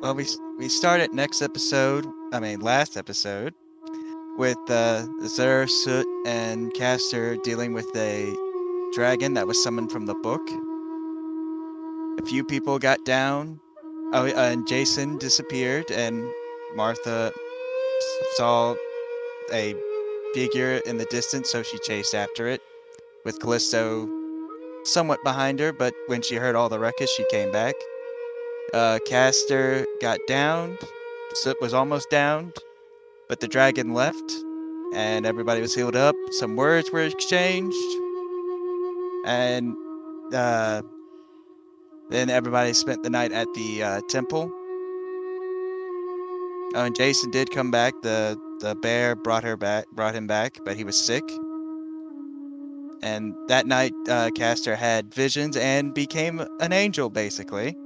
Well, 0.00 0.14
we 0.14 0.26
we 0.58 0.68
started 0.68 1.12
next 1.12 1.40
episode. 1.40 2.06
I 2.32 2.40
mean, 2.40 2.60
last 2.60 2.96
episode 2.96 3.54
with 4.36 4.58
uh, 4.68 5.06
Zer, 5.26 5.66
Soot, 5.66 6.06
and 6.26 6.72
Caster 6.74 7.36
dealing 7.36 7.72
with 7.72 7.86
a 7.96 8.34
dragon 8.92 9.34
that 9.34 9.46
was 9.46 9.62
summoned 9.62 9.90
from 9.90 10.06
the 10.06 10.14
book. 10.14 10.42
A 12.18 12.26
few 12.26 12.44
people 12.44 12.78
got 12.78 13.04
down. 13.04 13.60
Oh, 14.12 14.26
and 14.26 14.66
Jason 14.66 15.18
disappeared, 15.18 15.90
and 15.90 16.28
Martha 16.76 17.32
saw 18.36 18.74
a 19.52 19.74
figure 20.34 20.80
in 20.86 20.98
the 20.98 21.06
distance, 21.06 21.50
so 21.50 21.62
she 21.62 21.78
chased 21.78 22.14
after 22.14 22.46
it, 22.46 22.60
with 23.24 23.40
Callisto 23.40 24.08
somewhat 24.84 25.22
behind 25.24 25.60
her. 25.60 25.72
But 25.72 25.94
when 26.06 26.22
she 26.22 26.36
heard 26.36 26.56
all 26.56 26.68
the 26.68 26.78
ruckus, 26.78 27.10
she 27.10 27.24
came 27.30 27.50
back. 27.50 27.74
Uh, 28.74 28.98
Caster 29.06 29.86
got 30.00 30.18
downed. 30.26 30.78
Was 31.60 31.74
almost 31.74 32.10
downed, 32.10 32.52
but 33.28 33.40
the 33.40 33.48
dragon 33.48 33.92
left, 33.92 34.32
and 34.94 35.26
everybody 35.26 35.60
was 35.60 35.74
healed 35.74 35.96
up. 35.96 36.14
Some 36.30 36.54
words 36.54 36.92
were 36.92 37.02
exchanged, 37.02 37.76
and 39.26 39.74
uh, 40.32 40.82
then 42.08 42.30
everybody 42.30 42.72
spent 42.72 43.02
the 43.02 43.10
night 43.10 43.32
at 43.32 43.52
the 43.54 43.82
uh, 43.82 44.00
temple. 44.08 44.50
Oh, 46.76 46.84
and 46.84 46.94
Jason 46.94 47.30
did 47.32 47.50
come 47.50 47.70
back. 47.70 47.94
the 48.02 48.38
The 48.60 48.74
bear 48.76 49.16
brought 49.16 49.42
her 49.44 49.56
back, 49.56 49.86
brought 49.92 50.14
him 50.14 50.26
back, 50.28 50.58
but 50.64 50.76
he 50.76 50.84
was 50.84 50.96
sick. 50.96 51.24
And 53.02 53.34
that 53.48 53.66
night, 53.66 53.92
uh, 54.08 54.30
Caster 54.36 54.76
had 54.76 55.12
visions 55.12 55.56
and 55.56 55.92
became 55.92 56.40
an 56.60 56.72
angel, 56.72 57.10
basically, 57.10 57.76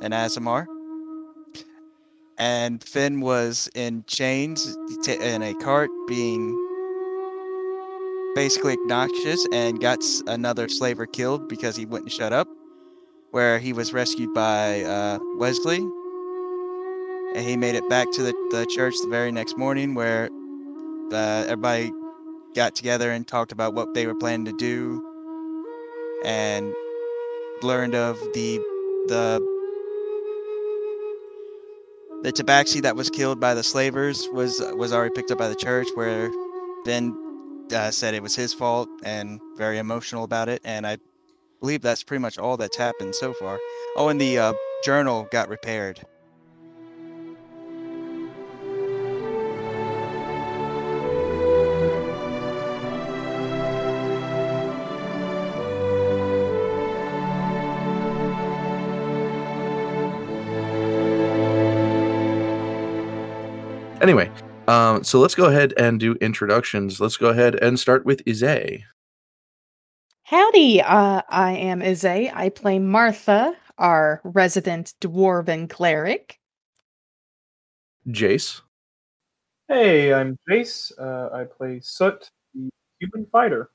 an 0.00 0.12
Aasimar. 0.12 0.66
And 2.38 2.82
Finn 2.82 3.20
was 3.20 3.68
in 3.74 4.04
chains 4.06 4.76
in 5.06 5.42
a 5.42 5.54
cart, 5.56 5.90
being 6.08 6.56
basically 8.34 8.74
obnoxious, 8.82 9.46
and 9.52 9.78
got 9.80 10.02
another 10.26 10.68
slaver 10.68 11.04
killed 11.04 11.48
because 11.48 11.76
he 11.76 11.84
wouldn't 11.84 12.10
shut 12.10 12.32
up. 12.32 12.48
Where 13.30 13.58
he 13.58 13.72
was 13.72 13.92
rescued 13.92 14.34
by 14.34 14.82
uh, 14.82 15.18
Wesley, 15.36 15.76
and 17.34 17.46
he 17.46 17.56
made 17.56 17.76
it 17.76 17.88
back 17.88 18.10
to 18.12 18.22
the, 18.22 18.32
the 18.50 18.66
church 18.66 18.94
the 19.02 19.08
very 19.08 19.30
next 19.30 19.56
morning, 19.56 19.94
where 19.94 20.28
uh, 21.12 21.44
everybody 21.46 21.92
got 22.54 22.74
together 22.74 23.12
and 23.12 23.28
talked 23.28 23.52
about 23.52 23.74
what 23.74 23.94
they 23.94 24.06
were 24.06 24.16
planning 24.16 24.46
to 24.46 24.52
do, 24.52 25.00
and 26.24 26.74
learned 27.62 27.94
of 27.94 28.18
the 28.34 28.58
the 29.06 29.49
the 32.22 32.32
tabaxi 32.32 32.82
that 32.82 32.96
was 32.96 33.08
killed 33.10 33.40
by 33.40 33.54
the 33.54 33.62
slavers 33.62 34.28
was 34.32 34.60
was 34.74 34.92
already 34.92 35.14
picked 35.14 35.30
up 35.30 35.38
by 35.38 35.48
the 35.48 35.54
church, 35.54 35.88
where 35.94 36.30
Ben 36.84 37.16
uh, 37.72 37.90
said 37.90 38.14
it 38.14 38.22
was 38.22 38.34
his 38.34 38.52
fault 38.52 38.88
and 39.04 39.40
very 39.56 39.78
emotional 39.78 40.24
about 40.24 40.48
it, 40.48 40.60
and 40.64 40.86
I 40.86 40.98
believe 41.60 41.82
that's 41.82 42.02
pretty 42.02 42.20
much 42.20 42.38
all 42.38 42.56
that's 42.56 42.76
happened 42.76 43.14
so 43.14 43.32
far. 43.32 43.58
Oh, 43.96 44.08
and 44.08 44.20
the 44.20 44.38
uh, 44.38 44.52
journal 44.84 45.28
got 45.30 45.48
repaired. 45.48 46.00
Anyway, 64.00 64.30
um, 64.66 65.04
so 65.04 65.20
let's 65.20 65.34
go 65.34 65.46
ahead 65.46 65.74
and 65.76 66.00
do 66.00 66.14
introductions. 66.14 67.00
Let's 67.00 67.18
go 67.18 67.28
ahead 67.28 67.56
and 67.56 67.78
start 67.78 68.06
with 68.06 68.24
Izay. 68.24 68.82
Howdy, 70.22 70.80
uh, 70.80 71.22
I 71.28 71.52
am 71.52 71.80
Izay. 71.80 72.30
I 72.34 72.48
play 72.48 72.78
Martha, 72.78 73.54
our 73.78 74.20
resident 74.24 74.94
dwarven 75.00 75.68
cleric. 75.68 76.38
Jace. 78.08 78.62
Hey, 79.68 80.14
I'm 80.14 80.38
Jace. 80.48 80.92
Uh, 80.98 81.34
I 81.34 81.44
play 81.44 81.80
Soot, 81.82 82.30
the 82.54 82.70
human 83.00 83.26
fighter. 83.30 83.70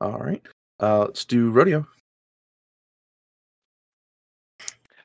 All 0.00 0.18
right. 0.18 0.42
Uh, 0.80 1.00
let's 1.00 1.24
do 1.24 1.50
Rodeo. 1.50 1.86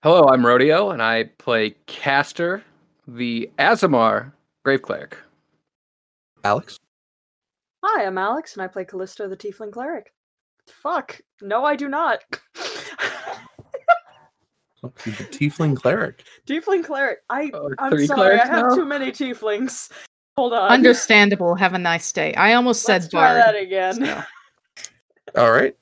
Hello, 0.06 0.28
I'm 0.30 0.46
Rodeo, 0.46 0.92
and 0.92 1.02
I 1.02 1.24
play 1.40 1.74
Caster, 1.88 2.64
the 3.08 3.50
Aasimar 3.58 4.32
Grave 4.64 4.84
Cleric. 4.84 5.18
Alex. 6.44 6.78
Hi, 7.84 8.06
I'm 8.06 8.20
Alex, 8.20 8.54
and 8.54 8.62
I 8.62 8.68
play 8.68 8.86
Callisto, 8.86 9.28
the 9.28 9.36
Tiefling 9.36 9.72
Cleric. 9.72 10.14
Fuck. 10.68 11.20
No, 11.42 11.66
I 11.66 11.76
do 11.76 11.90
not. 11.90 12.20
the 12.54 12.60
he's 15.04 15.16
Tiefling 15.16 15.76
cleric. 15.76 16.24
Tiefling 16.46 16.86
Cleric. 16.86 17.22
I, 17.32 17.50
Oh, 17.56 17.72
I'm 17.80 17.90
three 17.90 18.06
sorry, 18.06 18.40
I 18.40 18.46
have 18.46 18.68
now? 18.68 18.76
too 18.76 18.86
many 18.86 19.12
Tieflings. 19.12 19.90
Hold 20.38 20.54
on. 20.54 20.70
Understandable. 20.72 21.56
Have 21.56 21.74
a 21.74 21.80
nice 21.80 22.12
day. 22.12 22.32
I 22.36 22.54
almost 22.54 22.88
Let's 22.88 23.06
said 23.06 23.12
try 23.12 23.34
bard. 23.34 23.42
that 23.44 23.56
again. 23.60 24.06
so. 24.06 24.24
All 25.36 25.52
right. 25.52 25.76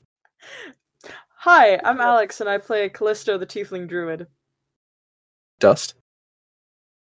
Hi, 1.46 1.78
I'm 1.84 2.00
Alex, 2.00 2.40
and 2.40 2.50
I 2.50 2.58
play 2.58 2.88
Callisto, 2.88 3.38
the 3.38 3.46
Tiefling 3.46 3.86
Druid. 3.86 4.28
Dust. 5.59 5.96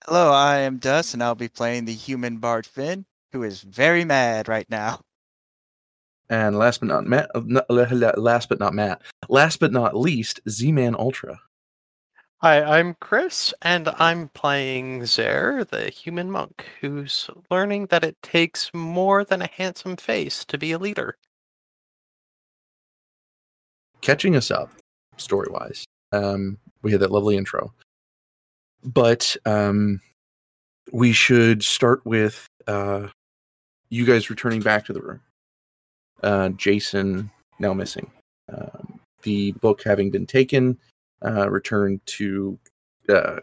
Hello, 0.05 0.33
I 0.33 0.57
am 0.57 0.79
Dust, 0.79 1.13
and 1.13 1.23
I'll 1.23 1.33
be 1.33 1.47
playing 1.47 1.85
the 1.85 1.93
human 1.93 2.39
bard 2.39 2.65
Finn, 2.65 3.05
who 3.31 3.43
is 3.43 3.61
very 3.61 4.03
mad 4.03 4.49
right 4.49 4.69
now. 4.69 4.99
And 6.29 6.59
last 6.59 6.81
but 6.81 6.87
not 6.87 7.05
Matt, 7.05 7.31
uh, 7.33 7.39
not- 7.45 7.69
la- 7.69 7.87
la- 7.89 8.19
last 8.21 8.49
but 8.49 8.59
not 8.59 8.73
Matt, 8.73 9.01
last 9.29 9.61
but 9.61 9.71
not 9.71 9.95
least, 9.95 10.41
Z-Man 10.49 10.93
Ultra. 10.93 11.39
Hi, 12.41 12.61
I'm 12.61 12.95
Chris, 12.95 13.53
and 13.61 13.87
I'm 13.97 14.27
playing 14.27 15.05
Zer, 15.05 15.63
the 15.63 15.89
human 15.89 16.29
monk, 16.29 16.67
who's 16.81 17.29
learning 17.49 17.85
that 17.85 18.03
it 18.03 18.21
takes 18.21 18.69
more 18.73 19.23
than 19.23 19.41
a 19.41 19.49
handsome 19.53 19.95
face 19.95 20.43
to 20.43 20.57
be 20.57 20.73
a 20.73 20.77
leader. 20.77 21.17
Catching 24.03 24.35
us 24.35 24.51
up, 24.51 24.69
story 25.15 25.47
wise. 25.49 25.85
Um, 26.11 26.57
we 26.81 26.91
had 26.91 26.99
that 26.99 27.11
lovely 27.11 27.37
intro, 27.37 27.73
but 28.83 29.33
um, 29.45 30.01
we 30.91 31.13
should 31.13 31.63
start 31.63 32.05
with 32.05 32.45
uh, 32.67 33.07
you 33.89 34.05
guys 34.05 34.29
returning 34.29 34.59
back 34.59 34.83
to 34.87 34.93
the 34.93 34.99
room. 35.01 35.21
Uh, 36.21 36.49
Jason 36.49 37.31
now 37.59 37.73
missing. 37.73 38.11
Um, 38.53 38.99
the 39.21 39.53
book 39.53 39.81
having 39.81 40.11
been 40.11 40.25
taken, 40.25 40.77
uh, 41.25 41.49
returned 41.49 42.05
to 42.07 42.59
uh, 43.07 43.39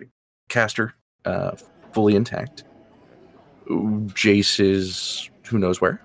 Caster, 0.50 0.92
uh, 1.24 1.52
fully 1.92 2.14
intact. 2.14 2.64
Jace 3.66 4.60
is 4.60 5.30
who 5.46 5.58
knows 5.58 5.80
where. 5.80 6.02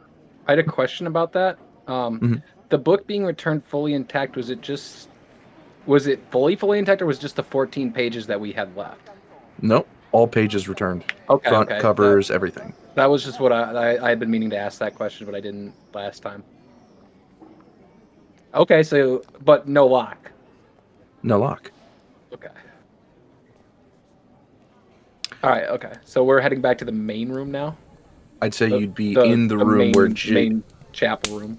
I 0.47 0.53
had 0.53 0.59
a 0.59 0.63
question 0.63 1.07
about 1.07 1.33
that. 1.33 1.59
Um, 1.87 2.21
Mhm. 2.21 2.43
The 2.75 2.79
book 2.79 3.07
being 3.07 3.23
returned 3.23 3.63
fully 3.63 3.93
intact 3.93 4.35
was 4.35 4.49
it 4.49 4.59
just 4.59 5.07
was 5.85 6.07
it 6.07 6.19
fully 6.29 6.57
fully 6.57 6.77
intact 6.77 7.01
or 7.01 7.05
was 7.05 7.19
it 7.19 7.21
just 7.21 7.37
the 7.37 7.43
14 7.43 7.89
pages 7.93 8.27
that 8.27 8.37
we 8.37 8.51
had 8.51 8.75
left? 8.75 9.11
Nope, 9.61 9.87
all 10.11 10.27
pages 10.27 10.67
returned, 10.67 11.05
Okay, 11.29 11.47
front 11.47 11.71
okay. 11.71 11.79
covers, 11.79 12.29
everything. 12.29 12.73
That, 12.87 12.95
that 12.95 13.05
was 13.09 13.23
just 13.23 13.39
what 13.39 13.53
I, 13.53 13.61
I 13.93 14.05
I 14.07 14.09
had 14.09 14.19
been 14.19 14.29
meaning 14.29 14.49
to 14.49 14.57
ask 14.57 14.77
that 14.79 14.93
question, 14.93 15.25
but 15.25 15.33
I 15.35 15.39
didn't 15.39 15.73
last 15.93 16.21
time. 16.21 16.43
Okay, 18.53 18.83
so 18.83 19.23
but 19.45 19.69
no 19.69 19.87
lock. 19.87 20.29
No 21.23 21.39
lock. 21.39 21.71
Okay. 22.33 22.49
All 25.45 25.49
right. 25.49 25.69
Okay. 25.69 25.93
So 26.03 26.25
we're 26.25 26.41
heading 26.41 26.59
back 26.59 26.77
to 26.79 26.83
the 26.85 26.91
main 26.91 27.29
room 27.29 27.51
now. 27.51 27.77
I'd 28.41 28.53
say 28.53 28.67
The- 28.67 28.79
you'd 28.79 28.95
be 28.95 29.13
in 29.17 29.47
the, 29.47 29.57
room 29.57 29.77
main, 29.77 29.93
where 29.93 30.09
J- 30.09 30.33
main 30.33 30.63
chapel 30.91 31.39
room. 31.39 31.57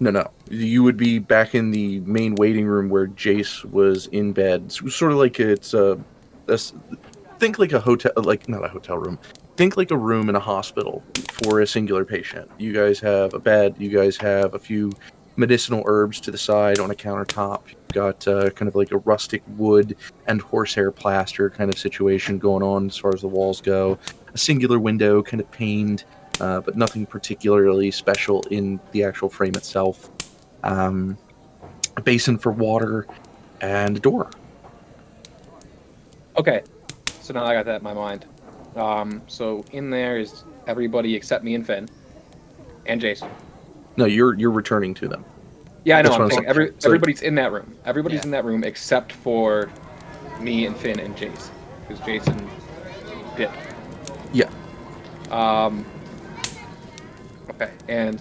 No, 0.00 0.10
no. 0.10 0.30
You 0.48 0.82
would 0.84 0.96
be 0.96 1.18
back 1.18 1.54
in 1.54 1.70
the 1.70 2.00
main 2.00 2.34
waiting 2.36 2.66
room 2.66 2.88
where 2.88 3.08
Jace 3.08 3.64
was 3.64 4.06
in 4.08 4.32
bed. 4.32 4.70
Sort 4.70 5.12
of 5.12 5.18
like 5.18 5.40
it's 5.40 5.74
a, 5.74 5.98
think 7.38 7.58
like 7.58 7.72
a 7.72 7.80
hotel, 7.80 8.12
like 8.16 8.48
not 8.48 8.64
a 8.64 8.68
hotel 8.68 8.98
room. 8.98 9.18
Think 9.56 9.76
like 9.76 9.90
a 9.90 9.96
room 9.96 10.28
in 10.28 10.36
a 10.36 10.40
hospital 10.40 11.02
for 11.42 11.60
a 11.60 11.66
singular 11.66 12.04
patient. 12.04 12.48
You 12.58 12.72
guys 12.72 13.00
have 13.00 13.34
a 13.34 13.40
bed. 13.40 13.74
You 13.78 13.88
guys 13.88 14.16
have 14.18 14.54
a 14.54 14.58
few 14.58 14.92
medicinal 15.34 15.82
herbs 15.86 16.20
to 16.20 16.30
the 16.30 16.38
side 16.38 16.78
on 16.78 16.90
a 16.90 16.94
countertop. 16.94 17.62
You've 17.68 17.88
got 17.92 18.28
uh, 18.28 18.50
kind 18.50 18.68
of 18.68 18.76
like 18.76 18.92
a 18.92 18.98
rustic 18.98 19.42
wood 19.56 19.96
and 20.26 20.40
horsehair 20.40 20.92
plaster 20.92 21.50
kind 21.50 21.72
of 21.72 21.78
situation 21.78 22.38
going 22.38 22.62
on 22.62 22.86
as 22.86 22.96
far 22.96 23.14
as 23.14 23.20
the 23.20 23.28
walls 23.28 23.60
go. 23.60 23.98
A 24.32 24.38
singular 24.38 24.78
window, 24.78 25.22
kind 25.22 25.40
of 25.40 25.50
paned 25.50 26.04
uh, 26.40 26.60
but 26.60 26.76
nothing 26.76 27.06
particularly 27.06 27.90
special 27.90 28.42
in 28.50 28.78
the 28.92 29.04
actual 29.04 29.28
frame 29.28 29.54
itself. 29.54 30.10
Um, 30.62 31.16
a 31.96 32.00
basin 32.00 32.38
for 32.38 32.52
water 32.52 33.06
and 33.60 33.96
a 33.96 34.00
door. 34.00 34.30
Okay, 36.36 36.62
so 37.20 37.34
now 37.34 37.44
I 37.44 37.54
got 37.54 37.64
that 37.66 37.76
in 37.78 37.82
my 37.82 37.94
mind. 37.94 38.24
Um, 38.76 39.22
so 39.26 39.64
in 39.72 39.90
there 39.90 40.18
is 40.18 40.44
everybody 40.66 41.14
except 41.16 41.42
me 41.42 41.54
and 41.54 41.66
Finn, 41.66 41.88
and 42.86 43.00
Jason. 43.00 43.28
No, 43.96 44.04
you're 44.04 44.34
you're 44.34 44.52
returning 44.52 44.94
to 44.94 45.08
them. 45.08 45.24
Yeah, 45.84 45.98
I 45.98 46.02
know. 46.02 46.10
That's 46.10 46.16
I'm 46.16 46.22
I'm 46.22 46.30
saying 46.30 46.38
saying. 46.42 46.48
every, 46.50 46.72
So- 46.78 46.88
everybody's 46.88 47.22
in 47.22 47.34
that 47.36 47.50
room. 47.52 47.74
Everybody's 47.84 48.20
Yeah. 48.20 48.24
in 48.26 48.30
that 48.32 48.44
room 48.44 48.62
except 48.62 49.10
for 49.12 49.70
me 50.40 50.66
and 50.66 50.76
Finn 50.76 51.00
and 51.00 51.16
Jason, 51.16 51.52
because 51.88 52.04
Jason 52.06 52.48
did. 53.36 53.50
Yeah. 54.32 54.50
Um. 55.30 55.84
Okay, 57.60 57.72
and 57.88 58.20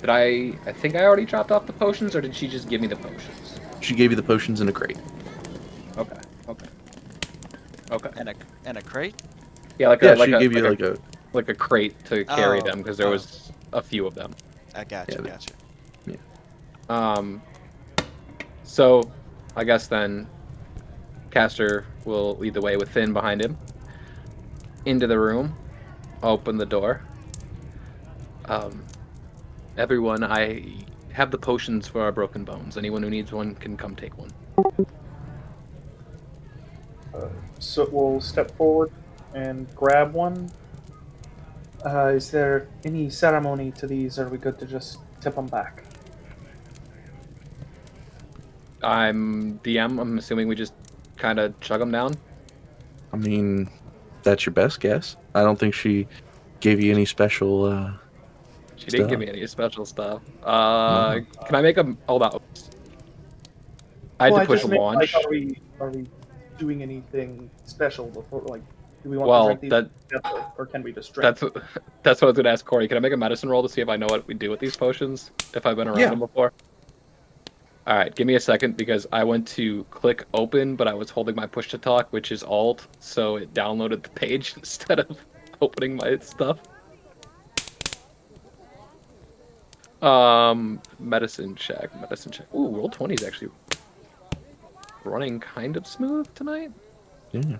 did 0.00 0.08
I? 0.08 0.52
I 0.66 0.72
think 0.72 0.94
I 0.94 1.04
already 1.04 1.24
dropped 1.24 1.50
off 1.50 1.66
the 1.66 1.72
potions, 1.72 2.14
or 2.14 2.20
did 2.20 2.34
she 2.34 2.46
just 2.46 2.68
give 2.68 2.80
me 2.80 2.86
the 2.86 2.96
potions? 2.96 3.58
She 3.80 3.94
gave 3.94 4.10
you 4.10 4.16
the 4.16 4.22
potions 4.22 4.60
in 4.60 4.68
a 4.68 4.72
crate. 4.72 4.98
Okay. 5.96 6.16
Okay. 6.48 6.66
Okay. 7.90 8.10
And 8.16 8.28
a 8.28 8.34
and 8.64 8.78
a 8.78 8.82
crate. 8.82 9.20
Yeah, 9.78 9.88
like 9.88 10.02
Yeah, 10.02 10.14
a 10.14 10.16
like 10.16 10.28
she 10.28 10.34
a, 10.34 10.38
gave 10.38 10.52
you 10.52 10.60
like, 10.62 10.80
like 10.80 10.90
a, 10.90 10.92
a 10.92 10.98
like 11.32 11.48
a 11.48 11.54
crate 11.54 12.04
to 12.04 12.24
carry 12.24 12.60
Oh, 12.60 12.64
them 12.64 12.78
because 12.78 12.96
there 12.96 13.08
oh. 13.08 13.12
was 13.12 13.50
a 13.72 13.82
few 13.82 14.06
of 14.06 14.14
them. 14.14 14.32
I 14.74 14.84
gotcha, 14.84 15.12
Yeah, 15.12 15.20
they- 15.22 15.30
gotcha. 15.30 15.54
Um, 16.88 17.40
so, 18.64 19.08
I 19.54 19.62
guess 19.62 19.86
then, 19.86 20.26
Caster 21.30 21.86
will 22.04 22.36
lead 22.36 22.54
the 22.54 22.60
way 22.60 22.76
with 22.76 22.88
Finn 22.88 23.12
behind 23.12 23.40
him 23.40 23.56
into 24.86 25.06
the 25.06 25.18
room, 25.18 25.56
open 26.24 26.56
the 26.56 26.66
door. 26.66 27.02
Um, 28.50 28.84
everyone, 29.76 30.24
I 30.24 30.64
have 31.12 31.30
the 31.30 31.38
potions 31.38 31.86
for 31.86 32.02
our 32.02 32.10
broken 32.10 32.42
bones. 32.42 32.76
Anyone 32.76 33.00
who 33.00 33.08
needs 33.08 33.30
one 33.30 33.54
can 33.54 33.76
come 33.76 33.94
take 33.94 34.18
one. 34.18 34.32
So 37.60 37.88
we'll 37.92 38.20
step 38.20 38.50
forward 38.56 38.90
and 39.34 39.72
grab 39.76 40.14
one. 40.14 40.50
Uh, 41.86 42.06
is 42.08 42.32
there 42.32 42.66
any 42.84 43.08
ceremony 43.08 43.70
to 43.70 43.86
these? 43.86 44.18
Or 44.18 44.26
are 44.26 44.28
we 44.28 44.36
good 44.36 44.58
to 44.58 44.66
just 44.66 44.98
tip 45.20 45.36
them 45.36 45.46
back? 45.46 45.84
I'm 48.82 49.60
DM. 49.60 50.00
I'm 50.00 50.18
assuming 50.18 50.48
we 50.48 50.56
just 50.56 50.74
kind 51.16 51.38
of 51.38 51.58
chug 51.60 51.78
them 51.78 51.92
down. 51.92 52.16
I 53.12 53.16
mean, 53.16 53.70
that's 54.24 54.44
your 54.44 54.54
best 54.54 54.80
guess. 54.80 55.16
I 55.36 55.42
don't 55.42 55.58
think 55.58 55.72
she 55.72 56.08
gave 56.58 56.80
you 56.80 56.92
any 56.92 57.04
special. 57.04 57.66
uh 57.66 57.92
She 58.80 58.86
didn't 58.86 59.08
give 59.08 59.20
me 59.20 59.28
any 59.28 59.46
special 59.46 59.84
stuff. 59.84 60.22
Uh, 60.42 61.20
can 61.46 61.54
I 61.54 61.60
make 61.62 61.76
a 61.76 61.96
hold 62.08 62.22
on? 62.22 62.40
I 64.18 64.24
had 64.24 64.32
Well, 64.32 64.40
to 64.42 64.46
push 64.46 64.60
just 64.60 64.70
meant, 64.70 64.80
launch. 64.82 65.14
Like, 65.14 65.24
are 65.24 65.30
we 65.30 65.60
are 65.80 65.90
we 65.90 66.06
doing 66.58 66.82
anything 66.82 67.50
special 67.64 68.06
before? 68.06 68.40
Like, 68.42 68.62
do 69.02 69.10
we 69.10 69.16
want 69.18 69.28
Well, 69.28 69.42
to 69.48 69.54
drink 69.54 69.60
these 69.60 69.70
that 70.22 70.52
or 70.56 70.66
can 70.66 70.82
we 70.82 70.92
just 70.92 71.12
drink? 71.12 71.24
that's 71.24 71.42
what- 71.42 71.56
that's 72.02 72.20
what 72.22 72.28
I 72.28 72.30
was 72.30 72.36
gonna 72.36 72.48
ask 72.50 72.64
Corey. 72.64 72.88
Can 72.88 72.96
I 72.96 73.00
make 73.00 73.12
a 73.12 73.16
medicine 73.16 73.48
roll 73.50 73.62
to 73.62 73.68
see 73.68 73.80
if 73.82 73.88
I 73.88 73.96
know 73.96 74.06
what 74.06 74.26
we 74.26 74.34
do 74.34 74.50
with 74.50 74.60
these 74.60 74.76
potions? 74.76 75.30
If 75.54 75.66
I've 75.66 75.76
been 75.76 75.88
around 75.88 75.98
Yeah. 76.00 76.10
them 76.10 76.18
before. 76.20 76.52
All 77.86 77.96
right, 77.96 78.14
give 78.14 78.26
me 78.26 78.34
a 78.34 78.40
second 78.40 78.76
because 78.76 79.06
I 79.10 79.24
went 79.24 79.46
to 79.48 79.84
click 79.90 80.24
open, 80.34 80.76
but 80.76 80.86
I 80.86 80.94
was 80.94 81.10
holding 81.10 81.34
my 81.34 81.46
push 81.46 81.68
to 81.70 81.78
talk, 81.78 82.08
which 82.12 82.30
is 82.30 82.42
Alt, 82.42 82.86
so 82.98 83.36
it 83.36 83.52
downloaded 83.54 84.02
the 84.02 84.10
page 84.10 84.54
instead 84.56 85.00
of 85.00 85.18
opening 85.60 85.96
my 85.96 86.16
stuff. 86.18 86.58
Um, 90.02 90.80
medicine 90.98 91.54
check, 91.54 91.94
medicine 92.00 92.32
check. 92.32 92.46
Ooh, 92.54 92.68
roll 92.68 92.88
twenty 92.88 93.14
is 93.14 93.22
actually 93.22 93.50
running 95.04 95.40
kind 95.40 95.76
of 95.76 95.86
smooth 95.86 96.26
tonight. 96.34 96.72
Yeah. 97.32 97.58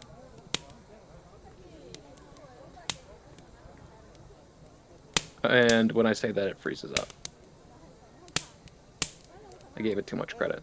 And 5.42 5.92
when 5.92 6.06
I 6.06 6.12
say 6.12 6.32
that, 6.32 6.48
it 6.48 6.58
freezes 6.58 6.92
up. 6.92 7.08
I 9.76 9.82
gave 9.82 9.98
it 9.98 10.06
too 10.06 10.16
much 10.16 10.36
credit. 10.36 10.62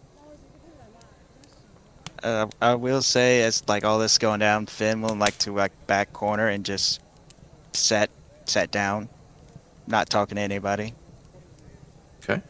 Uh, 2.23 2.47
I 2.61 2.75
will 2.75 3.01
say, 3.01 3.41
as 3.41 3.63
like 3.67 3.85
all 3.85 3.99
this 3.99 4.17
going 4.17 4.39
down, 4.39 4.65
Finn 4.65 5.01
will 5.01 5.15
like 5.15 5.37
to 5.39 5.53
like 5.53 5.71
back 5.87 6.13
corner 6.13 6.47
and 6.47 6.65
just 6.65 7.01
set 7.73 8.09
set 8.45 8.71
down, 8.71 9.09
not 9.87 10.09
talking 10.09 10.35
to 10.35 10.41
anybody. 10.41 10.93
Okay. 12.29 12.41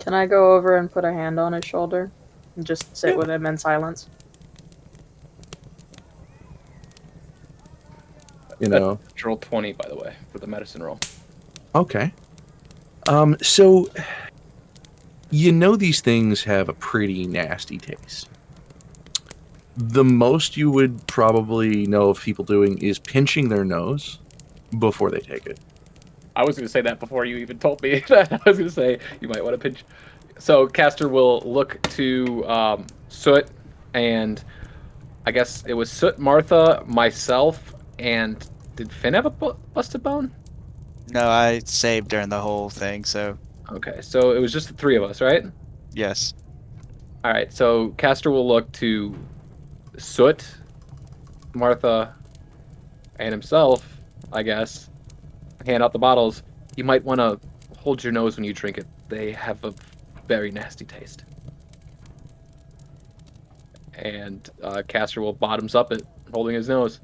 Can 0.00 0.14
I 0.14 0.26
go 0.26 0.54
over 0.54 0.76
and 0.76 0.90
put 0.90 1.04
a 1.04 1.12
hand 1.12 1.38
on 1.38 1.52
his 1.52 1.64
shoulder 1.64 2.10
and 2.56 2.66
just 2.66 2.96
sit 2.96 3.10
Yeah. 3.10 3.16
with 3.16 3.30
him 3.30 3.46
in 3.46 3.56
silence? 3.56 4.08
You 8.58 8.68
know. 8.68 8.98
Roll 9.24 9.36
20, 9.36 9.72
by 9.72 9.88
the 9.88 9.96
way, 9.96 10.14
for 10.32 10.38
the 10.38 10.46
medicine 10.46 10.82
roll. 10.82 10.98
Okay. 11.74 12.12
Um. 13.08 13.36
So. 13.42 13.88
You 15.28 15.50
know 15.50 15.74
these 15.74 16.00
things 16.00 16.44
have 16.44 16.68
a 16.68 16.72
pretty 16.72 17.26
nasty 17.26 17.78
taste. 17.78 18.28
The 19.76 20.04
most 20.04 20.56
you 20.56 20.70
would 20.70 21.04
probably 21.08 21.84
know 21.84 22.10
of 22.10 22.20
people 22.22 22.44
doing 22.44 22.78
is 22.78 23.00
pinching 23.00 23.48
their 23.48 23.64
nose 23.64 24.20
before 24.78 25.10
they 25.10 25.18
take 25.18 25.44
it. 25.46 25.58
I 26.36 26.44
was 26.44 26.56
going 26.56 26.66
to 26.66 26.70
say 26.70 26.82
that 26.82 27.00
before 27.00 27.24
you 27.24 27.36
even 27.38 27.58
told 27.58 27.82
me. 27.82 28.00
That. 28.08 28.32
I 28.46 28.48
was 28.48 28.58
going 28.58 28.68
to 28.68 28.74
say 28.74 28.98
you 29.20 29.28
might 29.28 29.42
want 29.42 29.54
to 29.54 29.58
pinch. 29.58 29.84
So 30.38 30.66
Caster 30.66 31.08
will 31.08 31.40
look 31.40 31.80
to 31.92 32.46
um, 32.46 32.86
Soot, 33.08 33.48
and 33.94 34.42
I 35.24 35.30
guess 35.30 35.64
it 35.66 35.72
was 35.72 35.90
Soot, 35.90 36.18
Martha, 36.18 36.84
myself, 36.86 37.74
and 37.98 38.46
did 38.76 38.92
Finn 38.92 39.14
have 39.14 39.24
a 39.24 39.30
bu- 39.30 39.54
busted 39.72 40.02
bone? 40.02 40.30
No, 41.08 41.26
I 41.26 41.60
saved 41.64 42.08
during 42.08 42.28
the 42.28 42.40
whole 42.40 42.68
thing, 42.68 43.04
so 43.04 43.38
Okay, 43.72 44.00
so 44.02 44.32
it 44.32 44.38
was 44.38 44.52
just 44.52 44.68
the 44.68 44.74
three 44.74 44.96
of 44.96 45.02
us, 45.02 45.20
right? 45.20 45.44
yes. 45.94 46.34
All 47.24 47.32
right, 47.32 47.52
so 47.52 47.88
Caster 47.96 48.30
will 48.30 48.46
look 48.46 48.70
to 48.72 49.16
Soot, 49.98 50.46
Martha, 51.54 52.14
and 53.18 53.32
himself, 53.32 53.98
I 54.32 54.42
guess. 54.42 54.90
Hand 55.64 55.82
out 55.82 55.92
the 55.92 55.98
bottles. 55.98 56.42
You 56.76 56.84
might 56.84 57.02
want 57.04 57.20
to 57.20 57.40
hold 57.78 58.02
your 58.04 58.12
nose 58.12 58.36
when 58.36 58.44
you 58.44 58.52
drink 58.52 58.78
it. 58.78 58.86
They 59.08 59.32
have 59.32 59.64
a 59.64 59.72
very 60.26 60.50
nasty 60.50 60.84
taste. 60.84 61.24
And 63.94 64.48
uh, 64.62 64.82
Caster 64.86 65.22
will 65.22 65.32
bottoms 65.32 65.74
up 65.74 65.90
it, 65.92 66.02
holding 66.32 66.54
his 66.54 66.68
nose. 66.68 67.00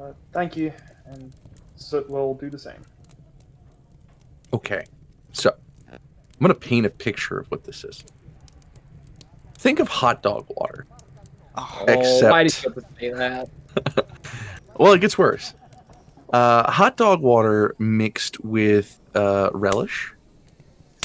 Uh, 0.00 0.12
thank 0.32 0.56
you, 0.56 0.72
and 1.06 1.32
so 1.76 2.04
we'll 2.08 2.34
do 2.34 2.50
the 2.50 2.58
same. 2.58 2.82
Okay. 4.52 4.84
So, 5.32 5.54
I'm 5.90 5.98
going 6.40 6.48
to 6.48 6.54
paint 6.54 6.86
a 6.86 6.90
picture 6.90 7.38
of 7.38 7.46
what 7.50 7.64
this 7.64 7.84
is. 7.84 8.02
Think 9.54 9.78
of 9.78 9.88
hot 9.88 10.22
dog 10.22 10.46
water. 10.48 10.86
Oh, 11.56 11.84
Oh, 11.88 12.28
why 12.30 12.42
did 12.42 12.52
Except- 12.52 12.76
you 12.76 12.82
have 12.82 12.90
to 12.94 13.00
say 13.00 13.12
that? 13.12 14.06
Well, 14.78 14.92
it 14.92 15.00
gets 15.00 15.16
worse. 15.16 15.54
Uh, 16.32 16.70
hot 16.70 16.96
dog 16.96 17.20
water 17.20 17.74
mixed 17.78 18.42
with 18.44 18.98
uh, 19.14 19.50
relish, 19.54 20.12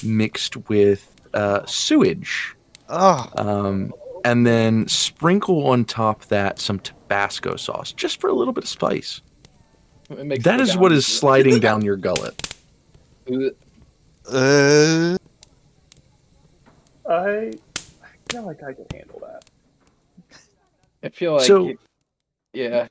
mixed 0.03 0.57
with 0.69 1.13
uh, 1.33 1.65
sewage, 1.65 2.55
oh, 2.89 3.27
um, 3.35 3.93
and 4.25 4.45
then 4.47 4.87
sprinkle 4.87 5.67
on 5.67 5.85
top 5.85 6.25
that 6.25 6.59
some 6.59 6.79
Tabasco 6.79 7.55
sauce, 7.55 7.91
just 7.91 8.19
for 8.19 8.29
a 8.29 8.33
little 8.33 8.51
bit 8.53 8.63
of 8.63 8.69
spice. 8.69 9.21
It 10.09 10.25
makes 10.25 10.43
That 10.43 10.57
me 10.57 10.63
is 10.63 10.69
down. 10.71 10.79
what 10.81 10.91
is 10.91 11.05
sliding 11.05 11.59
down 11.59 11.83
your 11.85 11.95
gullet. 11.97 12.53
uh, 14.27 15.17
I 17.09 17.53
feel 18.29 18.45
like 18.45 18.63
I 18.63 18.73
can 18.73 18.85
handle 18.91 19.21
that. 19.21 19.43
I 21.03 21.09
feel 21.09 21.33
like, 21.37 21.45
So- 21.45 21.67
you- 21.67 21.77
yeah. 22.53 22.87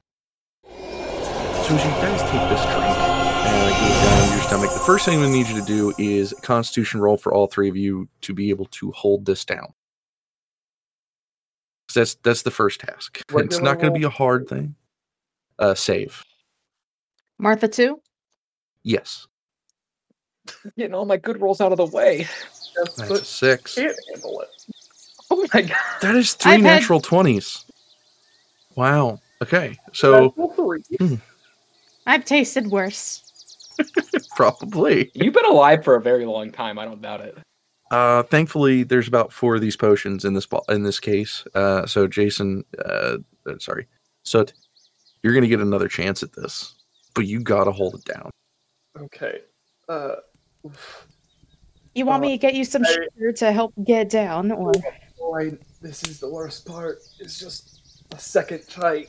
So 1.70 1.76
as 1.76 1.84
you 1.84 1.90
guys 1.92 2.20
take 2.22 2.48
this 2.50 2.62
drink 2.64 2.98
and 3.46 3.70
it 3.70 3.78
goes 3.78 4.02
down 4.02 4.32
your 4.32 4.42
stomach, 4.42 4.72
the 4.72 4.80
first 4.80 5.04
thing 5.04 5.20
we 5.20 5.28
need 5.30 5.46
you 5.46 5.54
to 5.60 5.64
do 5.64 5.94
is 5.98 6.32
a 6.32 6.36
Constitution 6.40 7.00
roll 7.00 7.16
for 7.16 7.32
all 7.32 7.46
three 7.46 7.68
of 7.68 7.76
you 7.76 8.08
to 8.22 8.34
be 8.34 8.50
able 8.50 8.64
to 8.72 8.90
hold 8.90 9.24
this 9.24 9.44
down. 9.44 9.72
'Cause 11.88 11.94
That's 11.94 12.14
that's 12.24 12.42
the 12.42 12.50
first 12.50 12.80
task. 12.80 13.22
it's 13.34 13.60
not 13.60 13.78
going 13.78 13.92
to 13.94 13.96
be 13.96 14.04
a 14.04 14.10
hard 14.10 14.48
thing. 14.48 14.74
Uh, 15.60 15.74
save. 15.76 16.24
Martha 17.38 17.68
too. 17.68 18.00
Yes, 18.82 19.28
Getting 20.76 20.94
all 20.94 21.04
my 21.04 21.18
good 21.18 21.40
rolls 21.40 21.60
out 21.60 21.70
of 21.70 21.78
the 21.78 21.86
way. 21.86 22.26
Just 22.74 22.96
that's 22.96 23.10
a 23.12 23.24
six. 23.24 23.76
can't 23.76 23.96
handle 24.12 24.40
it. 24.40 24.48
Oh 25.30 25.46
my 25.54 25.62
god. 25.62 25.76
That 26.02 26.16
is 26.16 26.34
3 26.34 26.52
I've 26.54 26.62
had- 26.62 26.64
natural 26.80 27.00
twenties. 27.00 27.64
Wow. 28.74 29.20
Okay, 29.42 29.78
so 29.92 30.26
Natural 30.36 30.52
three. 30.98 31.20
I've 32.06 32.24
tasted 32.24 32.66
worse. 32.70 33.22
probably 34.36 35.10
You've 35.14 35.34
been 35.34 35.46
alive 35.46 35.84
for 35.84 35.94
a 35.94 36.00
very 36.02 36.26
long 36.26 36.50
time. 36.52 36.78
I 36.78 36.84
don't 36.84 37.00
doubt 37.00 37.20
it. 37.22 37.38
Uh, 37.90 38.22
thankfully, 38.24 38.82
there's 38.84 39.08
about 39.08 39.32
four 39.32 39.54
of 39.56 39.60
these 39.60 39.76
potions 39.76 40.24
in 40.24 40.34
this 40.34 40.46
bo- 40.46 40.62
in 40.68 40.82
this 40.82 41.00
case. 41.00 41.44
Uh, 41.54 41.86
so 41.86 42.06
Jason, 42.06 42.64
uh, 42.84 43.16
uh, 43.46 43.58
sorry, 43.58 43.86
Soot, 44.24 44.52
you're 45.22 45.34
gonna 45.34 45.48
get 45.48 45.60
another 45.60 45.88
chance 45.88 46.22
at 46.22 46.32
this, 46.32 46.74
but 47.14 47.26
you 47.26 47.40
gotta 47.40 47.72
hold 47.72 47.94
it 47.96 48.04
down. 48.04 48.30
Okay. 48.98 49.40
Uh, 49.88 50.16
oof. 50.64 51.06
You 51.94 52.04
want 52.06 52.22
Uh, 52.22 52.26
me 52.28 52.32
to 52.32 52.38
get 52.38 52.54
you 52.54 52.64
some 52.64 52.84
I- 52.84 52.96
sugar 53.14 53.32
to 53.32 53.50
help 53.52 53.72
get 53.84 54.08
down, 54.08 54.52
or 54.52 54.72
boy, 55.18 55.58
this 55.80 56.04
is 56.04 56.20
the 56.20 56.30
worst 56.30 56.64
part. 56.66 56.98
It's 57.18 57.38
just 57.40 57.80
a 58.12 58.18
second 58.18 58.68
try. 58.68 59.06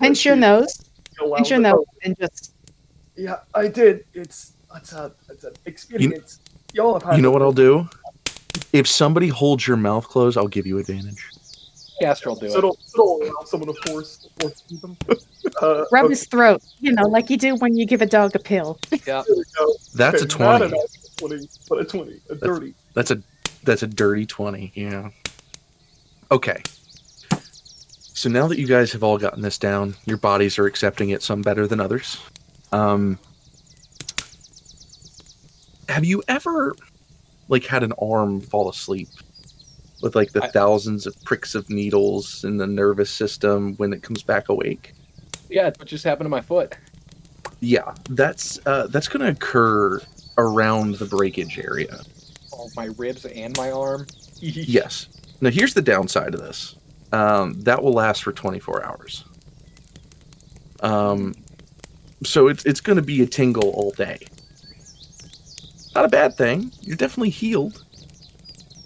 pinch 0.00 0.24
your 0.24 0.36
nose, 0.36 0.80
Go 1.18 1.28
well, 1.28 1.36
pinch 1.36 1.50
your 1.50 1.60
but- 1.60 1.78
and 2.02 2.16
just 2.18 2.52
Yeah, 3.16 3.36
I 3.54 3.68
did. 3.68 4.04
It's 4.14 4.52
it's 4.76 4.92
a 4.92 5.12
it's 5.30 5.44
an 5.44 5.52
experience. 5.66 6.40
Y'all 6.72 6.94
have 6.94 7.02
had 7.04 7.16
You 7.16 7.22
know 7.22 7.30
what 7.30 7.42
I'll 7.42 7.52
do? 7.52 7.88
If 8.72 8.88
somebody 8.88 9.28
holds 9.28 9.66
your 9.68 9.76
mouth 9.76 10.08
closed, 10.08 10.36
I'll 10.36 10.48
give 10.48 10.66
you 10.66 10.78
advantage. 10.78 11.28
Caster 12.00 12.30
will 12.30 12.36
do 12.36 12.48
So 12.50 12.58
it. 12.58 12.62
don't, 12.62 12.80
so 12.82 12.96
don't 12.96 13.22
allow 13.28 13.44
someone 13.44 13.72
to 13.74 13.90
force 13.90 14.28
force 14.40 14.62
them. 14.82 14.96
Uh, 15.60 15.84
rub 15.92 16.06
okay, 16.06 16.12
his 16.12 16.26
throat. 16.26 16.62
You 16.80 16.92
know, 16.94 17.02
like 17.02 17.28
you 17.28 17.36
do 17.36 17.54
when 17.56 17.76
you 17.76 17.84
give 17.86 18.00
a 18.00 18.06
dog 18.06 18.34
a 18.34 18.38
pill. 18.38 18.78
Yeah. 19.06 19.22
there 19.26 19.36
we 19.36 19.44
go. 19.56 19.74
That's 19.94 20.22
a 20.22 20.24
Okay, 20.24 20.38
not 20.42 20.58
twenty. 20.58 20.64
an 20.74 20.80
actual 20.82 21.10
twenty, 21.28 21.48
but 21.68 21.78
a 21.80 21.84
twenty, 21.84 22.20
a 22.30 22.34
dirty. 22.34 22.74
That's 22.94 23.10
a 23.10 23.22
that's 23.62 23.82
a 23.82 23.86
dirty 23.86 24.24
twenty. 24.26 24.72
Yeah. 24.74 25.10
Okay. 26.32 26.62
So 28.14 28.28
now 28.28 28.46
that 28.46 28.58
you 28.58 28.66
guys 28.68 28.92
have 28.92 29.02
all 29.02 29.18
gotten 29.18 29.42
this 29.42 29.58
down, 29.58 29.96
your 30.06 30.16
bodies 30.16 30.56
are 30.58 30.66
accepting 30.66 31.10
it 31.10 31.20
some 31.20 31.42
better 31.42 31.66
than 31.66 31.80
others. 31.80 32.20
Um, 32.70 33.18
have 35.88 36.04
you 36.04 36.22
ever 36.28 36.74
like 37.48 37.64
had 37.66 37.82
an 37.82 37.92
arm 38.00 38.40
fall 38.40 38.68
asleep 38.70 39.08
with 40.00 40.14
like 40.14 40.30
the 40.30 40.44
I- 40.44 40.48
thousands 40.48 41.06
of 41.06 41.20
pricks 41.24 41.56
of 41.56 41.68
needles 41.68 42.44
in 42.44 42.56
the 42.56 42.68
nervous 42.68 43.10
system 43.10 43.74
when 43.78 43.92
it 43.92 44.02
comes 44.04 44.22
back 44.22 44.48
awake? 44.48 44.94
Yeah, 45.50 45.66
what 45.76 45.86
just 45.86 46.04
happened 46.04 46.26
to 46.26 46.30
my 46.30 46.40
foot? 46.40 46.76
Yeah, 47.58 47.94
that's 48.10 48.64
uh, 48.64 48.86
that's 48.88 49.08
going 49.08 49.22
to 49.24 49.32
occur 49.32 50.00
around 50.38 50.96
the 50.96 51.06
breakage 51.06 51.58
area. 51.58 52.00
Oh, 52.52 52.70
my 52.76 52.86
ribs 52.96 53.24
and 53.24 53.56
my 53.56 53.70
arm. 53.70 54.06
Yes. 54.40 55.08
Now 55.40 55.48
here's 55.50 55.74
the 55.74 55.80
downside 55.82 56.34
of 56.34 56.40
this. 56.40 56.76
Um, 57.14 57.60
that 57.60 57.80
will 57.80 57.92
last 57.92 58.24
for 58.24 58.32
24 58.32 58.84
hours. 58.84 59.24
Um, 60.80 61.36
so 62.24 62.48
it's 62.48 62.64
it's 62.64 62.80
going 62.80 62.96
to 62.96 63.02
be 63.02 63.22
a 63.22 63.26
tingle 63.26 63.68
all 63.70 63.92
day. 63.92 64.18
Not 65.94 66.06
a 66.06 66.08
bad 66.08 66.36
thing. 66.36 66.72
You're 66.80 66.96
definitely 66.96 67.30
healed, 67.30 67.84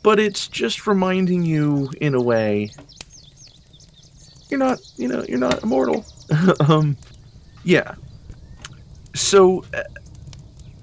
but 0.02 0.20
it's 0.20 0.47
just 0.47 0.87
reminding 0.87 1.42
you 1.42 1.90
in 2.02 2.14
a 2.14 2.20
way. 2.20 2.70
You're 4.50 4.61
not, 4.61 4.78
you 4.99 5.08
know, 5.08 5.25
you're 5.26 5.38
not 5.38 5.62
immortal. 5.62 6.04
um, 6.68 6.99
yeah. 7.64 7.94
So 9.14 9.64
uh, 9.73 9.85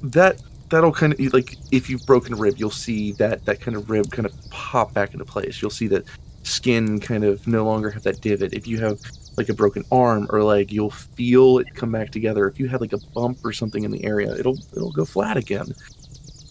that 0.01 0.41
that'll 0.71 0.91
kind 0.91 1.13
of 1.13 1.19
like 1.31 1.57
if 1.71 1.91
you've 1.91 2.07
broken 2.07 2.33
a 2.33 2.37
rib, 2.37 2.55
you'll 2.57 2.71
see 2.71 3.11
that 3.13 3.45
that 3.45 3.61
kind 3.61 3.77
of 3.77 3.87
rib 3.91 4.11
kind 4.11 4.25
of 4.25 4.33
pop 4.49 4.95
back 4.95 5.13
into 5.13 5.25
place. 5.25 5.61
You'll 5.61 5.69
see 5.69 5.87
that 5.89 6.05
skin 6.45 6.99
kind 6.99 7.23
of 7.23 7.45
no 7.47 7.65
longer 7.65 7.89
have 7.89 8.03
that 8.03 8.21
divot. 8.21 8.53
If 8.53 8.67
you 8.67 8.79
have 8.79 8.99
like 9.37 9.49
a 9.49 9.53
broken 9.53 9.83
arm 9.91 10.27
or 10.29 10.43
leg, 10.43 10.71
you'll 10.71 10.91
feel 10.91 11.59
it 11.59 11.73
come 11.75 11.91
back 11.91 12.11
together. 12.11 12.47
If 12.47 12.59
you 12.59 12.67
had 12.67 12.81
like 12.81 12.93
a 12.93 12.99
bump 13.13 13.39
or 13.43 13.51
something 13.51 13.83
in 13.83 13.91
the 13.91 14.03
area, 14.05 14.33
it'll 14.35 14.57
it'll 14.75 14.91
go 14.91 15.05
flat 15.05 15.37
again. 15.37 15.67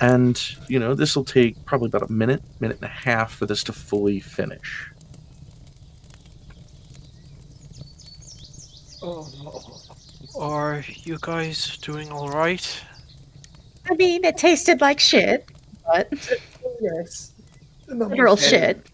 And 0.00 0.40
you 0.68 0.78
know 0.78 0.94
this 0.94 1.16
will 1.16 1.24
take 1.24 1.64
probably 1.64 1.88
about 1.88 2.02
a 2.08 2.12
minute, 2.12 2.42
minute 2.60 2.76
and 2.78 2.84
a 2.86 2.92
half 2.92 3.32
for 3.32 3.46
this 3.46 3.62
to 3.64 3.72
fully 3.72 4.20
finish. 4.20 4.90
Oh, 9.02 9.28
Are 10.38 10.82
you 11.04 11.18
guys 11.20 11.76
doing 11.78 12.10
all 12.10 12.28
right? 12.30 12.82
I 13.90 13.94
mean, 13.94 14.24
it 14.24 14.36
tasted 14.38 14.80
like 14.80 14.98
shit, 14.98 15.48
but 15.86 16.12
Yes. 16.80 17.32
The 17.86 17.94
numbers- 17.94 18.10
literal 18.16 18.36
shit. 18.36 18.86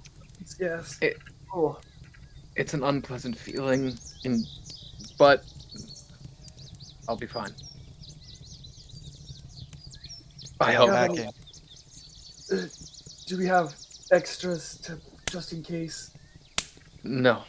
Yes. 0.60 0.98
It- 1.00 1.18
oh, 1.54 1.78
it's 2.56 2.74
an 2.74 2.82
unpleasant 2.84 3.36
feeling, 3.38 3.96
in, 4.24 4.44
but 5.18 5.44
I'll 7.08 7.16
be 7.16 7.26
fine. 7.26 7.50
I 10.60 10.72
hope. 10.72 10.90
Back 10.90 11.10
in. 11.16 11.26
uh, 12.52 12.66
do 13.26 13.38
we 13.38 13.46
have 13.46 13.74
extras 14.12 14.76
to 14.82 14.98
just 15.30 15.52
in 15.52 15.62
case? 15.62 16.10
No. 17.02 17.42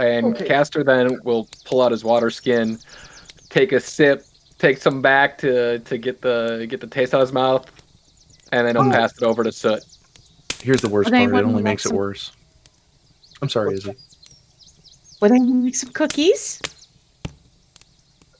And 0.00 0.34
Okay. 0.34 0.48
Caster 0.48 0.82
then 0.82 1.20
will 1.22 1.48
pull 1.64 1.80
out 1.80 1.92
his 1.92 2.02
water 2.02 2.30
skin, 2.30 2.80
take 3.50 3.70
a 3.70 3.78
sip, 3.78 4.24
take 4.58 4.78
some 4.78 5.00
back 5.00 5.38
to 5.38 5.78
to 5.78 5.96
get 5.98 6.20
the 6.20 6.66
get 6.68 6.80
the 6.80 6.88
taste 6.88 7.14
out 7.14 7.20
of 7.20 7.28
his 7.28 7.32
mouth, 7.32 7.70
and 8.50 8.66
then 8.66 8.74
he'll 8.74 8.86
Oh. 8.88 8.90
pass 8.90 9.16
it 9.16 9.22
over 9.22 9.44
to 9.44 9.52
Soot. 9.52 9.84
Here's 10.64 10.80
the 10.80 10.88
worst 10.88 11.10
Would 11.10 11.18
part: 11.18 11.34
it 11.34 11.44
only 11.44 11.56
like 11.56 11.64
makes 11.64 11.84
it 11.84 11.92
worse. 11.92 12.32
I'm 13.42 13.50
sorry, 13.50 13.74
Izzy. 13.74 13.94
Would 15.20 15.30
I 15.30 15.38
make 15.38 15.76
some 15.76 15.92
cookies? 15.92 16.58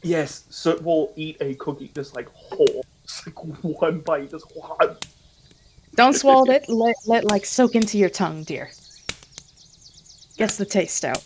Yes. 0.02 0.44
So 0.48 0.78
we'll 0.80 1.12
eat 1.16 1.36
a 1.42 1.54
cookie 1.56 1.90
just 1.94 2.16
like 2.16 2.26
whole, 2.32 2.86
just 3.02 3.26
like 3.26 3.36
one 3.62 4.00
bite, 4.00 4.30
just 4.30 4.46
one. 4.56 4.96
Don't 5.96 6.14
swallow 6.22 6.50
it. 6.50 6.66
Let 6.66 6.96
let 7.04 7.26
like 7.26 7.44
soak 7.44 7.74
into 7.74 7.98
your 7.98 8.08
tongue, 8.08 8.42
dear. 8.44 8.70
Gets 10.38 10.56
the 10.56 10.64
taste 10.64 11.04
out. 11.04 11.22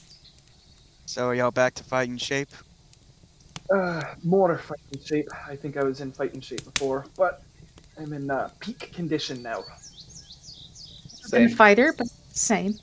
So 1.07 1.27
are 1.29 1.35
y'all 1.37 1.53
back 1.53 1.75
to 1.75 1.85
fighting 1.85 2.17
shape? 2.17 2.51
Uh, 3.73 4.03
more 4.25 4.59
fighting 4.59 5.01
shape. 5.07 5.29
I 5.49 5.55
think 5.55 5.77
I 5.77 5.85
was 5.85 6.01
in 6.01 6.11
fighting 6.11 6.41
shape 6.41 6.65
before, 6.65 7.07
but 7.17 7.45
I'm 7.97 8.13
in 8.13 8.29
uh, 8.33 8.51
peak 8.59 8.93
condition 8.93 9.45
now. 9.45 9.63
Been 11.31 11.49
Same. 11.49 11.57
fighter, 11.57 11.95
but 11.97 12.09
same. 12.33 12.75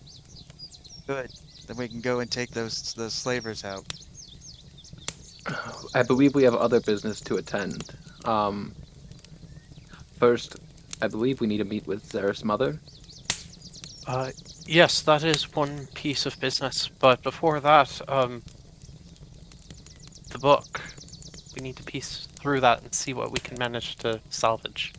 Good. 1.08 1.32
Then 1.68 1.78
we 1.78 1.88
can 1.88 2.02
go 2.02 2.20
and 2.20 2.32
take 2.32 2.52
those 2.52 2.94
those 2.94 3.14
slavers 3.14 3.64
out. 3.64 3.86
I 5.94 6.04
believe 6.04 6.36
we 6.36 6.44
have 6.44 6.56
other 6.56 6.80
business 6.82 7.22
to 7.22 7.38
attend. 7.38 7.92
Um, 8.26 8.74
first, 10.18 10.58
I 11.02 11.08
believe 11.08 11.42
we 11.42 11.48
need 11.48 11.60
to 11.60 11.66
meet 11.66 11.88
with 11.88 12.06
Zara's 12.12 12.44
mother. 12.44 12.80
Uh, 14.08 14.32
yes, 14.66 15.02
that 15.02 15.24
is 15.24 15.54
one 15.56 15.88
piece 15.96 16.26
of 16.26 16.40
business. 16.40 16.88
But 16.88 17.24
before 17.24 17.60
that, 17.60 18.02
um, 18.10 18.44
the 20.32 20.40
book. 20.40 20.82
We 21.56 21.62
need 21.62 21.78
to 21.78 21.84
piece 21.84 22.28
through 22.36 22.60
that 22.62 22.84
and 22.84 22.94
see 22.94 23.14
what 23.14 23.32
we 23.32 23.40
can 23.40 23.58
manage 23.58 23.96
to 23.98 24.20
salvage. 24.30 24.94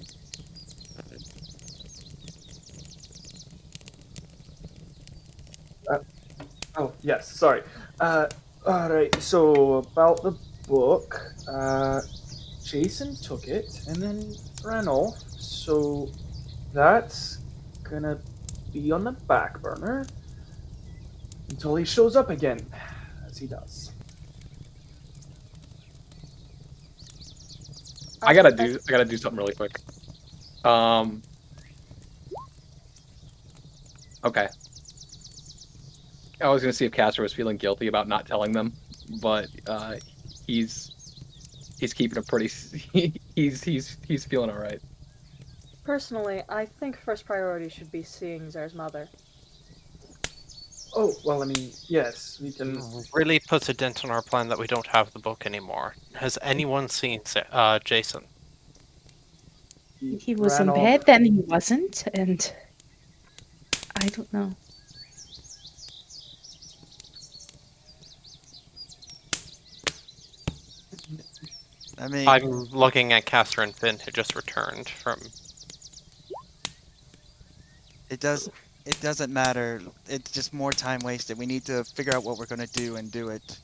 Oh 6.77 6.93
yes, 7.03 7.31
sorry. 7.33 7.63
Uh, 8.01 8.27
all 8.67 8.91
right. 8.91 9.15
So 9.23 9.75
about 9.75 10.23
the 10.23 10.37
book, 10.69 11.21
uh, 11.49 12.01
Jason 12.65 13.17
took 13.17 13.49
it 13.49 13.83
and 13.89 13.97
then 13.97 14.35
ran 14.65 14.89
off. 14.89 15.19
So 15.31 16.11
that's 16.75 17.39
gonna 17.83 18.19
be 18.73 18.93
on 18.93 19.05
the 19.05 19.13
back 19.13 19.61
burner 19.63 20.07
until 21.49 21.77
he 21.77 21.85
shows 21.85 22.17
up 22.17 22.29
again, 22.29 22.61
as 23.27 23.39
he 23.39 23.47
does. 23.47 23.93
I 28.23 28.35
gotta 28.35 28.53
do. 28.53 28.79
I 28.89 28.91
gotta 28.91 29.05
do 29.05 29.17
something 29.17 29.39
really 29.39 29.55
quick. 29.55 29.79
Um. 30.65 31.23
Okay. 34.25 34.49
I 36.41 36.49
was 36.49 36.63
gonna 36.63 36.73
see 36.73 36.85
if 36.85 36.93
Caster 36.93 37.23
was 37.23 37.33
feeling 37.33 37.57
guilty 37.57 37.87
about 37.87 38.09
not 38.09 38.27
telling 38.27 38.53
them, 38.53 38.73
but 39.21 39.49
uh, 39.67 39.97
he's 40.47 40.97
he's 41.79 41.95
keeping 41.95 42.19
a 42.19 42.23
pretty. 42.23 42.49
He's 43.35 43.63
he's 43.63 43.99
he's 44.07 44.25
feeling 44.25 44.51
all 44.51 44.59
right. 44.59 44.81
Personally, 45.85 46.43
I 46.49 46.65
think 46.65 46.99
first 46.99 47.27
priority 47.27 47.69
should 47.69 47.93
be 47.93 48.03
seeing 48.03 48.51
Zara's 48.51 48.75
mother. 48.75 49.09
Oh 50.95 51.13
well, 51.25 51.43
I 51.43 51.47
mean, 51.47 51.71
yes, 51.87 52.41
we 52.43 52.53
can. 52.53 52.81
Really 53.13 53.39
puts 53.39 53.69
a 53.69 53.75
dent 53.75 54.05
in 54.05 54.11
our 54.11 54.23
plan 54.23 54.49
that 54.49 54.59
we 54.59 54.67
don't 54.67 54.87
have 54.87 55.13
the 55.13 55.19
book 55.19 55.45
anymore. 55.45 55.95
Has 56.15 56.39
anyone 56.41 56.89
seen 56.89 57.21
uh, 57.53 57.79
Jason? 57.81 58.25
He 60.01 60.35
was 60.35 60.59
in 60.61 60.69
off. 60.69 60.77
bed, 60.77 61.03
then 61.07 61.25
he 61.25 61.41
wasn't, 61.47 62.05
and 62.15 62.53
I 63.97 64.09
don't 64.09 64.33
know. 64.33 64.55
I 71.99 72.09
mean, 72.09 72.29
I'm 72.29 72.43
looking 72.65 73.13
at 73.13 73.25
Caster 73.25 73.63
and 73.63 73.75
Finn, 73.75 73.99
who 74.05 74.11
just 74.11 74.35
returned 74.35 74.89
from 74.89 75.21
It 78.11 78.21
does. 78.21 78.49
It 78.85 79.01
doesn't 79.01 79.33
matter. 79.33 79.81
It's 80.09 80.31
just 80.31 80.53
more 80.55 80.73
time 80.73 81.01
wasted. 81.03 81.37
We 81.39 81.47
need 81.47 81.65
to 81.65 81.83
figure 81.83 82.15
out 82.15 82.23
what 82.23 82.39
we're 82.39 82.47
gonna 82.47 82.69
do 82.69 82.97
and 82.97 83.11
do 83.11 83.31
it. 83.31 83.59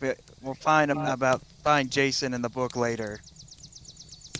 We- 0.00 0.12
We'll 0.42 0.54
find 0.54 0.92
Uh, 0.92 1.00
about 1.08 1.42
find 1.64 1.90
Jason 1.90 2.34
in 2.34 2.42
the 2.42 2.48
book 2.50 2.76
later. 2.76 3.20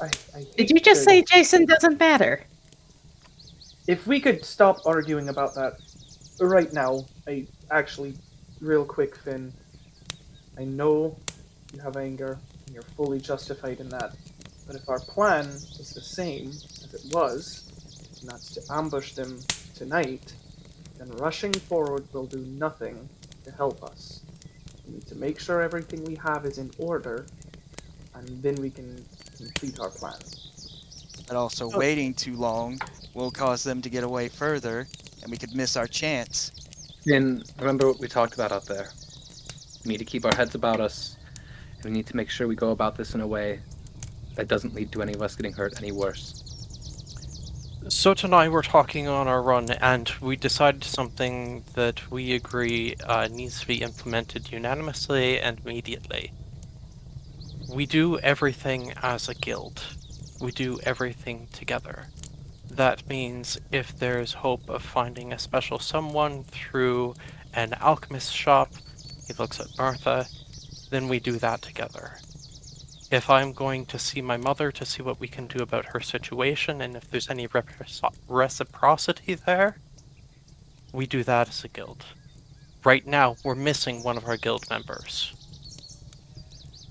I, 0.00 0.10
I 0.36 0.46
Did 0.56 0.70
you 0.70 0.78
just 0.80 1.00
to- 1.00 1.04
say 1.10 1.22
Jason 1.22 1.64
doesn't 1.66 1.98
matter? 1.98 2.44
if 3.86 4.06
we 4.06 4.18
could 4.18 4.42
stop 4.44 4.78
arguing 4.86 5.28
about 5.28 5.54
that 5.54 5.74
right 6.40 6.72
now, 6.72 7.04
I 7.26 7.46
actually, 7.70 8.14
real 8.60 8.82
quick, 8.84 9.14
Finn. 9.16 9.52
I 10.58 10.64
know 10.64 11.18
you 11.74 11.80
have 11.82 11.96
anger, 11.96 12.38
and 12.66 12.74
you're 12.74 12.82
fully 12.96 13.20
justified 13.20 13.80
in 13.80 13.88
that. 13.90 14.14
But 14.66 14.76
if 14.76 14.88
our 14.88 15.00
plan 15.00 15.46
is 15.46 15.92
the 15.94 16.00
same 16.00 16.48
as 16.48 16.94
it 16.94 17.12
was, 17.12 17.64
and 18.20 18.30
that's 18.30 18.50
to 18.54 18.62
ambush 18.72 19.12
them 19.14 19.40
tonight, 19.74 20.32
then 20.98 21.10
rushing 21.16 21.52
forward 21.52 22.06
will 22.12 22.26
do 22.26 22.38
nothing 22.38 23.08
to 23.44 23.50
help 23.50 23.82
us. 23.82 24.20
We 24.86 24.94
need 24.94 25.06
to 25.08 25.14
make 25.16 25.38
sure 25.40 25.60
everything 25.60 26.04
we 26.04 26.14
have 26.16 26.46
is 26.46 26.58
in 26.58 26.70
order, 26.78 27.26
and 28.14 28.42
then 28.42 28.54
we 28.56 28.70
can 28.70 29.04
complete 29.36 29.80
our 29.80 29.90
plan. 29.90 30.18
But 31.26 31.36
also 31.36 31.70
Oh. 31.72 31.78
waiting 31.78 32.14
too 32.14 32.36
long 32.36 32.80
will 33.14 33.30
cause 33.30 33.62
them 33.64 33.82
to 33.82 33.88
get 33.90 34.04
away 34.04 34.28
further, 34.28 34.86
and 35.22 35.30
we 35.30 35.36
could 35.36 35.54
miss 35.54 35.76
our 35.76 35.86
chance. 35.86 36.52
And 37.06 37.44
remember 37.58 37.86
what 37.86 37.98
we 37.98 38.08
talked 38.08 38.34
about 38.34 38.52
out 38.52 38.66
there. 38.66 38.90
We 39.84 39.90
need 39.92 39.98
to 39.98 40.04
keep 40.04 40.24
our 40.24 40.34
heads 40.34 40.54
about 40.54 40.80
us, 40.80 41.16
and 41.18 41.23
we 41.84 41.90
need 41.90 42.06
to 42.06 42.16
make 42.16 42.30
sure 42.30 42.48
we 42.48 42.56
go 42.56 42.70
about 42.70 42.96
this 42.96 43.14
in 43.14 43.20
a 43.20 43.26
way 43.26 43.60
that 44.36 44.48
doesn't 44.48 44.74
lead 44.74 44.90
to 44.92 45.02
any 45.02 45.12
of 45.12 45.22
us 45.22 45.36
getting 45.36 45.52
hurt 45.52 45.74
any 45.78 45.92
worse. 45.92 46.40
So 47.88 48.14
tonight 48.14 48.48
we're 48.48 48.62
talking 48.62 49.08
on 49.08 49.28
our 49.28 49.42
run, 49.42 49.70
and 49.70 50.10
we 50.20 50.36
decided 50.36 50.84
something 50.84 51.64
that 51.74 52.10
we 52.10 52.32
agree 52.32 52.96
uh, 53.06 53.28
needs 53.28 53.60
to 53.60 53.66
be 53.66 53.82
implemented 53.82 54.50
unanimously 54.50 55.38
and 55.38 55.60
immediately. 55.60 56.32
We 57.72 57.84
do 57.84 58.18
everything 58.20 58.94
as 59.02 59.28
a 59.28 59.34
guild. 59.34 59.84
We 60.40 60.50
do 60.50 60.80
everything 60.84 61.48
together. 61.52 62.06
That 62.70 63.06
means 63.06 63.58
if 63.70 63.96
there's 63.96 64.32
hope 64.32 64.68
of 64.70 64.82
finding 64.82 65.32
a 65.32 65.38
special 65.38 65.78
someone 65.78 66.44
through 66.44 67.14
an 67.52 67.74
alchemist 67.74 68.32
shop, 68.32 68.70
he 69.26 69.34
looks 69.34 69.60
at 69.60 69.66
Martha, 69.76 70.26
then 70.94 71.08
we 71.08 71.20
do 71.20 71.38
that 71.38 71.62
together. 71.62 72.20
If 73.10 73.30
I'm 73.30 73.52
going 73.52 73.86
to 73.86 73.98
see 73.98 74.22
my 74.22 74.36
mother 74.36 74.72
to 74.72 74.86
see 74.86 75.02
what 75.02 75.20
we 75.20 75.28
can 75.28 75.48
do 75.48 75.62
about 75.62 75.86
her 75.86 76.00
situation 76.00 76.80
and 76.80 76.96
if 76.96 77.10
there's 77.10 77.30
any 77.30 77.48
reciprocity 78.28 79.34
there, 79.34 79.78
we 80.92 81.06
do 81.06 81.24
that 81.24 81.48
as 81.48 81.64
a 81.64 81.68
guild. 81.68 82.06
Right 82.84 83.06
now, 83.06 83.36
we're 83.44 83.56
missing 83.56 84.02
one 84.02 84.16
of 84.16 84.26
our 84.26 84.36
guild 84.36 84.70
members. 84.70 85.34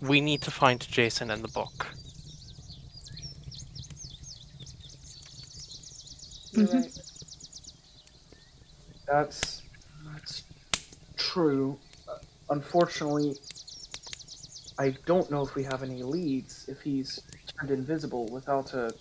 We 0.02 0.22
need 0.22 0.42
to 0.44 0.52
find 0.52 0.80
Jason 0.82 1.32
in 1.32 1.42
the 1.42 1.50
book. 1.50 1.88
You're 6.54 6.68
Mhm. 6.68 6.70
right. 6.70 6.94
That's 9.08 9.64
that's 10.06 10.44
true. 11.18 11.80
Uh, 12.08 12.18
unfortunately, 12.50 13.38
I 14.80 14.96
don't 15.06 15.30
know 15.30 15.42
if 15.44 15.56
we 15.56 15.64
have 15.64 15.84
any 15.84 16.04
leads. 16.04 16.68
If 16.68 16.82
he's 16.82 17.22
turned 17.60 17.72
invisible 17.72 18.28
without 18.28 18.74
a 18.74 18.94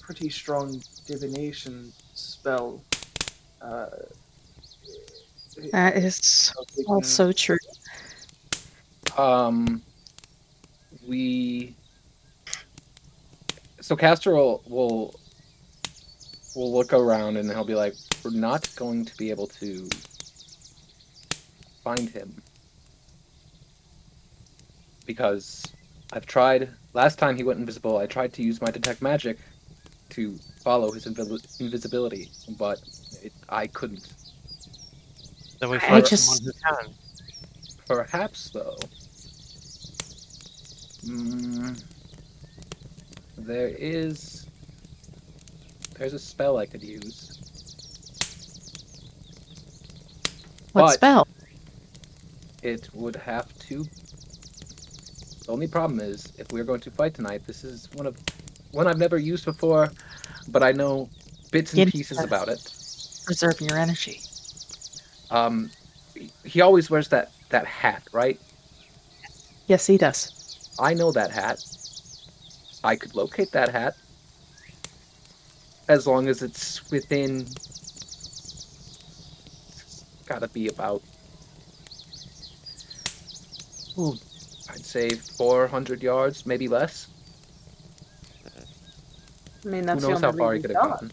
pretty 0.00 0.28
strong 0.30 0.82
divination 1.06 1.92
spell, 2.14 2.82
uh, 3.62 3.86
That 5.70 5.96
is 5.96 6.16
so 6.16 6.52
we 6.76 6.84
can- 6.84 6.94
also 6.94 7.30
true. 7.30 7.58
Um, 9.16 9.82
we. 11.06 11.76
So 13.80 13.94
Castor 13.94 14.34
will, 14.34 14.62
will 14.66 15.20
will 16.56 16.72
look 16.72 16.92
around 16.92 17.36
and 17.36 17.48
he'll 17.50 17.64
be 17.64 17.76
like, 17.76 17.94
"We're 18.24 18.32
not 18.32 18.68
going 18.74 19.04
to 19.04 19.16
be 19.16 19.30
able 19.30 19.46
to 19.46 19.88
find 21.84 22.08
him 22.08 22.42
because 25.06 25.64
I've 26.12 26.26
tried. 26.26 26.68
Last 26.92 27.18
time 27.18 27.36
he 27.36 27.42
went 27.44 27.58
invisible, 27.58 27.98
I 27.98 28.06
tried 28.06 28.32
to 28.34 28.42
use 28.42 28.60
my 28.60 28.70
detect 28.70 29.02
magic 29.02 29.38
to 30.10 30.36
follow 30.62 30.92
his 30.92 31.06
invi- 31.06 31.60
invisibility, 31.60 32.30
but 32.58 32.80
it, 33.22 33.32
I 33.48 33.66
couldn't. 33.66 34.12
Then 35.60 35.70
we 35.70 35.76
I 35.78 35.80
find 35.80 36.06
just- 36.06 36.24
someone 36.26 36.52
who 36.54 36.84
can. 36.86 36.94
Perhaps, 37.86 38.50
though. 38.50 38.76
Mm, 41.04 41.82
there 43.36 43.68
is. 43.68 44.46
There's 45.98 46.14
a 46.14 46.18
spell 46.18 46.56
I 46.56 46.66
could 46.66 46.82
use. 46.82 47.30
What 50.72 50.82
But- 50.82 50.94
spell? 50.94 51.28
It 52.62 52.88
would 52.94 53.16
have 53.16 53.56
to. 53.68 53.86
The 55.44 55.52
only 55.52 55.66
problem 55.66 56.00
is, 56.00 56.32
if 56.38 56.50
we're 56.52 56.64
going 56.64 56.80
to 56.80 56.90
fight 56.90 57.14
tonight, 57.14 57.42
this 57.46 57.64
is 57.64 57.90
one 57.92 58.06
of 58.06 58.16
one 58.72 58.86
I've 58.86 58.98
never 58.98 59.18
used 59.18 59.44
before, 59.44 59.92
but 60.48 60.62
I 60.62 60.72
know 60.72 61.08
bits 61.50 61.72
and 61.74 61.84
Get 61.84 61.92
pieces 61.92 62.16
that. 62.18 62.26
about 62.26 62.48
it. 62.48 62.60
Preserve 63.24 63.60
your 63.60 63.76
energy. 63.76 64.20
Um, 65.30 65.70
he- 66.14 66.30
he 66.44 66.60
always 66.60 66.90
wears 66.90 67.08
that 67.08 67.32
that 67.50 67.66
hat, 67.66 68.02
right? 68.12 68.40
Yes, 69.66 69.86
he 69.86 69.96
does. 69.98 70.30
I 70.78 70.94
know 70.94 71.12
that 71.12 71.30
hat. 71.30 71.62
I 72.82 72.96
could 72.96 73.14
locate 73.14 73.52
that 73.52 73.70
hat. 73.70 73.96
As 75.88 76.06
long 76.06 76.26
as 76.28 76.42
it's 76.42 76.90
within. 76.90 77.42
It's 77.42 77.54
gotta 80.26 80.48
be 80.48 80.68
about. 80.68 81.02
Ooh, 83.98 84.16
I'd 84.70 84.84
say 84.84 85.10
400 85.10 86.02
yards, 86.02 86.46
maybe 86.46 86.68
less. 86.68 87.08
I 89.64 89.68
mean, 89.68 89.86
that's 89.86 90.02
Who 90.02 90.10
knows 90.10 90.20
the 90.20 90.26
how 90.26 90.32
far 90.32 90.54
he 90.54 90.60
could 90.60 90.70
we've 90.70 90.76
have 90.76 90.90
gotten. 90.90 91.12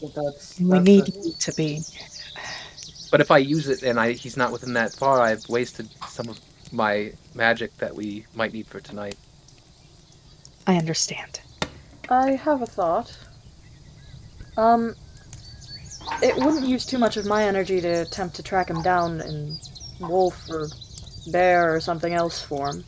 Well, 0.00 0.12
that's, 0.32 0.58
We 0.60 0.78
need 0.80 1.08
a- 1.08 1.32
to 1.38 1.52
be. 1.54 1.80
But 3.10 3.20
if 3.20 3.30
I 3.30 3.38
use 3.38 3.68
it 3.68 3.82
and 3.82 3.98
I 3.98 4.12
he's 4.12 4.36
not 4.36 4.52
within 4.52 4.74
that 4.74 4.92
far, 4.92 5.20
I've 5.22 5.48
wasted 5.48 5.88
some 6.08 6.28
of 6.28 6.38
my 6.72 7.12
magic 7.34 7.76
that 7.78 7.94
we 7.94 8.26
might 8.34 8.52
need 8.52 8.66
for 8.66 8.80
tonight. 8.80 9.16
I 10.66 10.76
understand. 10.76 11.40
I 12.10 12.32
have 12.32 12.60
a 12.62 12.66
thought. 12.66 13.16
Um, 14.58 14.94
it 16.22 16.36
wouldn't 16.36 16.66
use 16.66 16.84
too 16.84 16.98
much 16.98 17.16
of 17.16 17.26
my 17.26 17.44
energy 17.44 17.80
to 17.80 18.02
attempt 18.02 18.36
to 18.36 18.42
track 18.42 18.68
him 18.68 18.82
down 18.82 19.20
in 19.22 19.58
wolf 20.00 20.48
or 20.50 20.68
bear 21.32 21.74
or 21.74 21.80
something 21.80 22.12
else 22.14 22.40
form. 22.40 22.84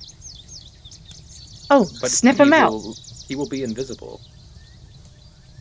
Oh, 1.71 1.89
But 2.01 2.11
sniff 2.11 2.39
him 2.41 2.53
out. 2.53 2.73
will- 2.73 2.97
he 3.29 3.37
will 3.37 3.47
be 3.49 3.63
invisible. 3.63 4.21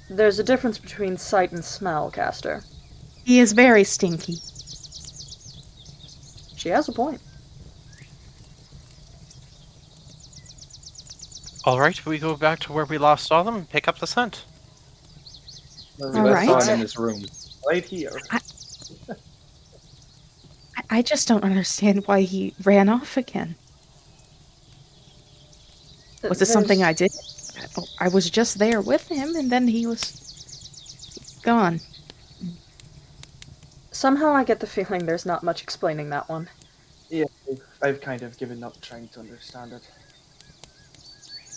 There's 0.09 0.39
a 0.39 0.43
difference 0.43 0.79
between 0.79 1.17
sight 1.17 1.51
and 1.51 1.63
smell, 1.63 2.09
Caster. 2.09 2.63
He 3.25 3.39
is 3.39 3.51
very 3.51 3.83
stinky. 3.83 4.37
She 6.55 6.69
has 6.69 6.89
a 6.89 6.91
point. 6.91 7.21
All 11.65 11.79
right, 11.79 12.03
we 12.05 12.17
go 12.17 12.35
back 12.35 12.59
to 12.61 12.73
where 12.73 12.85
we 12.85 12.97
last 12.97 13.27
saw 13.27 13.43
them 13.43 13.55
and 13.55 13.69
pick 13.69 13.87
up 13.87 13.99
the 13.99 14.07
scent. 14.07 14.45
we're 15.99 16.11
We 16.11 16.19
All 16.19 16.25
last 16.25 16.67
right. 16.67 16.73
in 16.73 16.79
this 16.79 16.97
room. 16.97 17.23
right 17.67 17.83
here. 17.85 18.19
I, 18.31 18.39
I 20.89 21.01
just 21.01 21.27
don't 21.27 21.43
understand 21.43 22.07
why 22.07 22.21
he 22.21 22.53
ran 22.63 22.89
off 22.89 23.15
again. 23.17 23.55
Was 26.23 26.41
it 26.41 26.47
something 26.47 26.83
I 26.83 26.93
did? 26.93 27.11
I 27.99 28.07
was 28.07 28.29
just 28.29 28.59
there 28.59 28.81
with 28.81 29.07
him, 29.07 29.35
and 29.35 29.51
then 29.51 29.67
he 29.67 29.85
was 29.85 31.39
gone. 31.43 31.79
Somehow 33.91 34.33
I 34.33 34.43
get 34.43 34.59
the 34.59 34.67
feeling 34.67 35.05
there's 35.05 35.25
not 35.25 35.43
much 35.43 35.61
explaining 35.61 36.09
that 36.09 36.27
one. 36.29 36.49
Yeah, 37.09 37.25
I've, 37.49 37.61
I've 37.81 38.01
kind 38.01 38.21
of 38.21 38.37
given 38.37 38.63
up 38.63 38.79
trying 38.81 39.07
to 39.09 39.19
understand 39.19 39.73
it. 39.73 39.81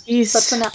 He's 0.04 0.32
But 0.32 0.42
for 0.42 0.56
now, 0.56 0.70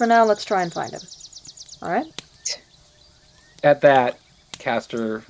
for 0.00 0.06
now, 0.06 0.24
let's 0.24 0.46
try 0.46 0.62
and 0.62 0.72
find 0.72 0.90
him. 0.92 1.02
All 1.82 1.90
right. 1.90 2.06
At 3.62 3.82
that, 3.82 4.18
Caster, 4.58 5.22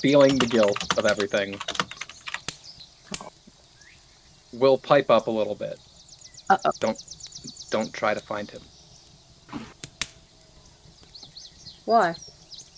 feeling 0.00 0.38
the 0.38 0.46
guilt 0.46 0.98
of 0.98 1.04
everything, 1.04 1.60
will 4.54 4.78
pipe 4.78 5.10
up 5.10 5.26
a 5.26 5.30
little 5.30 5.56
bit. 5.56 5.78
Uh-oh. 6.48 6.70
Don't 6.80 6.98
don't 7.70 7.92
try 7.92 8.14
to 8.14 8.20
find 8.20 8.50
him. 8.50 8.62
Why? 11.84 12.14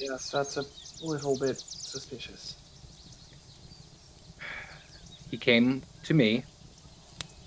Yes, 0.00 0.32
that's 0.32 0.56
a 0.56 0.64
little 1.00 1.38
bit 1.38 1.60
suspicious. 1.60 2.56
He 5.30 5.36
came 5.36 5.82
to 6.02 6.12
me 6.12 6.42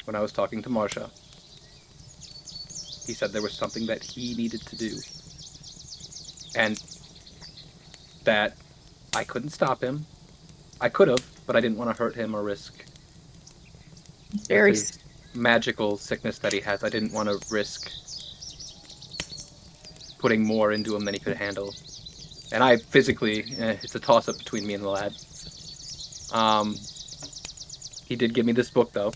when 0.05 0.15
I 0.15 0.21
was 0.21 0.31
talking 0.31 0.61
to 0.61 0.69
Marsha. 0.69 1.09
He 3.05 3.13
said 3.13 3.31
there 3.31 3.41
was 3.41 3.53
something 3.53 3.85
that 3.87 4.03
he 4.03 4.33
needed 4.35 4.61
to 4.61 4.75
do. 4.75 4.97
And 6.55 6.81
that 8.23 8.55
I 9.15 9.23
couldn't 9.23 9.49
stop 9.49 9.83
him. 9.83 10.05
I 10.79 10.89
could 10.89 11.07
have, 11.07 11.25
but 11.45 11.55
I 11.55 11.61
didn't 11.61 11.77
want 11.77 11.95
to 11.95 11.97
hurt 12.01 12.15
him 12.15 12.35
or 12.35 12.43
risk 12.43 12.85
Very. 14.47 14.71
his 14.71 14.99
magical 15.33 15.97
sickness 15.97 16.39
that 16.39 16.53
he 16.53 16.59
has. 16.61 16.83
I 16.83 16.89
didn't 16.89 17.13
want 17.13 17.29
to 17.29 17.39
risk 17.53 17.91
putting 20.19 20.43
more 20.45 20.71
into 20.71 20.95
him 20.95 21.03
than 21.05 21.13
he 21.13 21.19
could 21.19 21.35
handle. 21.35 21.73
And 22.51 22.63
I 22.63 22.77
physically, 22.77 23.45
eh, 23.57 23.77
it's 23.81 23.95
a 23.95 23.99
toss 23.99 24.29
up 24.29 24.37
between 24.37 24.65
me 24.65 24.73
and 24.73 24.83
the 24.83 24.89
lad. 24.89 25.13
Um, 26.31 26.75
he 28.05 28.15
did 28.15 28.33
give 28.33 28.45
me 28.45 28.53
this 28.53 28.69
book 28.69 28.93
though. 28.93 29.13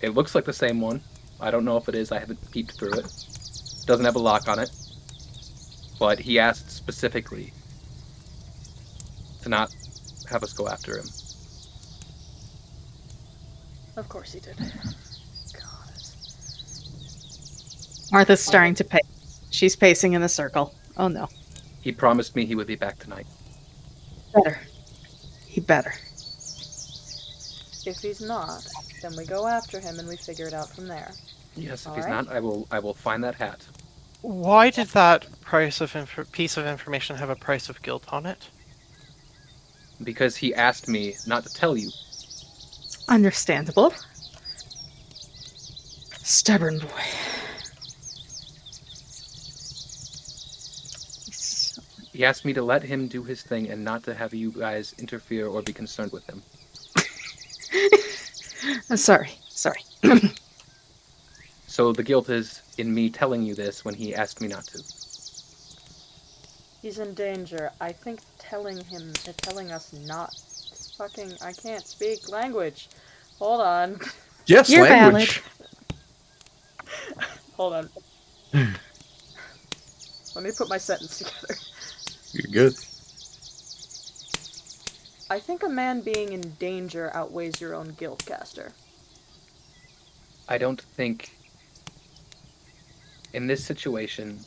It 0.00 0.10
looks 0.14 0.34
like 0.34 0.44
the 0.44 0.52
same 0.52 0.80
one. 0.80 1.00
I 1.42 1.50
don't 1.50 1.64
know 1.64 1.76
if 1.76 1.88
it 1.88 1.96
is. 1.96 2.12
I 2.12 2.20
haven't 2.20 2.38
peeped 2.52 2.72
through 2.72 2.92
it. 2.92 3.12
Doesn't 3.84 4.04
have 4.04 4.14
a 4.14 4.20
lock 4.20 4.46
on 4.46 4.60
it. 4.60 4.70
But 5.98 6.20
he 6.20 6.38
asked 6.38 6.70
specifically 6.70 7.52
to 9.42 9.48
not 9.48 9.74
have 10.30 10.44
us 10.44 10.52
go 10.52 10.68
after 10.68 10.96
him. 10.96 11.04
Of 13.96 14.08
course 14.08 14.32
he 14.32 14.40
did. 14.40 14.56
God. 14.56 15.92
Martha's 18.12 18.40
starting 18.40 18.74
to 18.76 18.84
pace. 18.84 19.02
She's 19.50 19.74
pacing 19.74 20.12
in 20.12 20.22
a 20.22 20.28
circle. 20.28 20.74
Oh 20.96 21.08
no. 21.08 21.28
He 21.80 21.90
promised 21.90 22.36
me 22.36 22.46
he 22.46 22.54
would 22.54 22.68
be 22.68 22.76
back 22.76 23.00
tonight. 23.00 23.26
Better. 24.32 24.60
He 25.46 25.60
better. 25.60 25.92
If 27.84 28.00
he's 28.00 28.20
not, 28.20 28.66
then 29.02 29.16
we 29.16 29.24
go 29.24 29.46
after 29.46 29.80
him 29.80 29.98
and 29.98 30.08
we 30.08 30.16
figure 30.16 30.46
it 30.46 30.54
out 30.54 30.74
from 30.74 30.86
there. 30.88 31.12
Yes, 31.56 31.86
if 31.86 31.88
All 31.88 31.94
he's 31.96 32.04
right. 32.06 32.10
not, 32.10 32.28
I 32.28 32.40
will. 32.40 32.66
I 32.70 32.78
will 32.78 32.94
find 32.94 33.22
that 33.24 33.36
hat. 33.36 33.66
Why 34.20 34.70
did 34.70 34.88
that 34.88 35.40
price 35.40 35.80
of 35.80 35.94
inf- 35.96 36.30
piece 36.32 36.56
of 36.56 36.66
information 36.66 37.16
have 37.16 37.30
a 37.30 37.36
price 37.36 37.68
of 37.68 37.82
guilt 37.82 38.04
on 38.08 38.26
it? 38.26 38.48
because 40.04 40.36
he 40.36 40.54
asked 40.54 40.88
me 40.88 41.14
not 41.26 41.44
to 41.44 41.52
tell 41.52 41.76
you. 41.76 41.90
Understandable. 43.08 43.92
Stubborn 46.22 46.78
boy. 46.78 46.88
He 52.12 52.24
asked 52.24 52.44
me 52.44 52.52
to 52.52 52.62
let 52.62 52.82
him 52.82 53.08
do 53.08 53.24
his 53.24 53.42
thing 53.42 53.70
and 53.70 53.84
not 53.84 54.02
to 54.04 54.14
have 54.14 54.34
you 54.34 54.52
guys 54.52 54.94
interfere 54.98 55.46
or 55.46 55.62
be 55.62 55.72
concerned 55.72 56.12
with 56.12 56.28
him. 56.28 56.42
I'm 58.90 58.96
sorry. 58.96 59.30
Sorry. 59.48 59.80
So 61.66 61.92
the 61.92 62.02
guilt 62.02 62.28
is 62.28 62.62
in 62.76 62.92
me 62.94 63.08
telling 63.08 63.42
you 63.42 63.54
this 63.54 63.82
when 63.84 63.94
he 63.94 64.14
asked 64.14 64.42
me 64.42 64.48
not 64.48 64.66
to. 64.68 64.84
He's 66.82 66.98
in 66.98 67.14
danger. 67.14 67.70
I 67.80 67.92
think 67.92 68.20
telling 68.38 68.84
him, 68.84 69.18
uh, 69.26 69.32
telling 69.38 69.72
us 69.72 69.92
not 69.92 70.34
fucking, 70.98 71.38
I 71.40 71.52
can't 71.54 71.86
speak 71.86 72.28
language. 72.28 72.90
Hold 73.38 73.62
on. 73.62 74.00
Yes, 74.46 74.68
You're 74.68 74.82
language. 74.82 75.42
Hold 77.56 77.74
on. 77.74 77.90
Let 80.34 80.44
me 80.44 80.52
put 80.52 80.68
my 80.68 80.78
sentence 80.78 81.18
together. 81.18 81.60
You're 82.32 82.52
good. 82.52 82.74
I 85.32 85.40
think 85.40 85.62
a 85.62 85.68
man 85.70 86.02
being 86.02 86.34
in 86.34 86.42
danger 86.58 87.10
outweighs 87.14 87.58
your 87.58 87.74
own 87.74 87.94
guilt, 87.98 88.22
Caster. 88.26 88.70
I 90.46 90.58
don't 90.58 90.78
think. 90.78 91.34
In 93.32 93.46
this 93.46 93.64
situation, 93.64 94.40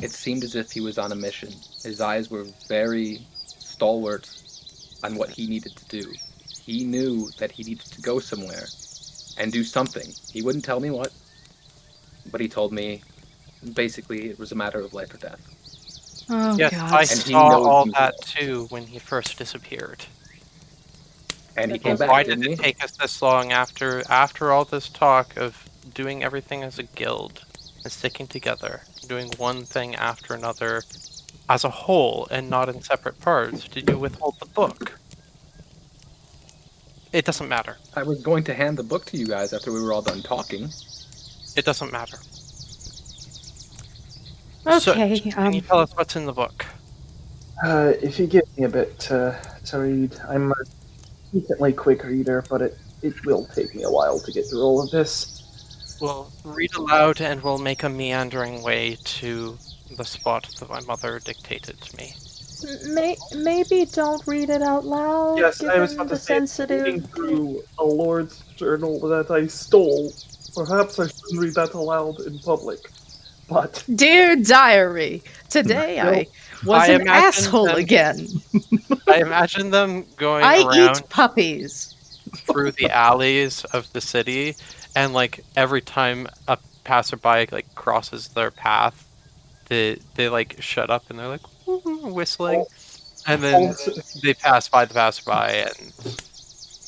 it 0.00 0.12
seemed 0.12 0.44
as 0.44 0.54
if 0.54 0.70
he 0.70 0.80
was 0.80 0.98
on 0.98 1.10
a 1.10 1.16
mission. 1.16 1.52
His 1.82 2.00
eyes 2.00 2.30
were 2.30 2.46
very 2.68 3.26
stalwart 3.58 4.30
on 5.02 5.16
what 5.16 5.30
he 5.30 5.48
needed 5.48 5.74
to 5.74 5.84
do. 5.88 6.12
He 6.62 6.84
knew 6.84 7.28
that 7.40 7.50
he 7.50 7.64
needed 7.64 7.86
to 7.86 8.00
go 8.00 8.20
somewhere 8.20 8.66
and 9.36 9.50
do 9.50 9.64
something. 9.64 10.12
He 10.32 10.42
wouldn't 10.42 10.64
tell 10.64 10.78
me 10.78 10.90
what, 10.90 11.12
but 12.30 12.40
he 12.40 12.46
told 12.46 12.72
me 12.72 13.02
basically 13.72 14.30
it 14.30 14.38
was 14.38 14.52
a 14.52 14.54
matter 14.54 14.78
of 14.78 14.94
life 14.94 15.12
or 15.12 15.18
death. 15.18 15.53
Oh 16.30 16.56
yes, 16.56 16.70
god. 16.72 16.94
I 16.94 17.00
And 17.00 17.08
he 17.10 17.32
saw 17.32 17.48
knows 17.50 17.66
all 17.66 17.84
he- 17.84 17.90
that 17.92 18.20
too 18.22 18.66
when 18.70 18.86
he 18.86 18.98
first 18.98 19.36
disappeared. 19.38 20.06
And 21.56 21.70
he 21.70 21.78
came 21.78 21.96
back, 21.96 22.10
Why 22.10 22.22
didn't 22.24 22.40
did 22.40 22.48
he? 22.48 22.52
it 22.54 22.58
take 22.58 22.84
us 22.84 22.90
this 22.92 23.22
long 23.22 23.52
after 23.52 24.02
after 24.10 24.50
all 24.50 24.64
this 24.64 24.88
talk 24.88 25.36
of 25.36 25.68
doing 25.94 26.24
everything 26.24 26.62
as 26.64 26.78
a 26.78 26.82
guild 26.82 27.44
and 27.84 27.92
sticking 27.92 28.26
together, 28.26 28.82
doing 29.06 29.30
one 29.36 29.64
thing 29.64 29.94
after 29.94 30.34
another 30.34 30.82
as 31.48 31.62
a 31.62 31.70
whole 31.70 32.26
and 32.30 32.48
not 32.50 32.68
in 32.68 32.80
separate 32.82 33.20
parts? 33.20 33.68
Did 33.68 33.88
you 33.88 33.98
withhold 33.98 34.34
the 34.40 34.46
book? 34.46 34.98
It 37.12 37.24
doesn't 37.24 37.48
matter. 37.48 37.76
I 37.94 38.02
was 38.02 38.20
going 38.22 38.42
to 38.44 38.54
hand 38.54 38.76
the 38.76 38.82
book 38.82 39.04
to 39.06 39.16
you 39.16 39.26
guys 39.26 39.52
after 39.52 39.70
we 39.70 39.80
were 39.80 39.92
all 39.92 40.02
done 40.02 40.22
talking. 40.22 40.68
It 41.54 41.64
doesn't 41.64 41.92
matter. 41.92 42.18
So, 44.78 44.92
Okay. 44.92 45.20
can 45.20 45.52
you 45.52 45.60
um, 45.60 45.66
tell 45.66 45.78
us 45.80 45.92
what's 45.94 46.16
in 46.16 46.24
the 46.26 46.32
book? 46.32 46.64
Uh, 47.64 47.92
if 48.02 48.18
you 48.18 48.26
give 48.26 48.42
me 48.56 48.64
a 48.64 48.68
bit 48.68 48.98
to, 49.00 49.38
to 49.66 49.78
read, 49.78 50.16
I'm 50.28 50.50
a 50.50 50.54
decently 51.32 51.72
quick 51.72 52.02
reader, 52.04 52.42
but 52.48 52.62
it, 52.62 52.78
it 53.02 53.24
will 53.24 53.46
take 53.54 53.74
me 53.74 53.82
a 53.82 53.90
while 53.90 54.18
to 54.18 54.32
get 54.32 54.46
through 54.48 54.62
all 54.62 54.82
of 54.82 54.90
this. 54.90 55.96
We'll 56.00 56.30
read 56.44 56.74
aloud 56.74 57.20
and 57.20 57.42
we'll 57.42 57.58
make 57.58 57.82
a 57.82 57.88
meandering 57.88 58.62
way 58.62 58.96
to 59.04 59.56
the 59.96 60.04
spot 60.04 60.48
that 60.58 60.68
my 60.68 60.80
mother 60.80 61.20
dictated 61.20 61.80
to 61.80 61.96
me. 61.96 62.12
May- 62.92 63.16
maybe 63.36 63.84
don't 63.92 64.26
read 64.26 64.48
it 64.50 64.62
out 64.62 64.84
loud. 64.86 65.38
yes, 65.38 65.62
I 65.62 65.78
was 65.78 65.90
given 65.92 66.06
about 66.06 66.08
to 66.08 66.14
the 66.14 66.20
say, 66.20 66.34
reading 66.34 66.46
sensitive. 66.46 67.10
through 67.10 67.62
a 67.78 67.84
lord's 67.84 68.40
journal 68.56 68.98
that 69.08 69.30
I 69.30 69.46
stole. 69.46 70.10
Perhaps 70.56 70.98
I 70.98 71.06
shouldn't 71.08 71.40
read 71.40 71.54
that 71.54 71.74
aloud 71.74 72.20
in 72.20 72.38
public. 72.38 72.78
But 73.48 73.84
Dear 73.94 74.36
diary, 74.36 75.22
today 75.50 76.00
I 76.00 76.26
was 76.64 76.88
I 76.88 76.92
an 76.92 77.08
asshole 77.08 77.66
that- 77.66 77.76
again. 77.78 78.26
I 79.08 79.20
imagine 79.20 79.70
them 79.70 80.04
going 80.16 80.44
I 80.44 80.62
around 80.62 80.96
eat 80.98 81.08
puppies. 81.10 81.94
through 82.50 82.72
the 82.72 82.90
alleys 82.90 83.64
of 83.66 83.92
the 83.92 84.00
city, 84.00 84.56
and 84.96 85.12
like 85.12 85.44
every 85.56 85.80
time 85.82 86.26
a 86.48 86.58
passerby 86.84 87.46
like 87.52 87.74
crosses 87.74 88.28
their 88.28 88.50
path, 88.50 89.06
they 89.68 89.98
they 90.14 90.28
like 90.28 90.56
shut 90.60 90.90
up 90.90 91.08
and 91.10 91.18
they're 91.18 91.28
like 91.28 91.42
whistling, 91.66 92.64
and 93.26 93.42
then 93.42 93.68
also, 93.68 93.92
they 94.22 94.34
pass 94.34 94.68
by 94.68 94.84
the 94.86 94.94
passerby 94.94 95.30
and 95.68 95.92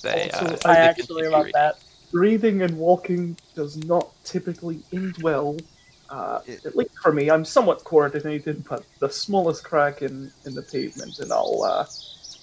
they. 0.03 0.31
Also, 0.31 0.47
uh, 0.47 0.57
I 0.65 0.75
they 0.75 0.81
actually 0.81 1.07
continue 1.07 1.31
love 1.31 1.47
that. 1.53 1.79
reading 2.13 2.63
and 2.63 2.79
walking 2.79 3.37
does 3.55 3.77
not 3.77 4.09
typically 4.25 4.81
end 4.93 5.17
well. 5.23 5.57
Uh, 6.09 6.41
at 6.65 6.77
least 6.77 6.97
for 7.03 7.13
me, 7.13 7.31
I'm 7.31 7.45
somewhat 7.45 7.83
coordinated, 7.85 8.65
but 8.69 8.85
the 9.01 9.09
smallest 9.11 9.65
crack 9.65 10.03
in, 10.03 10.31
in 10.45 10.55
the 10.55 10.63
pavement, 10.63 11.19
and 11.19 11.33
I'll 11.33 11.63
uh, 11.65 11.85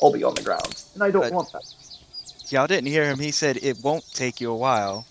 I'll 0.02 0.12
be 0.12 0.23
on 0.23 0.36
the 0.36 0.41
ground, 0.43 0.84
and 0.95 1.04
I 1.04 1.12
don't 1.12 1.21
But- 1.23 1.34
want 1.34 1.52
that. 1.54 1.63
Y'all 2.49 2.67
didn't 2.67 2.88
hear 2.88 3.06
him. 3.06 3.17
He 3.19 3.32
said 3.32 3.58
it 3.63 3.78
won't 3.82 4.04
take 4.13 4.39
you 4.41 4.52
a 4.52 4.56
while. 4.56 5.08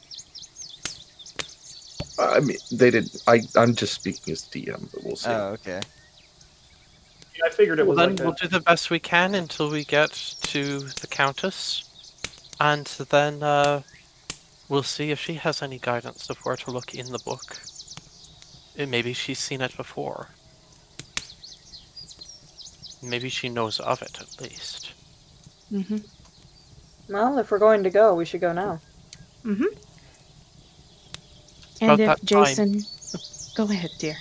I 2.18 2.40
mean, 2.40 2.58
they 2.70 2.90
didn't. 2.90 3.22
I 3.26 3.40
I'm 3.56 3.74
just 3.74 3.94
speaking 3.94 4.32
as 4.32 4.42
DM, 4.42 4.92
but 4.92 5.02
we'll 5.02 5.16
see. 5.16 5.30
Oh, 5.30 5.48
okay. 5.54 5.80
I 7.44 7.48
figured 7.50 7.80
it 7.80 7.86
Well, 7.86 7.96
was 7.96 7.98
then 7.98 8.10
like 8.16 8.20
we'll 8.20 8.32
that. 8.32 8.42
do 8.42 8.48
the 8.48 8.60
best 8.60 8.90
we 8.90 9.00
can 9.00 9.34
until 9.34 9.70
we 9.70 9.84
get 9.84 10.12
to 10.42 10.78
the 10.80 11.06
Countess, 11.08 11.84
and 12.60 12.86
then 13.08 13.42
uh, 13.42 13.82
we'll 14.68 14.82
see 14.84 15.10
if 15.10 15.18
she 15.18 15.34
has 15.34 15.62
any 15.62 15.78
guidance 15.78 16.28
of 16.30 16.36
where 16.44 16.56
to 16.56 16.70
look 16.70 16.94
in 16.94 17.10
the 17.10 17.18
book. 17.18 17.58
And 18.76 18.90
maybe 18.90 19.12
she's 19.12 19.38
seen 19.38 19.60
it 19.60 19.76
before. 19.76 20.28
Maybe 23.02 23.28
she 23.28 23.48
knows 23.48 23.80
of 23.80 24.02
it 24.02 24.20
at 24.20 24.40
least. 24.40 24.92
hmm 25.70 25.98
Well, 27.08 27.38
if 27.38 27.50
we're 27.50 27.58
going 27.58 27.82
to 27.84 27.90
go, 27.90 28.14
we 28.14 28.24
should 28.24 28.40
go 28.40 28.52
now. 28.52 28.80
hmm 29.42 29.64
about 31.82 31.98
And 31.98 32.00
if 32.00 32.06
that 32.06 32.26
time. 32.26 32.56
Jason, 32.56 32.86
go 33.56 33.64
ahead, 33.64 33.90
dear. 33.98 34.16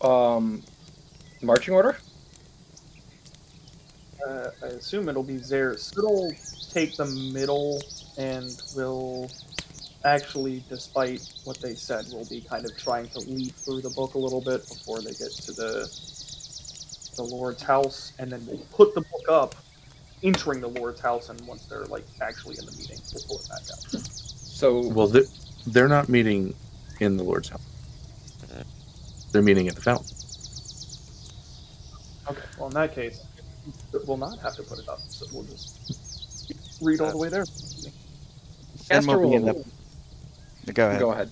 Um, 0.00 0.62
marching 1.42 1.74
order. 1.74 1.98
uh, 4.26 4.50
I 4.62 4.66
assume 4.66 5.08
it'll 5.08 5.22
be 5.22 5.38
Zeus. 5.38 5.92
It'll 5.96 6.32
take 6.72 6.96
the 6.96 7.06
middle 7.06 7.82
and 8.18 8.60
will 8.76 9.30
actually, 10.04 10.64
despite 10.68 11.26
what 11.44 11.60
they 11.60 11.74
said, 11.74 12.06
will 12.12 12.26
be 12.28 12.40
kind 12.40 12.64
of 12.64 12.76
trying 12.78 13.08
to 13.10 13.20
leaf 13.20 13.54
through 13.54 13.82
the 13.82 13.90
book 13.90 14.14
a 14.14 14.18
little 14.18 14.40
bit 14.40 14.66
before 14.68 15.00
they 15.00 15.12
get 15.12 15.30
to 15.32 15.52
the 15.52 15.90
the 17.16 17.22
Lord's 17.24 17.62
house, 17.62 18.12
and 18.18 18.32
then 18.32 18.46
we'll 18.46 18.64
put 18.72 18.94
the 18.94 19.00
book 19.02 19.28
up, 19.28 19.54
entering 20.22 20.60
the 20.60 20.68
Lord's 20.68 21.00
house, 21.00 21.28
and 21.28 21.40
once 21.46 21.66
they're 21.66 21.84
like 21.86 22.04
actually 22.22 22.56
in 22.58 22.64
the 22.64 22.72
meeting, 22.72 22.98
we'll 23.12 23.24
pull 23.24 23.38
it 23.40 23.48
back 23.48 23.62
out. 23.72 24.00
So 24.02 24.88
Well, 24.88 25.08
they're, 25.08 25.24
they're 25.66 25.88
not 25.88 26.08
meeting 26.08 26.54
in 27.00 27.16
the 27.16 27.24
Lord's 27.24 27.48
house. 27.50 27.60
They're 29.32 29.42
meeting 29.42 29.68
at 29.68 29.74
the 29.74 29.82
fountain. 29.82 30.06
Okay. 32.28 32.46
Well, 32.58 32.68
in 32.68 32.74
that 32.74 32.94
case, 32.94 33.20
we'll 34.06 34.16
not 34.16 34.38
have 34.40 34.54
to 34.56 34.62
put 34.62 34.78
it 34.78 34.88
up. 34.88 35.00
So 35.08 35.26
we'll 35.32 35.44
just 35.44 36.09
read 36.80 37.00
all 37.00 37.10
the 37.10 37.16
way 37.16 37.28
there. 37.28 37.44
Ben 38.88 39.02
Castor 39.02 39.18
will 39.18 39.30
be 39.30 39.36
in 39.36 39.42
will- 39.42 39.64
the. 40.64 40.72
Go 40.72 40.88
ahead. 40.88 41.00
Go 41.00 41.10
ahead. 41.12 41.30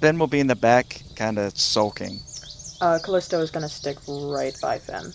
Ben 0.00 0.18
will 0.18 0.26
be 0.26 0.40
in 0.40 0.46
the 0.46 0.56
back, 0.56 1.02
kind 1.16 1.38
of 1.38 1.58
sulking. 1.58 2.20
Uh, 2.80 2.98
Callisto 3.02 3.40
is 3.40 3.50
gonna 3.50 3.68
stick 3.68 3.96
right 4.08 4.54
by 4.60 4.78
Finn. 4.78 5.12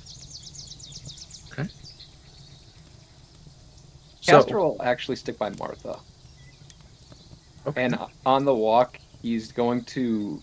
Castor 4.26 4.50
So, 4.52 4.58
will 4.58 4.78
actually 4.82 5.16
stick 5.16 5.38
by 5.38 5.50
Martha. 5.52 6.00
Okay. 7.66 7.84
And 7.84 7.98
on 8.26 8.46
the 8.46 8.54
walk, 8.54 9.00
he's 9.22 9.52
going 9.52 9.84
to 9.86 10.42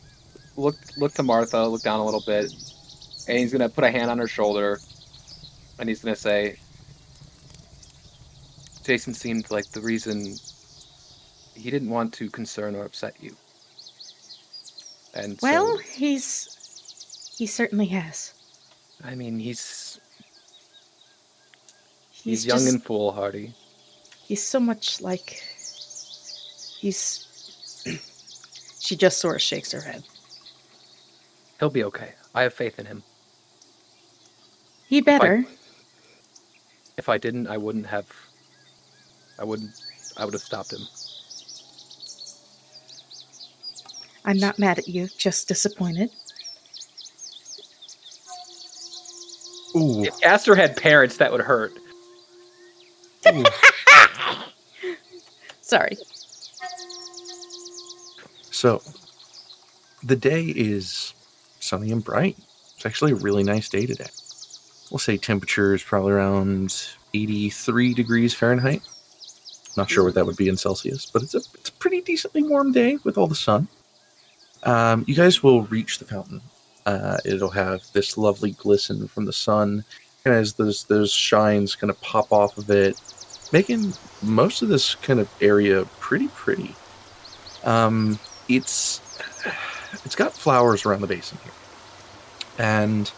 look 0.56 0.76
look 0.96 1.12
to 1.14 1.22
Martha, 1.22 1.64
look 1.66 1.82
down 1.82 2.00
a 2.00 2.04
little 2.04 2.22
bit, 2.26 2.52
and 3.28 3.38
he's 3.38 3.52
gonna 3.52 3.68
put 3.68 3.84
a 3.84 3.90
hand 3.90 4.10
on 4.10 4.18
her 4.18 4.28
shoulder, 4.28 4.80
and 5.78 5.88
he's 5.88 6.02
gonna 6.02 6.16
say, 6.16 6.56
"Jason 8.86 9.14
seemed 9.14 9.50
like 9.50 9.72
the 9.72 9.80
reason 9.80 10.40
he 11.54 11.70
didn't 11.70 11.90
want 11.90 12.14
to 12.14 12.30
concern 12.30 12.76
or 12.76 12.84
upset 12.84 13.14
you." 13.20 13.36
And 15.14 15.38
Well, 15.42 15.76
so, 15.76 15.82
he's 15.82 17.34
he 17.36 17.46
certainly 17.46 17.86
has. 17.86 18.32
I 19.04 19.14
mean, 19.14 19.38
he's 19.38 20.00
He's, 22.26 22.42
he's, 22.42 22.46
young 22.46 22.58
just, 22.58 22.72
and 22.72 22.82
foolhardy. 22.82 23.54
he's 24.26 24.42
so 24.42 24.58
much 24.58 25.00
like 25.00 25.42
he's. 26.80 27.22
she 28.80 28.96
just 28.96 29.18
sort 29.18 29.36
of 29.36 29.42
shakes 29.42 29.70
her 29.72 29.80
head. 29.80 30.02
He'll 31.60 31.70
be 31.70 31.84
okay. 31.84 32.14
I 32.34 32.42
have 32.42 32.52
faith 32.52 32.78
in 32.80 32.86
him. 32.86 33.04
He 34.88 35.00
better. 35.00 35.44
If 36.96 37.08
I 37.08 37.18
didn't, 37.18 37.46
I 37.46 37.58
wouldn't 37.58 37.86
have. 37.86 38.06
I 39.38 39.44
wouldn't. 39.44 39.70
I 40.16 40.24
would 40.24 40.34
have 40.34 40.42
stopped 40.42 40.72
him. 40.72 40.80
I'm 44.24 44.38
not 44.38 44.58
mad 44.58 44.78
at 44.78 44.88
you, 44.88 45.08
just 45.16 45.46
disappointed. 45.46 46.10
ooh, 49.76 50.04
If 50.04 50.14
Aster 50.24 50.56
had 50.56 50.76
parents, 50.76 51.16
that 51.18 51.30
would 51.30 51.42
hurt. 51.42 51.72
Sorry. 55.60 55.96
So, 58.50 58.82
the 60.02 60.16
day 60.16 60.44
is 60.44 61.12
sunny 61.60 61.92
and 61.92 62.02
bright. 62.02 62.36
It's 62.76 62.86
actually 62.86 63.12
a 63.12 63.16
really 63.16 63.42
nice 63.42 63.68
day 63.68 63.86
today. 63.86 64.06
We'll 64.90 64.98
say 64.98 65.16
temperature 65.16 65.74
is 65.74 65.82
probably 65.82 66.12
around 66.12 66.86
83 67.12 67.94
degrees 67.94 68.34
Fahrenheit. 68.34 68.82
Not 69.76 69.90
sure 69.90 70.04
what 70.04 70.14
that 70.14 70.26
would 70.26 70.36
be 70.36 70.48
in 70.48 70.56
Celsius, 70.56 71.06
but 71.06 71.22
it's 71.22 71.34
a 71.34 71.42
it's 71.54 71.68
a 71.68 71.72
pretty 71.72 72.00
decently 72.00 72.42
warm 72.42 72.72
day 72.72 72.98
with 73.04 73.18
all 73.18 73.26
the 73.26 73.34
sun. 73.34 73.68
Um, 74.62 75.04
you 75.06 75.14
guys 75.14 75.42
will 75.42 75.62
reach 75.62 75.98
the 75.98 76.04
fountain. 76.04 76.40
Uh, 76.86 77.18
it'll 77.24 77.50
have 77.50 77.82
this 77.92 78.16
lovely 78.16 78.52
glisten 78.52 79.08
from 79.08 79.24
the 79.24 79.32
sun, 79.32 79.84
and 80.24 80.34
as 80.34 80.54
those 80.54 80.84
those 80.84 81.12
shines 81.12 81.76
kind 81.76 81.90
of 81.90 82.00
pop 82.00 82.32
off 82.32 82.56
of 82.58 82.70
it, 82.70 83.00
making 83.52 83.92
most 84.22 84.62
of 84.62 84.68
this 84.68 84.94
kind 84.94 85.20
of 85.20 85.28
area 85.40 85.84
pretty 86.00 86.28
pretty. 86.28 86.74
Um, 87.64 88.18
it's 88.48 89.00
it's 90.04 90.16
got 90.16 90.32
flowers 90.32 90.86
around 90.86 91.00
the 91.00 91.06
basin 91.06 91.38
here, 91.42 91.52
and 92.58 93.10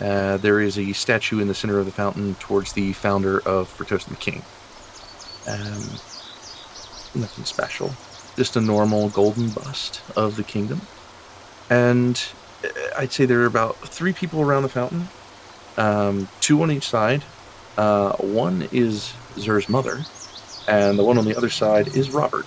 uh, 0.00 0.36
there 0.38 0.60
is 0.60 0.78
a 0.78 0.92
statue 0.92 1.40
in 1.40 1.48
the 1.48 1.54
center 1.54 1.78
of 1.78 1.86
the 1.86 1.92
fountain 1.92 2.34
towards 2.36 2.72
the 2.72 2.92
founder 2.92 3.40
of 3.40 3.68
Fertosin 3.68 4.08
the 4.10 4.16
King. 4.16 4.42
Um, 5.46 5.82
nothing 7.14 7.44
special, 7.44 7.92
just 8.36 8.56
a 8.56 8.60
normal 8.60 9.08
golden 9.10 9.50
bust 9.50 10.00
of 10.16 10.36
the 10.36 10.42
kingdom, 10.42 10.80
and 11.68 12.22
uh, 12.64 12.68
I'd 12.96 13.12
say 13.12 13.26
there 13.26 13.40
are 13.40 13.46
about 13.46 13.76
three 13.76 14.12
people 14.12 14.40
around 14.40 14.62
the 14.62 14.68
fountain, 14.68 15.08
um, 15.76 16.28
two 16.40 16.62
on 16.62 16.70
each 16.70 16.88
side. 16.88 17.24
Uh, 17.76 18.12
one 18.16 18.68
is 18.72 19.12
Zer's 19.38 19.68
mother, 19.68 20.00
and 20.66 20.98
the 20.98 21.04
one 21.04 21.18
on 21.18 21.24
the 21.24 21.36
other 21.36 21.50
side 21.50 21.88
is 21.96 22.10
Robert. 22.10 22.46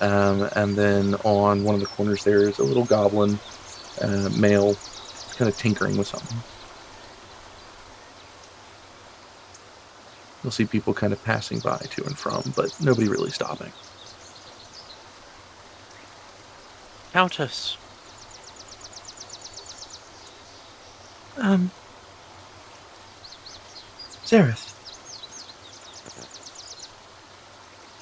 Um, 0.00 0.48
and 0.56 0.76
then 0.76 1.14
on 1.24 1.64
one 1.64 1.74
of 1.74 1.80
the 1.80 1.86
corners 1.86 2.24
there 2.24 2.48
is 2.48 2.58
a 2.58 2.64
little 2.64 2.84
goblin, 2.84 3.38
uh, 4.00 4.28
male, 4.36 4.76
kind 5.36 5.48
of 5.48 5.56
tinkering 5.56 5.96
with 5.96 6.08
something. 6.08 6.38
You'll 10.44 10.52
see 10.52 10.66
people 10.66 10.94
kind 10.94 11.14
of 11.14 11.24
passing 11.24 11.60
by 11.60 11.78
to 11.78 12.04
and 12.06 12.18
from, 12.18 12.54
but 12.56 12.78
nobody 12.80 13.08
really 13.08 13.32
stopping. 13.32 13.72
Countess, 17.12 17.78
Um, 21.38 21.72
Zareth, 24.24 24.74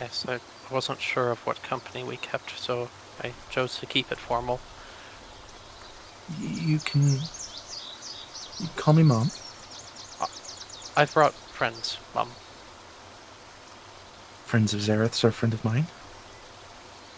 yes, 0.01 0.27
I 0.29 0.41
wasn't 0.71 1.01
sure 1.01 1.31
of 1.31 1.41
what 1.47 1.63
company 1.63 2.05
we 2.05 2.19
kept, 2.19 2.59
so 2.59 2.91
I 3.23 3.35
chose 3.51 3.79
to 3.81 3.87
keep 3.87 4.13
it 4.13 4.19
formal. 4.19 4.61
you 6.41 6.81
can 6.81 7.03
you 8.61 8.69
call 8.77 8.95
me 8.95 9.03
mom. 9.03 9.31
I've 10.97 11.13
brought 11.15 11.35
friends, 11.53 11.99
Mum. 12.15 12.31
Friends 14.47 14.75
of 14.75 14.81
Zareth's 14.81 15.23
are 15.25 15.29
a 15.29 15.33
friend 15.33 15.55
of 15.55 15.65
mine. 15.65 15.87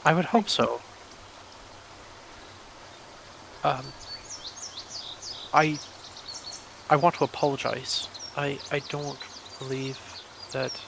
I 0.04 0.12
would 0.12 0.26
hope 0.26 0.48
so. 0.48 0.80
Um, 3.62 3.86
I, 5.54 5.78
I 6.90 6.96
want 6.96 7.14
to 7.16 7.24
apologize. 7.24 8.08
I, 8.36 8.58
I 8.70 8.80
don't 8.90 9.18
believe 9.58 9.98
that 10.52 10.78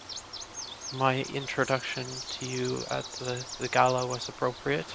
my 0.94 1.24
introduction 1.34 2.04
to 2.30 2.46
you 2.46 2.82
at 2.90 3.04
the, 3.04 3.44
the 3.58 3.68
gala 3.68 4.06
was 4.06 4.28
appropriate. 4.28 4.92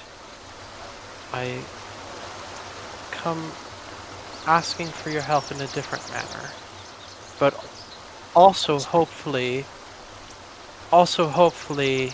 I 1.32 1.58
come 3.10 3.52
asking 4.46 4.88
for 4.88 5.10
your 5.10 5.22
help 5.22 5.50
in 5.50 5.56
a 5.56 5.66
different 5.68 6.08
manner, 6.10 6.50
but 7.38 7.54
also 8.34 8.78
hopefully, 8.78 9.64
also 10.90 11.28
hopefully 11.28 12.12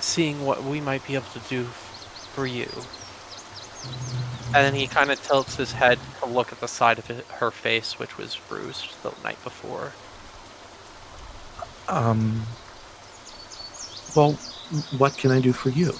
seeing 0.00 0.44
what 0.44 0.62
we 0.64 0.80
might 0.80 1.06
be 1.06 1.14
able 1.14 1.26
to 1.26 1.40
do 1.48 1.64
for 1.64 2.46
you. 2.46 2.68
And 4.46 4.64
then 4.64 4.74
he 4.74 4.86
kind 4.86 5.10
of 5.10 5.22
tilts 5.22 5.56
his 5.56 5.72
head 5.72 5.98
to 6.20 6.26
look 6.26 6.52
at 6.52 6.60
the 6.60 6.68
side 6.68 6.98
of 6.98 7.08
it, 7.10 7.24
her 7.26 7.50
face, 7.50 7.98
which 7.98 8.18
was 8.18 8.36
bruised 8.48 9.02
the 9.02 9.12
night 9.22 9.42
before. 9.44 9.92
Um. 11.88 12.42
Well, 14.16 14.32
what 14.98 15.16
can 15.16 15.30
I 15.30 15.40
do 15.40 15.52
for 15.52 15.70
you? 15.70 15.92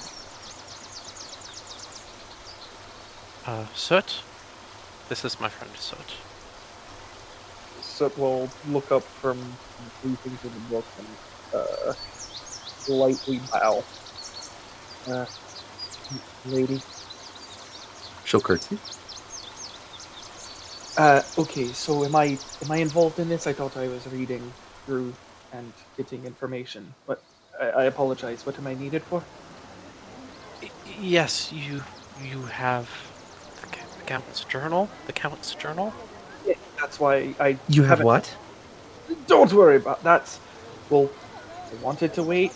Uh, 3.46 3.66
Soot? 3.74 4.22
This 5.08 5.24
is 5.24 5.40
my 5.40 5.48
friend 5.48 5.72
Soot. 5.76 6.16
So 8.00 8.10
we'll 8.16 8.48
look 8.70 8.90
up 8.92 9.02
from 9.02 9.36
things 10.00 10.18
in 10.24 10.50
the 10.54 10.74
book 10.74 10.86
and 10.96 11.06
uh, 11.52 11.92
lightly 12.88 13.40
bow. 13.52 13.84
Uh, 15.06 15.26
lady. 16.46 16.80
She'll 18.24 18.40
curtsy. 18.40 18.78
Uh, 20.96 21.20
okay, 21.36 21.66
so 21.72 22.02
am 22.06 22.16
I 22.16 22.38
am 22.64 22.70
I 22.70 22.78
involved 22.78 23.18
in 23.18 23.28
this? 23.28 23.46
I 23.46 23.52
thought 23.52 23.76
I 23.76 23.86
was 23.88 24.06
reading 24.06 24.50
through 24.86 25.12
and 25.52 25.70
getting 25.98 26.24
information, 26.24 26.94
but 27.06 27.22
I, 27.60 27.68
I 27.68 27.84
apologize. 27.84 28.46
What 28.46 28.56
am 28.56 28.66
I 28.66 28.72
needed 28.72 29.02
for? 29.02 29.22
Yes, 30.98 31.52
you 31.52 31.82
you 32.24 32.44
have 32.46 32.88
the 33.60 33.66
ca- 33.66 34.06
Count's 34.06 34.44
journal? 34.44 34.88
The 35.06 35.12
Count's 35.12 35.54
journal? 35.54 35.92
Yeah, 36.80 36.86
that's 36.86 37.00
why 37.00 37.34
I. 37.38 37.58
You 37.68 37.82
have 37.84 38.02
what? 38.02 38.34
Don't 39.26 39.52
worry 39.52 39.76
about 39.76 40.02
that. 40.04 40.38
Well, 40.88 41.10
I 41.70 41.82
wanted 41.82 42.14
to 42.14 42.22
wait 42.22 42.52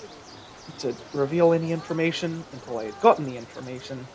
to 0.79 0.95
reveal 1.13 1.53
any 1.53 1.73
information 1.73 2.45
until 2.53 2.79
I 2.79 2.85
had 2.85 3.01
gotten 3.01 3.25
the 3.27 3.37
information, 3.37 4.07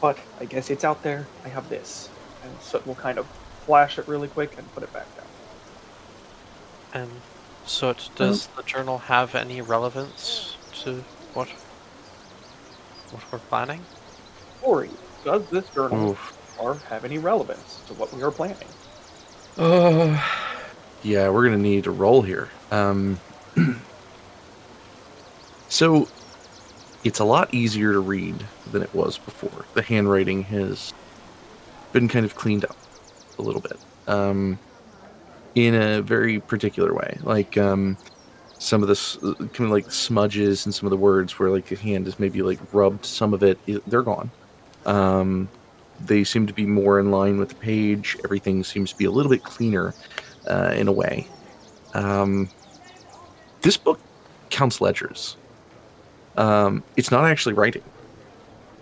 but 0.00 0.18
I 0.40 0.44
guess 0.44 0.70
it's 0.70 0.84
out 0.84 1.02
there. 1.02 1.26
I 1.44 1.48
have 1.48 1.68
this, 1.68 2.10
and 2.44 2.52
so 2.60 2.82
we'll 2.84 2.94
kind 2.96 3.18
of 3.18 3.26
flash 3.64 3.98
it 3.98 4.06
really 4.06 4.28
quick 4.28 4.56
and 4.58 4.72
put 4.74 4.82
it 4.82 4.92
back 4.92 5.06
down. 5.16 5.26
And 7.02 7.10
so, 7.64 7.90
it, 7.90 8.10
does 8.14 8.46
uh-huh. 8.46 8.62
the 8.62 8.68
journal 8.68 8.98
have 8.98 9.34
any 9.34 9.60
relevance 9.60 10.56
to 10.82 11.04
what 11.34 11.48
what 13.10 13.22
we're 13.32 13.38
planning? 13.38 13.80
Corey, 14.60 14.90
does 15.24 15.48
this 15.50 15.68
journal 15.70 16.10
Oof. 16.10 16.58
or 16.58 16.74
have 16.88 17.04
any 17.04 17.18
relevance 17.18 17.80
to 17.86 17.94
what 17.94 18.12
we 18.12 18.22
are 18.22 18.30
planning? 18.30 18.68
Uh, 19.56 20.22
yeah, 21.02 21.28
we're 21.28 21.44
gonna 21.44 21.56
need 21.56 21.84
to 21.84 21.90
roll 21.90 22.22
here. 22.22 22.48
Um, 22.70 23.18
so 25.68 26.08
it's 27.04 27.20
a 27.20 27.24
lot 27.24 27.54
easier 27.54 27.92
to 27.92 28.00
read 28.00 28.44
than 28.72 28.82
it 28.82 28.94
was 28.94 29.18
before. 29.18 29.64
The 29.74 29.82
handwriting 29.82 30.42
has 30.44 30.92
been 31.92 32.08
kind 32.08 32.26
of 32.26 32.34
cleaned 32.34 32.64
up 32.64 32.76
a 33.38 33.42
little 33.42 33.60
bit, 33.60 33.78
um, 34.08 34.58
in 35.54 35.74
a 35.74 36.02
very 36.02 36.40
particular 36.40 36.92
way. 36.92 37.18
Like 37.22 37.56
um, 37.56 37.96
some 38.58 38.82
of 38.82 38.88
the 38.88 39.48
kind 39.52 39.66
of 39.66 39.70
like 39.70 39.90
smudges 39.90 40.66
and 40.66 40.74
some 40.74 40.86
of 40.86 40.90
the 40.90 40.96
words 40.96 41.38
where 41.38 41.50
like 41.50 41.66
the 41.66 41.76
hand 41.76 42.06
has 42.06 42.18
maybe 42.18 42.42
like 42.42 42.58
rubbed 42.72 43.04
some 43.04 43.34
of 43.34 43.42
it, 43.42 43.58
they're 43.86 44.02
gone. 44.02 44.30
Um, 44.84 45.48
they 46.04 46.24
seem 46.24 46.46
to 46.46 46.52
be 46.52 46.66
more 46.66 46.98
in 47.00 47.10
line 47.10 47.38
with 47.38 47.48
the 47.50 47.54
page. 47.54 48.16
Everything 48.24 48.62
seems 48.64 48.92
to 48.92 48.98
be 48.98 49.04
a 49.04 49.10
little 49.10 49.30
bit 49.30 49.42
cleaner 49.44 49.94
uh, 50.48 50.72
in 50.76 50.88
a 50.88 50.92
way. 50.92 51.26
Um, 51.94 52.48
this 53.62 53.76
book 53.76 54.00
counts 54.50 54.80
ledgers. 54.80 55.36
Um, 56.36 56.82
it's 56.96 57.10
not 57.10 57.24
actually 57.24 57.54
writing. 57.54 57.82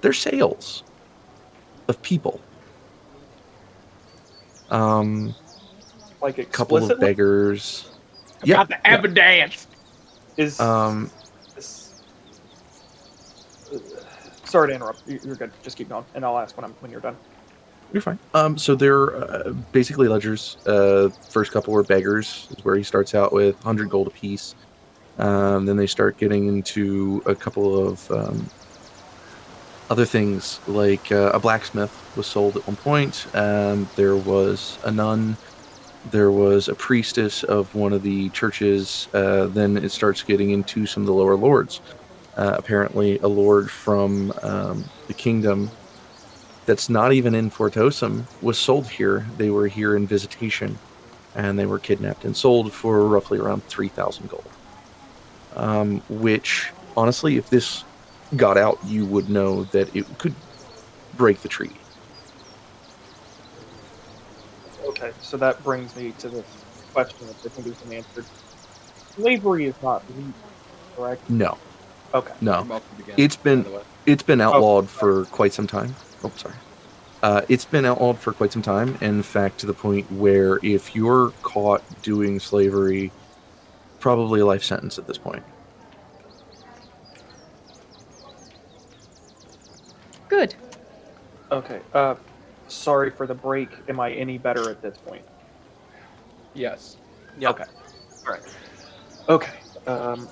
They're 0.00 0.12
sales 0.12 0.82
of 1.88 2.00
people. 2.02 2.40
Um, 4.70 5.34
Like 6.20 6.38
a 6.38 6.44
couple 6.44 6.76
of 6.78 6.98
beggars. 7.00 7.88
Yeah, 8.42 8.64
the 8.64 8.74
yeah. 8.74 8.80
evidence. 8.84 9.66
Is 10.36 10.58
Um, 10.58 11.10
this... 11.54 12.02
uh, 13.72 13.78
Sorry 14.54 14.68
to 14.68 14.74
interrupt. 14.76 15.02
You- 15.08 15.18
You're 15.24 15.34
good. 15.34 15.50
Just 15.64 15.76
keep 15.76 15.88
going, 15.88 16.04
and 16.14 16.24
I'll 16.24 16.38
ask 16.38 16.56
when 16.56 16.64
I'm 16.64 16.70
when 16.74 16.92
you're 16.92 17.00
done. 17.00 17.16
You're 17.92 18.02
fine. 18.02 18.20
Um, 18.34 18.56
so 18.56 18.76
they're 18.76 19.16
uh, 19.16 19.50
basically 19.72 20.06
ledgers. 20.06 20.58
Uh, 20.64 21.08
first 21.28 21.50
couple 21.50 21.72
were 21.72 21.82
beggars, 21.82 22.46
is 22.56 22.64
where 22.64 22.76
he 22.76 22.84
starts 22.84 23.16
out 23.16 23.32
with 23.32 23.56
100 23.56 23.90
gold 23.90 24.06
apiece. 24.06 24.54
Um, 25.18 25.66
then 25.66 25.76
they 25.76 25.88
start 25.88 26.18
getting 26.18 26.46
into 26.46 27.20
a 27.26 27.34
couple 27.34 27.84
of 27.88 28.08
um, 28.12 28.48
other 29.90 30.04
things, 30.04 30.60
like 30.68 31.10
uh, 31.10 31.32
a 31.34 31.40
blacksmith 31.40 31.92
was 32.16 32.28
sold 32.28 32.56
at 32.56 32.64
one 32.68 32.76
point. 32.76 33.26
Um, 33.34 33.88
there 33.96 34.14
was 34.14 34.78
a 34.84 34.90
nun. 34.92 35.36
There 36.12 36.30
was 36.30 36.68
a 36.68 36.76
priestess 36.76 37.42
of 37.42 37.74
one 37.74 37.92
of 37.92 38.04
the 38.04 38.28
churches. 38.28 39.08
Uh, 39.12 39.46
then 39.46 39.76
it 39.76 39.90
starts 39.90 40.22
getting 40.22 40.50
into 40.50 40.86
some 40.86 41.02
of 41.02 41.08
the 41.08 41.12
lower 41.14 41.34
lords. 41.34 41.80
Uh, 42.36 42.56
apparently, 42.58 43.18
a 43.20 43.28
lord 43.28 43.70
from 43.70 44.32
um, 44.42 44.84
the 45.06 45.14
kingdom 45.14 45.70
that's 46.66 46.88
not 46.88 47.12
even 47.12 47.34
in 47.34 47.50
Fortosum 47.50 48.24
was 48.42 48.58
sold 48.58 48.88
here. 48.88 49.26
They 49.36 49.50
were 49.50 49.68
here 49.68 49.94
in 49.94 50.06
visitation, 50.06 50.78
and 51.34 51.58
they 51.58 51.66
were 51.66 51.78
kidnapped 51.78 52.24
and 52.24 52.36
sold 52.36 52.72
for 52.72 53.06
roughly 53.06 53.38
around 53.38 53.62
three 53.64 53.88
thousand 53.88 54.30
gold. 54.30 54.48
Um, 55.54 56.00
which, 56.08 56.72
honestly, 56.96 57.36
if 57.36 57.50
this 57.50 57.84
got 58.34 58.56
out, 58.56 58.78
you 58.84 59.06
would 59.06 59.28
know 59.30 59.64
that 59.64 59.94
it 59.94 60.06
could 60.18 60.34
break 61.16 61.42
the 61.42 61.48
treaty. 61.48 61.76
Okay, 64.86 65.12
so 65.20 65.36
that 65.36 65.62
brings 65.62 65.94
me 65.94 66.12
to 66.18 66.28
this 66.28 66.46
question 66.92 67.26
that 67.28 67.36
I 67.44 67.48
think 67.48 67.66
has 67.68 67.76
been 67.76 67.98
answered. 67.98 68.24
Slavery 69.14 69.66
is 69.66 69.74
not 69.82 70.02
legal, 70.16 70.32
correct? 70.96 71.30
No, 71.30 71.56
Okay. 72.14 72.32
no, 72.40 72.80
It's 73.16 73.36
been- 73.36 73.66
it's 74.06 74.22
been 74.22 74.40
outlawed 74.40 74.88
for 74.88 75.24
quite 75.26 75.52
some 75.52 75.66
time. 75.66 75.96
Oh, 76.22 76.30
sorry. 76.36 76.54
Uh, 77.22 77.40
it's 77.48 77.64
been 77.64 77.84
outlawed 77.84 78.18
for 78.18 78.32
quite 78.32 78.52
some 78.52 78.62
time. 78.62 78.96
In 79.00 79.22
fact, 79.22 79.58
to 79.60 79.66
the 79.66 79.72
point 79.74 80.10
where 80.12 80.58
if 80.62 80.94
you're 80.94 81.30
caught 81.42 81.82
doing 82.02 82.38
slavery, 82.38 83.10
probably 83.98 84.40
a 84.40 84.46
life 84.46 84.62
sentence 84.62 84.98
at 84.98 85.06
this 85.06 85.18
point. 85.18 85.42
Good. 90.28 90.54
Okay. 91.50 91.80
Uh, 91.92 92.14
sorry 92.68 93.10
for 93.10 93.26
the 93.26 93.34
break. 93.34 93.70
Am 93.88 94.00
I 94.00 94.12
any 94.12 94.38
better 94.38 94.70
at 94.70 94.82
this 94.82 94.96
point? 94.98 95.22
Yes. 96.52 96.96
Yeah. 97.38 97.50
Okay. 97.50 97.64
All 98.26 98.32
right. 98.34 98.42
Okay. 99.28 99.52
Um, 99.86 100.28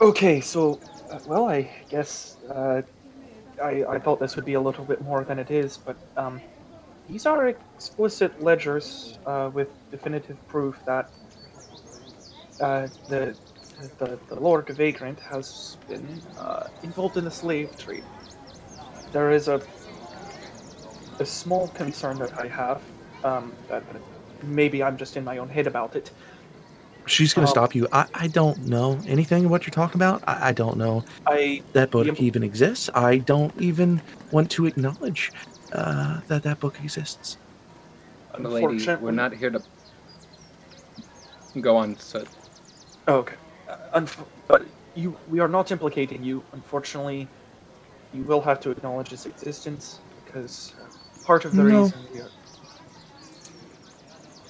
okay. 0.00 0.40
So, 0.40 0.78
well, 1.26 1.48
I 1.48 1.70
guess 1.88 2.36
uh, 2.48 2.82
I 3.62 3.84
I 3.84 3.98
thought 3.98 4.20
this 4.20 4.36
would 4.36 4.44
be 4.44 4.54
a 4.54 4.60
little 4.60 4.84
bit 4.84 5.00
more 5.00 5.24
than 5.24 5.38
it 5.38 5.50
is, 5.50 5.78
but 5.78 5.96
um, 6.16 6.40
these 7.08 7.26
are 7.26 7.48
explicit 7.48 8.42
ledgers 8.42 9.18
uh, 9.26 9.50
with 9.52 9.68
definitive 9.90 10.38
proof 10.48 10.82
that 10.86 11.10
uh, 12.60 12.88
the, 13.08 13.36
the 13.98 14.18
the 14.28 14.36
Lord 14.40 14.68
Vagrant 14.68 15.20
has 15.20 15.78
been 15.88 16.22
uh, 16.38 16.64
involved 16.82 17.16
in 17.16 17.24
the 17.24 17.30
slave 17.30 17.76
trade. 17.76 18.04
There 19.12 19.32
is 19.32 19.48
a 19.48 19.62
a 21.20 21.26
small 21.26 21.68
concern 21.68 22.18
that 22.18 22.38
I 22.38 22.46
have 22.48 22.82
um, 23.24 23.52
that 23.68 23.84
maybe 24.42 24.82
I'm 24.82 24.96
just 24.96 25.16
in 25.16 25.24
my 25.24 25.38
own 25.38 25.48
head 25.48 25.66
about 25.66 25.96
it. 25.96 26.12
She's 27.08 27.34
going 27.34 27.46
to 27.46 27.50
Um, 27.50 27.54
stop 27.54 27.74
you. 27.74 27.88
I, 27.92 28.06
I 28.14 28.26
don't 28.28 28.66
know 28.66 28.98
anything 29.06 29.44
of 29.44 29.50
what 29.50 29.66
you're 29.66 29.72
talking 29.72 29.98
about. 30.00 30.22
I, 30.26 30.48
I 30.48 30.52
don't 30.52 30.76
know 30.76 31.04
I 31.26 31.62
that 31.72 31.90
book 31.90 32.06
Yep. 32.06 32.20
even 32.20 32.42
exists. 32.42 32.90
I 32.94 33.18
don't 33.18 33.52
even 33.58 34.00
want 34.30 34.50
to 34.52 34.66
acknowledge 34.66 35.32
uh, 35.72 36.20
that 36.28 36.42
that 36.42 36.60
book 36.60 36.78
exists. 36.82 37.38
The 38.38 38.48
lady, 38.48 38.86
we're 39.00 39.10
not 39.10 39.34
here 39.34 39.50
to 39.50 39.62
go 41.60 41.76
on. 41.76 41.98
So 41.98 42.24
Oh, 43.08 43.16
okay. 43.16 43.34
Uh, 43.68 44.00
unf- 44.00 44.24
but 44.46 44.62
you, 44.94 45.16
we 45.30 45.40
are 45.40 45.48
not 45.48 45.72
implicating 45.72 46.22
you. 46.22 46.44
Unfortunately, 46.52 47.26
you 48.12 48.22
will 48.22 48.42
have 48.42 48.60
to 48.60 48.70
acknowledge 48.70 49.12
its 49.12 49.24
existence 49.26 49.98
because 50.24 50.74
part 51.24 51.44
of 51.46 51.56
the 51.56 51.64
No. 51.64 51.82
reason 51.82 51.98
we 52.12 52.20
are. 52.20 52.30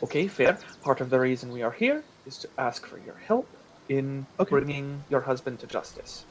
Okay, 0.03 0.27
fair. 0.27 0.59
Part 0.83 1.01
of 1.01 1.09
the 1.11 1.19
reason 1.21 1.53
we 1.53 1.63
are 1.63 1.71
here 1.73 2.03
is 2.29 2.39
to 2.39 2.49
ask 2.59 2.87
for 2.87 2.99
your 2.99 3.17
help 3.17 3.49
in 3.89 4.27
Okay. 4.39 4.51
bringing 4.51 5.03
your 5.09 5.23
husband 5.23 5.59
to 5.61 5.67
justice. 5.67 6.27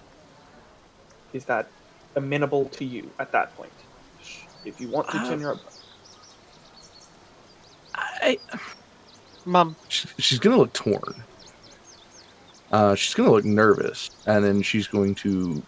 Is 1.34 1.44
that 1.46 1.68
amenable 2.16 2.66
to 2.70 2.86
you 2.86 3.10
at 3.20 3.32
that 3.32 3.56
point? 3.58 3.72
If 4.64 4.80
you 4.80 4.90
want 4.90 5.10
to 5.10 5.18
Uh, 5.18 5.28
turn 5.28 5.40
your 5.42 5.60
I, 7.96 8.38
Mum, 9.46 9.76
she- 9.90 10.08
she's 10.20 10.40
going 10.40 10.56
to 10.56 10.62
look 10.62 10.74
torn. 10.74 11.24
Uh, 12.72 12.96
she's 12.96 13.14
going 13.16 13.28
to 13.28 13.34
look 13.34 13.46
nervous, 13.46 14.10
and 14.26 14.44
then 14.44 14.62
she's 14.62 14.88
going 14.88 15.16
to 15.16 15.64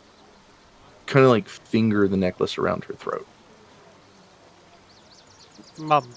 kind 1.08 1.26
of 1.26 1.32
like 1.32 1.48
finger 1.50 2.08
the 2.08 2.18
necklace 2.18 2.58
around 2.58 2.84
her 2.86 2.94
throat. 2.94 3.26
Mom, 5.78 6.14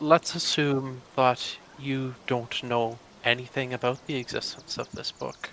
Let's 0.00 0.34
assume 0.34 1.02
that 1.16 1.58
you 1.78 2.14
don't 2.26 2.62
know 2.62 2.98
anything 3.24 3.72
about 3.72 4.06
the 4.06 4.16
existence 4.16 4.78
of 4.78 4.90
this 4.92 5.10
book. 5.10 5.50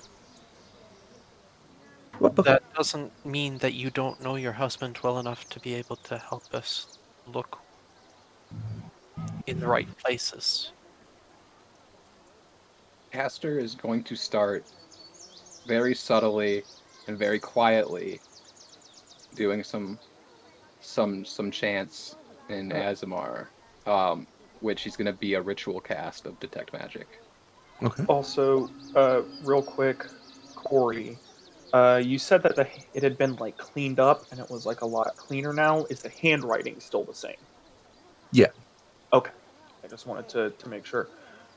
What 2.20 2.36
book? 2.36 2.46
That 2.46 2.64
doesn't 2.76 3.26
mean 3.26 3.58
that 3.60 3.74
you 3.74 3.90
don't 3.90 4.22
know 4.22 4.36
your 4.36 4.52
husband 4.54 5.00
well 5.04 5.18
enough 5.18 5.50
to 5.50 5.60
be 5.60 5.74
able 5.74 5.96
to 5.98 6.18
help 6.18 6.54
us 6.54 6.98
look 7.26 7.60
in 9.48 9.60
the 9.60 9.68
right 9.68 9.88
places. 9.98 10.72
Castor 13.12 13.60
is 13.60 13.76
going 13.76 14.04
to 14.04 14.16
start 14.16 14.66
very 15.68 15.94
subtly 15.96 16.64
and 17.08 17.18
very 17.18 17.40
quietly 17.40 18.20
doing 19.36 19.64
some 19.64 19.98
some 20.82 21.26
some 21.26 21.52
chants 21.52 22.16
in 22.50 22.70
Aasimar, 22.70 23.48
um, 23.86 24.28
which 24.62 24.88
is 24.88 24.96
going 24.96 25.08
to 25.08 25.14
be 25.14 25.34
a 25.34 25.42
ritual 25.42 25.80
cast 25.80 26.26
of 26.26 26.40
detect 26.40 26.72
magic. 26.74 27.08
okay. 27.84 28.04
Also, 28.08 28.70
uh, 28.96 29.22
real 29.44 29.62
quick, 29.62 30.06
Corey, 30.56 31.18
Uh, 31.74 32.02
you 32.04 32.20
said 32.20 32.44
that 32.44 32.56
the, 32.56 32.68
it 32.94 33.02
had 33.02 33.18
been 33.18 33.36
like 33.38 33.58
cleaned 33.58 34.00
up 34.00 34.26
and 34.32 34.40
it 34.40 34.50
was 34.50 34.66
like 34.66 34.82
a 34.82 34.86
lot 34.86 35.16
cleaner 35.18 35.54
now. 35.54 35.86
Is 35.86 36.02
the 36.02 36.10
handwriting 36.10 36.80
still 36.80 37.04
the 37.04 37.14
same? 37.16 37.38
Yeah. 38.32 38.48
Okay. 39.14 39.32
I 39.84 39.88
just 39.88 40.06
wanted 40.06 40.28
to, 40.30 40.50
to 40.52 40.70
make 40.70 40.86
sure. 40.86 41.08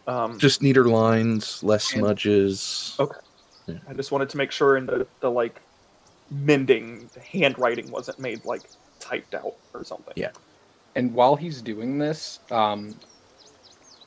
Um, 0.06 0.38
Just 0.38 0.62
neater 0.62 0.84
lines, 0.86 1.62
less 1.62 1.92
And- 1.92 2.00
smudges. 2.02 2.96
Okay. 3.00 3.18
Yeah. 3.66 3.78
I 3.88 3.92
just 3.94 4.12
wanted 4.12 4.28
to 4.30 4.36
make 4.36 4.50
sure 4.52 4.76
in 4.76 4.86
the, 4.86 5.06
the 5.20 5.30
like 5.30 5.60
mending, 6.30 7.08
the 7.14 7.20
handwriting 7.20 7.90
wasn't 7.90 8.18
made 8.18 8.44
like 8.44 8.62
typed 9.00 9.34
out 9.34 9.54
or 9.74 9.82
something. 9.84 10.14
Yeah. 10.16 10.30
And 10.96 11.12
while 11.14 11.36
he's 11.36 11.60
doing 11.60 11.98
this, 11.98 12.38
um, 12.50 12.94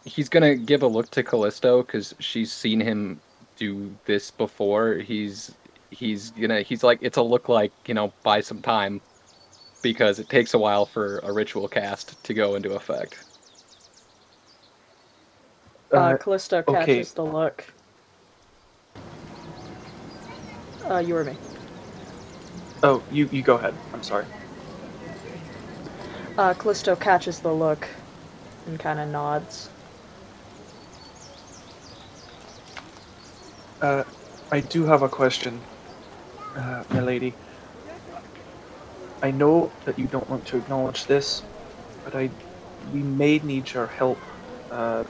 he's 0.06 0.30
gonna 0.30 0.56
give 0.56 0.84
a 0.84 0.88
look 0.88 1.12
to 1.12 1.24
Callisto 1.24 1.82
because 1.84 2.16
she's 2.20 2.52
seen 2.52 2.80
him 2.80 3.20
do 3.58 3.94
this 4.06 4.32
before. 4.32 4.96
He's 4.96 5.54
he's 5.90 6.32
gonna 6.32 6.62
he's 6.62 6.84
like 6.84 7.00
it's 7.02 7.18
a 7.18 7.22
look 7.22 7.50
like 7.50 7.72
you 7.86 7.94
know 7.94 8.14
buy 8.24 8.42
some 8.42 8.62
time 8.62 9.02
because 9.82 10.20
it 10.20 10.30
takes 10.30 10.54
a 10.54 10.58
while 10.58 10.86
for 10.86 11.20
a 11.20 11.32
ritual 11.32 11.68
cast 11.68 12.22
to 12.24 12.34
go 12.34 12.56
into 12.56 12.74
effect. 12.74 13.24
Uh, 15.94 15.98
Uh, 15.98 16.18
Callisto 16.18 16.64
okay. 16.68 16.86
catches 16.86 17.14
the 17.14 17.24
look. 17.24 17.66
Uh, 20.90 21.00
you 21.00 21.16
or 21.18 21.24
me? 21.24 21.36
oh, 22.84 23.04
you 23.12 23.28
you 23.32 23.42
go 23.42 23.56
ahead. 23.56 23.74
I'm 23.94 24.04
sorry. 24.04 24.26
Uh, 26.38 26.54
Callisto 26.54 26.96
catches 26.96 27.40
the 27.40 27.52
look 27.52 27.88
and 28.68 28.80
kind 28.80 29.00
of 29.00 29.10
nods. 29.10 29.70
Uh, 33.82 34.04
I 34.52 34.60
do 34.60 34.86
have 34.86 35.02
a 35.02 35.10
question, 35.10 35.60
uh, 36.56 36.84
my 36.92 37.02
lady. 37.02 37.34
I 39.24 39.32
know 39.32 39.72
that 39.86 39.98
you 39.98 40.06
don't 40.06 40.30
want 40.30 40.46
to 40.48 40.58
acknowledge 40.58 41.06
this, 41.06 41.42
but 42.06 42.14
I, 42.14 42.30
we 42.94 43.00
may 43.00 43.40
need 43.40 43.74
your 43.74 43.88
help, 43.88 44.20
uh, 44.70 45.06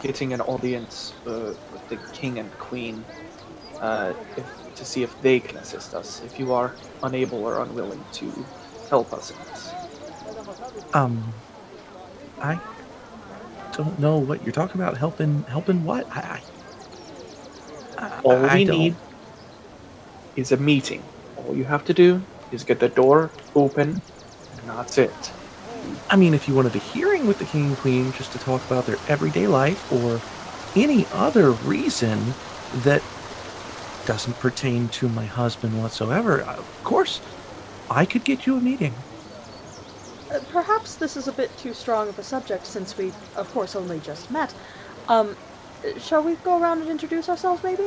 getting 0.00 0.32
an 0.32 0.40
audience 0.42 1.12
uh, 1.26 1.54
with 1.72 1.88
the 1.88 1.96
king 2.12 2.38
and 2.38 2.52
queen, 2.58 3.04
uh, 3.80 4.12
if, 4.36 4.74
to 4.76 4.84
see 4.84 5.02
if 5.02 5.20
they 5.22 5.40
can 5.40 5.56
assist 5.58 5.92
us. 5.94 6.22
If 6.24 6.38
you 6.38 6.52
are 6.52 6.72
unable 7.02 7.44
or 7.44 7.62
unwilling 7.62 8.04
to 8.12 8.32
help 8.88 9.12
us 9.12 9.32
in 9.32 9.36
this. 9.50 9.77
Um, 10.94 11.32
I 12.40 12.60
don't 13.72 13.98
know 13.98 14.18
what 14.18 14.42
you're 14.44 14.52
talking 14.52 14.80
about. 14.80 14.96
Helping, 14.96 15.42
helping 15.44 15.84
what? 15.84 16.06
I, 16.16 16.40
I, 17.98 18.20
All 18.24 18.32
I 18.46 18.54
we 18.56 18.64
don't- 18.64 18.78
need 18.78 18.94
is 20.36 20.52
a 20.52 20.56
meeting. 20.56 21.02
All 21.36 21.54
you 21.56 21.64
have 21.64 21.84
to 21.86 21.94
do 21.94 22.22
is 22.52 22.64
get 22.64 22.80
the 22.80 22.88
door 22.88 23.30
open, 23.54 24.00
and 24.60 24.68
that's 24.68 24.98
it. 24.98 25.32
I 26.10 26.16
mean, 26.16 26.34
if 26.34 26.48
you 26.48 26.54
wanted 26.54 26.74
a 26.76 26.78
hearing 26.78 27.26
with 27.26 27.38
the 27.38 27.44
king 27.44 27.66
and 27.66 27.76
queen 27.76 28.12
just 28.12 28.32
to 28.32 28.38
talk 28.38 28.64
about 28.66 28.86
their 28.86 28.98
everyday 29.08 29.46
life 29.46 29.90
or 29.92 30.20
any 30.80 31.06
other 31.12 31.50
reason 31.50 32.34
that 32.76 33.02
doesn't 34.06 34.34
pertain 34.38 34.88
to 34.88 35.08
my 35.08 35.24
husband 35.26 35.80
whatsoever, 35.82 36.40
of 36.42 36.80
course, 36.84 37.20
I 37.90 38.04
could 38.04 38.24
get 38.24 38.46
you 38.46 38.56
a 38.56 38.60
meeting. 38.60 38.94
Uh, 40.30 40.40
perhaps 40.50 40.96
this 40.96 41.16
is 41.16 41.28
a 41.28 41.32
bit 41.32 41.56
too 41.56 41.72
strong 41.72 42.08
of 42.08 42.18
a 42.18 42.22
subject 42.22 42.66
since 42.66 42.96
we, 42.96 43.12
of 43.36 43.50
course, 43.52 43.74
only 43.74 43.98
just 44.00 44.30
met. 44.30 44.54
Um, 45.08 45.36
shall 45.98 46.22
we 46.22 46.34
go 46.36 46.60
around 46.60 46.80
and 46.82 46.90
introduce 46.90 47.28
ourselves, 47.28 47.62
maybe? 47.62 47.84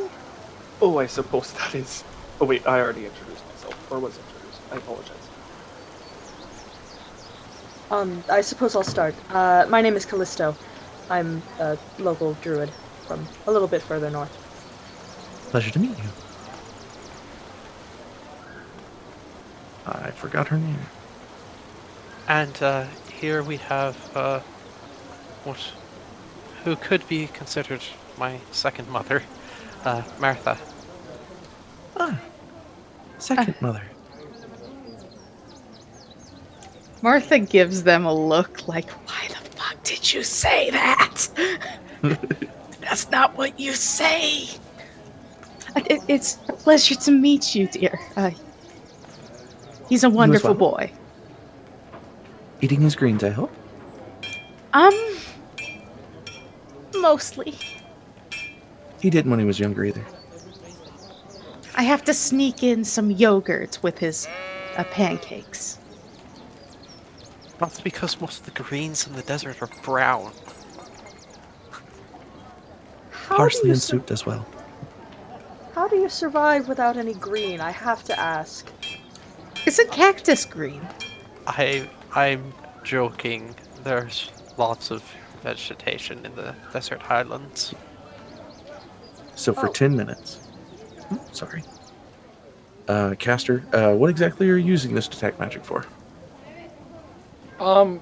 Oh, 0.81 0.97
I 0.97 1.05
suppose 1.05 1.53
that 1.59 1.75
is. 1.75 2.03
Oh 2.39 2.45
wait, 2.45 2.65
I 2.65 2.79
already 2.79 3.05
introduced 3.05 3.45
myself, 3.47 3.91
or 3.91 3.99
was 3.99 4.17
introduced. 4.17 4.61
I 4.71 4.77
apologize. 4.77 5.27
Um, 7.91 8.23
I 8.29 8.41
suppose 8.41 8.75
I'll 8.75 8.83
start. 8.83 9.13
Uh, 9.29 9.65
my 9.69 9.81
name 9.81 9.95
is 9.95 10.05
Callisto. 10.05 10.55
I'm 11.09 11.41
a 11.59 11.77
local 11.99 12.33
druid 12.41 12.71
from 13.05 13.27
a 13.45 13.51
little 13.51 13.67
bit 13.67 13.81
further 13.81 14.09
north. 14.09 14.31
Pleasure 15.51 15.71
to 15.71 15.79
meet 15.79 15.97
you. 15.97 16.09
I 19.85 20.11
forgot 20.11 20.47
her 20.47 20.57
name. 20.57 20.79
And 22.27 22.61
uh, 22.61 22.85
here 23.19 23.43
we 23.43 23.57
have 23.57 24.17
uh, 24.17 24.39
what, 25.43 25.71
who 26.63 26.75
could 26.75 27.07
be 27.07 27.27
considered 27.27 27.81
my 28.17 28.39
second 28.51 28.89
mother, 28.89 29.23
uh, 29.83 30.03
Martha. 30.19 30.57
Ah, 31.97 32.19
second 33.17 33.55
mother. 33.61 33.83
Martha 37.01 37.39
gives 37.39 37.83
them 37.83 38.05
a 38.05 38.13
look 38.13 38.67
like, 38.67 38.89
why 38.91 39.27
the 39.27 39.49
fuck 39.57 39.83
did 39.83 40.13
you 40.13 40.23
say 40.23 40.69
that? 40.69 41.27
That's 42.81 43.09
not 43.09 43.35
what 43.35 43.59
you 43.59 43.73
say. 43.73 44.43
It, 45.75 46.01
it's 46.07 46.37
a 46.47 46.53
pleasure 46.53 46.95
to 46.95 47.11
meet 47.11 47.55
you, 47.55 47.67
dear. 47.67 47.99
Uh, 48.15 48.31
he's 49.89 50.03
a 50.03 50.09
wonderful 50.09 50.53
well. 50.53 50.71
boy. 50.71 50.91
Eating 52.61 52.81
his 52.81 52.95
greens, 52.95 53.23
I 53.23 53.29
hope. 53.29 53.51
Um, 54.73 54.93
mostly. 56.99 57.57
He 59.01 59.09
didn't 59.09 59.31
when 59.31 59.39
he 59.39 59.45
was 59.45 59.59
younger 59.59 59.83
either. 59.83 60.05
I 61.75 61.83
have 61.83 62.03
to 62.05 62.13
sneak 62.13 62.63
in 62.63 62.83
some 62.83 63.09
yogurt 63.09 63.79
with 63.81 63.97
his 63.97 64.27
uh, 64.77 64.83
pancakes. 64.85 65.79
That's 67.57 67.79
because 67.79 68.19
most 68.21 68.39
of 68.39 68.45
the 68.45 68.63
greens 68.63 69.07
in 69.07 69.13
the 69.13 69.23
desert 69.23 69.61
are 69.61 69.69
brown. 69.83 70.31
How 73.11 73.37
Parsley 73.37 73.69
you 73.69 73.73
and 73.73 73.81
sur- 73.81 73.97
soup 73.97 74.11
as 74.11 74.25
well. 74.25 74.45
How 75.73 75.87
do 75.87 75.95
you 75.95 76.09
survive 76.09 76.67
without 76.67 76.97
any 76.97 77.13
green? 77.13 77.59
I 77.61 77.71
have 77.71 78.03
to 78.05 78.19
ask. 78.19 78.69
It's 79.65 79.79
a 79.79 79.87
cactus 79.87 80.45
green. 80.45 80.81
I 81.47 81.89
I'm 82.13 82.53
joking. 82.83 83.55
There's 83.83 84.31
lots 84.57 84.91
of 84.91 85.03
vegetation 85.43 86.25
in 86.25 86.35
the 86.35 86.55
desert 86.73 87.01
highlands. 87.01 87.73
So 89.35 89.53
for 89.53 89.69
Oh. 89.69 89.71
10 89.71 89.95
minutes. 89.95 90.35
Hmm, 91.09 91.17
Sorry. 91.31 91.63
Uh, 92.87 93.15
Caster, 93.17 93.63
uh, 93.73 93.93
what 93.93 94.09
exactly 94.09 94.49
are 94.49 94.57
you 94.57 94.65
using 94.67 94.93
this 94.93 95.07
detect 95.07 95.39
magic 95.39 95.63
for? 95.63 95.85
Um, 97.59 98.01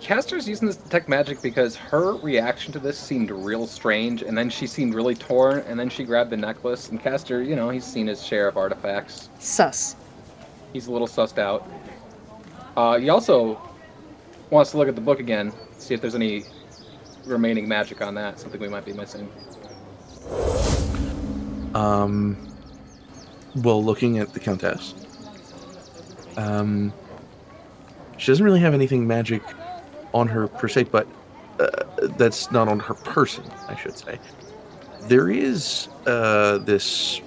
Caster's 0.00 0.48
using 0.48 0.66
this 0.68 0.76
detect 0.76 1.08
magic 1.08 1.42
because 1.42 1.76
her 1.76 2.14
reaction 2.16 2.72
to 2.72 2.78
this 2.78 2.98
seemed 2.98 3.30
real 3.30 3.66
strange, 3.66 4.22
and 4.22 4.36
then 4.36 4.48
she 4.48 4.66
seemed 4.66 4.94
really 4.94 5.14
torn, 5.14 5.58
and 5.66 5.78
then 5.78 5.88
she 5.90 6.04
grabbed 6.04 6.30
the 6.30 6.36
necklace. 6.36 6.88
And 6.88 7.00
Caster, 7.00 7.42
you 7.42 7.56
know, 7.56 7.68
he's 7.68 7.84
seen 7.84 8.06
his 8.06 8.24
share 8.24 8.48
of 8.48 8.56
artifacts. 8.56 9.28
Sus. 9.38 9.96
He's 10.72 10.86
a 10.86 10.92
little 10.92 11.08
sussed 11.08 11.38
out. 11.38 11.68
Uh, 12.76 12.98
he 12.98 13.08
also 13.08 13.60
wants 14.50 14.70
to 14.72 14.78
look 14.78 14.88
at 14.88 14.94
the 14.94 15.00
book 15.00 15.18
again, 15.18 15.52
see 15.78 15.94
if 15.94 16.00
there's 16.00 16.14
any 16.14 16.44
remaining 17.24 17.66
magic 17.66 18.02
on 18.02 18.14
that, 18.14 18.38
something 18.38 18.60
we 18.60 18.68
might 18.68 18.84
be 18.84 18.92
missing. 18.92 19.28
Um, 21.74 22.36
well, 23.56 23.82
looking 23.82 24.18
at 24.18 24.32
the 24.32 24.40
Countess, 24.40 24.94
um, 26.36 26.92
she 28.18 28.30
doesn't 28.30 28.44
really 28.44 28.60
have 28.60 28.74
anything 28.74 29.06
magic 29.06 29.42
on 30.14 30.28
her 30.28 30.48
per 30.48 30.68
se, 30.68 30.84
but 30.84 31.06
uh, 31.58 31.68
that's 32.16 32.50
not 32.50 32.68
on 32.68 32.78
her 32.78 32.94
person, 32.94 33.44
I 33.68 33.76
should 33.76 33.96
say. 33.96 34.18
There 35.02 35.30
is 35.30 35.88
uh, 36.06 36.58
this 36.58 37.20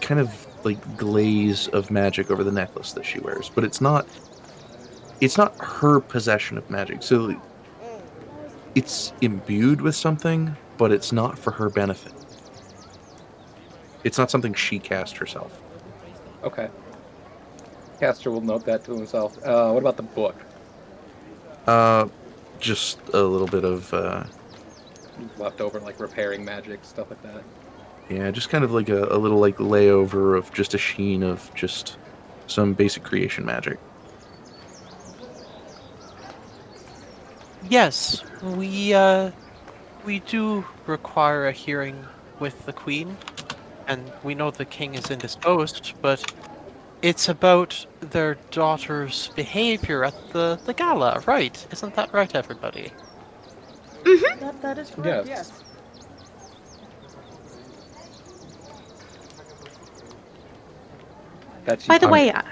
kind 0.00 0.20
of 0.20 0.46
like 0.64 0.96
glaze 0.96 1.68
of 1.68 1.90
magic 1.90 2.30
over 2.30 2.42
the 2.42 2.52
necklace 2.52 2.92
that 2.92 3.04
she 3.04 3.20
wears, 3.20 3.48
but 3.48 3.64
it's 3.64 3.80
not. 3.80 4.06
It's 5.20 5.36
not 5.36 5.54
her 5.58 6.00
possession 6.00 6.58
of 6.58 6.68
magic, 6.70 7.02
so 7.02 7.40
it's 8.74 9.12
imbued 9.20 9.80
with 9.80 9.96
something, 9.96 10.56
but 10.76 10.92
it's 10.92 11.12
not 11.12 11.38
for 11.38 11.50
her 11.52 11.68
benefit. 11.68 12.12
It's 14.04 14.16
not 14.18 14.30
something 14.30 14.54
she 14.54 14.78
cast 14.78 15.16
herself. 15.16 15.60
Okay. 16.44 16.68
Caster 17.98 18.30
will 18.30 18.40
note 18.40 18.64
that 18.66 18.84
to 18.84 18.92
himself. 18.94 19.36
Uh, 19.44 19.72
what 19.72 19.80
about 19.80 19.96
the 19.96 20.04
book? 20.04 20.36
Uh, 21.66 22.06
just 22.60 23.00
a 23.12 23.20
little 23.20 23.48
bit 23.48 23.64
of 23.64 23.92
uh, 23.92 24.24
Left 25.36 25.60
over, 25.60 25.80
like 25.80 25.98
repairing 25.98 26.44
magic, 26.44 26.78
stuff 26.84 27.10
like 27.10 27.20
that. 27.24 27.42
yeah, 28.08 28.30
just 28.30 28.50
kind 28.50 28.62
of 28.62 28.70
like 28.70 28.88
a, 28.88 29.06
a 29.06 29.18
little 29.18 29.40
like 29.40 29.56
layover 29.56 30.38
of 30.38 30.52
just 30.52 30.74
a 30.74 30.78
sheen 30.78 31.24
of 31.24 31.52
just 31.56 31.96
some 32.46 32.72
basic 32.72 33.02
creation 33.02 33.44
magic. 33.44 33.78
Yes, 37.68 38.22
we 38.42 38.94
uh 38.94 39.30
we 40.04 40.20
do 40.20 40.64
require 40.86 41.46
a 41.46 41.52
hearing 41.52 42.04
with 42.40 42.64
the 42.66 42.72
queen 42.72 43.16
and 43.86 44.10
we 44.22 44.34
know 44.34 44.50
the 44.50 44.64
king 44.64 44.94
is 44.94 45.10
indisposed, 45.10 45.92
but 46.00 46.22
it's 47.02 47.28
about 47.28 47.86
their 48.00 48.34
daughter's 48.50 49.28
behavior 49.34 50.04
at 50.04 50.14
the, 50.32 50.58
the 50.66 50.74
gala, 50.74 51.22
right? 51.26 51.66
Isn't 51.70 51.94
that 51.94 52.12
right, 52.12 52.34
everybody? 52.34 52.92
That, 54.40 54.60
that 54.62 54.78
is 54.78 54.90
correct, 54.90 55.26
Yes. 55.26 55.50
yes. 55.52 55.62
That's 61.64 61.86
By 61.86 61.98
the 61.98 62.06
I'm- 62.06 62.12
way, 62.12 62.30
uh, 62.32 62.42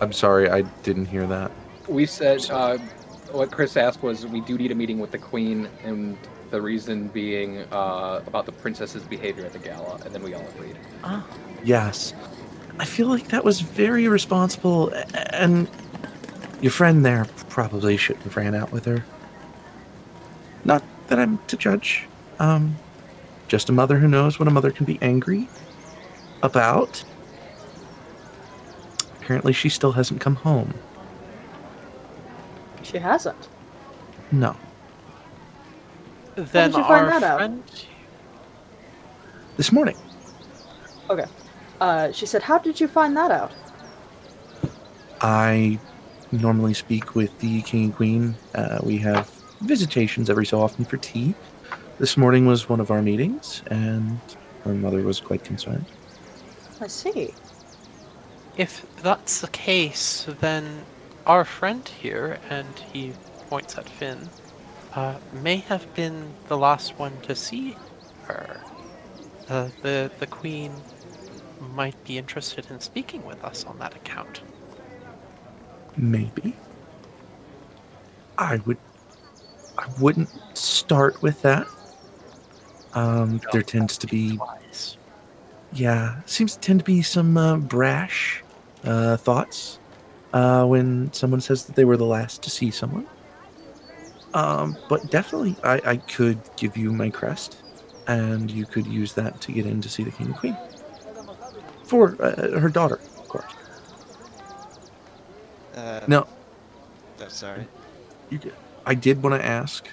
I'm 0.00 0.12
sorry, 0.12 0.48
I 0.50 0.62
didn't 0.82 1.06
hear 1.06 1.26
that. 1.26 1.50
we 1.88 2.06
said 2.06 2.48
uh, 2.50 2.78
what 3.32 3.50
Chris 3.50 3.76
asked 3.76 4.02
was 4.02 4.26
we 4.26 4.40
do 4.40 4.56
need 4.58 4.70
a 4.70 4.74
meeting 4.74 4.98
with 4.98 5.10
the 5.10 5.18
queen, 5.18 5.68
and 5.84 6.16
the 6.50 6.60
reason 6.60 7.08
being 7.08 7.60
uh, 7.72 8.22
about 8.26 8.46
the 8.46 8.52
princess's 8.52 9.02
behavior 9.04 9.44
at 9.44 9.52
the 9.52 9.58
gala, 9.58 10.00
and 10.04 10.14
then 10.14 10.22
we 10.22 10.34
all 10.34 10.46
agreed. 10.54 10.76
Ah, 11.04 11.24
yes. 11.64 12.12
I 12.78 12.84
feel 12.84 13.06
like 13.08 13.28
that 13.28 13.44
was 13.44 13.60
very 13.60 14.04
irresponsible, 14.04 14.90
a- 14.92 15.34
and 15.34 15.68
your 16.60 16.72
friend 16.72 17.04
there 17.04 17.26
probably 17.48 17.96
shouldn't 17.96 18.24
have 18.24 18.36
ran 18.36 18.54
out 18.54 18.70
with 18.72 18.84
her. 18.84 19.04
Not 20.64 20.82
that 21.08 21.18
I'm 21.18 21.38
to 21.48 21.56
judge. 21.56 22.06
Um, 22.38 22.76
just 23.48 23.68
a 23.68 23.72
mother 23.72 23.98
who 23.98 24.08
knows 24.08 24.38
what 24.38 24.48
a 24.48 24.50
mother 24.50 24.70
can 24.70 24.86
be 24.86 24.98
angry 25.02 25.48
about. 26.42 27.04
Apparently, 29.20 29.52
she 29.52 29.68
still 29.68 29.92
hasn't 29.92 30.20
come 30.20 30.36
home. 30.36 30.74
She 32.92 32.98
hasn't. 32.98 33.48
No. 34.30 34.54
Then 36.36 36.70
did 36.70 36.78
you 36.78 36.84
find 36.84 37.06
our 37.06 37.20
that 37.20 37.40
out? 37.40 37.50
This 39.56 39.72
morning. 39.72 39.96
Okay. 41.08 41.24
Uh, 41.80 42.12
she 42.12 42.26
said, 42.26 42.42
How 42.42 42.58
did 42.58 42.78
you 42.78 42.86
find 42.86 43.16
that 43.16 43.30
out? 43.30 43.52
I 45.22 45.78
normally 46.32 46.74
speak 46.74 47.14
with 47.14 47.36
the 47.40 47.62
king 47.62 47.84
and 47.84 47.94
queen. 47.94 48.34
Uh, 48.54 48.78
we 48.82 48.98
have 48.98 49.30
visitations 49.62 50.28
every 50.28 50.46
so 50.46 50.60
often 50.60 50.84
for 50.84 50.98
tea. 50.98 51.34
This 51.98 52.16
morning 52.16 52.46
was 52.46 52.68
one 52.68 52.80
of 52.80 52.90
our 52.90 53.02
meetings, 53.02 53.62
and 53.66 54.18
her 54.64 54.74
mother 54.74 55.02
was 55.02 55.20
quite 55.20 55.44
concerned. 55.44 55.84
I 56.80 56.88
see. 56.88 57.32
If 58.56 58.84
that's 59.02 59.40
the 59.40 59.48
case, 59.48 60.26
then 60.40 60.84
our 61.26 61.44
friend 61.44 61.86
here, 61.88 62.38
and 62.50 62.78
he 62.92 63.12
points 63.48 63.76
at 63.78 63.88
Finn, 63.88 64.28
uh, 64.94 65.16
may 65.32 65.56
have 65.56 65.92
been 65.94 66.32
the 66.48 66.56
last 66.56 66.98
one 66.98 67.20
to 67.22 67.34
see 67.34 67.76
her. 68.24 68.60
Uh, 69.48 69.68
the 69.82 70.10
the 70.18 70.26
queen 70.26 70.72
might 71.74 72.02
be 72.04 72.18
interested 72.18 72.70
in 72.70 72.80
speaking 72.80 73.24
with 73.24 73.42
us 73.44 73.64
on 73.64 73.78
that 73.78 73.94
account. 73.94 74.40
Maybe. 75.96 76.54
I 78.38 78.56
would. 78.66 78.78
I 79.78 79.86
wouldn't 80.00 80.30
start 80.56 81.22
with 81.22 81.42
that. 81.42 81.66
Um, 82.94 83.40
there 83.52 83.62
tends 83.62 83.96
to 83.98 84.06
be, 84.06 84.36
Wise. 84.36 84.98
yeah, 85.72 86.20
seems 86.26 86.54
to 86.54 86.60
tend 86.60 86.80
to 86.80 86.84
be 86.84 87.00
some 87.00 87.36
uh, 87.38 87.56
brash 87.56 88.44
uh, 88.84 89.16
thoughts 89.16 89.78
uh, 90.32 90.64
when 90.66 91.12
someone 91.12 91.40
says 91.40 91.64
that 91.66 91.76
they 91.76 91.84
were 91.84 91.96
the 91.96 92.06
last 92.06 92.42
to 92.42 92.50
see 92.50 92.70
someone. 92.70 93.06
Um, 94.34 94.76
but 94.88 95.10
definitely, 95.10 95.56
I, 95.62 95.80
I 95.84 95.96
could 95.96 96.40
give 96.56 96.76
you 96.76 96.92
my 96.92 97.10
crest, 97.10 97.58
and 98.06 98.50
you 98.50 98.64
could 98.64 98.86
use 98.86 99.12
that 99.14 99.40
to 99.42 99.52
get 99.52 99.66
in 99.66 99.80
to 99.82 99.88
see 99.88 100.04
the 100.04 100.10
king 100.10 100.26
and 100.26 100.36
queen 100.36 100.56
for 101.84 102.16
uh, 102.22 102.58
her 102.58 102.70
daughter, 102.70 102.94
of 103.18 103.28
course. 103.28 103.52
Uh, 105.74 106.00
No, 106.08 106.26
oh, 107.20 107.28
sorry. 107.28 107.66
You 108.30 108.38
did. 108.38 108.54
I 108.86 108.94
did 108.94 109.22
want 109.22 109.40
to 109.40 109.46
ask. 109.46 109.86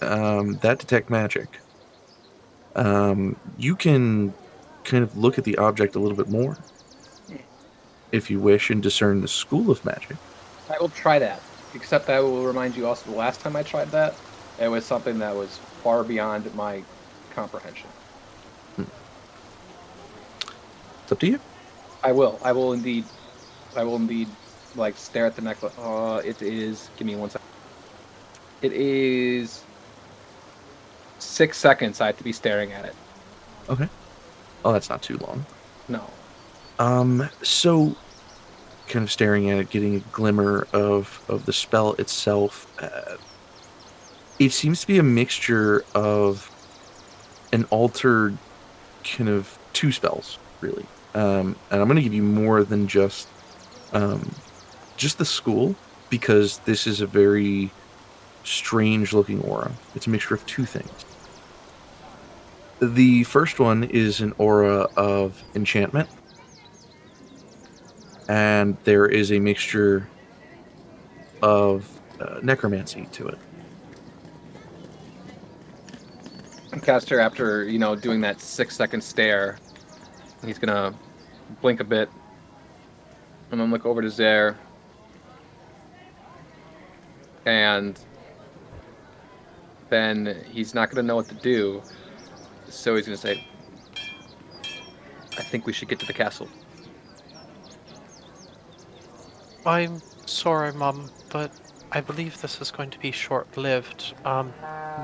Um, 0.00 0.54
that 0.62 0.78
detect 0.78 1.10
magic. 1.10 1.58
Um, 2.76 3.36
you 3.58 3.74
can 3.74 4.32
kind 4.84 5.02
of 5.02 5.16
look 5.16 5.36
at 5.36 5.44
the 5.44 5.58
object 5.58 5.94
a 5.96 5.98
little 5.98 6.16
bit 6.16 6.28
more, 6.28 6.56
if 8.12 8.30
you 8.30 8.40
wish, 8.40 8.70
and 8.70 8.82
discern 8.82 9.20
the 9.20 9.28
school 9.28 9.70
of 9.70 9.84
magic. 9.84 10.16
I 10.68 10.78
will 10.78 10.88
try 10.88 11.18
that. 11.18 11.40
Except 11.74 12.08
I 12.08 12.20
will 12.20 12.44
remind 12.44 12.76
you 12.76 12.86
also 12.86 13.10
the 13.10 13.16
last 13.16 13.40
time 13.40 13.54
I 13.56 13.62
tried 13.62 13.90
that, 13.92 14.14
it 14.60 14.68
was 14.68 14.84
something 14.84 15.18
that 15.20 15.34
was 15.34 15.58
far 15.82 16.02
beyond 16.02 16.52
my 16.54 16.82
comprehension. 17.34 17.88
It's 21.02 21.12
up 21.12 21.18
to 21.20 21.26
you. 21.26 21.40
I 22.04 22.12
will. 22.12 22.38
I 22.42 22.52
will 22.52 22.72
indeed. 22.72 23.04
I 23.76 23.84
will 23.84 23.96
indeed, 23.96 24.28
like, 24.76 24.96
stare 24.96 25.26
at 25.26 25.36
the 25.36 25.42
necklace. 25.42 25.76
Uh, 25.78 26.22
it 26.24 26.40
is. 26.40 26.88
Give 26.96 27.06
me 27.06 27.16
one 27.16 27.30
second. 27.30 27.46
It 28.62 28.72
is 28.72 29.64
six 31.18 31.58
seconds. 31.58 32.00
I 32.00 32.06
have 32.06 32.18
to 32.18 32.24
be 32.24 32.32
staring 32.32 32.72
at 32.72 32.84
it. 32.84 32.94
Okay. 33.68 33.88
Oh, 34.64 34.72
that's 34.72 34.88
not 34.88 35.02
too 35.02 35.18
long. 35.18 35.44
No. 35.88 36.04
Um, 36.80 37.28
so 37.42 37.94
kind 38.88 39.02
of 39.02 39.12
staring 39.12 39.50
at 39.50 39.58
it, 39.58 39.70
getting 39.70 39.96
a 39.96 40.00
glimmer 40.00 40.66
of 40.72 41.22
of 41.28 41.44
the 41.44 41.52
spell 41.52 41.92
itself. 41.94 42.66
Uh, 42.82 43.18
it 44.38 44.50
seems 44.52 44.80
to 44.80 44.86
be 44.86 44.98
a 44.98 45.02
mixture 45.02 45.84
of 45.94 46.50
an 47.52 47.64
altered 47.64 48.38
kind 49.04 49.28
of 49.28 49.58
two 49.74 49.92
spells, 49.92 50.38
really. 50.62 50.86
Um, 51.14 51.54
and 51.70 51.82
I'm 51.82 51.86
going 51.86 51.96
to 51.96 52.02
give 52.02 52.14
you 52.14 52.22
more 52.22 52.64
than 52.64 52.88
just 52.88 53.28
um, 53.92 54.34
just 54.96 55.18
the 55.18 55.26
school 55.26 55.76
because 56.08 56.58
this 56.60 56.86
is 56.86 57.02
a 57.02 57.06
very 57.06 57.70
strange 58.42 59.12
looking 59.12 59.42
aura. 59.42 59.72
It's 59.94 60.06
a 60.06 60.10
mixture 60.10 60.34
of 60.34 60.46
two 60.46 60.64
things. 60.64 61.04
The 62.80 63.24
first 63.24 63.60
one 63.60 63.84
is 63.84 64.22
an 64.22 64.32
aura 64.38 64.88
of 64.96 65.44
enchantment 65.54 66.08
and 68.30 68.76
there 68.84 69.06
is 69.06 69.32
a 69.32 69.40
mixture 69.40 70.08
of 71.42 71.84
uh, 72.20 72.38
necromancy 72.44 73.08
to 73.10 73.26
it. 73.26 73.38
Caster, 76.82 77.18
after 77.18 77.64
you 77.64 77.80
know 77.80 77.96
doing 77.96 78.20
that 78.20 78.40
six 78.40 78.76
second 78.76 79.02
stare, 79.02 79.58
he's 80.46 80.60
gonna 80.60 80.94
blink 81.60 81.80
a 81.80 81.84
bit, 81.84 82.08
and 83.50 83.60
then 83.60 83.70
look 83.72 83.84
over 83.84 84.00
to 84.00 84.08
Zare, 84.08 84.56
and 87.46 87.98
then 89.88 90.44
he's 90.48 90.72
not 90.72 90.88
gonna 90.88 91.02
know 91.02 91.16
what 91.16 91.28
to 91.28 91.34
do, 91.34 91.82
so 92.68 92.94
he's 92.94 93.06
gonna 93.06 93.16
say, 93.16 93.44
"I 95.36 95.42
think 95.42 95.66
we 95.66 95.72
should 95.72 95.88
get 95.88 95.98
to 95.98 96.06
the 96.06 96.12
castle." 96.12 96.48
I'm 99.66 100.00
sorry, 100.26 100.72
Mum, 100.72 101.10
but 101.30 101.50
I 101.92 102.00
believe 102.00 102.40
this 102.40 102.60
is 102.60 102.70
going 102.70 102.90
to 102.90 102.98
be 102.98 103.10
short-lived. 103.10 104.14
Um, 104.24 104.54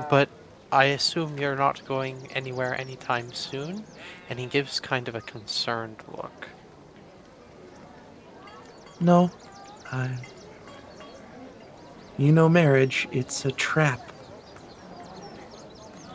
but 0.09 0.29
I 0.71 0.85
assume 0.85 1.37
you're 1.37 1.55
not 1.55 1.85
going 1.85 2.29
anywhere 2.33 2.79
anytime 2.79 3.33
soon. 3.33 3.83
And 4.29 4.39
he 4.39 4.47
gives 4.47 4.79
kind 4.79 5.07
of 5.07 5.15
a 5.15 5.21
concerned 5.21 5.97
look. 6.11 6.49
No, 8.99 9.31
I. 9.91 10.17
You 12.17 12.31
know, 12.31 12.49
marriage, 12.49 13.07
it's 13.11 13.45
a 13.45 13.51
trap. 13.51 14.11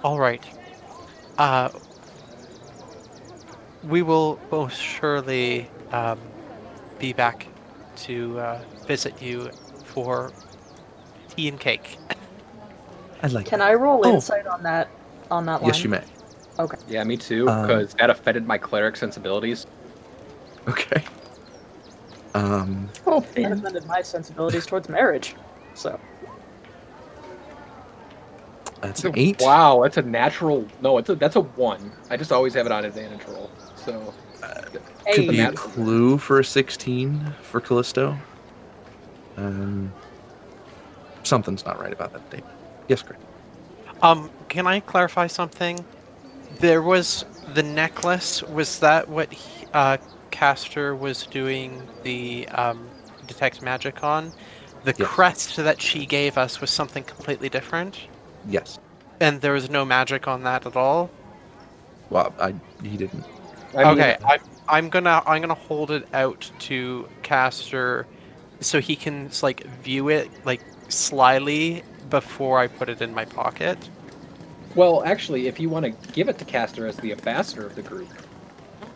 All 0.03 0.19
right. 0.19 0.45
Uh, 1.39 1.69
we 3.85 4.03
will 4.03 4.41
most 4.51 4.81
surely 4.81 5.69
um, 5.93 6.19
be 6.99 7.13
back 7.13 7.47
to 8.03 8.39
uh, 8.41 8.61
visit 8.87 9.21
you 9.23 9.51
for 9.85 10.33
tea 11.35 11.49
and 11.49 11.59
cake. 11.59 11.99
I'd 13.23 13.33
like 13.33 13.47
Can 13.47 13.61
that. 13.61 13.69
I 13.69 13.75
roll 13.75 14.01
Oh. 14.07 14.15
insight 14.15 14.47
on 14.47 14.63
that 14.65 14.89
on 15.31 15.47
that 15.47 15.63
line? 15.63 15.69
Yes, 15.69 15.83
you 15.83 15.89
may. 15.91 16.03
Okay. 16.59 16.77
Yeah, 16.89 17.03
me 17.05 17.17
too, 17.17 17.49
Um, 17.49 17.63
because 17.63 17.95
that 17.95 18.11
offended 18.11 18.47
my 18.47 18.59
cleric 18.59 18.97
sensibilities. 18.97 19.67
Okay. 20.69 21.03
Um, 22.35 22.89
Oh, 23.07 23.21
That 23.21 23.53
offended 23.53 23.87
my 23.87 24.03
sensibilities 24.03 24.67
towards 24.67 24.89
marriage. 24.89 25.35
So 25.75 25.99
that's 28.81 29.05
an 29.05 29.13
eight. 29.17 29.41
Wow, 29.41 29.81
that's 29.83 29.97
a 29.97 30.03
natural. 30.03 30.67
No, 30.81 30.99
it's 30.99 31.09
a 31.09 31.15
that's 31.15 31.37
a 31.37 31.41
one. 31.43 31.93
I 32.11 32.17
just 32.17 32.33
always 32.33 32.53
have 32.55 32.67
it 32.67 32.73
on 32.73 32.85
advantage 32.85 33.21
roll. 33.29 33.51
So 33.77 34.13
Could 35.07 35.29
be 35.29 35.41
a 35.41 35.53
clue 35.53 36.19
for 36.19 36.41
a 36.41 36.45
16 36.45 37.35
for 37.43 37.61
Callisto. 37.61 38.17
Um, 39.37 39.93
something's 41.23 41.65
not 41.65 41.81
right 41.81 41.93
about 41.93 42.13
that 42.13 42.29
date. 42.31 42.45
Yes, 42.89 43.03
Greg. 43.03 43.19
Um, 44.03 44.31
can 44.49 44.67
I 44.67 44.81
clarify 44.81 45.27
something? 45.27 45.85
There 46.59 46.83
was 46.83 47.25
the 47.55 47.63
necklace 47.63 48.43
was 48.43 48.81
that 48.81 49.09
what 49.09 49.33
he, 49.33 49.67
uh, 49.73 49.97
Castor 50.31 50.95
was 50.95 51.27
doing 51.27 51.83
the 52.03 52.49
um, 52.49 52.89
detect 53.27 53.63
magic 53.63 54.03
on? 54.03 54.33
The 54.85 54.95
Yes. 54.99 55.09
crest 55.09 55.57
that 55.57 55.81
she 55.81 56.07
gave 56.07 56.37
us 56.37 56.61
was 56.61 56.71
something 56.71 57.05
completely 57.05 57.49
different, 57.49 57.99
Yes. 58.49 58.79
and 59.21 59.41
there 59.41 59.53
was 59.53 59.71
no 59.71 59.85
magic 59.85 60.27
on 60.27 60.43
that 60.43 60.67
at 60.67 60.75
all. 60.77 61.11
Well, 62.11 62.35
I 62.41 62.55
he 62.83 62.97
didn't. 62.97 63.25
I 63.77 63.85
mean, 63.85 63.89
okay, 63.95 64.17
I'm, 64.25 64.41
I'm 64.73 64.89
gonna 64.89 65.23
I'm 65.27 65.43
gonna 65.43 65.55
hold 65.55 65.91
it 65.91 66.09
out 66.15 66.51
to 66.61 67.07
caster, 67.23 68.07
so 68.61 68.81
he 68.81 68.97
can 68.97 69.31
like 69.43 69.65
view 69.83 70.09
it 70.09 70.31
like 70.47 70.63
slyly 70.89 71.85
before 72.09 72.59
I 72.59 72.69
put 72.69 72.89
it 72.89 73.03
in 73.03 73.15
my 73.15 73.27
pocket. 73.27 73.79
Well, 74.75 75.05
actually, 75.05 75.49
if 75.49 75.61
you 75.61 75.69
want 75.69 75.85
to 75.85 76.13
give 76.13 76.31
it 76.31 76.39
to 76.39 76.47
Caster 76.47 76.87
as 76.87 76.97
the 76.97 77.13
ambassador 77.13 77.67
of 77.67 77.75
the 77.75 77.83
group, 77.83 78.09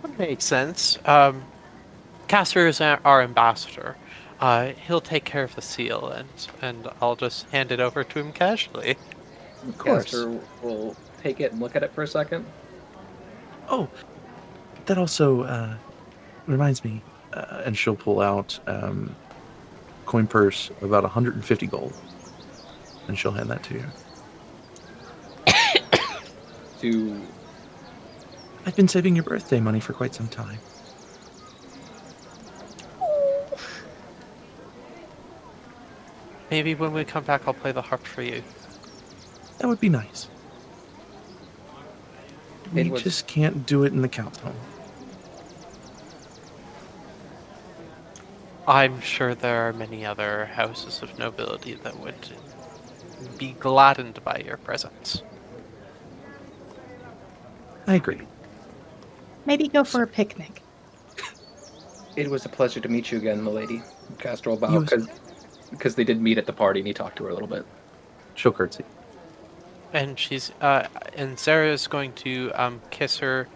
that 0.01 0.19
Makes 0.19 0.45
sense. 0.45 0.99
Um, 1.05 1.45
Castor 2.29 2.67
is 2.67 2.81
our, 2.81 3.21
ambassador. 3.21 3.97
Uh, 4.41 4.73
he'll 4.87 5.03
take 5.03 5.27
care 5.27 5.45
of 5.45 5.55
the 5.55 5.63
seal, 5.63 6.09
and 6.09 6.29
and 6.63 6.89
I'll 7.03 7.17
just 7.17 7.51
hand 7.51 7.71
it 7.71 7.81
over 7.81 8.05
to 8.05 8.19
him 8.19 8.33
casually. 8.33 8.97
Of 9.69 9.77
course. 9.77 10.05
Castor 10.05 10.41
will 10.63 10.97
take 11.23 11.41
it 11.41 11.53
and 11.53 11.61
look 11.61 11.77
at 11.77 11.83
it 11.83 11.93
for 11.93 12.03
a 12.03 12.09
second. 12.09 12.47
Oh, 13.69 13.91
that 14.87 14.99
also 14.99 15.43
uh, 15.43 15.75
reminds 16.47 16.85
me. 16.85 17.03
Uh, 17.33 17.63
and 17.67 17.77
she'll 17.77 17.97
pull 17.97 18.21
out 18.21 18.59
um, 18.67 19.15
coin 20.07 20.27
purse 20.27 20.71
of 20.81 20.85
about 20.85 21.03
150 21.03 21.67
gold, 21.67 21.93
and 23.09 23.19
she'll 23.19 23.33
hand 23.33 23.51
that 23.51 23.63
to 23.65 23.75
you. 23.75 23.85
To 26.81 27.23
I've 28.67 28.77
been 28.77 28.89
saving 28.89 29.17
your 29.17 29.25
birthday 29.25 29.61
money 29.61 29.81
for 29.81 29.93
quite 29.95 30.15
some 30.15 30.29
time. 30.29 30.59
Maybe 36.51 36.75
when 36.75 36.93
we 36.93 37.05
come 37.05 37.25
back, 37.25 37.43
I'll 37.47 37.55
play 37.55 37.73
the 37.73 37.83
harp 37.83 38.05
for 38.05 38.23
you. 38.23 38.43
That 39.59 39.69
would 39.69 39.81
be 39.81 39.89
nice. 39.89 40.29
We 42.73 42.91
was- 42.91 43.03
just 43.03 43.27
can't 43.27 43.67
do 43.67 43.85
it 43.85 43.93
in 43.93 44.03
the 44.03 44.09
count's 44.09 44.39
I'm 48.67 49.01
sure 49.01 49.35
there 49.35 49.69
are 49.69 49.73
many 49.73 50.05
other 50.05 50.47
houses 50.47 51.03
of 51.03 51.19
nobility 51.19 51.75
that 51.75 52.01
would 52.01 52.15
be 53.39 53.53
gladdened 53.53 54.23
by 54.25 54.43
your 54.45 54.57
presence. 54.57 55.23
I 57.87 57.95
agree. 57.95 58.23
Maybe 59.45 59.69
go 59.69 59.85
for 59.85 60.03
a 60.03 60.07
picnic. 60.07 60.63
it 62.17 62.29
was 62.29 62.45
a 62.45 62.49
pleasure 62.49 62.81
to 62.81 62.89
meet 62.89 63.13
you 63.13 63.19
again, 63.19 63.43
milady. 63.45 63.83
Castor 64.19 64.51
will 64.51 64.57
bow 64.57 64.81
because 64.81 65.09
because 65.71 65.95
they 65.95 66.05
did 66.05 66.21
meet 66.21 66.39
at 66.39 66.47
the 66.47 66.53
party 66.53 66.81
and 66.81 66.87
he 66.87 66.93
talked 66.93 67.17
to 67.19 67.25
her 67.25 67.31
a 67.31 67.33
little 67.33 67.49
bit. 67.49 67.65
She'll 68.35 68.53
curtsy. 68.53 68.85
And 69.93 70.19
she's 70.19 70.51
uh, 70.61 70.89
and 71.15 71.39
Sarah 71.39 71.73
is 71.73 71.87
going 71.87 72.13
to 72.15 72.51
um, 72.55 72.81
kiss 72.91 73.19
her 73.19 73.47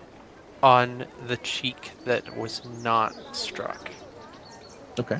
on 0.62 1.06
the 1.26 1.36
cheek 1.38 1.92
that 2.04 2.36
was 2.36 2.62
not 2.82 3.14
struck. 3.34 3.90
Okay. 5.00 5.18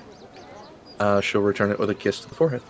Uh, 0.98 1.22
she'll 1.22 1.40
return 1.40 1.70
it 1.70 1.78
with 1.78 1.88
a 1.88 1.94
kiss 1.94 2.20
to 2.20 2.28
the 2.28 2.34
forehead. 2.34 2.60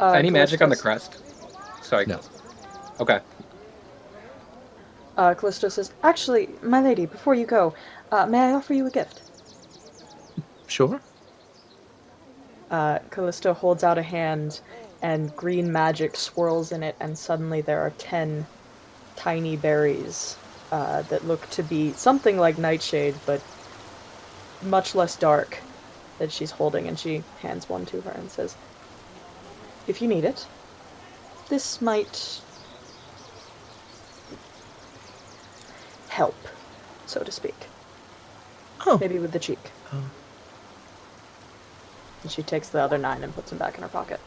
Uh, 0.00 0.10
Any 0.12 0.30
magic 0.30 0.60
on 0.60 0.68
the 0.68 0.76
crest? 0.76 1.22
Sorry. 1.84 2.04
No. 2.06 2.20
Okay. 2.98 3.20
Uh, 5.16 5.34
Callisto 5.34 5.68
says, 5.68 5.92
Actually, 6.02 6.48
my 6.62 6.82
lady, 6.82 7.06
before 7.06 7.36
you 7.36 7.46
go, 7.46 7.74
uh, 8.10 8.26
may 8.26 8.40
I 8.40 8.52
offer 8.52 8.74
you 8.74 8.86
a 8.88 8.90
gift? 8.90 9.22
Sure. 10.66 11.00
Uh, 12.68 12.98
Callisto 13.10 13.54
holds 13.54 13.84
out 13.84 13.98
a 13.98 14.02
hand, 14.02 14.60
and 15.02 15.34
green 15.36 15.70
magic 15.70 16.16
swirls 16.16 16.72
in 16.72 16.82
it, 16.82 16.96
and 16.98 17.16
suddenly 17.16 17.60
there 17.60 17.80
are 17.80 17.90
ten 17.90 18.46
tiny 19.14 19.56
berries 19.56 20.36
uh, 20.72 21.02
that 21.02 21.24
look 21.28 21.48
to 21.50 21.62
be 21.62 21.92
something 21.92 22.38
like 22.38 22.58
nightshade, 22.58 23.14
but 23.26 23.40
much 24.62 24.94
less 24.94 25.16
dark 25.16 25.58
that 26.18 26.30
she's 26.32 26.50
holding, 26.52 26.86
and 26.88 26.98
she 26.98 27.22
hands 27.40 27.68
one 27.68 27.84
to 27.86 28.00
her 28.02 28.10
and 28.12 28.30
says, 28.30 28.56
If 29.86 30.00
you 30.02 30.08
need 30.08 30.24
it, 30.24 30.46
this 31.48 31.80
might 31.80 32.40
help, 36.08 36.36
so 37.06 37.22
to 37.22 37.32
speak. 37.32 37.54
Oh. 38.86 38.98
Maybe 39.00 39.18
with 39.18 39.32
the 39.32 39.38
cheek. 39.38 39.70
Oh. 39.92 40.04
And 42.22 42.30
she 42.30 42.42
takes 42.42 42.68
the 42.68 42.80
other 42.80 42.98
nine 42.98 43.22
and 43.24 43.34
puts 43.34 43.50
them 43.50 43.58
back 43.58 43.76
in 43.76 43.82
her 43.82 43.88
pocket. 43.88 44.20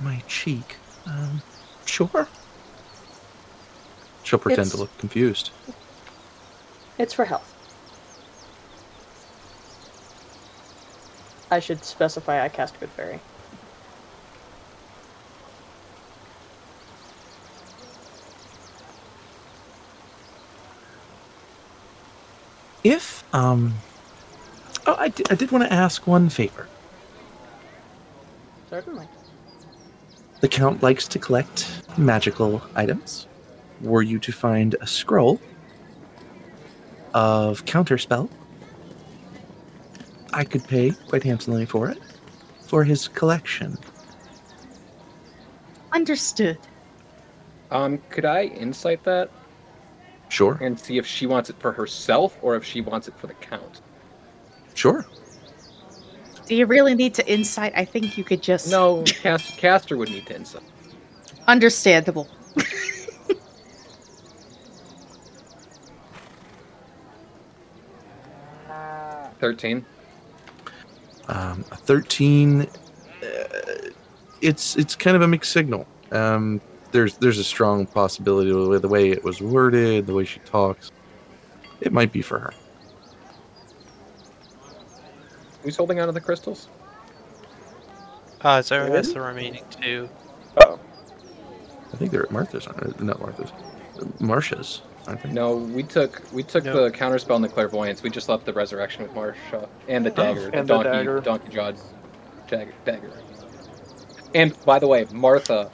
My 0.00 0.22
cheek. 0.26 0.76
Um, 1.06 1.42
sure. 1.84 2.28
She'll 4.24 4.38
pretend 4.38 4.66
It's- 4.66 4.72
to 4.72 4.76
look 4.78 4.96
confused. 4.98 5.50
It's 6.98 7.12
for 7.14 7.24
health. 7.24 7.51
I 11.52 11.60
should 11.60 11.84
specify 11.84 12.42
I 12.42 12.48
cast 12.48 12.80
Goodberry. 12.80 13.20
If 22.82 23.22
um, 23.34 23.74
oh, 24.86 24.96
I 24.98 25.08
did, 25.08 25.30
I 25.30 25.34
did 25.34 25.52
want 25.52 25.64
to 25.64 25.70
ask 25.70 26.06
one 26.06 26.30
favor. 26.30 26.68
Certainly. 28.70 29.06
The 30.40 30.48
Count 30.48 30.82
likes 30.82 31.06
to 31.08 31.18
collect 31.18 31.82
magical 31.98 32.62
items. 32.74 33.26
Were 33.82 34.00
you 34.00 34.18
to 34.20 34.32
find 34.32 34.74
a 34.80 34.86
scroll 34.86 35.38
of 37.12 37.66
counterspell, 37.66 38.30
I 40.32 40.44
could 40.44 40.64
pay 40.64 40.90
quite 41.08 41.22
handsomely 41.22 41.66
for 41.66 41.88
it 41.90 41.98
for 42.66 42.84
his 42.84 43.08
collection. 43.08 43.76
Understood. 45.92 46.58
Um, 47.70 47.98
could 48.08 48.24
I 48.24 48.44
insight 48.44 49.04
that 49.04 49.30
Sure, 50.28 50.58
and 50.62 50.80
see 50.80 50.96
if 50.96 51.06
she 51.06 51.26
wants 51.26 51.50
it 51.50 51.56
for 51.58 51.72
herself 51.72 52.38
or 52.40 52.56
if 52.56 52.64
she 52.64 52.80
wants 52.80 53.08
it 53.08 53.14
for 53.18 53.26
the 53.26 53.34
count? 53.34 53.82
sure. 54.74 55.04
Do 56.46 56.56
you 56.56 56.66
really 56.66 56.94
need 56.94 57.14
to 57.14 57.30
insight? 57.30 57.72
I 57.76 57.84
think 57.84 58.18
you 58.18 58.24
could 58.24 58.42
just. 58.42 58.70
No, 58.70 59.02
Cast- 59.04 59.56
Caster 59.58 59.96
would 59.96 60.10
need 60.10 60.26
to 60.26 60.34
insight. 60.34 60.62
Understandable. 61.46 62.28
Thirteen. 69.38 69.84
Um, 71.32 71.64
a 71.70 71.76
thirteen. 71.76 72.62
Uh, 73.22 73.88
it's 74.42 74.76
it's 74.76 74.94
kind 74.94 75.16
of 75.16 75.22
a 75.22 75.28
mixed 75.28 75.52
signal. 75.52 75.86
Um, 76.10 76.60
there's 76.90 77.16
there's 77.16 77.38
a 77.38 77.44
strong 77.44 77.86
possibility 77.86 78.52
with 78.52 78.82
the 78.82 78.88
way 78.88 79.10
it 79.10 79.24
was 79.24 79.40
worded, 79.40 80.06
the 80.06 80.14
way 80.14 80.24
she 80.24 80.40
talks. 80.40 80.90
It 81.80 81.92
might 81.92 82.12
be 82.12 82.20
for 82.22 82.38
her. 82.38 82.52
Who's 85.62 85.76
holding 85.76 86.00
on 86.00 86.06
to 86.08 86.12
the 86.12 86.20
crystals? 86.20 86.68
Uh, 88.42 88.60
Zara 88.60 88.90
has 88.90 89.06
Really? 89.08 89.14
the 89.14 89.20
remaining 89.20 89.64
two. 89.70 90.08
Oh, 90.58 90.78
I 91.92 91.96
think 91.96 92.10
they're 92.10 92.24
at 92.24 92.30
Martha's, 92.32 92.66
aren't 92.66 93.00
Martha's, 93.00 93.52
Marsha's, 94.20 94.20
aren't 94.20 94.84
they? 94.84 94.91
No, 95.30 95.56
we 95.56 95.82
took 95.82 96.22
we 96.32 96.42
took 96.42 96.64
No. 96.64 96.84
the 96.84 96.90
counterspell 96.90 97.34
and 97.36 97.44
the 97.44 97.48
clairvoyance. 97.48 98.02
We 98.02 98.10
just 98.10 98.28
left 98.28 98.44
the 98.44 98.52
resurrection 98.52 99.02
with 99.02 99.12
Marsha 99.12 99.68
and 99.88 100.06
the 100.06 100.10
dagger, 100.10 100.50
the 100.50 100.58
and 100.58 100.68
the 100.68 100.74
donkey, 100.74 100.90
dagger. 100.90 101.20
donkey 101.20 101.48
jawed 101.50 101.76
dagger, 102.48 102.72
dagger. 102.84 103.10
And 104.34 104.56
by 104.64 104.78
the 104.78 104.86
way, 104.86 105.06
Martha, 105.12 105.70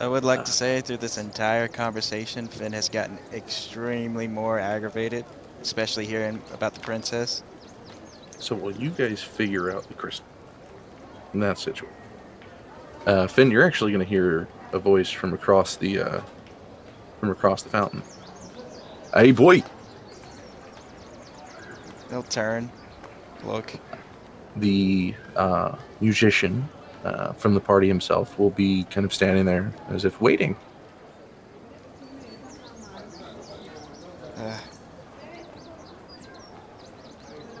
I 0.00 0.06
would 0.06 0.24
like 0.24 0.44
to 0.44 0.52
say 0.52 0.80
through 0.80 0.96
this 0.98 1.18
entire 1.18 1.68
conversation, 1.68 2.48
Finn 2.48 2.72
has 2.72 2.88
gotten 2.88 3.18
extremely 3.32 4.26
more 4.26 4.58
aggravated, 4.58 5.24
especially 5.60 6.06
hearing 6.06 6.40
about 6.52 6.74
the 6.74 6.80
princess. 6.80 7.42
So 8.38 8.56
will 8.56 8.72
you 8.72 8.90
guys 8.90 9.22
figure 9.22 9.70
out 9.70 9.86
the 9.86 9.94
crystal 9.94 10.26
in 11.34 11.40
that 11.40 11.58
situation? 11.58 11.94
Uh, 13.06 13.26
Finn, 13.26 13.50
you're 13.50 13.64
actually 13.64 13.92
going 13.92 14.04
to 14.04 14.08
hear 14.08 14.48
a 14.72 14.78
voice 14.78 15.10
from 15.10 15.32
across 15.32 15.76
the 15.76 16.00
uh, 16.00 16.20
from 17.20 17.30
across 17.30 17.62
the 17.62 17.68
fountain. 17.68 18.02
Hey, 19.14 19.32
boy! 19.32 19.62
He'll 22.10 22.22
turn, 22.22 22.70
look. 23.44 23.72
The 24.56 25.14
uh, 25.36 25.76
musician 26.00 26.68
uh, 27.04 27.32
from 27.32 27.54
the 27.54 27.60
party 27.60 27.88
himself 27.88 28.38
will 28.38 28.50
be 28.50 28.84
kind 28.84 29.04
of 29.04 29.14
standing 29.14 29.44
there 29.44 29.72
as 29.88 30.04
if 30.04 30.20
waiting. 30.20 30.56
Uh, 34.36 34.58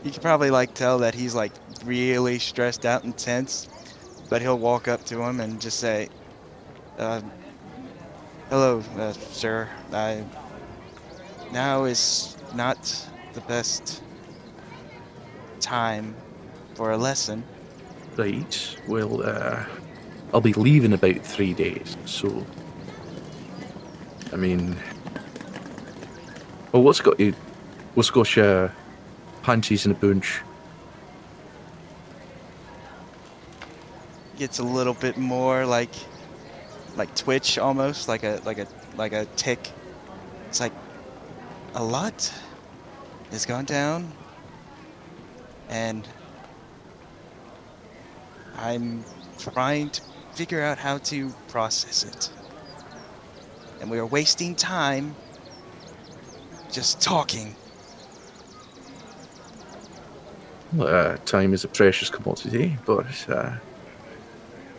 you 0.02 0.10
can 0.10 0.20
probably 0.20 0.50
like 0.50 0.74
tell 0.74 0.98
that 0.98 1.14
he's 1.14 1.34
like 1.34 1.52
really 1.84 2.38
stressed 2.38 2.84
out 2.84 3.04
and 3.04 3.16
tense, 3.16 3.68
but 4.28 4.42
he'll 4.42 4.58
walk 4.58 4.88
up 4.88 5.04
to 5.06 5.22
him 5.22 5.40
and 5.40 5.60
just 5.60 5.78
say, 5.78 6.08
uh, 6.98 7.20
"Hello, 8.50 8.82
uh, 8.98 9.12
sir. 9.12 9.68
I 9.92 10.24
now 11.52 11.84
is 11.84 12.36
not 12.54 13.08
the 13.34 13.40
best 13.42 14.02
time 15.60 16.14
for 16.74 16.90
a 16.90 16.96
lesson. 16.96 17.44
Right. 18.16 18.76
Well, 18.88 19.22
uh, 19.22 19.64
I'll 20.34 20.40
be 20.40 20.52
leaving 20.52 20.92
about 20.92 21.20
three 21.20 21.54
days, 21.54 21.96
so. 22.04 22.44
I 24.32 24.36
mean. 24.36 24.76
Well, 26.72 26.82
what's 26.82 27.00
got 27.00 27.20
you? 27.20 27.34
What's 27.94 28.10
got 28.10 28.34
your 28.34 28.72
panties 29.42 29.84
in 29.84 29.92
a 29.92 29.94
bunch? 29.94 30.40
Gets 34.38 34.58
a 34.58 34.64
little 34.64 34.94
bit 34.94 35.18
more 35.18 35.66
like, 35.66 35.92
like 36.96 37.14
twitch 37.14 37.58
almost, 37.58 38.08
like 38.08 38.22
a 38.22 38.40
like 38.44 38.58
a 38.58 38.66
like 38.96 39.12
a 39.12 39.24
tick. 39.36 39.70
It's 40.48 40.60
like 40.60 40.72
a 41.74 41.82
lot 41.82 42.32
has 43.30 43.46
gone 43.46 43.64
down, 43.64 44.12
and 45.68 46.06
I'm 48.58 49.04
trying 49.38 49.90
to 49.90 50.02
figure 50.34 50.62
out 50.62 50.78
how 50.78 50.98
to 50.98 51.30
process 51.48 52.04
it. 52.04 52.30
And 53.80 53.90
we 53.90 53.98
are 53.98 54.06
wasting 54.06 54.54
time 54.54 55.16
just 56.70 57.00
talking. 57.00 57.54
Uh, 60.78 61.16
time 61.26 61.52
is 61.52 61.64
a 61.64 61.68
precious 61.68 62.08
commodity, 62.08 62.78
but 62.86 63.28
uh, 63.28 63.52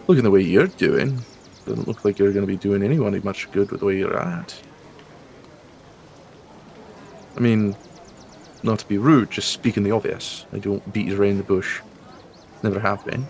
looking 0.07 0.23
the 0.23 0.31
way 0.31 0.41
you're 0.41 0.67
doing, 0.67 1.19
doesn't 1.65 1.87
look 1.87 2.03
like 2.05 2.19
you're 2.19 2.31
going 2.33 2.45
to 2.45 2.51
be 2.51 2.57
doing 2.57 2.83
anyone 2.83 3.19
much 3.23 3.51
good 3.51 3.71
with 3.71 3.79
the 3.79 3.85
way 3.85 3.97
you're 3.97 4.17
at. 4.17 4.55
I 7.35 7.39
mean, 7.39 7.75
not 8.61 8.79
to 8.79 8.87
be 8.87 8.97
rude, 8.97 9.31
just 9.31 9.51
speaking 9.51 9.83
the 9.83 9.91
obvious. 9.91 10.45
I 10.53 10.59
don't 10.59 10.93
beat 10.93 11.11
around 11.11 11.37
the 11.37 11.43
bush. 11.43 11.81
Never 12.61 12.79
have 12.79 13.03
been. 13.05 13.23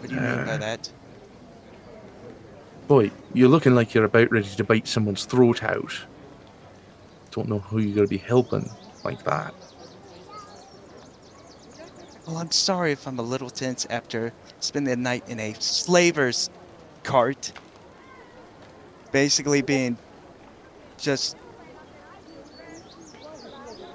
What 0.00 0.08
do 0.08 0.14
you 0.14 0.20
mean 0.20 0.44
by 0.44 0.52
Uh, 0.52 0.56
that? 0.58 0.90
Boy, 2.88 3.10
you're 3.34 3.48
looking 3.48 3.74
like 3.74 3.94
you're 3.94 4.04
about 4.04 4.32
ready 4.32 4.48
to 4.48 4.64
bite 4.64 4.88
someone's 4.88 5.24
throat 5.24 5.62
out. 5.62 5.92
Don't 7.30 7.48
know 7.48 7.60
who 7.60 7.78
you're 7.78 7.94
going 7.94 8.06
to 8.06 8.10
be 8.10 8.18
helping 8.18 8.68
like 9.04 9.22
that. 9.24 9.54
Well, 12.30 12.38
I'm 12.38 12.52
sorry 12.52 12.92
if 12.92 13.08
I'm 13.08 13.18
a 13.18 13.22
little 13.22 13.50
tense 13.50 13.88
after 13.90 14.32
spending 14.60 14.88
the 14.88 14.96
night 14.96 15.24
in 15.28 15.40
a 15.40 15.52
slaver's 15.54 16.48
cart. 17.02 17.50
Basically 19.10 19.62
being 19.62 19.98
just 20.96 21.36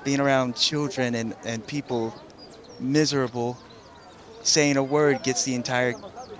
being 0.03 0.19
around 0.19 0.57
children 0.57 1.15
and, 1.15 1.33
and 1.45 1.65
people 1.65 2.13
miserable. 2.77 3.57
Saying 4.43 4.75
a 4.75 4.83
word 4.83 5.23
gets 5.23 5.45
the 5.45 5.55
entire 5.55 5.95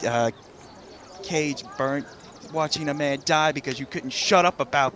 uh, 0.06 0.32
cage 1.24 1.64
burnt. 1.78 2.06
Watching 2.52 2.90
a 2.90 2.94
man 2.94 3.22
die 3.24 3.54
because 3.54 3.80
you 3.80 3.86
couldn't 3.86 4.10
shut 4.10 4.44
up 4.44 4.60
about 4.60 4.94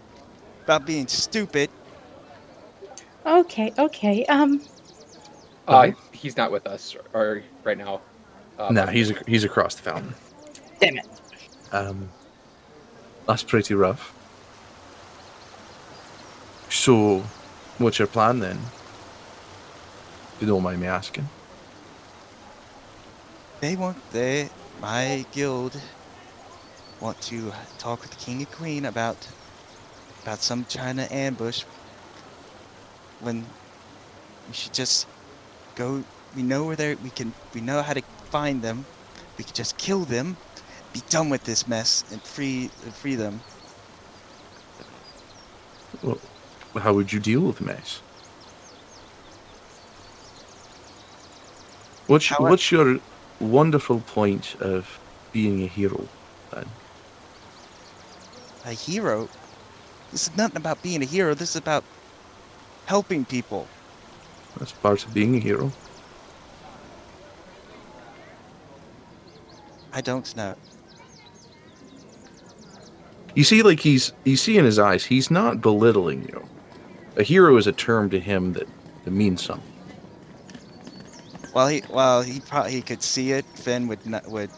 about 0.66 0.86
being 0.86 1.08
stupid. 1.08 1.70
Okay, 3.26 3.72
okay. 3.80 4.26
Um, 4.26 4.62
Uh, 5.66 5.91
he's 6.20 6.36
not 6.36 6.51
with 6.51 6.67
us 6.67 6.95
or, 6.95 7.20
or 7.20 7.43
right 7.63 7.78
now. 7.78 8.01
Uh, 8.57 8.72
nah, 8.72 8.88
he's 8.88 9.11
ac- 9.11 9.24
he's 9.26 9.43
across 9.43 9.76
the 9.76 9.82
fountain. 9.84 10.13
damn 10.80 10.97
it. 10.97 11.05
Um, 11.72 12.09
that's 13.26 13.43
pretty 13.43 13.74
rough. 13.74 14.13
So, 16.70 17.24
what's 17.78 17.99
your 17.99 18.07
plan 18.07 18.39
then? 18.39 18.57
If 20.36 20.38
you 20.41 20.47
don't 20.47 20.63
mind 20.63 20.82
me 20.82 20.88
asking. 20.88 21.28
They 23.61 23.76
want 23.76 23.97
they 24.11 24.49
my 24.82 25.26
guild 25.32 25.80
want 27.01 27.22
to 27.22 27.51
talk 27.78 28.01
with 28.01 28.11
the 28.11 28.17
king 28.17 28.38
and 28.38 28.51
queen 28.51 28.86
about 28.86 29.28
about 30.24 30.39
some 30.39 30.65
China 30.65 31.07
ambush. 31.11 31.63
When 33.20 33.45
we 34.47 34.53
should 34.53 34.74
just 34.74 35.07
go. 35.80 36.03
We 36.36 36.43
know 36.43 36.65
where 36.65 36.75
they 36.75 36.95
we 36.95 37.09
can. 37.09 37.34
We 37.55 37.61
know 37.61 37.82
how 37.82 37.93
to 37.93 38.03
find 38.30 38.61
them. 38.61 38.86
We 39.38 39.43
could 39.43 39.55
just 39.55 39.77
kill 39.77 40.03
them, 40.05 40.38
be 40.93 41.01
done 41.09 41.30
with 41.30 41.43
this 41.45 41.67
mess, 41.67 42.03
and 42.11 42.21
free 42.21 42.67
free 43.01 43.15
them. 43.15 43.41
Well, 46.03 46.19
How 46.75 46.93
would 46.93 47.11
you 47.11 47.19
deal 47.19 47.41
with 47.41 47.57
the 47.57 47.65
mess? 47.65 48.01
What's 52.07 52.27
How 52.27 52.45
I- 52.45 52.49
what's 52.49 52.71
your 52.71 52.99
wonderful 53.39 54.01
point 54.01 54.55
of 54.59 54.99
being 55.32 55.63
a 55.63 55.67
hero? 55.67 56.07
Then? 56.51 56.69
A 58.65 58.73
hero. 58.73 59.30
This 60.11 60.27
is 60.27 60.38
nothing 60.38 60.57
about 60.57 60.82
being 60.82 61.01
a 61.01 61.05
hero. 61.05 61.34
This 61.34 61.51
is 61.51 61.55
about 61.55 61.84
helping 62.86 63.25
people. 63.25 63.67
That's 64.58 64.72
part 64.72 65.06
of 65.06 65.14
being 65.14 65.36
a 65.36 65.39
hero. 65.39 65.72
I 69.93 70.02
don't 70.02 70.36
know. 70.36 70.56
You 73.36 73.43
see, 73.43 73.64
like 73.64 73.80
he's 73.80 74.12
you 74.24 74.36
see 74.36 74.58
in 74.58 74.66
his 74.66 74.80
eyes, 74.80 75.06
he's 75.06 75.32
not 75.32 75.62
belittling 75.62 76.24
you. 76.30 76.47
A 77.16 77.24
hero 77.24 77.58
is 77.58 77.68
a 77.68 77.72
term 77.72 78.10
to 78.10 78.20
him 78.20 78.54
that, 78.54 78.68
that 79.06 79.12
means 79.12 79.43
something. 79.43 79.66
Well, 81.54 81.68
he 81.68 81.84
well 81.89 82.22
he 82.22 82.39
probably 82.41 82.72
he 82.72 82.82
could 82.82 83.02
see 83.02 83.32
it. 83.32 83.45
Finn 83.56 83.88
would 83.88 84.06
not 84.06 84.28
would 84.28 84.52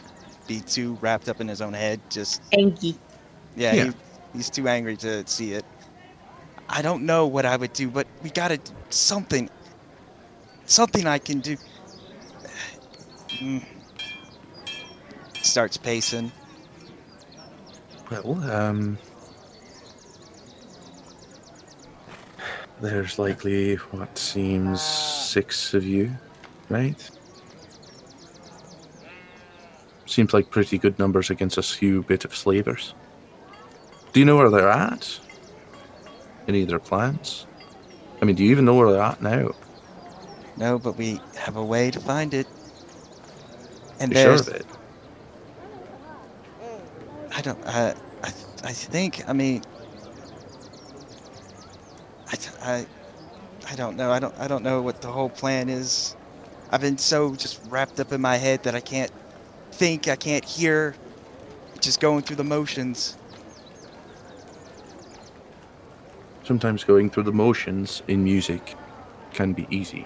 be 0.47 0.61
too 0.61 0.97
wrapped 1.01 1.29
up 1.29 1.41
in 1.41 1.47
his 1.47 1.61
own 1.61 1.73
head. 1.73 1.99
Just 2.09 2.41
angry. 2.53 2.95
yeah, 3.55 3.73
Yeah. 3.73 3.83
He, 3.85 3.91
he's 4.33 4.49
too 4.49 4.67
angry 4.67 4.97
to 4.97 5.25
see 5.27 5.53
it. 5.53 5.65
I 6.67 6.81
don't 6.81 7.05
know 7.05 7.27
what 7.27 7.45
I 7.45 7.57
would 7.57 7.73
do, 7.73 7.89
but 7.89 8.07
we 8.23 8.29
gotta 8.29 8.57
do 8.57 8.71
something. 8.89 9.49
Something 10.71 11.05
I 11.05 11.17
can 11.17 11.41
do. 11.41 11.57
Mm. 13.27 13.61
Starts 15.41 15.75
pacing. 15.75 16.31
Well, 18.09 18.41
um, 18.49 18.97
there's 22.79 23.19
likely 23.19 23.75
what 23.91 24.17
seems 24.17 24.81
six 24.81 25.73
of 25.73 25.83
you, 25.83 26.09
right? 26.69 27.09
Seems 30.05 30.33
like 30.33 30.51
pretty 30.51 30.77
good 30.77 30.97
numbers 30.97 31.29
against 31.29 31.57
a 31.57 31.63
few 31.63 32.03
bit 32.03 32.23
of 32.23 32.33
slavers. 32.33 32.93
Do 34.13 34.21
you 34.21 34.25
know 34.25 34.37
where 34.37 34.49
they're 34.49 34.69
at? 34.69 35.19
Any 36.47 36.61
of 36.61 36.69
their 36.69 36.79
plans? 36.79 37.45
I 38.21 38.25
mean, 38.25 38.37
do 38.37 38.45
you 38.45 38.51
even 38.51 38.63
know 38.63 38.75
where 38.75 38.89
they're 38.89 39.01
at 39.01 39.21
now? 39.21 39.51
No, 40.61 40.77
but 40.77 40.95
we 40.95 41.19
have 41.35 41.55
a 41.55 41.65
way 41.65 41.89
to 41.89 41.99
find 41.99 42.35
it. 42.35 42.45
And 43.99 44.11
You 44.11 44.15
there's 44.15 44.47
it? 44.47 44.63
I 47.35 47.41
don't. 47.41 47.57
I, 47.65 47.95
I, 48.21 48.29
th- 48.29 48.63
I 48.63 48.71
think. 48.71 49.27
I 49.27 49.33
mean. 49.33 49.63
I, 52.31 52.35
th- 52.35 52.55
I, 52.61 52.85
I 53.71 53.75
don't 53.75 53.97
know. 53.97 54.11
I 54.11 54.19
don't. 54.19 54.37
I 54.37 54.47
don't 54.47 54.63
know 54.63 54.83
what 54.83 55.01
the 55.01 55.07
whole 55.07 55.29
plan 55.29 55.67
is. 55.67 56.15
I've 56.69 56.81
been 56.81 56.99
so 56.99 57.33
just 57.33 57.59
wrapped 57.67 57.99
up 57.99 58.11
in 58.11 58.21
my 58.21 58.37
head 58.37 58.61
that 58.61 58.75
I 58.75 58.81
can't 58.81 59.11
think. 59.71 60.07
I 60.07 60.15
can't 60.15 60.45
hear. 60.45 60.93
Just 61.79 61.99
going 61.99 62.21
through 62.21 62.35
the 62.35 62.43
motions. 62.43 63.17
Sometimes 66.43 66.83
going 66.83 67.09
through 67.09 67.23
the 67.23 67.33
motions 67.33 68.03
in 68.07 68.23
music 68.23 68.75
can 69.33 69.53
be 69.53 69.65
easy. 69.71 70.05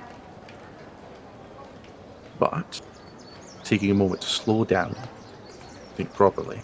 But 2.39 2.81
taking 3.63 3.91
a 3.91 3.93
moment 3.93 4.21
to 4.21 4.27
slow 4.27 4.65
down, 4.65 4.95
think 5.95 6.13
properly, 6.13 6.61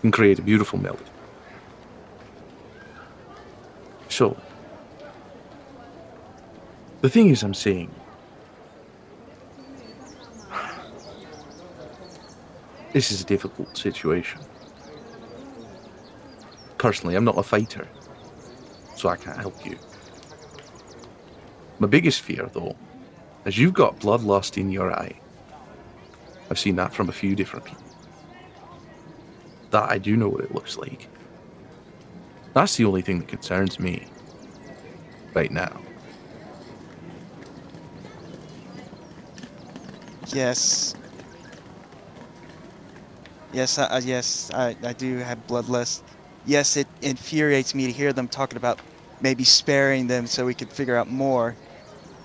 can 0.00 0.10
create 0.10 0.38
a 0.38 0.42
beautiful 0.42 0.78
melody. 0.78 1.04
So, 4.08 4.36
the 7.00 7.10
thing 7.10 7.30
is, 7.30 7.42
I'm 7.42 7.54
saying, 7.54 7.90
This 12.94 13.10
is 13.10 13.20
a 13.20 13.24
difficult 13.24 13.76
situation. 13.76 14.40
Personally, 16.78 17.16
I'm 17.16 17.24
not 17.24 17.36
a 17.36 17.42
fighter, 17.42 17.88
so 18.94 19.08
I 19.08 19.16
can't 19.16 19.36
help 19.36 19.66
you. 19.66 19.76
My 21.80 21.88
biggest 21.88 22.20
fear, 22.20 22.48
though, 22.52 22.76
is 23.44 23.58
you've 23.58 23.74
got 23.74 23.98
bloodlust 24.00 24.56
in 24.58 24.70
your 24.70 24.92
eye. 24.92 25.14
I've 26.50 26.58
seen 26.58 26.76
that 26.76 26.92
from 26.92 27.08
a 27.08 27.12
few 27.12 27.34
different 27.34 27.64
people. 27.64 27.84
That 29.70 29.90
I 29.90 29.98
do 29.98 30.16
know 30.16 30.28
what 30.28 30.42
it 30.42 30.54
looks 30.54 30.76
like. 30.76 31.08
That's 32.52 32.76
the 32.76 32.84
only 32.84 33.02
thing 33.02 33.18
that 33.18 33.28
concerns 33.28 33.80
me 33.80 34.06
right 35.34 35.50
now. 35.50 35.80
Yes. 40.32 40.94
Yes, 43.52 43.78
I- 43.78 43.98
yes, 43.98 44.50
I, 44.52 44.76
I 44.82 44.92
do 44.92 45.18
have 45.18 45.44
bloodlust. 45.46 46.02
Yes, 46.46 46.76
it 46.76 46.86
infuriates 47.02 47.74
me 47.74 47.86
to 47.86 47.92
hear 47.92 48.12
them 48.12 48.28
talking 48.28 48.56
about 48.56 48.78
maybe 49.20 49.44
sparing 49.44 50.06
them 50.06 50.26
so 50.26 50.44
we 50.44 50.54
could 50.54 50.70
figure 50.72 50.96
out 50.96 51.10
more. 51.10 51.56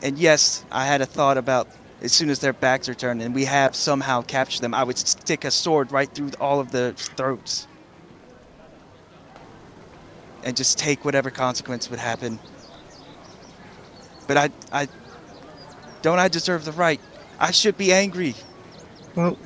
And 0.02 0.18
yes, 0.18 0.64
I 0.72 0.86
had 0.86 1.02
a 1.02 1.06
thought 1.06 1.38
about 1.38 1.68
as 2.02 2.12
soon 2.12 2.30
as 2.30 2.39
their 2.39 2.54
backs 2.54 2.88
are 2.88 2.93
turned 2.93 3.22
and 3.22 3.36
we 3.36 3.45
have 3.45 3.76
somehow 3.76 4.22
captured 4.22 4.62
them, 4.62 4.74
I 4.74 4.84
would 4.84 4.97
stick 4.97 5.43
a 5.43 5.52
sword 5.52 5.91
right 5.91 6.10
through 6.10 6.32
all 6.39 6.60
of 6.60 6.72
their 6.72 6.93
throats. 6.93 7.68
And 10.43 10.56
just 10.56 10.78
take 10.78 11.04
whatever 11.04 11.30
consequence 11.30 11.89
would 11.89 12.00
happen. 12.00 12.39
But 14.28 14.38
I, 14.38 14.50
I, 14.72 14.88
don't 16.02 16.20
I 16.20 16.30
deserve 16.30 16.64
the 16.64 16.72
right? 16.72 17.02
I 17.39 17.52
should 17.52 17.78
be 17.78 17.91
angry. 17.91 18.36
Well, 19.16 19.38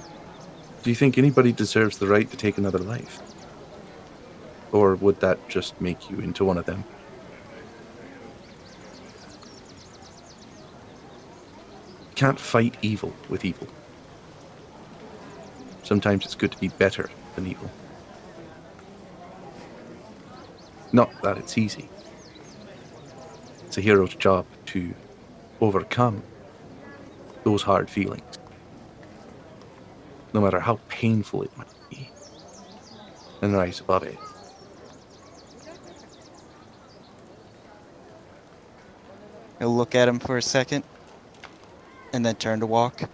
do 0.84 0.90
you 0.90 0.96
think 0.96 1.18
anybody 1.18 1.52
deserves 1.52 1.98
the 1.98 2.08
right 2.08 2.30
to 2.30 2.38
take 2.38 2.58
another 2.60 2.78
life? 2.78 3.20
Or 4.72 4.96
would 4.96 5.20
that 5.22 5.48
just 5.50 5.80
make 5.82 6.12
you 6.12 6.20
into 6.20 6.46
one 6.46 6.58
of 6.58 6.66
them? 6.66 6.84
Can't 12.16 12.40
fight 12.40 12.76
evil 12.82 13.14
with 13.30 13.44
evil. 13.44 13.68
Sometimes 15.84 16.26
it's 16.26 16.36
good 16.36 16.52
to 16.52 16.58
be 16.60 16.70
better 16.70 17.10
than 17.36 17.48
evil. 17.48 17.70
Not 20.92 21.10
that 21.24 21.38
it's 21.38 21.58
easy. 21.58 21.90
It's 23.66 23.78
a 23.78 23.82
hero's 23.82 24.16
job 24.16 24.46
to 24.68 24.94
overcome 25.60 26.24
those 27.44 27.64
hard 27.64 27.90
feelings 27.90 28.40
no 30.34 30.42
matter 30.42 30.60
how 30.60 30.80
painful 30.90 31.44
it 31.44 31.58
might 31.58 31.68
be, 31.90 32.10
and 33.42 33.54
rise 33.54 33.80
above 33.80 34.04
it. 34.04 34.18
He'll 39.60 39.76
look 39.76 39.96
at 39.96 40.08
him 40.08 40.20
for 40.20 40.38
a 40.38 40.42
second 40.42 40.84
and 42.14 42.26
then 42.26 42.36
turn 42.36 42.60
to 42.60 42.66
walk. 42.66 43.10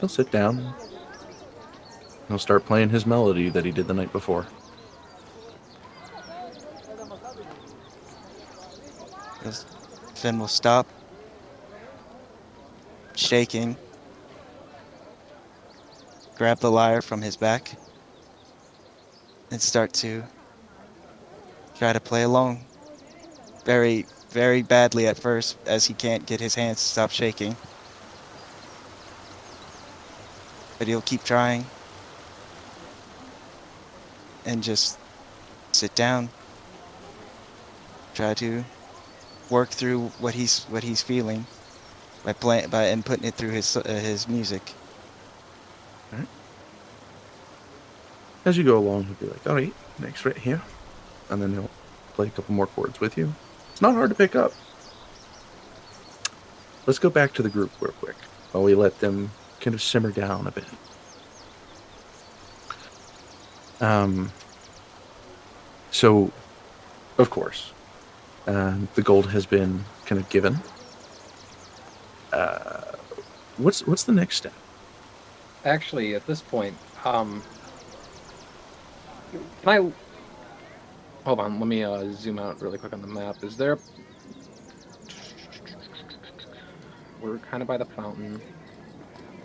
He'll 0.00 0.08
sit 0.08 0.30
down. 0.30 0.74
He'll 2.28 2.38
start 2.38 2.66
playing 2.66 2.90
his 2.90 3.06
melody 3.06 3.48
that 3.48 3.64
he 3.64 3.70
did 3.70 3.88
the 3.88 3.94
night 3.94 4.12
before. 4.12 4.46
Finn 10.14 10.40
will 10.40 10.48
stop, 10.48 10.88
shaking, 13.14 13.76
grab 16.34 16.58
the 16.58 16.70
lyre 16.70 17.00
from 17.00 17.22
his 17.22 17.36
back, 17.36 17.76
and 19.52 19.62
start 19.62 19.92
to 19.92 20.24
try 21.76 21.92
to 21.92 22.00
play 22.00 22.24
along. 22.24 22.64
Very, 23.64 24.06
very 24.30 24.62
badly 24.62 25.06
at 25.06 25.18
first, 25.18 25.56
as 25.66 25.86
he 25.86 25.94
can't 25.94 26.26
get 26.26 26.40
his 26.40 26.54
hands 26.54 26.78
to 26.78 26.84
stop 26.84 27.10
shaking. 27.10 27.56
But 30.78 30.86
he'll 30.86 31.02
keep 31.02 31.24
trying 31.24 31.66
and 34.46 34.62
just 34.62 34.98
sit 35.72 35.94
down. 35.94 36.30
Try 38.14 38.34
to 38.34 38.64
work 39.50 39.70
through 39.70 40.08
what 40.18 40.34
he's 40.34 40.64
what 40.64 40.82
he's 40.82 41.02
feeling 41.02 41.46
by 42.24 42.32
playing 42.32 42.68
by 42.70 42.84
and 42.84 43.04
putting 43.04 43.24
it 43.24 43.34
through 43.34 43.50
his 43.50 43.76
uh, 43.76 43.82
his 43.82 44.28
music. 44.28 44.74
As 48.44 48.56
you 48.56 48.64
go 48.64 48.78
along, 48.78 49.04
he'll 49.04 49.14
be 49.16 49.26
like, 49.26 49.46
all 49.46 49.54
right, 49.54 49.74
next 49.98 50.24
right 50.24 50.38
here. 50.38 50.62
And 51.28 51.42
then 51.42 51.52
he'll 51.52 51.70
play 52.14 52.28
a 52.28 52.30
couple 52.30 52.54
more 52.54 52.66
chords 52.66 52.98
with 52.98 53.18
you. 53.18 53.34
It's 53.78 53.82
not 53.84 53.94
hard 53.94 54.10
to 54.10 54.16
pick 54.16 54.34
up. 54.34 54.52
Let's 56.84 56.98
go 56.98 57.10
back 57.10 57.32
to 57.34 57.44
the 57.44 57.48
group 57.48 57.70
real 57.80 57.92
quick 57.92 58.16
while 58.50 58.64
we 58.64 58.74
let 58.74 58.98
them 58.98 59.30
kind 59.60 59.72
of 59.72 59.80
simmer 59.80 60.10
down 60.10 60.48
a 60.48 60.50
bit. 60.50 60.64
Um, 63.80 64.32
so, 65.92 66.32
of 67.18 67.30
course, 67.30 67.72
um, 68.48 68.88
the 68.96 69.02
gold 69.02 69.30
has 69.30 69.46
been 69.46 69.84
kind 70.06 70.20
of 70.20 70.28
given. 70.28 70.58
Uh, 72.32 72.96
what's 73.58 73.86
what's 73.86 74.02
the 74.02 74.12
next 74.12 74.38
step? 74.38 74.54
Actually, 75.64 76.16
at 76.16 76.26
this 76.26 76.40
point, 76.40 76.76
um, 77.04 77.44
can 79.62 79.68
I? 79.68 79.92
Hold 81.28 81.40
on, 81.40 81.60
let 81.60 81.68
me 81.68 81.84
uh, 81.84 82.10
zoom 82.10 82.38
out 82.38 82.62
really 82.62 82.78
quick 82.78 82.94
on 82.94 83.02
the 83.02 83.06
map. 83.06 83.44
Is 83.44 83.54
there? 83.54 83.78
We're 87.20 87.36
kind 87.36 87.60
of 87.60 87.66
by 87.68 87.76
the 87.76 87.84
fountain. 87.84 88.40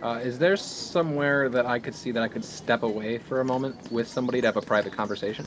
Uh, 0.02 0.22
is 0.24 0.40
there 0.40 0.56
somewhere 0.56 1.50
that 1.50 1.66
I 1.66 1.80
could 1.80 1.94
see 1.94 2.12
that 2.12 2.24
I 2.24 2.30
could 2.30 2.46
step 2.46 2.84
away 2.84 3.18
for 3.18 3.42
a 3.42 3.44
moment 3.44 3.92
with 3.92 4.08
somebody 4.08 4.40
to 4.40 4.48
have 4.48 4.56
a 4.56 4.62
private 4.62 4.94
conversation? 4.94 5.46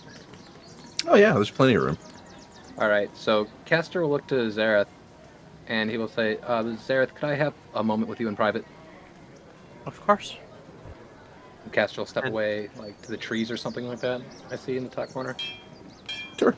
Oh 1.07 1.15
yeah, 1.15 1.33
there's 1.33 1.51
plenty 1.51 1.73
of 1.73 1.85
room. 1.85 1.97
All 2.77 2.91
right, 2.91 3.09
so 3.17 3.47
Castor 3.65 4.03
will 4.03 4.11
look 4.11 4.27
to 4.27 4.35
Zareth, 4.51 4.89
and 5.69 5.89
he 5.89 5.97
will 5.97 6.07
say, 6.07 6.37
uh, 6.43 6.63
"Zareth, 6.65 7.15
could 7.15 7.31
I 7.31 7.35
have 7.37 7.55
a 7.75 7.83
moment 7.83 8.11
with 8.11 8.21
you 8.21 8.29
in 8.29 8.37
private?" 8.37 8.67
Of 9.87 9.99
course. 10.03 10.37
And 11.65 11.73
Castor 11.73 12.03
will 12.03 12.07
step 12.07 12.25
And- 12.25 12.35
away, 12.35 12.69
like 12.77 13.01
to 13.01 13.11
the 13.11 13.17
trees 13.17 13.51
or 13.51 13.57
something 13.57 13.89
like 13.89 14.01
that. 14.01 14.21
I 14.51 14.57
see 14.57 14.77
in 14.77 14.85
the 14.85 14.91
top 14.91 15.09
corner. 15.15 15.35
Sure. 16.39 16.55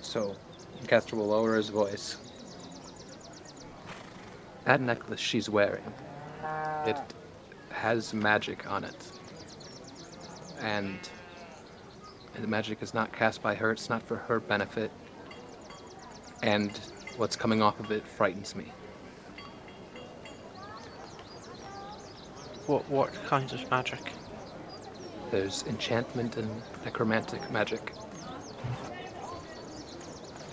So, 0.00 0.36
Castor 0.86 1.16
will 1.16 1.28
lower 1.28 1.56
his 1.56 1.70
voice. 1.70 2.18
That 4.64 4.80
necklace 4.80 5.20
she's 5.20 5.50
wearing, 5.50 5.84
it 6.86 6.96
has 7.70 8.14
magic 8.14 8.70
on 8.70 8.84
it. 8.84 9.12
And 10.60 10.98
the 12.40 12.46
magic 12.46 12.82
is 12.82 12.94
not 12.94 13.12
cast 13.12 13.42
by 13.42 13.54
her, 13.54 13.72
it's 13.72 13.90
not 13.90 14.02
for 14.02 14.16
her 14.16 14.40
benefit. 14.40 14.90
And 16.42 16.78
what's 17.16 17.36
coming 17.36 17.60
off 17.62 17.78
of 17.80 17.90
it 17.90 18.06
frightens 18.06 18.54
me. 18.56 18.72
What 22.66 22.88
what 22.88 23.12
kind 23.26 23.52
of 23.52 23.70
magic? 23.70 24.00
There's 25.34 25.64
enchantment 25.64 26.36
and 26.36 26.48
necromantic 26.84 27.50
magic. 27.50 27.92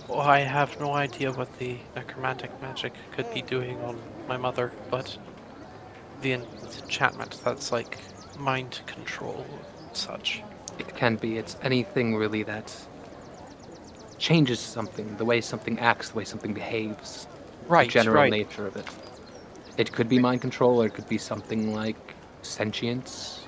Well, 0.08 0.22
I 0.22 0.40
have 0.40 0.80
no 0.80 0.92
idea 0.92 1.30
what 1.30 1.56
the 1.60 1.78
necromantic 1.94 2.50
magic 2.60 2.92
could 3.12 3.32
be 3.32 3.42
doing 3.42 3.80
on 3.82 4.00
my 4.26 4.36
mother, 4.36 4.72
but 4.90 5.16
the 6.20 6.32
enchantment 6.32 7.40
that's 7.44 7.70
like 7.70 7.96
mind 8.40 8.80
control 8.86 9.46
and 9.86 9.96
such. 9.96 10.42
It 10.80 10.96
can 10.96 11.14
be. 11.14 11.38
It's 11.38 11.56
anything 11.62 12.16
really 12.16 12.42
that 12.42 12.74
changes 14.18 14.58
something, 14.58 15.16
the 15.16 15.24
way 15.24 15.40
something 15.40 15.78
acts, 15.78 16.08
the 16.08 16.16
way 16.16 16.24
something 16.24 16.52
behaves, 16.52 17.28
Right, 17.68 17.86
the 17.86 17.92
general 17.92 18.22
right. 18.22 18.32
nature 18.32 18.66
of 18.66 18.74
it. 18.74 18.88
It 19.76 19.92
could 19.92 20.08
be 20.08 20.18
mind 20.18 20.40
control, 20.40 20.82
or 20.82 20.86
it 20.86 20.94
could 20.94 21.08
be 21.08 21.18
something 21.18 21.72
like 21.72 22.14
sentience. 22.42 23.41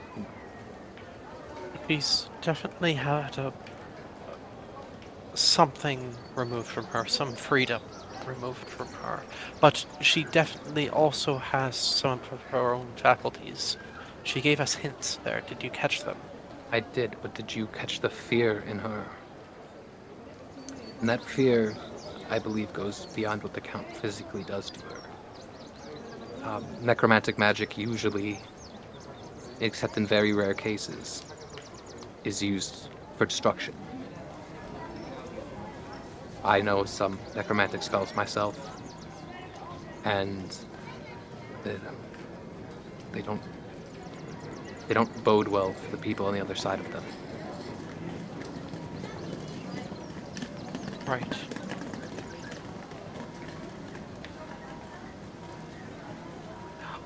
She's 1.89 2.29
definitely 2.43 2.95
had 2.95 3.39
a 3.39 3.53
something 5.35 6.15
removed 6.37 6.69
from 6.69 6.87
her, 6.87 7.07
some 7.07 7.35
freedom 7.35 7.83
removed 8.27 8.69
from 8.69 8.89
her. 8.89 9.23
But 9.61 9.87
she 10.01 10.25
definitely 10.25 10.89
also 10.91 11.39
has 11.39 11.77
some 11.77 12.21
of 12.33 12.43
her 12.51 12.75
own 12.75 12.93
faculties. 12.97 13.77
She 14.25 14.41
gave 14.41 14.61
us 14.61 14.77
hints 14.77 15.19
there. 15.25 15.43
Did 15.43 15.63
you 15.63 15.71
catch 15.71 16.05
them? 16.05 16.19
I 16.73 16.81
did, 16.81 17.17
but 17.23 17.35
did 17.35 17.55
you 17.55 17.67
catch 17.69 18.01
the 18.01 18.11
fear 18.11 18.61
in 18.61 18.79
her? 18.81 19.07
And 21.01 21.09
that 21.09 21.25
fear, 21.25 21.77
I 22.31 22.39
believe, 22.39 22.73
goes 22.73 23.07
beyond 23.15 23.43
what 23.43 23.55
the 23.55 23.61
Count 23.61 23.91
physically 23.97 24.45
does 24.45 24.71
to 24.71 24.81
her. 24.87 25.03
um, 26.43 26.65
necromantic 26.83 27.39
magic 27.39 27.79
usually, 27.79 28.41
except 29.61 29.97
in 29.97 30.07
very 30.07 30.33
rare 30.33 30.55
cases, 30.55 31.25
is 32.25 32.43
used 32.43 32.89
for 33.17 33.27
destruction. 33.27 33.75
I 36.43 36.61
know 36.61 36.85
some 36.85 37.19
necromantic 37.35 37.83
spells 37.83 38.15
myself, 38.15 38.59
and 40.05 40.57
they, 41.63 41.77
they 43.13 43.23
don't 43.23 43.43
they 44.89 44.95
don't 44.95 45.25
bode 45.25 45.49
well 45.49 45.73
for 45.73 45.91
the 45.91 45.97
people 45.97 46.27
on 46.27 46.35
the 46.35 46.41
other 46.41 46.55
side 46.55 46.81
of 46.81 46.93
them. 46.93 47.05
Right. 51.07 51.35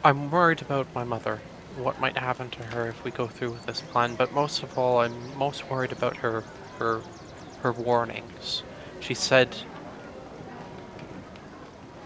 I'm 0.05 0.31
worried 0.31 0.63
about 0.63 0.87
my 0.95 1.05
mother. 1.05 1.41
What 1.79 2.01
might 2.01 2.19
happen 2.19 2.51
to 2.51 2.63
her 2.65 2.89
if 2.89 3.05
we 3.05 3.11
go 3.11 3.29
through 3.29 3.53
with 3.53 3.67
this 3.67 3.81
plan, 3.81 4.17
but 4.17 4.33
most 4.33 4.63
of 4.63 4.77
all, 4.77 4.99
I'm 4.99 5.37
most 5.39 5.71
worried 5.71 5.93
about 5.93 6.19
her 6.19 6.43
her 6.79 7.03
her 7.63 7.73
warnings. 7.73 8.63
She 9.01 9.15
said 9.15 9.57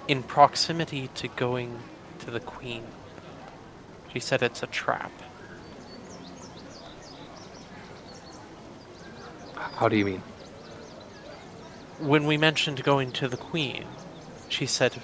in 0.09 0.23
proximity 0.23 1.09
to 1.14 1.29
going 1.29 1.79
to 2.18 2.31
the 2.31 2.41
queen. 2.41 2.85
She 4.12 4.20
said 4.20 4.43
it's 4.43 4.62
a 4.62 4.66
trap. 4.66 5.11
How 9.55 9.89
do 9.89 9.97
you 9.97 10.05
mean? 10.05 10.23
When 11.99 12.27
we 12.27 12.37
mentioned 12.37 12.85
going 12.85 13.11
to 13.12 13.29
the 13.29 13.37
queen, 13.37 13.87
she 14.49 14.66
said, 14.66 15.01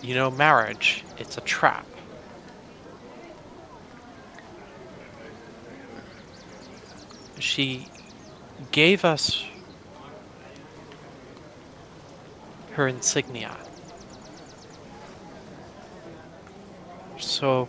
you 0.00 0.14
know, 0.14 0.30
marriage, 0.30 1.04
it's 1.18 1.36
a 1.36 1.40
trap. 1.40 1.86
She 7.42 7.88
gave 8.70 9.04
us 9.04 9.44
her 12.74 12.86
insignia. 12.86 13.56
So 17.18 17.68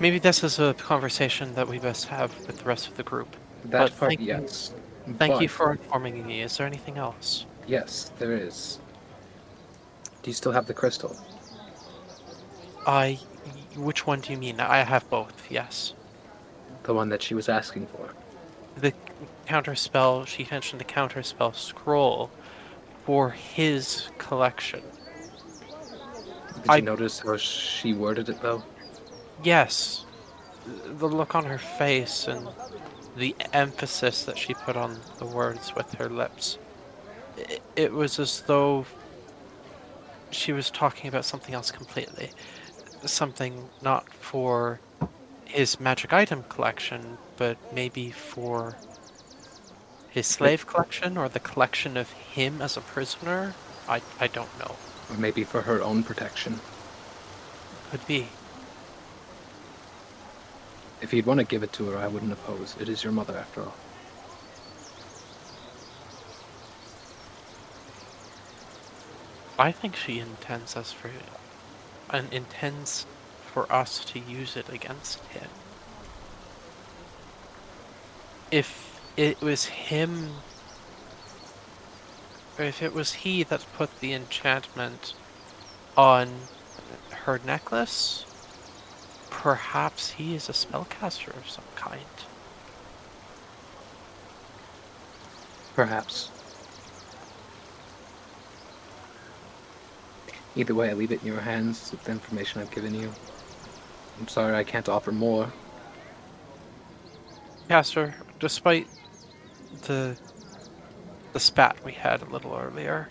maybe 0.00 0.18
this 0.18 0.42
is 0.42 0.58
a 0.58 0.74
conversation 0.74 1.54
that 1.54 1.68
we 1.68 1.78
best 1.78 2.06
have 2.08 2.36
with 2.48 2.58
the 2.58 2.64
rest 2.64 2.88
of 2.88 2.96
the 2.96 3.04
group. 3.04 3.36
That 3.66 3.70
But 3.70 3.96
part, 3.96 4.10
thank 4.10 4.20
you- 4.20 4.26
yes. 4.26 4.74
Thank 5.16 5.40
you 5.40 5.48
for 5.48 5.70
informing 5.70 6.26
me. 6.26 6.40
Is 6.42 6.56
there 6.56 6.66
anything 6.66 6.98
else? 6.98 7.46
Yes, 7.68 8.10
there 8.18 8.32
is. 8.32 8.80
Do 10.22 10.30
you 10.30 10.34
still 10.34 10.52
have 10.52 10.66
the 10.66 10.74
crystal? 10.74 11.16
I. 12.84 13.20
Which 13.76 14.08
one 14.08 14.20
do 14.20 14.32
you 14.32 14.38
mean? 14.38 14.58
I 14.58 14.78
have 14.78 15.08
both, 15.08 15.50
yes. 15.50 15.94
The 16.82 16.94
one 16.94 17.08
that 17.10 17.22
she 17.22 17.34
was 17.34 17.48
asking 17.48 17.86
for. 17.86 18.10
The 18.76 18.92
counterspell, 19.46 20.26
she 20.26 20.46
mentioned 20.50 20.80
the 20.80 20.84
counterspell 20.84 21.54
scroll 21.54 22.30
for 23.04 23.30
his 23.30 24.08
collection. 24.18 24.82
Did 26.62 26.70
I- 26.70 26.76
you 26.76 26.82
notice 26.82 27.20
how 27.20 27.36
she 27.36 27.92
worded 27.92 28.28
it 28.28 28.40
though? 28.40 28.62
Yes. 29.42 30.04
The 30.66 31.08
look 31.08 31.34
on 31.34 31.44
her 31.44 31.58
face 31.58 32.26
and 32.26 32.48
the 33.16 33.36
emphasis 33.52 34.24
that 34.24 34.38
she 34.38 34.54
put 34.54 34.76
on 34.76 35.00
the 35.18 35.26
words 35.26 35.74
with 35.74 35.92
her 35.94 36.08
lips. 36.08 36.58
It, 37.36 37.62
it 37.76 37.92
was 37.92 38.18
as 38.18 38.40
though 38.42 38.86
she 40.30 40.52
was 40.52 40.70
talking 40.70 41.08
about 41.08 41.24
something 41.24 41.54
else 41.54 41.70
completely. 41.70 42.30
Something 43.04 43.68
not 43.82 44.12
for 44.12 44.80
his 45.44 45.78
magic 45.78 46.12
item 46.12 46.44
collection, 46.48 47.18
but 47.36 47.56
maybe 47.72 48.10
for 48.10 48.76
his 50.10 50.26
slave 50.26 50.66
collection 50.66 51.16
or 51.16 51.28
the 51.28 51.40
collection 51.40 51.96
of 51.96 52.12
him 52.12 52.62
as 52.62 52.76
a 52.76 52.80
prisoner. 52.80 53.54
I, 53.88 54.00
I 54.20 54.28
don't 54.28 54.58
know. 54.58 54.76
Or 55.10 55.16
maybe 55.16 55.44
for 55.44 55.62
her 55.62 55.82
own 55.82 56.02
protection. 56.02 56.60
Could 57.90 58.06
be. 58.06 58.28
If 61.02 61.12
you'd 61.12 61.26
want 61.26 61.40
to 61.40 61.46
give 61.46 61.62
it 61.62 61.72
to 61.74 61.90
her, 61.90 61.98
I 61.98 62.06
wouldn't 62.06 62.32
oppose. 62.32 62.76
It 62.80 62.88
is 62.88 63.04
your 63.04 63.12
mother 63.12 63.36
after 63.36 63.62
all. 63.62 63.74
I 69.58 69.70
think 69.70 69.94
she 69.94 70.18
intends 70.18 70.76
us 70.76 70.92
for 70.92 71.10
and 72.10 72.32
intends 72.32 73.06
for 73.44 73.70
us 73.72 74.04
to 74.06 74.18
use 74.18 74.56
it 74.56 74.68
against 74.68 75.20
him. 75.26 75.48
If 78.54 79.00
it 79.16 79.40
was 79.40 79.64
him 79.64 80.30
or 82.56 82.64
if 82.64 82.82
it 82.82 82.94
was 82.94 83.14
he 83.14 83.42
that 83.42 83.66
put 83.76 83.98
the 83.98 84.12
enchantment 84.12 85.14
on 85.96 86.28
her 87.24 87.40
necklace, 87.44 88.24
perhaps 89.28 90.12
he 90.12 90.36
is 90.36 90.48
a 90.48 90.52
spellcaster 90.52 91.36
of 91.36 91.50
some 91.50 91.64
kind. 91.74 92.04
Perhaps. 95.74 96.30
Either 100.54 100.76
way, 100.76 100.90
I 100.90 100.92
leave 100.92 101.10
it 101.10 101.22
in 101.22 101.26
your 101.26 101.40
hands 101.40 101.90
with 101.90 102.04
the 102.04 102.12
information 102.12 102.60
I've 102.60 102.70
given 102.70 102.94
you. 102.94 103.12
I'm 104.20 104.28
sorry 104.28 104.54
I 104.54 104.62
can't 104.62 104.88
offer 104.88 105.10
more. 105.10 105.52
Caster, 107.66 108.14
despite 108.44 108.86
the 109.86 110.14
the 111.32 111.40
spat 111.40 111.82
we 111.82 111.92
had 111.92 112.20
a 112.20 112.26
little 112.26 112.54
earlier, 112.54 113.08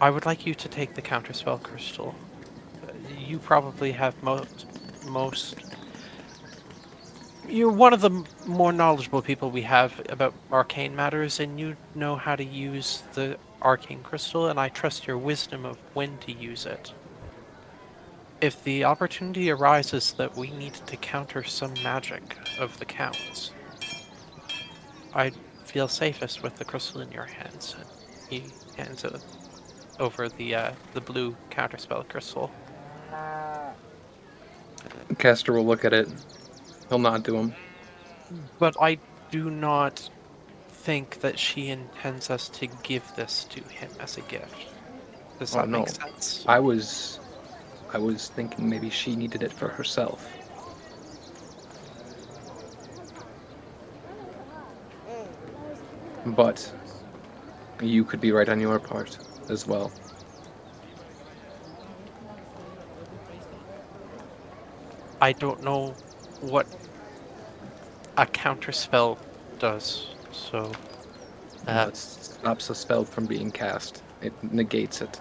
I 0.00 0.10
would 0.10 0.24
like 0.26 0.46
you 0.46 0.54
to 0.54 0.68
take 0.68 0.94
the 0.94 1.02
counterspell 1.02 1.60
crystal. 1.60 2.14
You 3.18 3.40
probably 3.40 3.90
have 3.90 4.14
most 4.22 4.66
most. 5.08 5.56
You're 7.48 7.72
one 7.72 7.92
of 7.92 8.00
the 8.00 8.24
more 8.46 8.72
knowledgeable 8.72 9.22
people 9.22 9.50
we 9.50 9.62
have 9.62 10.00
about 10.08 10.34
arcane 10.52 10.94
matters, 10.94 11.40
and 11.40 11.58
you 11.58 11.76
know 11.96 12.14
how 12.14 12.36
to 12.36 12.44
use 12.44 13.02
the 13.14 13.38
arcane 13.60 14.04
crystal, 14.04 14.46
and 14.46 14.60
I 14.60 14.68
trust 14.68 15.04
your 15.04 15.18
wisdom 15.18 15.66
of 15.66 15.78
when 15.94 16.18
to 16.18 16.32
use 16.32 16.64
it. 16.64 16.92
If 18.40 18.62
the 18.62 18.84
opportunity 18.84 19.50
arises 19.50 20.12
that 20.12 20.36
we 20.36 20.50
need 20.50 20.74
to 20.74 20.96
counter 20.96 21.42
some 21.42 21.74
magic 21.82 22.36
of 22.56 22.78
the 22.78 22.84
Count's, 22.84 23.50
I'd 25.14 25.34
feel 25.64 25.88
safest 25.88 26.42
with 26.42 26.56
the 26.56 26.64
crystal 26.64 27.00
in 27.00 27.10
your 27.12 27.24
hands. 27.24 27.74
And 27.78 27.88
he 28.28 28.44
hands 28.76 29.04
it 29.04 29.14
over 30.00 30.28
the 30.28 30.54
uh, 30.54 30.72
the 30.92 31.00
blue 31.00 31.36
counterspell 31.50 32.08
crystal. 32.08 32.50
Caster 35.18 35.52
will 35.52 35.66
look 35.66 35.84
at 35.84 35.92
it. 35.92 36.08
He'll 36.88 36.98
nod 36.98 37.24
to 37.26 37.36
him. 37.36 37.54
But 38.58 38.76
I 38.80 38.98
do 39.30 39.50
not 39.50 40.08
think 40.68 41.20
that 41.20 41.38
she 41.38 41.68
intends 41.68 42.30
us 42.30 42.48
to 42.50 42.66
give 42.82 43.10
this 43.16 43.44
to 43.44 43.62
him 43.62 43.90
as 44.00 44.18
a 44.18 44.22
gift. 44.22 44.54
Does 45.38 45.54
Oh, 45.54 45.58
that 45.60 45.68
make 45.68 45.88
sense? 45.88 46.44
I 46.46 46.58
was 46.58 47.20
I 47.92 47.98
was 47.98 48.28
thinking 48.28 48.68
maybe 48.68 48.90
she 48.90 49.14
needed 49.16 49.42
it 49.42 49.52
for 49.52 49.68
herself. 49.68 50.26
But 56.26 56.72
you 57.80 58.04
could 58.04 58.20
be 58.20 58.32
right 58.32 58.48
on 58.48 58.60
your 58.60 58.78
part 58.78 59.18
as 59.50 59.66
well. 59.66 59.92
I 65.20 65.32
don't 65.32 65.62
know 65.62 65.94
what 66.40 66.66
a 68.16 68.26
counterspell 68.26 69.18
does, 69.58 70.08
so 70.32 70.72
uh, 71.66 71.86
it 71.88 71.96
stops 71.96 72.70
a 72.70 72.74
spell 72.74 73.04
from 73.04 73.26
being 73.26 73.50
cast. 73.50 74.02
It 74.22 74.32
negates 74.42 75.00
it. 75.02 75.20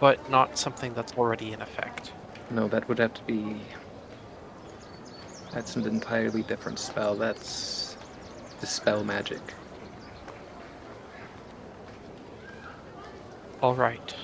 but 0.00 0.28
not 0.30 0.58
something 0.58 0.94
that's 0.94 1.14
already 1.14 1.52
in 1.52 1.62
effect. 1.62 2.12
No, 2.50 2.68
that 2.68 2.88
would 2.88 2.98
have 2.98 3.14
to 3.14 3.22
be. 3.24 3.60
That's 5.52 5.76
an 5.76 5.86
entirely 5.86 6.42
different 6.42 6.78
spell. 6.78 7.16
That's 7.16 7.87
dispel 8.60 9.04
magic. 9.04 9.40
All 13.60 13.74
right. 13.74 14.14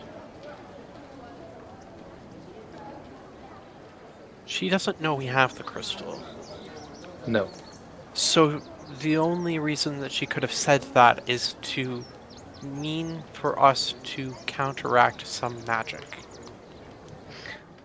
She 4.46 4.68
doesn't 4.68 5.00
know 5.00 5.14
we 5.14 5.26
have 5.26 5.56
the 5.56 5.64
crystal. 5.64 6.22
No, 7.26 7.48
So 8.12 8.60
the 9.00 9.16
only 9.16 9.58
reason 9.58 10.00
that 10.00 10.12
she 10.12 10.26
could 10.26 10.42
have 10.42 10.52
said 10.52 10.82
that 10.94 11.28
is 11.28 11.54
to 11.62 12.04
mean 12.62 13.22
for 13.32 13.58
us 13.60 13.94
to 14.04 14.34
counteract 14.46 15.26
some 15.26 15.64
magic. 15.64 16.04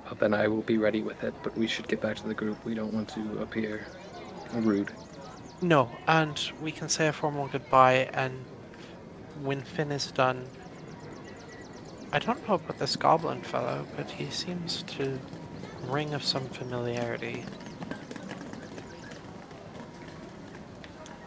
Well, 0.06 0.16
then 0.20 0.34
I 0.34 0.48
will 0.48 0.62
be 0.62 0.78
ready 0.78 1.02
with 1.02 1.24
it. 1.24 1.34
But 1.42 1.58
we 1.58 1.68
should 1.68 1.88
get 1.88 2.02
back 2.02 2.18
to 2.18 2.28
the 2.28 2.34
group. 2.34 2.64
We 2.66 2.76
don't 2.76 2.94
want 2.94 3.10
to 3.10 3.42
appear 3.42 3.88
rude. 4.54 4.92
No, 5.62 5.90
and 6.08 6.40
we 6.62 6.72
can 6.72 6.88
say 6.88 7.08
a 7.08 7.14
formal 7.14 7.48
goodbye, 7.48 8.10
and 8.14 8.46
when 9.42 9.62
Finn 9.62 9.92
is 9.92 10.12
done, 10.12 10.48
I 12.12 12.20
don't 12.20 12.48
know 12.48 12.56
about 12.56 12.80
this 12.80 12.96
goblin 12.96 13.42
fellow, 13.42 13.86
but 13.96 14.10
he 14.10 14.30
seems 14.30 14.84
to 14.84 15.20
ring 15.88 16.14
of 16.14 16.24
some 16.24 16.46
familiarity. 16.48 17.44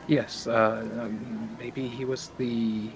Yes, 0.09 0.47
uh, 0.47 0.87
um, 1.01 1.57
maybe 1.59 1.87
he 1.87 2.05
was 2.05 2.31
the 2.39 2.91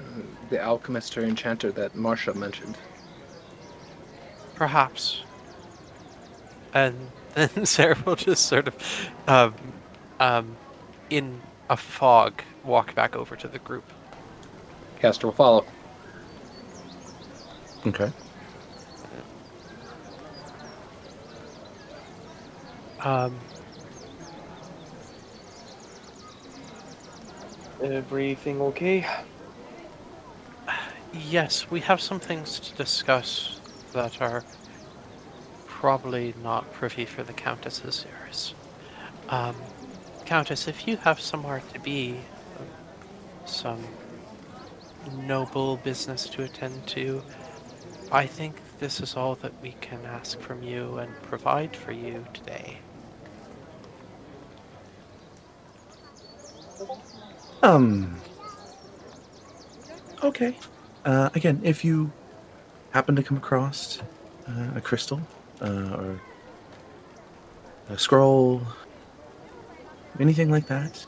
uh, 0.00 0.20
the 0.50 0.62
alchemist 0.62 1.16
or 1.18 1.24
enchanter 1.24 1.72
that 1.72 1.94
Marsha 1.94 2.34
mentioned. 2.34 2.76
Perhaps. 4.54 5.22
And 6.74 7.10
then 7.34 7.66
Sarah 7.66 7.96
will 8.04 8.16
just 8.16 8.46
sort 8.46 8.68
of, 8.68 9.10
um, 9.26 9.54
um, 10.22 10.56
in 11.10 11.40
a 11.68 11.76
fog, 11.76 12.42
walk 12.62 12.94
back 12.94 13.16
over 13.16 13.34
to 13.34 13.48
the 13.48 13.58
group. 13.58 13.84
Caster 15.00 15.26
will 15.26 15.34
follow. 15.34 15.66
Okay. 17.84 18.12
Um, 23.00 23.36
Everything 27.82 28.60
okay? 28.60 29.04
yes, 31.12 31.68
we 31.68 31.80
have 31.80 32.00
some 32.00 32.20
things 32.20 32.60
to 32.60 32.76
discuss 32.76 33.58
that 33.92 34.22
are 34.22 34.44
probably 35.66 36.32
not 36.44 36.72
privy 36.72 37.04
for 37.04 37.24
the 37.24 37.32
Countess's 37.32 38.06
ears. 38.08 38.54
Um, 39.28 39.56
Countess, 40.32 40.66
if 40.66 40.88
you 40.88 40.96
have 40.96 41.20
somewhere 41.20 41.60
to 41.74 41.80
be, 41.80 42.16
some 43.44 43.86
noble 45.26 45.76
business 45.76 46.26
to 46.30 46.42
attend 46.42 46.86
to, 46.86 47.22
I 48.10 48.24
think 48.24 48.56
this 48.78 49.02
is 49.02 49.14
all 49.14 49.34
that 49.42 49.52
we 49.60 49.72
can 49.82 49.98
ask 50.06 50.40
from 50.40 50.62
you 50.62 50.96
and 50.96 51.14
provide 51.24 51.76
for 51.76 51.92
you 51.92 52.24
today. 52.32 52.78
Um. 57.62 58.16
Okay. 60.22 60.56
Uh, 61.04 61.28
again, 61.34 61.60
if 61.62 61.84
you 61.84 62.10
happen 62.92 63.16
to 63.16 63.22
come 63.22 63.36
across 63.36 64.00
uh, 64.48 64.70
a 64.76 64.80
crystal 64.80 65.20
uh, 65.60 65.96
or 65.98 66.20
a 67.90 67.98
scroll, 67.98 68.62
anything 70.20 70.50
like 70.50 70.66
that, 70.66 71.04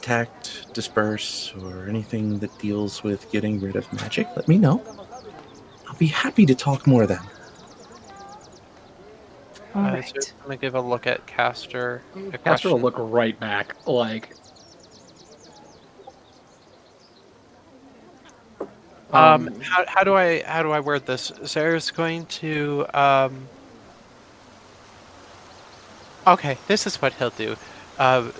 tact, 0.00 0.72
disperse, 0.74 1.52
or 1.62 1.88
anything 1.88 2.38
that 2.40 2.56
deals 2.58 3.02
with 3.02 3.30
getting 3.30 3.60
rid 3.60 3.76
of 3.76 3.90
magic, 3.92 4.28
let 4.36 4.48
me 4.48 4.58
know. 4.58 4.82
I'll 5.88 5.96
be 5.96 6.06
happy 6.06 6.46
to 6.46 6.54
talk 6.54 6.86
more 6.86 7.06
then. 7.06 7.20
All 9.74 9.82
Uh, 9.84 9.92
right. 9.94 10.04
so 10.04 10.14
I'm 10.40 10.42
gonna 10.44 10.56
give 10.56 10.74
a 10.74 10.80
look 10.80 11.06
at 11.06 11.26
Caster. 11.26 12.02
A 12.32 12.38
Caster 12.38 12.68
will 12.68 12.80
look 12.80 12.94
right 12.98 13.38
back, 13.38 13.74
like. 13.86 14.36
Um, 19.12 19.60
how, 19.60 19.84
how 19.86 20.04
do 20.04 20.14
I 20.14 20.42
how 20.42 20.62
do 20.62 20.70
I 20.70 20.80
word 20.80 21.04
this? 21.06 21.32
Sarah's 21.44 21.90
going 21.90 22.26
to 22.26 22.86
um. 22.94 23.48
Okay, 26.26 26.58
this 26.68 26.86
is 26.86 27.02
what 27.02 27.14
he'll 27.14 27.30
do. 27.30 27.56
Uh, 27.98 28.30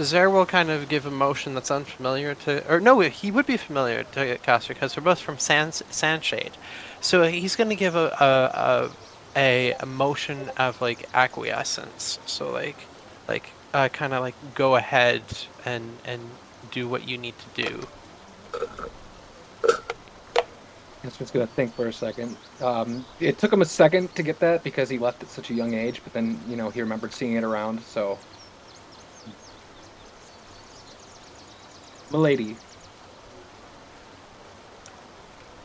Zer 0.00 0.28
will 0.28 0.46
kind 0.46 0.70
of 0.70 0.88
give 0.88 1.06
a 1.06 1.10
motion 1.10 1.54
that's 1.54 1.70
unfamiliar 1.70 2.34
to, 2.34 2.68
or 2.72 2.80
no, 2.80 2.98
he 3.00 3.30
would 3.30 3.46
be 3.46 3.56
familiar 3.56 4.02
to 4.04 4.38
Caster 4.38 4.74
because 4.74 4.94
they're 4.94 5.04
both 5.04 5.20
from 5.20 5.38
Sans, 5.38 5.82
Sandshade. 5.90 6.52
So 7.00 7.24
he's 7.24 7.56
going 7.56 7.68
to 7.70 7.76
give 7.76 7.94
a 7.94 8.08
a, 8.18 8.90
a 9.36 9.74
a 9.80 9.86
motion 9.86 10.50
of 10.56 10.80
like 10.80 11.08
acquiescence. 11.14 12.18
So 12.26 12.50
like 12.50 12.86
like 13.28 13.50
uh, 13.72 13.88
kind 13.88 14.12
of 14.12 14.20
like 14.20 14.34
go 14.54 14.76
ahead 14.76 15.22
and 15.64 15.98
and 16.04 16.30
do 16.70 16.88
what 16.88 17.06
you 17.06 17.18
need 17.18 17.34
to 17.38 17.62
do. 17.62 17.86
Caster's 21.02 21.32
gonna 21.32 21.46
think 21.48 21.74
for 21.74 21.88
a 21.88 21.92
second. 21.92 22.36
Um, 22.60 23.04
it 23.18 23.36
took 23.36 23.52
him 23.52 23.60
a 23.60 23.66
second 23.66 24.14
to 24.14 24.22
get 24.22 24.38
that 24.38 24.62
because 24.62 24.88
he 24.88 24.98
left 24.98 25.22
at 25.22 25.28
such 25.28 25.50
a 25.50 25.54
young 25.54 25.74
age, 25.74 26.00
but 26.04 26.12
then 26.12 26.40
you 26.46 26.54
know 26.56 26.70
he 26.70 26.80
remembered 26.80 27.12
seeing 27.12 27.34
it 27.34 27.42
around. 27.42 27.82
So, 27.82 28.18
Milady, 32.12 32.56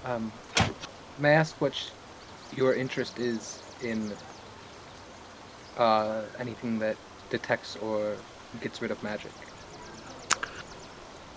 um, 0.06 0.32
may 1.20 1.30
I 1.30 1.34
ask 1.34 1.60
what 1.62 1.92
your 2.56 2.74
interest 2.74 3.20
is 3.20 3.62
in 3.84 4.12
uh, 5.78 6.24
anything 6.40 6.80
that 6.80 6.98
detects 7.30 7.76
or 7.76 8.16
gets 8.60 8.82
rid 8.82 8.90
of 8.90 9.04
magic? 9.04 9.32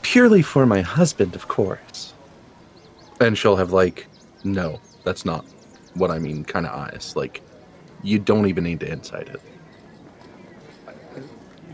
Purely 0.01 0.41
for 0.41 0.65
my 0.65 0.81
husband, 0.81 1.35
of 1.35 1.49
course. 1.49 2.15
And 3.21 3.37
she'll 3.37 3.57
have, 3.57 3.73
like, 3.73 4.07
no, 4.45 4.81
that's 5.05 5.25
not 5.25 5.45
what 5.95 6.11
I 6.11 6.19
mean, 6.19 6.45
kind 6.45 6.67
of 6.67 6.75
eyes. 6.75 7.15
Like, 7.17 7.43
you 8.03 8.19
don't 8.19 8.47
even 8.47 8.65
need 8.65 8.81
to 8.81 8.91
insight 8.91 9.29
it. 9.29 9.41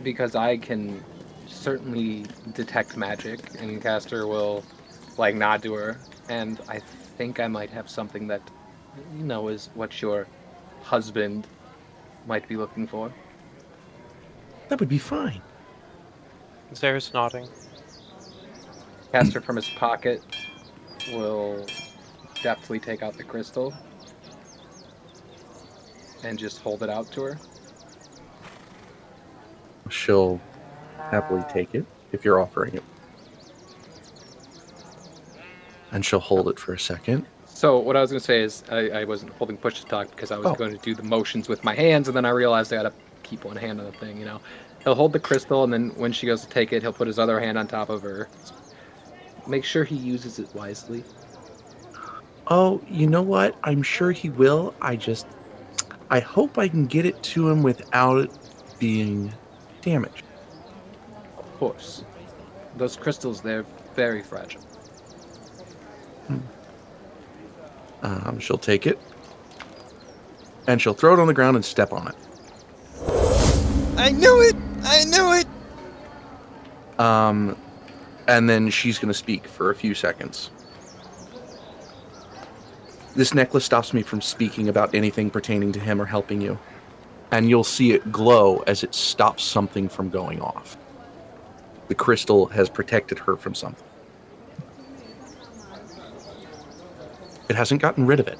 because 0.06 0.36
I 0.36 0.56
can 0.56 1.02
certainly 1.48 2.26
detect 2.54 2.96
magic, 2.96 3.40
and 3.58 3.82
Caster 3.82 4.28
will 4.28 4.62
like 5.18 5.34
nod 5.34 5.64
to 5.64 5.74
her, 5.74 5.98
and 6.28 6.60
I 6.68 6.78
think 7.18 7.40
I 7.40 7.48
might 7.48 7.70
have 7.70 7.90
something 7.90 8.28
that 8.28 8.42
you 9.16 9.24
know 9.24 9.48
is 9.48 9.68
what 9.74 10.00
your 10.00 10.28
husband 10.84 11.48
might 12.28 12.46
be 12.46 12.56
looking 12.56 12.86
for. 12.86 13.12
That 14.68 14.78
would 14.78 14.88
be 14.88 14.98
fine. 14.98 15.42
Zer's 16.72 17.12
nodding. 17.12 17.48
Caster 19.10 19.40
from 19.40 19.56
his 19.56 19.68
pocket 19.70 20.22
will 21.12 21.64
deftly 22.42 22.78
take 22.78 23.02
out 23.02 23.16
the 23.16 23.24
crystal 23.24 23.72
and 26.24 26.38
just 26.38 26.60
hold 26.60 26.82
it 26.82 26.90
out 26.90 27.10
to 27.12 27.22
her. 27.22 27.38
She'll 29.90 30.40
happily 31.10 31.42
take 31.52 31.74
it 31.74 31.86
if 32.12 32.24
you're 32.24 32.40
offering 32.40 32.74
it. 32.74 32.82
And 35.92 36.04
she'll 36.04 36.18
hold 36.20 36.48
it 36.48 36.58
for 36.58 36.74
a 36.74 36.78
second. 36.78 37.24
So 37.46 37.78
what 37.78 37.96
I 37.96 38.00
was 38.00 38.10
gonna 38.10 38.20
say 38.20 38.42
is 38.42 38.64
I, 38.70 38.90
I 38.90 39.04
wasn't 39.04 39.32
holding 39.34 39.56
push 39.56 39.80
to 39.80 39.86
talk 39.86 40.10
because 40.10 40.30
I 40.30 40.36
was 40.36 40.46
Oh. 40.48 40.54
going 40.54 40.72
to 40.72 40.78
do 40.78 40.94
the 40.94 41.02
motions 41.02 41.48
with 41.48 41.64
my 41.64 41.74
hands, 41.74 42.08
and 42.08 42.16
then 42.16 42.24
I 42.24 42.30
realized 42.30 42.72
I 42.72 42.76
gotta 42.76 42.92
keep 43.22 43.44
one 43.44 43.56
hand 43.56 43.80
on 43.80 43.86
the 43.86 43.92
thing. 43.92 44.18
You 44.18 44.26
know, 44.26 44.40
he'll 44.84 44.94
hold 44.94 45.12
the 45.12 45.20
crystal, 45.20 45.64
and 45.64 45.72
then 45.72 45.90
when 45.96 46.12
she 46.12 46.26
goes 46.26 46.42
to 46.42 46.48
take 46.48 46.72
it, 46.72 46.82
he'll 46.82 46.92
put 46.92 47.06
his 47.06 47.18
other 47.18 47.40
hand 47.40 47.56
on 47.56 47.66
top 47.66 47.88
of 47.88 48.02
her. 48.02 48.28
Make 49.46 49.64
sure 49.64 49.84
he 49.84 49.96
uses 49.96 50.38
it 50.38 50.52
wisely. 50.54 51.04
Oh, 52.48 52.80
you 52.88 53.06
know 53.06 53.22
what? 53.22 53.56
I'm 53.64 53.82
sure 53.82 54.12
he 54.12 54.30
will. 54.30 54.74
I 54.80 54.96
just. 54.96 55.26
I 56.10 56.20
hope 56.20 56.58
I 56.58 56.68
can 56.68 56.86
get 56.86 57.04
it 57.04 57.20
to 57.24 57.48
him 57.48 57.62
without 57.62 58.18
it 58.18 58.30
being 58.78 59.32
damaged. 59.82 60.22
Of 61.38 61.58
course, 61.58 62.04
those 62.76 62.96
crystals 62.96 63.40
they're 63.40 63.66
very 63.94 64.22
fragile. 64.22 64.62
Um, 68.02 68.38
she'll 68.38 68.58
take 68.58 68.86
it. 68.86 68.98
And 70.68 70.80
she'll 70.80 70.94
throw 70.94 71.14
it 71.14 71.20
on 71.20 71.26
the 71.26 71.34
ground 71.34 71.56
and 71.56 71.64
step 71.64 71.92
on 71.92 72.08
it. 72.08 72.14
I 73.96 74.10
knew 74.10 74.42
it! 74.42 74.56
I 74.82 75.04
knew 75.04 75.32
it! 75.32 77.00
Um, 77.00 77.56
and 78.28 78.48
then 78.48 78.70
she's 78.70 78.98
going 78.98 79.08
to 79.08 79.18
speak 79.18 79.46
for 79.46 79.70
a 79.70 79.74
few 79.74 79.94
seconds. 79.94 80.50
This 83.14 83.32
necklace 83.32 83.64
stops 83.64 83.94
me 83.94 84.02
from 84.02 84.20
speaking 84.20 84.68
about 84.68 84.94
anything 84.94 85.30
pertaining 85.30 85.72
to 85.72 85.80
him 85.80 86.02
or 86.02 86.04
helping 86.04 86.40
you. 86.40 86.58
And 87.30 87.48
you'll 87.48 87.64
see 87.64 87.92
it 87.92 88.12
glow 88.12 88.58
as 88.66 88.84
it 88.84 88.94
stops 88.94 89.42
something 89.42 89.88
from 89.88 90.10
going 90.10 90.40
off. 90.40 90.76
The 91.88 91.94
crystal 91.94 92.46
has 92.46 92.68
protected 92.68 93.18
her 93.20 93.36
from 93.36 93.54
something. 93.54 93.86
It 97.48 97.56
hasn't 97.56 97.80
gotten 97.80 98.06
rid 98.06 98.20
of 98.20 98.28
it. 98.28 98.38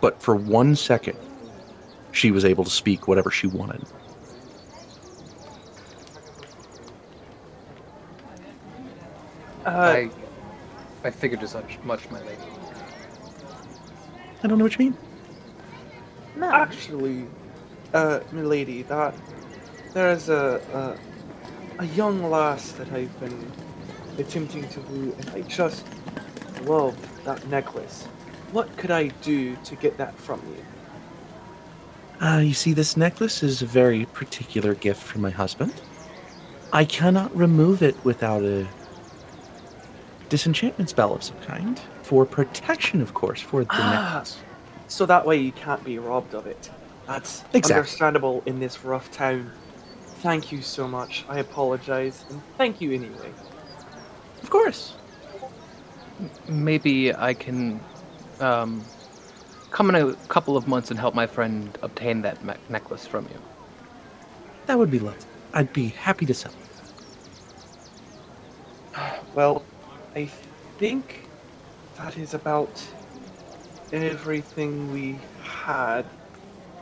But 0.00 0.20
for 0.20 0.34
one 0.34 0.76
second, 0.76 1.16
she 2.12 2.30
was 2.30 2.44
able 2.44 2.64
to 2.64 2.70
speak 2.70 3.06
whatever 3.06 3.30
she 3.30 3.46
wanted. 3.46 3.82
I 9.76 10.10
I 11.04 11.10
figured 11.10 11.42
as 11.42 11.54
much, 11.54 11.78
much 11.84 12.10
my 12.10 12.20
lady. 12.20 12.42
I 14.42 14.46
don't 14.48 14.58
know 14.58 14.64
what 14.64 14.78
you 14.78 14.86
mean. 14.86 14.96
No. 16.36 16.50
Actually, 16.50 17.26
uh, 17.92 18.20
milady, 18.32 18.82
that 18.82 19.14
there's 19.92 20.28
a, 20.28 20.60
a 21.78 21.82
a 21.82 21.86
young 21.88 22.22
lass 22.30 22.72
that 22.72 22.92
I've 22.92 23.20
been 23.20 23.50
attempting 24.18 24.68
to 24.68 24.80
woo, 24.80 25.14
and 25.18 25.30
I 25.30 25.40
just 25.42 25.86
love 26.64 26.96
that 27.24 27.46
necklace. 27.48 28.04
What 28.52 28.76
could 28.76 28.90
I 28.90 29.08
do 29.22 29.56
to 29.56 29.76
get 29.76 29.96
that 29.96 30.14
from 30.16 30.42
you? 30.48 32.26
Uh, 32.26 32.38
you 32.38 32.52
see, 32.52 32.74
this 32.74 32.96
necklace 32.96 33.42
is 33.42 33.62
a 33.62 33.66
very 33.66 34.04
particular 34.06 34.74
gift 34.74 35.02
from 35.02 35.22
my 35.22 35.30
husband. 35.30 35.72
I 36.72 36.84
cannot 36.84 37.34
remove 37.34 37.82
it 37.82 37.96
without 38.04 38.42
a 38.42 38.68
disenchantment 40.30 40.88
spell 40.88 41.12
of 41.12 41.22
some 41.22 41.36
kind. 41.40 41.78
For 42.02 42.24
protection, 42.24 43.02
of 43.02 43.12
course, 43.12 43.40
for 43.42 43.64
the 43.64 43.70
Ah. 43.72 44.12
necklace. 44.14 44.38
So 44.88 45.04
that 45.06 45.26
way 45.26 45.36
you 45.36 45.52
can't 45.52 45.84
be 45.84 45.98
robbed 45.98 46.34
of 46.34 46.46
it. 46.46 46.70
That's 47.06 47.44
Exactly. 47.52 47.74
understandable 47.80 48.42
in 48.46 48.58
this 48.60 48.84
rough 48.84 49.10
town. 49.12 49.50
Thank 50.22 50.50
you 50.52 50.62
so 50.62 50.88
much. 50.88 51.24
I 51.28 51.38
apologize, 51.38 52.24
and 52.30 52.40
thank 52.58 52.80
you 52.80 52.92
anyway. 52.92 53.30
Of 54.42 54.50
course. 54.50 54.94
Maybe 56.48 57.14
I 57.14 57.34
can 57.34 57.80
um, 58.40 58.82
come 59.70 59.88
in 59.90 59.96
a 59.96 60.14
couple 60.28 60.56
of 60.56 60.66
months 60.66 60.90
and 60.90 60.98
help 60.98 61.14
my 61.14 61.26
friend 61.26 61.76
obtain 61.82 62.22
that 62.22 62.42
me- 62.44 62.54
necklace 62.68 63.06
from 63.06 63.24
you. 63.24 63.38
That 64.66 64.78
would 64.78 64.90
be 64.90 64.98
lovely. 64.98 65.26
I'd 65.52 65.72
be 65.72 65.88
happy 65.88 66.26
to 66.26 66.34
sell. 66.34 66.52
Well, 69.34 69.62
I 70.14 70.26
think 70.78 71.28
that 71.96 72.16
is 72.18 72.34
about 72.34 72.84
everything 73.92 74.92
we 74.92 75.18
had. 75.42 76.04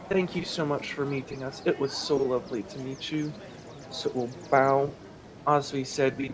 Thank 0.09 0.35
you 0.35 0.45
so 0.45 0.65
much 0.65 0.93
for 0.95 1.05
meeting 1.05 1.43
us. 1.43 1.63
It 1.67 1.79
was 1.79 1.93
so 1.93 2.17
lovely 2.17 2.63
to 2.63 2.79
meet 2.79 3.13
you. 3.13 3.33
So 3.91 4.11
we'll 4.15 4.31
bow. 4.51 4.91
As 5.47 5.73
we 5.73 5.85
said, 5.85 6.17
we 6.17 6.33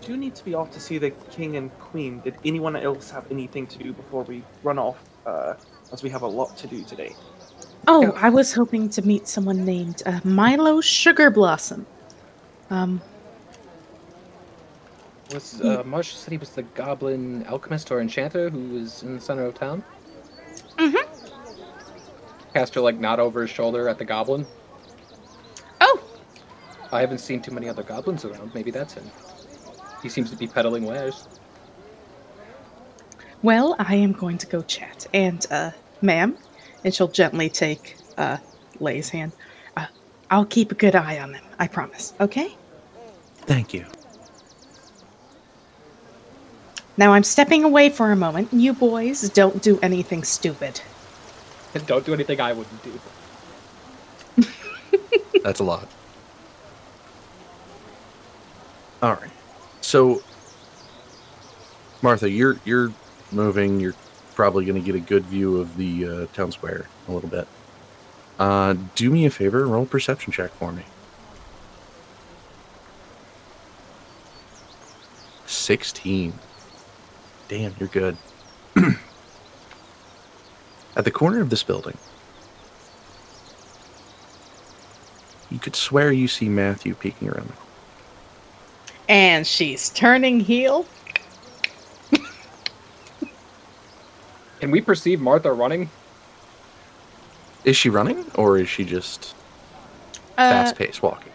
do 0.00 0.16
need 0.16 0.34
to 0.36 0.44
be 0.44 0.54
off 0.54 0.70
to 0.72 0.80
see 0.80 0.98
the 0.98 1.10
king 1.30 1.56
and 1.56 1.76
queen. 1.78 2.20
Did 2.20 2.36
anyone 2.44 2.76
else 2.76 3.10
have 3.10 3.30
anything 3.30 3.66
to 3.68 3.78
do 3.78 3.92
before 3.92 4.22
we 4.22 4.42
run 4.62 4.78
off? 4.78 5.02
Uh, 5.24 5.54
as 5.92 6.02
we 6.02 6.10
have 6.10 6.22
a 6.22 6.26
lot 6.26 6.56
to 6.58 6.66
do 6.66 6.84
today. 6.84 7.14
Oh, 7.88 8.12
I 8.16 8.30
was 8.30 8.52
hoping 8.52 8.88
to 8.90 9.02
meet 9.02 9.28
someone 9.28 9.64
named 9.64 10.02
uh, 10.06 10.20
Milo 10.24 10.80
Sugar 10.80 11.30
Blossom. 11.30 11.86
Um, 12.70 13.00
Was 15.32 15.60
uh, 15.60 15.82
Marshall 15.84 16.18
said 16.18 16.30
he 16.30 16.38
was 16.38 16.50
the 16.50 16.62
goblin 16.62 17.44
alchemist 17.46 17.90
or 17.90 18.00
enchanter 18.00 18.48
who 18.48 18.78
was 18.78 19.02
in 19.02 19.16
the 19.16 19.20
center 19.20 19.44
of 19.44 19.54
town? 19.54 19.82
Mm-hmm. 20.78 22.52
Caster 22.54 22.80
like 22.80 22.96
nod 22.98 23.18
over 23.18 23.42
his 23.42 23.50
shoulder 23.50 23.88
at 23.88 23.98
the 23.98 24.04
goblin. 24.04 24.46
oh, 25.80 26.00
I 26.92 27.00
haven't 27.00 27.18
seen 27.18 27.42
too 27.42 27.50
many 27.50 27.68
other 27.68 27.82
goblins 27.82 28.24
around. 28.24 28.54
Maybe 28.54 28.70
that's 28.70 28.94
him. 28.94 29.10
He 30.02 30.08
seems 30.08 30.30
to 30.30 30.36
be 30.36 30.46
peddling 30.46 30.84
wares. 30.84 31.26
well, 33.42 33.74
I 33.78 33.96
am 33.96 34.12
going 34.12 34.38
to 34.38 34.46
go 34.46 34.62
chat. 34.62 35.06
And, 35.12 35.44
uh, 35.50 35.72
ma'am, 36.02 36.36
and 36.84 36.94
she'll 36.94 37.08
gently 37.08 37.48
take 37.48 37.96
uh, 38.16 38.36
Lay's 38.78 39.08
hand. 39.08 39.32
Uh, 39.76 39.86
I'll 40.30 40.46
keep 40.46 40.70
a 40.70 40.74
good 40.76 40.94
eye 40.94 41.18
on 41.18 41.32
them. 41.32 41.44
I 41.58 41.66
promise. 41.66 42.14
Okay. 42.20 42.56
Thank 43.38 43.74
you. 43.74 43.84
Now 46.96 47.12
I'm 47.12 47.24
stepping 47.24 47.64
away 47.64 47.90
for 47.90 48.10
a 48.10 48.16
moment. 48.16 48.52
You 48.52 48.72
boys 48.72 49.28
don't 49.30 49.62
do 49.62 49.78
anything 49.80 50.24
stupid. 50.24 50.80
And 51.74 51.86
don't 51.86 52.06
do 52.06 52.14
anything 52.14 52.40
I 52.40 52.52
wouldn't 52.54 52.82
do. 52.82 54.46
That's 55.42 55.60
a 55.60 55.64
lot. 55.64 55.88
All 59.02 59.12
right. 59.12 59.30
So, 59.82 60.22
Martha, 62.00 62.30
you're 62.30 62.56
you're 62.64 62.92
moving. 63.30 63.78
You're 63.78 63.94
probably 64.34 64.64
going 64.64 64.80
to 64.80 64.84
get 64.84 64.94
a 64.94 65.00
good 65.00 65.24
view 65.26 65.58
of 65.58 65.76
the 65.76 66.06
uh, 66.06 66.26
town 66.34 66.50
square 66.50 66.86
a 67.08 67.12
little 67.12 67.28
bit. 67.28 67.46
Uh, 68.38 68.74
do 68.94 69.10
me 69.10 69.26
a 69.26 69.30
favor, 69.30 69.66
roll 69.66 69.84
a 69.84 69.86
perception 69.86 70.32
check 70.32 70.50
for 70.52 70.72
me. 70.72 70.82
Sixteen. 75.46 76.34
Damn, 77.48 77.74
you're 77.78 77.88
good. 77.88 78.16
At 80.96 81.04
the 81.04 81.10
corner 81.10 81.40
of 81.40 81.50
this 81.50 81.62
building, 81.62 81.96
you 85.50 85.58
could 85.58 85.76
swear 85.76 86.10
you 86.10 86.26
see 86.28 86.48
Matthew 86.48 86.94
peeking 86.94 87.28
around. 87.28 87.52
And 89.08 89.46
she's 89.46 89.90
turning 89.90 90.40
heel. 90.40 90.86
Can 94.60 94.70
we 94.70 94.80
perceive 94.80 95.20
Martha 95.20 95.52
running? 95.52 95.90
Is 97.64 97.76
she 97.76 97.88
running, 97.90 98.24
or 98.34 98.58
is 98.58 98.68
she 98.68 98.84
just 98.84 99.34
Uh, 100.38 100.50
fast 100.50 100.76
paced 100.76 101.02
walking? 101.02 101.32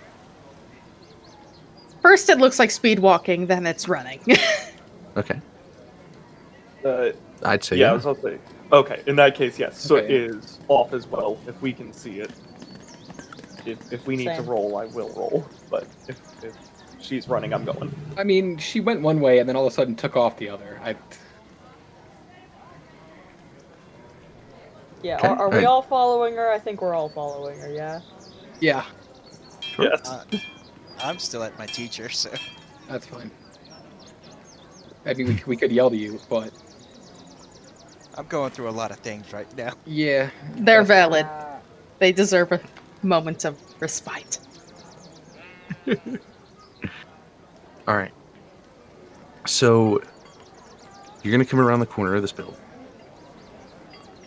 first, 2.01 2.29
it 2.29 2.39
looks 2.39 2.57
like 2.57 2.71
speed 2.71 2.97
walking, 2.99 3.45
then 3.47 3.65
it's 3.65 3.88
running. 3.88 4.19
Okay, 5.17 5.41
Uh, 6.85 7.11
I'd 7.43 7.63
say 7.63 7.77
yeah, 7.77 7.91
I 7.91 7.93
was 7.93 8.05
about 8.05 8.21
to 8.23 8.31
say. 8.37 8.39
Okay, 8.71 9.03
in 9.07 9.15
that 9.17 9.35
case, 9.35 9.59
yes. 9.59 9.79
So 9.79 9.95
it 9.97 10.05
Okay. 10.05 10.15
is 10.15 10.59
off 10.69 10.93
as 10.93 11.07
well, 11.07 11.39
if 11.47 11.61
we 11.61 11.73
can 11.73 11.93
see 11.93 12.19
it. 12.19 12.31
If, 13.65 13.79
if 13.91 14.07
we 14.07 14.15
need 14.15 14.33
to 14.35 14.43
roll, 14.43 14.77
I 14.77 14.85
will 14.85 15.13
roll. 15.15 15.49
But 15.69 15.87
if, 16.07 16.19
if 16.41 16.55
she's 16.99 17.29
running, 17.29 17.53
I'm 17.53 17.65
going. 17.65 17.93
I 18.17 18.23
mean, 18.23 18.57
she 18.57 18.79
went 18.79 19.01
one 19.01 19.19
way 19.21 19.39
and 19.39 19.47
then 19.49 19.55
all 19.55 19.65
of 19.67 19.71
a 19.71 19.75
sudden 19.75 19.95
took 19.95 20.17
off 20.17 20.37
the 20.37 20.49
other. 20.49 20.79
I 20.83 20.95
Yeah, 25.03 25.15
Okay. 25.17 25.27
are, 25.29 25.35
are 25.37 25.49
we 25.49 25.65
all 25.65 25.81
following 25.81 26.35
her? 26.35 26.51
I 26.51 26.59
think 26.59 26.81
we're 26.81 26.95
all 26.95 27.09
following 27.09 27.59
her, 27.59 27.71
yeah? 27.71 28.01
yeah, 28.61 28.85
Yes. 29.79 30.01
Uh, 30.05 30.23
I'm 31.01 31.19
still 31.19 31.43
at 31.43 31.57
my 31.57 31.67
teacher, 31.67 32.09
so 32.09 32.31
that's 32.87 33.05
fine. 33.07 33.31
I 35.05 35.13
mean, 35.15 35.27
we, 35.27 35.43
we 35.47 35.57
could 35.57 35.71
yell 35.71 35.89
to 35.89 35.97
you, 35.97 36.21
but 36.29 36.53
I'm 38.17 38.27
going 38.27 38.51
through 38.51 38.69
a 38.69 38.71
lot 38.71 38.91
of 38.91 38.97
things 38.97 39.31
right 39.33 39.47
now. 39.57 39.73
yeah, 39.85 40.29
They're 40.55 40.83
valid. 40.83 41.25
They 41.99 42.11
deserve 42.11 42.51
a 42.51 42.59
moment 43.03 43.45
of 43.45 43.57
respite. 43.79 44.39
All 47.88 47.95
right. 47.95 48.11
So 49.47 50.01
you're 51.23 51.31
going 51.31 51.43
to 51.43 51.49
come 51.49 51.59
around 51.59 51.79
the 51.79 51.85
corner 51.85 52.15
of 52.15 52.21
this 52.21 52.31
building, 52.31 52.55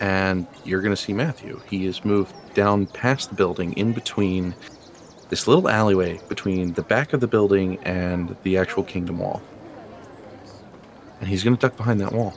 and 0.00 0.46
you're 0.64 0.80
going 0.80 0.94
to 0.94 1.00
see 1.00 1.12
Matthew. 1.12 1.60
He 1.68 1.84
has 1.86 2.04
moved 2.04 2.34
down 2.54 2.86
past 2.86 3.30
the 3.30 3.34
building, 3.34 3.72
in 3.74 3.92
between 3.92 4.54
this 5.28 5.46
little 5.48 5.68
alleyway 5.68 6.20
between 6.28 6.72
the 6.74 6.82
back 6.82 7.12
of 7.12 7.20
the 7.20 7.26
building 7.26 7.78
and 7.82 8.36
the 8.42 8.56
actual 8.58 8.84
kingdom 8.84 9.18
wall, 9.18 9.42
and 11.20 11.28
he's 11.28 11.42
going 11.42 11.56
to 11.56 11.60
duck 11.60 11.76
behind 11.76 12.00
that 12.00 12.12
wall. 12.12 12.34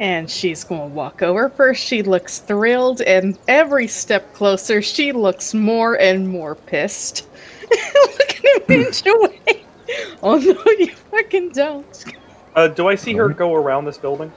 And 0.00 0.30
she's 0.30 0.62
going 0.64 0.90
to 0.90 0.94
walk 0.94 1.22
over. 1.22 1.48
First, 1.48 1.84
she 1.84 2.02
looks 2.02 2.38
thrilled, 2.38 3.00
and 3.02 3.36
every 3.48 3.88
step 3.88 4.32
closer, 4.32 4.80
she 4.80 5.10
looks 5.12 5.54
more 5.54 5.94
and 6.00 6.28
more 6.28 6.54
pissed. 6.54 7.26
Look 7.70 8.44
at 8.44 8.70
him 8.70 8.86
enjoy. 8.86 9.40
Oh 10.22 10.36
no, 10.38 10.64
you 10.78 10.94
fucking 11.10 11.50
don't. 11.50 12.04
Uh, 12.54 12.68
do 12.68 12.86
I 12.88 12.94
see 12.94 13.12
her 13.14 13.28
go 13.28 13.54
around 13.54 13.84
this 13.86 13.98
building? 13.98 14.32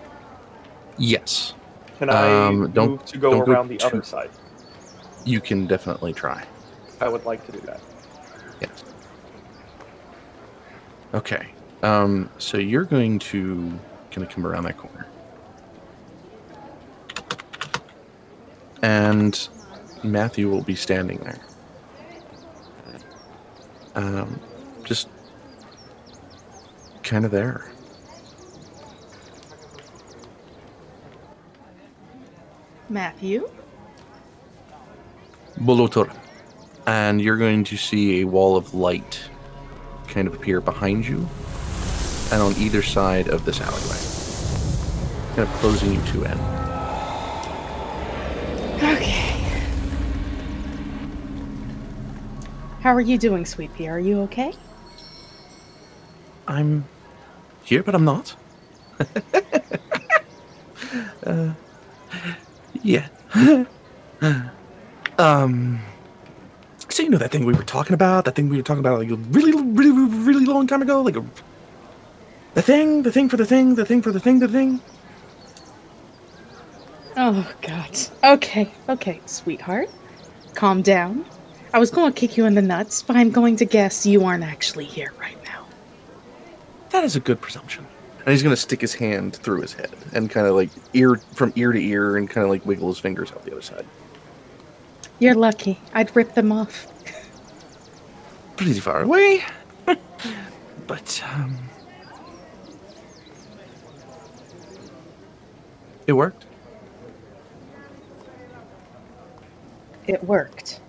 Yes, 0.98 1.54
Can 1.98 2.10
I 2.10 2.48
Um, 2.48 2.72
don't- 2.72 2.90
move 2.92 3.06
to 3.06 3.18
go 3.18 3.32
don't 3.32 3.46
go 3.46 3.52
around 3.52 3.68
the 3.70 3.78
too- 3.78 3.88
other 3.88 4.02
side? 4.04 4.30
you 5.26 5.40
can 5.40 5.68
definitely 5.68 6.14
try. 6.14 6.44
I 7.00 7.08
would 7.08 7.26
like 7.26 7.46
to 7.46 7.52
do 7.52 7.60
that. 7.62 7.80
Yes. 8.60 8.84
Okay. 11.14 11.48
Um, 11.84 12.30
so 12.38 12.58
you're 12.58 12.84
going 12.86 13.20
to 13.20 13.80
kind 14.12 14.26
of 14.26 14.30
come 14.34 14.46
around 14.48 14.64
that 14.64 14.78
corner. 14.78 15.06
And 18.82 19.48
Matthew 20.04 20.50
will 20.50 20.64
be 20.64 20.76
standing 20.76 21.18
there. 21.20 21.40
Um, 23.96 24.40
just 24.84 25.10
kind 27.04 27.26
of 27.26 27.32
there. 27.32 27.72
Matthew? 32.90 33.50
Bolotor. 35.60 36.14
And 36.88 37.22
you're 37.22 37.38
going 37.38 37.64
to 37.66 37.78
see 37.78 38.22
a 38.22 38.26
wall 38.26 38.58
of 38.58 38.74
light 38.74 39.22
kind 40.08 40.28
of 40.28 40.34
appear 40.34 40.60
behind 40.60 41.08
you 41.08 41.28
and 42.32 42.42
on 42.42 42.54
either 42.58 42.82
side 42.82 43.28
of 43.28 43.46
this 43.46 43.62
alleyway. 43.62 45.36
kind 45.36 45.48
of 45.48 45.54
closing 45.60 45.94
you 45.94 46.02
two 46.08 46.24
in. 46.24 46.61
Okay. 48.84 49.12
How 52.82 52.96
are 52.96 53.02
you 53.02 53.20
doing, 53.20 53.46
Sweet 53.46 53.72
Pea? 53.76 53.90
Are 53.90 54.00
you 54.00 54.22
okay? 54.22 54.54
I'm 56.48 56.86
here, 57.64 57.84
but 57.84 57.94
I'm 57.94 58.06
not. 58.06 58.36
uh, 61.26 61.54
yeah. 62.82 63.08
um. 65.18 65.80
So 66.90 67.04
you 67.04 67.10
know 67.10 67.20
that 67.20 67.32
thing 67.32 67.46
we 67.46 67.54
were 67.54 67.64
talking 67.64 67.94
about? 67.94 68.26
That 68.26 68.36
thing 68.36 68.50
we 68.50 68.58
were 68.58 68.64
talking 68.64 68.80
about 68.80 69.00
like 69.00 69.12
a 69.12 69.16
really, 69.16 69.54
really, 69.54 69.92
really 69.92 70.46
long 70.46 70.66
time 70.66 70.82
ago? 70.82 71.02
Like 71.02 71.16
a 71.18 71.24
the 72.56 72.62
thing, 72.62 73.04
the 73.04 73.12
thing 73.12 73.30
for 73.30 73.38
the 73.38 73.46
thing, 73.46 73.76
the 73.76 73.86
thing 73.86 74.02
for 74.02 74.12
the 74.12 74.20
thing, 74.20 74.40
the 74.40 74.48
thing. 74.48 74.82
Oh, 77.34 77.50
God. 77.62 77.98
Okay, 78.26 78.70
okay, 78.90 79.22
sweetheart. 79.26 79.90
Calm 80.54 80.82
down. 80.82 81.26
I 81.74 81.80
was 81.80 81.90
going 81.90 82.12
to 82.12 82.20
kick 82.20 82.36
you 82.36 82.46
in 82.46 82.56
the 82.56 82.62
nuts, 82.62 83.02
but 83.02 83.16
I'm 83.16 83.32
going 83.32 83.56
to 83.56 83.64
guess 83.64 84.06
you 84.06 84.26
aren't 84.26 84.44
actually 84.44 84.84
here 84.84 85.14
right 85.18 85.42
now. 85.46 85.66
That 86.90 87.06
is 87.06 87.16
a 87.16 87.22
good 87.22 87.40
presumption. 87.40 87.88
And 88.26 88.34
he's 88.34 88.44
gonna 88.44 88.58
stick 88.58 88.82
his 88.82 88.94
hand 88.94 89.38
through 89.38 89.62
his 89.62 89.72
head 89.72 89.92
and 90.12 90.30
kind 90.30 90.46
of 90.46 90.56
like 90.56 90.70
ear 90.94 91.16
from 91.34 91.54
ear 91.56 91.72
to 91.72 91.80
ear 91.80 92.18
and 92.18 92.30
kind 92.30 92.44
of 92.44 92.52
like 92.52 92.66
wiggle 92.66 92.90
his 92.90 93.00
fingers 93.00 93.32
out 93.32 93.46
the 93.46 93.54
other 93.54 93.62
side. 93.62 93.86
You're 95.20 95.34
lucky. 95.34 95.80
I'd 95.94 96.14
rip 96.14 96.34
them 96.34 96.52
off. 96.52 96.86
Pretty 98.58 98.78
far 98.82 99.04
away, 99.04 99.44
but 100.86 101.24
um, 101.34 101.58
it 106.06 106.14
worked. 106.14 106.46
It 110.08 110.24
worked. 110.24 110.80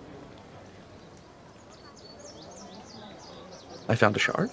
I 3.87 3.95
found 3.95 4.15
a 4.15 4.19
shard. 4.19 4.49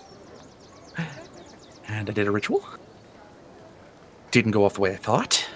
And 1.88 2.08
I 2.08 2.12
did 2.12 2.26
a 2.26 2.30
ritual. 2.30 2.64
Didn't 4.30 4.52
go 4.52 4.64
off 4.64 4.74
the 4.74 4.80
way 4.80 4.92
I 4.92 4.96
thought. 4.96 5.48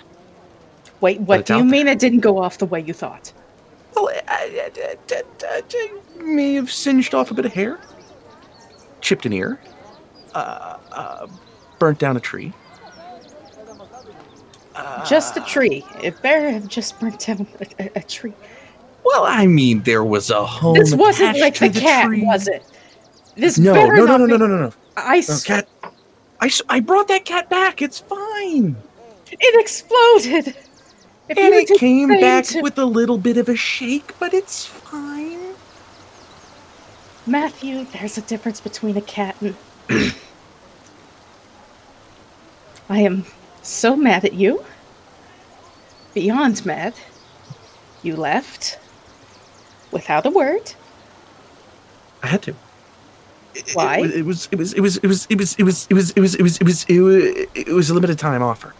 Wait, 1.00 1.20
what 1.20 1.46
do 1.46 1.58
you 1.58 1.64
mean 1.64 1.86
it 1.86 1.98
didn't 1.98 2.20
go 2.20 2.38
off 2.38 2.58
the 2.58 2.66
way 2.66 2.80
you 2.80 2.92
thought? 2.92 3.32
Well, 3.94 4.08
I, 4.26 4.70
I, 4.76 4.96
I, 5.10 5.22
I, 5.44 6.00
may 6.16 6.54
have 6.54 6.72
singed 6.72 7.14
off 7.14 7.30
a 7.30 7.34
bit 7.34 7.44
of 7.44 7.52
hair, 7.52 7.78
chipped 9.00 9.26
an 9.26 9.32
ear, 9.32 9.60
uh, 10.34 10.78
uh, 10.92 11.26
burnt 11.78 11.98
down 11.98 12.16
a 12.16 12.20
tree. 12.20 12.52
just 15.06 15.36
a 15.36 15.40
tree. 15.42 15.84
It 16.02 16.20
better 16.22 16.50
have 16.50 16.66
just 16.66 16.98
burnt 16.98 17.20
down 17.20 17.46
a, 17.60 17.84
a, 17.84 17.90
a 17.96 18.02
tree. 18.02 18.34
Well, 19.04 19.24
I 19.24 19.46
mean, 19.46 19.82
there 19.82 20.02
was 20.02 20.30
a 20.30 20.44
home. 20.44 20.74
This 20.74 20.94
wasn't 20.94 21.38
like 21.38 21.54
to 21.56 21.68
the 21.68 21.80
cat, 21.80 22.06
tree. 22.06 22.22
was 22.24 22.48
it? 22.48 22.64
This 23.36 23.58
No, 23.58 23.74
no, 23.74 24.04
no, 24.06 24.16
no, 24.16 24.26
no, 24.26 24.36
no, 24.36 24.46
no, 24.46 24.56
no. 24.58 24.72
I 24.96 25.22
No, 25.28 25.36
cat. 25.44 25.68
I, 26.40 26.50
I 26.68 26.80
brought 26.80 27.08
that 27.08 27.24
cat 27.24 27.50
back. 27.50 27.82
It's 27.82 28.00
fine. 28.00 28.76
It 29.30 29.60
exploded. 29.60 30.56
If 31.28 31.38
and 31.38 31.54
it 31.54 31.78
came 31.78 32.08
back 32.08 32.44
to- 32.46 32.60
with 32.60 32.78
a 32.78 32.84
little 32.84 33.18
bit 33.18 33.36
of 33.36 33.48
a 33.48 33.56
shake, 33.56 34.18
but 34.18 34.34
it's 34.34 34.66
fine. 34.66 35.54
Matthew, 37.26 37.84
there's 37.84 38.18
a 38.18 38.22
difference 38.22 38.60
between 38.60 38.96
a 38.96 39.00
cat 39.02 39.36
and. 39.40 39.54
I 42.88 42.98
am 43.00 43.24
so 43.62 43.96
mad 43.96 44.24
at 44.24 44.34
you. 44.34 44.64
Beyond 46.12 46.64
mad. 46.66 46.94
You 48.02 48.16
left 48.16 48.78
without 49.94 50.26
a 50.26 50.30
word. 50.30 50.74
I 52.22 52.26
had 52.26 52.42
to. 52.42 52.54
Why? 53.72 54.00
It, 54.00 54.24
was. 54.26 54.48
It 54.50 54.58
was. 54.58 54.72
It 54.74 54.80
was. 54.80 54.96
It 54.98 55.06
was. 55.06 55.26
It 55.30 55.36
was. 55.36 55.56
It 55.56 55.64
was. 55.64 55.86
It 55.86 55.94
was. 55.94 56.10
It 56.10 56.20
was. 56.20 56.34
It 56.34 56.42
was. 56.42 56.84
It 56.88 57.00
was. 57.00 57.46
It 57.54 57.68
was. 57.68 57.90
A 57.90 57.94
limited 57.94 58.18
time 58.18 58.42
offer. 58.42 58.74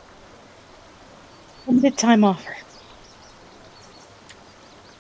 Limited 1.66 1.96
time 1.96 2.24
offer. 2.24 2.56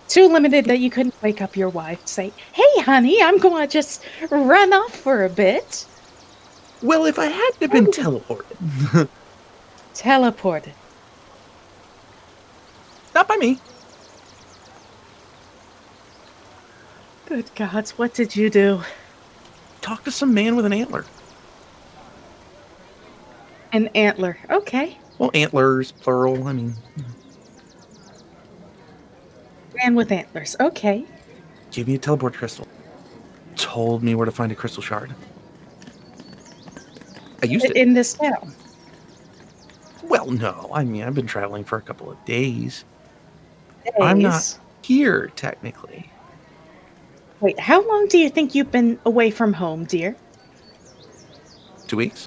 Too 0.08 0.28
limited 0.28 0.66
that 0.66 0.78
you 0.78 0.90
couldn't 0.90 1.20
wake 1.22 1.42
up 1.42 1.56
your 1.56 1.70
wife, 1.70 2.06
say, 2.06 2.32
Hey, 2.52 2.80
honey, 2.82 3.20
I'm 3.20 3.38
going 3.38 3.66
to 3.66 3.72
just 3.72 4.04
run 4.30 4.72
off 4.72 4.94
for 4.94 5.24
a 5.24 5.28
bit. 5.28 5.86
Well, 6.82 7.06
if 7.06 7.18
I 7.18 7.26
hadn't 7.26 7.60
have 7.62 7.72
been 7.72 7.86
teleported, 7.86 9.08
Teleported. 9.94 10.72
not 13.14 13.26
by 13.26 13.36
me. 13.36 13.58
Good 17.26 17.54
gods, 17.54 17.92
what 17.92 18.12
did 18.14 18.36
you 18.36 18.50
do? 18.50 18.82
Talk 19.80 20.04
to 20.04 20.10
some 20.10 20.34
man 20.34 20.56
with 20.56 20.66
an 20.66 20.72
antler. 20.72 21.04
An 23.72 23.88
antler. 23.88 24.38
Okay. 24.50 24.98
Well, 25.18 25.30
antlers, 25.34 25.92
plural. 25.92 26.46
I 26.46 26.52
mean, 26.52 26.74
Man 29.74 29.94
with 29.94 30.12
antlers. 30.12 30.54
Okay. 30.60 31.04
give 31.70 31.88
me 31.88 31.94
a 31.94 31.98
teleport 31.98 32.34
crystal. 32.34 32.68
Told 33.56 34.02
me 34.02 34.14
where 34.14 34.26
to 34.26 34.32
find 34.32 34.52
a 34.52 34.54
crystal 34.54 34.82
shard. 34.82 35.14
I 37.42 37.46
used 37.46 37.64
it. 37.66 37.76
In 37.76 37.94
this 37.94 38.14
town. 38.14 38.54
Well, 40.04 40.30
no. 40.30 40.70
I 40.72 40.84
mean, 40.84 41.02
I've 41.02 41.14
been 41.14 41.26
traveling 41.26 41.64
for 41.64 41.76
a 41.76 41.82
couple 41.82 42.10
of 42.10 42.22
days. 42.24 42.84
I'm 44.00 44.20
not 44.20 44.58
here, 44.82 45.32
technically. 45.34 46.10
Wait, 47.44 47.60
how 47.60 47.86
long 47.86 48.06
do 48.06 48.16
you 48.16 48.30
think 48.30 48.54
you've 48.54 48.70
been 48.70 48.98
away 49.04 49.30
from 49.30 49.52
home, 49.52 49.84
dear? 49.84 50.16
Two 51.86 51.98
weeks? 51.98 52.26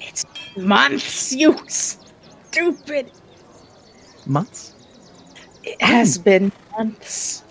It's 0.00 0.24
months, 0.56 1.32
you 1.32 1.56
stupid. 1.68 3.12
Months? 4.26 4.74
It 5.62 5.80
has 5.80 6.18
been 6.18 6.50
months. 6.76 7.44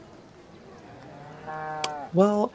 Well, 2.13 2.51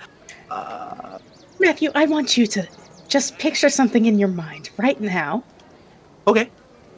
uh, 0.50 1.18
Matthew, 1.60 1.92
I 1.94 2.04
want 2.04 2.36
you 2.36 2.46
to 2.48 2.68
just 3.08 3.38
picture 3.38 3.70
something 3.70 4.04
in 4.04 4.18
your 4.18 4.28
mind 4.28 4.68
right 4.76 5.00
now. 5.00 5.42
okay. 6.26 6.50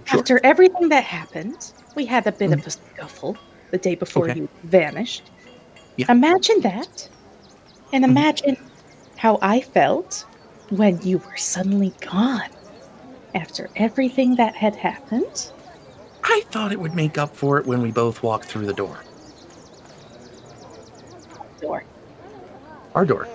Sure. 0.07 0.19
After 0.19 0.41
everything 0.43 0.89
that 0.89 1.05
happened, 1.05 1.73
we 1.95 2.05
had 2.05 2.27
a 2.27 2.33
bit 2.33 2.53
of 2.53 2.67
a 2.67 2.71
scuffle 2.71 3.39
the 3.73 3.79
day 3.79 3.97
before 3.97 4.29
Okay. 4.31 4.39
you 4.41 4.49
vanished. 4.63 5.33
Yeah. 5.97 6.11
Imagine 6.13 6.61
that. 6.61 7.09
And 7.93 8.05
Mhm. 8.05 8.09
imagine 8.11 8.57
how 9.17 9.39
I 9.43 9.61
felt 9.63 10.25
when 10.71 11.01
you 11.03 11.19
were 11.19 11.37
suddenly 11.37 11.93
gone. 12.01 12.49
After 13.35 13.71
everything 13.77 14.37
that 14.37 14.55
had 14.55 14.77
happened. 14.77 15.51
I 16.23 16.43
thought 16.51 16.71
it 16.71 16.79
would 16.79 16.95
make 16.95 17.17
up 17.19 17.35
for 17.35 17.59
it 17.59 17.67
when 17.67 17.81
we 17.81 17.91
both 17.91 18.23
walked 18.23 18.45
through 18.45 18.67
the 18.67 18.75
door. 18.75 18.99
Door. 21.61 21.85
Our 22.95 23.07
door. 23.07 23.27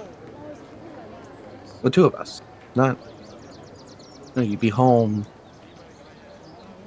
The 1.81 1.89
two 1.89 2.05
of 2.05 2.13
us. 2.15 2.41
Not. 2.75 2.97
No, 4.35 4.43
you'd 4.43 4.59
be 4.59 4.69
home. 4.69 5.25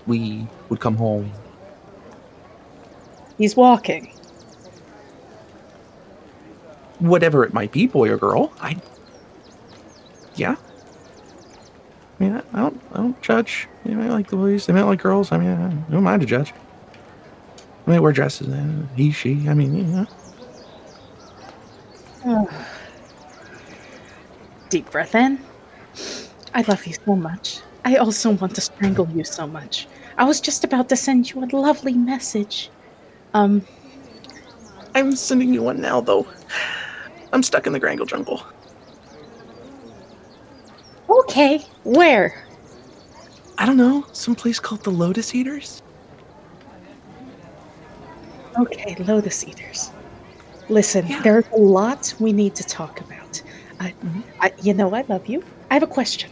We 0.07 0.47
would 0.69 0.79
come 0.81 0.97
home. 0.97 1.33
He's 3.41 3.57
walking. 3.57 4.13
Whatever 6.99 7.43
it 7.43 7.55
might 7.55 7.73
be, 7.73 7.87
boy 7.87 8.11
or 8.11 8.19
girl. 8.19 8.53
I. 8.61 8.77
Yeah. 10.35 10.57
I 12.19 12.23
mean, 12.23 12.43
I, 12.53 12.59
don't. 12.59 12.79
I 12.93 12.97
don't 12.99 13.23
judge. 13.23 13.67
They 13.87 13.95
might 13.95 14.11
like 14.11 14.29
the 14.29 14.37
boys. 14.37 14.67
They 14.67 14.75
might 14.75 14.83
like 14.83 15.01
girls. 15.01 15.33
I 15.33 15.39
mean, 15.39 15.53
I 15.53 15.71
don't 15.91 16.05
mind 16.05 16.21
to 16.21 16.27
judge. 16.27 16.53
I 17.87 17.93
might 17.93 18.01
wear 18.01 18.13
dresses. 18.13 18.51
uh, 18.51 18.87
He, 18.95 19.11
she. 19.11 19.49
I 19.49 19.55
mean, 19.55 19.75
you 19.75 20.07
know. 22.25 22.45
Deep 24.69 24.91
breath 24.91 25.15
in. 25.15 25.41
I 26.53 26.61
love 26.69 26.87
you 26.87 26.93
so 26.93 27.17
much. 27.17 27.61
I 27.87 27.97
also 27.97 28.33
want 28.33 28.55
to 28.57 28.61
strangle 28.61 29.09
you 29.15 29.25
so 29.25 29.47
much. 29.47 29.89
I 30.19 30.25
was 30.25 30.43
just 30.43 30.63
about 30.63 30.91
to 30.91 30.97
send 30.97 31.31
you 31.31 31.43
a 31.43 31.47
lovely 31.57 31.95
message. 31.95 32.69
Um, 33.35 33.65
I'm 34.95 35.15
sending 35.15 35.55
you 35.55 35.63
one 35.63 35.81
now, 35.81 36.01
though. 36.01 36.27
I'm 37.33 37.43
stuck 37.43 37.67
in 37.67 37.73
the 37.73 37.79
Grangle 37.81 38.07
jungle. 38.07 38.43
okay, 41.09 41.59
where? 41.85 42.45
I 43.59 43.67
don't 43.67 43.77
know. 43.77 44.07
Some 44.13 44.35
place 44.35 44.59
called 44.59 44.83
the 44.85 44.91
Lotus 44.91 45.35
Eaters. 45.35 45.83
Okay, 48.59 48.97
Lotus 49.05 49.47
Eaters. 49.47 49.91
Listen, 50.69 51.07
Yeah. 51.07 51.21
there's 51.23 51.45
a 51.53 51.57
lot 51.59 52.15
we 52.19 52.33
need 52.33 52.55
to 52.57 52.65
talk 52.65 53.01
about. 53.01 53.43
I, 53.81 53.95
I, 54.41 54.53
you 54.63 54.75
know, 54.75 54.93
I 54.95 55.03
love 55.09 55.27
you. 55.27 55.43
I 55.71 55.75
have 55.75 55.83
a 55.83 55.87
question. 55.89 56.31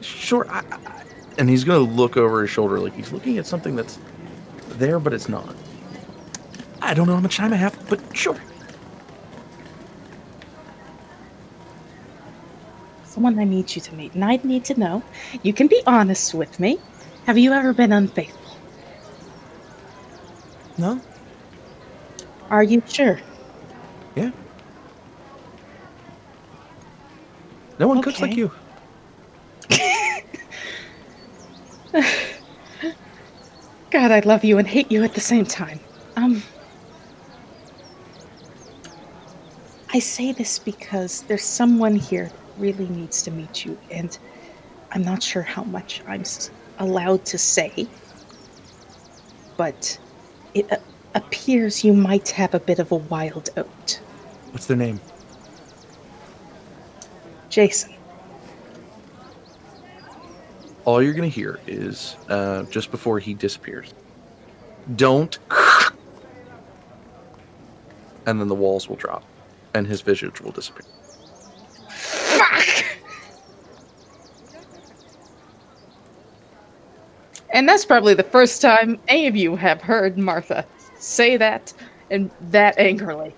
Sure. 0.00 0.46
I, 0.50 0.60
I, 0.70 1.02
and 1.38 1.48
he's 1.48 1.64
going 1.64 1.86
to 1.86 1.92
look 1.94 2.16
over 2.16 2.42
his 2.42 2.50
shoulder 2.50 2.78
like 2.78 2.94
he's 2.94 3.12
looking 3.12 3.38
at 3.38 3.46
something 3.46 3.76
that's 3.76 3.98
there, 4.70 4.98
but 4.98 5.12
it's 5.12 5.28
not. 5.28 5.54
I 6.82 6.94
don't 6.94 7.06
know 7.06 7.14
how 7.14 7.20
much 7.20 7.36
time 7.36 7.52
I 7.52 7.56
have, 7.56 7.76
but 7.88 8.00
sure. 8.16 8.40
Someone 13.04 13.38
I 13.38 13.44
need 13.44 13.74
you 13.74 13.82
to 13.82 13.94
meet, 13.94 14.14
and 14.14 14.24
I 14.24 14.40
need 14.42 14.64
to 14.66 14.78
know. 14.78 15.02
You 15.42 15.52
can 15.52 15.66
be 15.66 15.82
honest 15.86 16.32
with 16.32 16.58
me. 16.58 16.78
Have 17.26 17.36
you 17.36 17.52
ever 17.52 17.72
been 17.72 17.92
unfaithful? 17.92 18.56
No? 20.78 21.00
Are 22.48 22.62
you 22.62 22.82
sure? 22.86 23.20
Yeah. 24.16 24.30
No 27.78 27.88
one 27.88 28.02
cooks 28.02 28.20
like 28.20 28.36
you. 28.36 28.50
God, 33.90 34.12
I 34.12 34.20
love 34.20 34.44
you 34.44 34.58
and 34.58 34.66
hate 34.66 34.90
you 34.90 35.04
at 35.04 35.14
the 35.14 35.20
same 35.20 35.44
time. 35.44 35.80
I 39.92 39.98
say 39.98 40.32
this 40.32 40.58
because 40.58 41.22
there's 41.22 41.44
someone 41.44 41.96
here 41.96 42.26
who 42.26 42.62
really 42.62 42.88
needs 42.88 43.22
to 43.22 43.30
meet 43.30 43.64
you, 43.64 43.76
and 43.90 44.16
I'm 44.92 45.02
not 45.02 45.22
sure 45.22 45.42
how 45.42 45.64
much 45.64 46.02
I'm 46.06 46.24
allowed 46.78 47.24
to 47.26 47.38
say, 47.38 47.88
but 49.56 49.98
it 50.54 50.70
a- 50.70 50.80
appears 51.14 51.82
you 51.84 51.92
might 51.92 52.28
have 52.30 52.54
a 52.54 52.60
bit 52.60 52.78
of 52.78 52.92
a 52.92 52.96
wild 52.96 53.50
oat. 53.56 54.00
What's 54.52 54.66
their 54.66 54.76
name? 54.76 55.00
Jason. 57.48 57.94
All 60.84 61.02
you're 61.02 61.14
going 61.14 61.28
to 61.28 61.34
hear 61.34 61.58
is 61.66 62.16
uh, 62.28 62.62
just 62.64 62.90
before 62.90 63.18
he 63.18 63.34
disappears. 63.34 63.92
Don't. 64.94 65.38
And 68.26 68.38
then 68.38 68.48
the 68.48 68.54
walls 68.54 68.86
will 68.88 68.96
drop, 68.96 69.24
and 69.74 69.86
his 69.86 70.00
visage 70.00 70.40
will 70.40 70.52
disappear. 70.52 70.86
Fuck! 71.88 72.84
And 77.52 77.68
that's 77.68 77.84
probably 77.84 78.14
the 78.14 78.22
first 78.22 78.62
time 78.62 78.98
any 79.08 79.26
of 79.26 79.36
you 79.36 79.56
have 79.56 79.82
heard 79.82 80.16
Martha 80.18 80.64
say 80.98 81.36
that 81.36 81.72
and 82.10 82.30
that 82.50 82.78
angrily. 82.78 83.34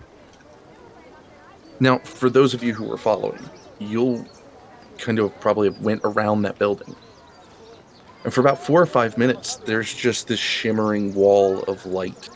Now, 1.81 1.99
for 1.99 2.31
those 2.31 2.55
of 2.55 2.63
you 2.63 2.75
who 2.75 2.85
were 2.85 2.99
following, 2.99 3.43
you'll 3.79 4.27
kind 4.99 5.19
of 5.19 5.39
probably 5.41 5.69
have 5.69 5.81
went 5.81 6.01
around 6.05 6.43
that 6.43 6.59
building. 6.59 6.95
And 8.25 8.33
for 8.33 8.41
about 8.41 8.65
four 8.65 8.81
or 8.81 8.87
five 8.87 9.19
minutes, 9.19 9.57
there's 9.57 9.93
just 9.93 10.29
this 10.29 10.39
shimmering 10.39 11.13
wall 11.13 11.63
of 11.65 11.85
light 11.87 12.29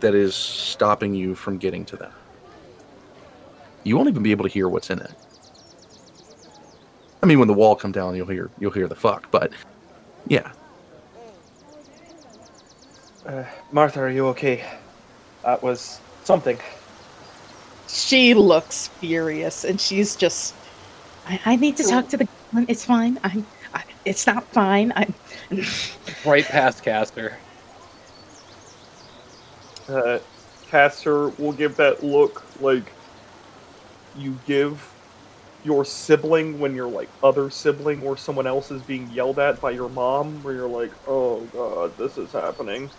that 0.00 0.14
is 0.14 0.34
stopping 0.34 1.14
you 1.14 1.34
from 1.34 1.56
getting 1.56 1.86
to 1.86 1.96
that. 1.96 2.12
You 3.84 3.96
won't 3.96 4.08
even 4.08 4.22
be 4.22 4.30
able 4.32 4.44
to 4.44 4.50
hear 4.50 4.68
what's 4.68 4.90
in 4.90 4.98
it. 4.98 5.12
I 7.22 7.26
mean, 7.26 7.38
when 7.38 7.48
the 7.48 7.54
wall 7.54 7.76
come 7.76 7.92
down, 7.92 8.16
you'll 8.16 8.26
hear 8.26 8.50
you'll 8.58 8.70
hear 8.70 8.88
the 8.88 8.94
fuck. 8.94 9.30
But 9.30 9.52
yeah, 10.26 10.52
Uh, 13.26 13.44
Martha, 13.72 14.00
are 14.00 14.10
you 14.10 14.26
okay? 14.28 14.64
That 15.44 15.62
was 15.62 16.00
something. 16.24 16.58
She 17.88 18.34
looks 18.34 18.88
furious 19.00 19.64
and 19.64 19.80
she's 19.80 20.16
just. 20.16 20.54
I, 21.26 21.40
I 21.44 21.56
need 21.56 21.76
to 21.78 21.84
talk 21.84 22.08
to 22.08 22.18
the. 22.18 22.28
It's 22.68 22.84
fine. 22.84 23.18
I'm. 23.24 23.46
I, 23.72 23.82
it's 24.04 24.26
not 24.26 24.44
fine. 24.48 24.92
I'm. 24.96 25.14
Right 26.24 26.44
past 26.44 26.82
Caster. 26.82 27.36
Uh, 29.88 30.18
Caster 30.68 31.28
will 31.30 31.52
give 31.52 31.76
that 31.76 32.02
look 32.02 32.42
like 32.62 32.90
you 34.18 34.38
give 34.46 34.92
your 35.64 35.84
sibling 35.84 36.58
when 36.58 36.74
your 36.74 36.88
like 36.88 37.08
other 37.22 37.50
sibling 37.50 38.02
or 38.02 38.16
someone 38.16 38.46
else 38.46 38.70
is 38.70 38.82
being 38.82 39.10
yelled 39.10 39.38
at 39.38 39.60
by 39.60 39.70
your 39.70 39.88
mom, 39.88 40.42
where 40.42 40.54
you're 40.54 40.68
like, 40.68 40.92
"Oh 41.06 41.40
God, 41.52 41.96
this 41.96 42.18
is 42.18 42.32
happening." 42.32 42.90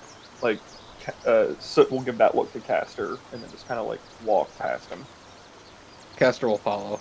Like, 0.42 0.60
Ca- 1.04 1.30
uh, 1.30 1.56
Soot 1.60 1.92
will 1.92 2.02
give 2.02 2.18
that 2.18 2.36
look 2.36 2.52
to 2.54 2.60
Caster 2.60 3.18
and 3.32 3.42
then 3.42 3.50
just 3.52 3.68
kind 3.68 3.80
of 3.80 3.88
like 3.88 4.02
walk 4.24 4.56
past 4.58 4.90
him. 4.90 5.06
Caster 6.18 6.48
will 6.48 6.58
follow. 6.58 7.00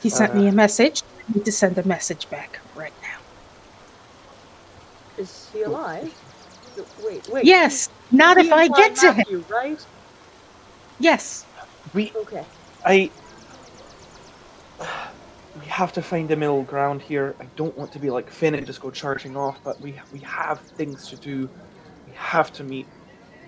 He 0.00 0.08
sent 0.10 0.34
me 0.34 0.46
a 0.48 0.52
message. 0.52 1.02
I 1.18 1.32
need 1.32 1.44
to 1.44 1.52
send 1.52 1.78
a 1.78 1.84
message 1.84 2.28
back 2.28 2.60
right 2.74 2.92
now. 3.02 3.18
Is 5.16 5.48
he 5.52 5.62
alive? 5.62 6.14
Wait, 7.02 7.28
wait. 7.28 7.44
Yes, 7.44 7.88
not 8.10 8.38
he 8.38 8.46
if 8.46 8.52
I 8.52 8.68
get 8.68 8.94
to 8.96 9.12
him. 9.12 9.16
Matthew, 9.16 9.44
right? 9.48 9.86
Yes. 11.00 11.44
We, 11.92 12.12
Okay. 12.16 12.44
I, 12.84 13.10
we 15.60 15.66
have 15.66 15.92
to 15.92 16.02
find 16.02 16.30
a 16.30 16.36
middle 16.36 16.62
ground 16.64 17.00
here. 17.02 17.34
I 17.40 17.46
don't 17.56 17.76
want 17.78 17.92
to 17.92 17.98
be 17.98 18.10
like 18.10 18.28
Finn 18.30 18.54
and 18.54 18.66
just 18.66 18.80
go 18.80 18.90
charging 18.90 19.36
off, 19.36 19.58
but 19.64 19.80
we 19.80 19.94
we 20.12 20.18
have 20.20 20.60
things 20.60 21.08
to 21.08 21.16
do. 21.16 21.48
We 22.06 22.12
have 22.14 22.52
to 22.54 22.64
meet 22.64 22.86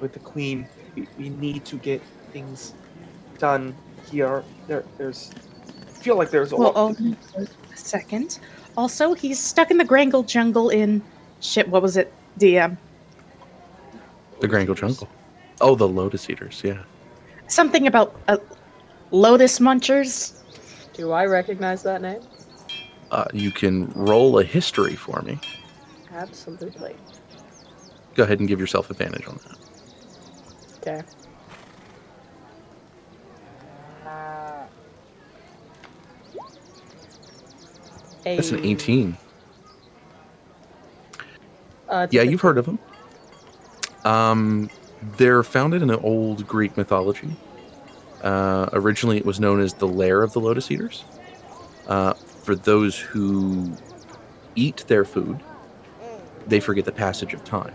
with 0.01 0.13
the 0.13 0.21
Queen. 0.21 0.67
We, 0.95 1.09
we 1.19 1.29
need 1.31 1.65
to 1.67 1.77
get 1.77 2.01
things 2.33 2.75
done 3.39 3.75
here. 4.11 4.45
There, 4.69 4.85
there's. 4.99 5.33
I 5.87 5.91
feel 5.91 6.17
like 6.17 6.31
there's 6.31 6.53
a 6.53 6.57
Well, 6.57 6.73
lot. 6.73 6.77
only 6.77 7.17
oh, 7.37 7.45
hmm, 7.45 7.73
a 7.73 7.77
second. 7.77 8.39
Also, 8.77 9.15
he's 9.15 9.41
stuck 9.41 9.71
in 9.71 9.79
the 9.79 9.85
Grangle 9.85 10.23
jungle 10.23 10.69
in 10.71 11.03
shit. 11.41 11.69
What 11.69 11.83
was 11.83 11.97
it? 11.97 12.13
DM. 12.39 12.77
the 14.41 14.47
Grangle 14.49 14.75
Jungle. 14.75 15.09
Oh, 15.61 15.75
the 15.75 15.89
Lotus 15.89 16.29
Eaters. 16.31 16.61
Yeah. 16.65 16.83
Something 17.49 17.87
about 17.87 18.15
uh, 18.29 18.39
lotus 19.11 19.59
munchers. 19.59 20.33
Do 20.95 21.13
I 21.13 21.27
recognize 21.27 21.83
that 21.83 22.03
name? 22.03 22.21
Uh, 23.11 23.27
you 23.33 23.51
can 23.51 23.91
roll 23.95 24.39
a 24.39 24.45
history 24.45 24.97
for 24.97 25.23
me. 25.23 25.39
Absolutely. 26.13 26.97
Go 28.15 28.25
ahead 28.25 28.41
and 28.41 28.49
give 28.49 28.59
yourself 28.59 28.91
advantage 28.91 29.27
on 29.27 29.39
that. 29.45 29.59
Okay. 30.79 31.03
That's 38.35 38.51
an 38.51 38.65
18. 38.65 39.17
Uh, 41.89 42.09
Yeah, 42.11 42.23
you've 42.23 42.41
heard 42.41 42.59
of 42.59 42.67
them. 42.67 42.79
Um, 44.05 44.69
they're 45.03 45.43
founded 45.43 45.83
in 45.83 45.91
an 45.91 46.01
old 46.03 46.47
Greek 46.47 46.77
mythology. 46.77 47.37
Uh, 48.23 48.69
originally, 48.73 49.17
it 49.19 49.27
was 49.27 49.39
known 49.39 49.61
as 49.61 49.75
the 49.75 49.87
lair 49.87 50.23
of 50.23 50.33
the 50.33 50.41
lotus 50.41 50.71
eaters. 50.71 51.05
Uh, 51.87 52.15
for 52.15 52.55
those 52.55 52.99
who 52.99 53.77
eat 54.55 54.85
their 54.89 55.05
food, 55.05 55.41
they 56.47 56.61
forget 56.61 56.85
the 56.85 56.93
passage 56.93 57.35
of 57.35 57.45
time. 57.45 57.75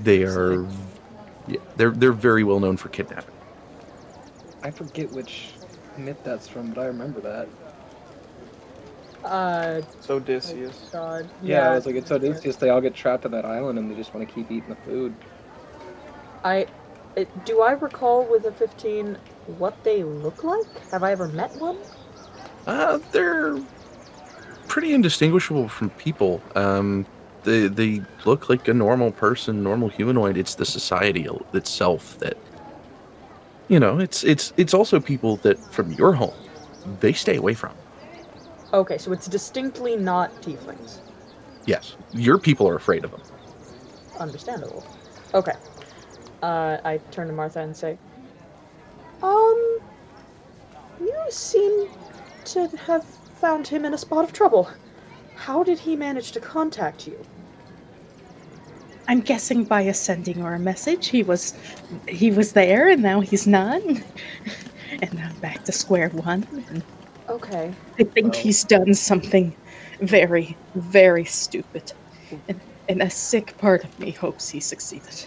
They 0.00 0.24
are, 0.24 0.66
yeah, 1.46 1.60
they're 1.76 1.92
they're 1.92 2.12
very 2.12 2.42
well 2.42 2.58
known 2.58 2.76
for 2.76 2.88
kidnapping. 2.88 3.34
I 4.62 4.70
forget 4.70 5.10
which 5.12 5.50
myth 5.96 6.18
that's 6.24 6.48
from, 6.48 6.70
but 6.72 6.80
I 6.80 6.86
remember 6.86 7.20
that. 7.20 7.48
Uh, 9.24 9.82
So 10.00 10.16
Odysseus. 10.16 10.88
God. 10.92 11.28
Yeah, 11.42 11.70
I 11.70 11.74
was 11.74 11.86
like, 11.86 11.94
it's 11.94 12.10
Odysseus. 12.10 12.56
they 12.56 12.70
all 12.70 12.80
get 12.80 12.94
trapped 12.94 13.24
on 13.24 13.30
that 13.32 13.44
island 13.44 13.78
and 13.78 13.90
they 13.90 13.94
just 13.94 14.14
want 14.14 14.26
to 14.28 14.34
keep 14.34 14.50
eating 14.50 14.68
the 14.68 14.76
food. 14.76 15.14
I. 16.44 16.66
It, 17.14 17.44
do 17.44 17.60
I 17.60 17.72
recall 17.72 18.24
with 18.24 18.46
a 18.46 18.52
15 18.52 19.18
what 19.58 19.84
they 19.84 20.02
look 20.02 20.44
like? 20.44 20.66
Have 20.90 21.02
I 21.02 21.12
ever 21.12 21.28
met 21.28 21.54
one? 21.60 21.76
Uh, 22.66 22.98
they're 23.10 23.58
pretty 24.66 24.94
indistinguishable 24.94 25.68
from 25.68 25.90
people. 25.90 26.40
Um, 26.54 27.04
they 27.44 27.66
they 27.66 28.02
look 28.24 28.48
like 28.48 28.66
a 28.68 28.74
normal 28.74 29.10
person, 29.12 29.62
normal 29.62 29.88
humanoid. 29.88 30.36
It's 30.38 30.54
the 30.54 30.64
society 30.64 31.28
itself 31.52 32.18
that, 32.20 32.38
you 33.68 33.78
know, 33.78 33.98
it's 33.98 34.24
it's 34.24 34.52
it's 34.56 34.72
also 34.72 34.98
people 34.98 35.36
that 35.38 35.58
from 35.72 35.92
your 35.92 36.12
home, 36.14 36.34
they 37.00 37.12
stay 37.12 37.36
away 37.36 37.52
from. 37.54 37.72
Okay, 38.72 38.98
so 38.98 39.12
it's 39.12 39.26
distinctly 39.26 39.96
not 39.96 40.32
tieflings. 40.42 41.00
Yes, 41.66 41.96
your 42.12 42.38
people 42.38 42.68
are 42.68 42.76
afraid 42.76 43.04
of 43.04 43.10
them. 43.10 43.20
Understandable. 44.18 44.84
Okay. 45.34 45.52
Uh, 46.42 46.78
I 46.84 46.98
turn 47.10 47.28
to 47.28 47.32
Martha 47.32 47.60
and 47.60 47.76
say, 47.76 47.98
Um, 49.22 49.78
you 51.00 51.24
seem 51.28 51.88
to 52.46 52.68
have 52.86 53.04
found 53.04 53.66
him 53.68 53.84
in 53.84 53.94
a 53.94 53.98
spot 53.98 54.24
of 54.24 54.32
trouble. 54.32 54.68
How 55.34 55.62
did 55.62 55.78
he 55.78 55.96
manage 55.96 56.32
to 56.32 56.40
contact 56.40 57.06
you? 57.06 57.18
I'm 59.08 59.20
guessing 59.20 59.64
by 59.64 59.82
a 59.82 59.94
sending 59.94 60.42
or 60.42 60.54
a 60.54 60.58
message. 60.58 61.08
He 61.08 61.22
was 61.22 61.54
he 62.08 62.30
was 62.30 62.52
there 62.52 62.88
and 62.88 63.02
now 63.02 63.20
he's 63.20 63.46
not. 63.46 63.82
and 65.02 65.20
I'm 65.20 65.36
back 65.40 65.64
to 65.64 65.72
square 65.72 66.08
one. 66.10 66.46
And 66.70 66.82
Okay. 67.32 67.72
I 67.98 68.04
think 68.04 68.32
Well- 68.34 68.42
he's 68.42 68.64
done 68.64 68.94
something 68.94 69.54
very, 70.00 70.56
very 70.74 71.24
stupid. 71.24 71.92
And, 72.48 72.60
and 72.88 73.02
a 73.02 73.10
sick 73.10 73.56
part 73.58 73.84
of 73.84 73.98
me 73.98 74.10
hopes 74.10 74.48
he 74.48 74.60
succeeded. 74.60 75.26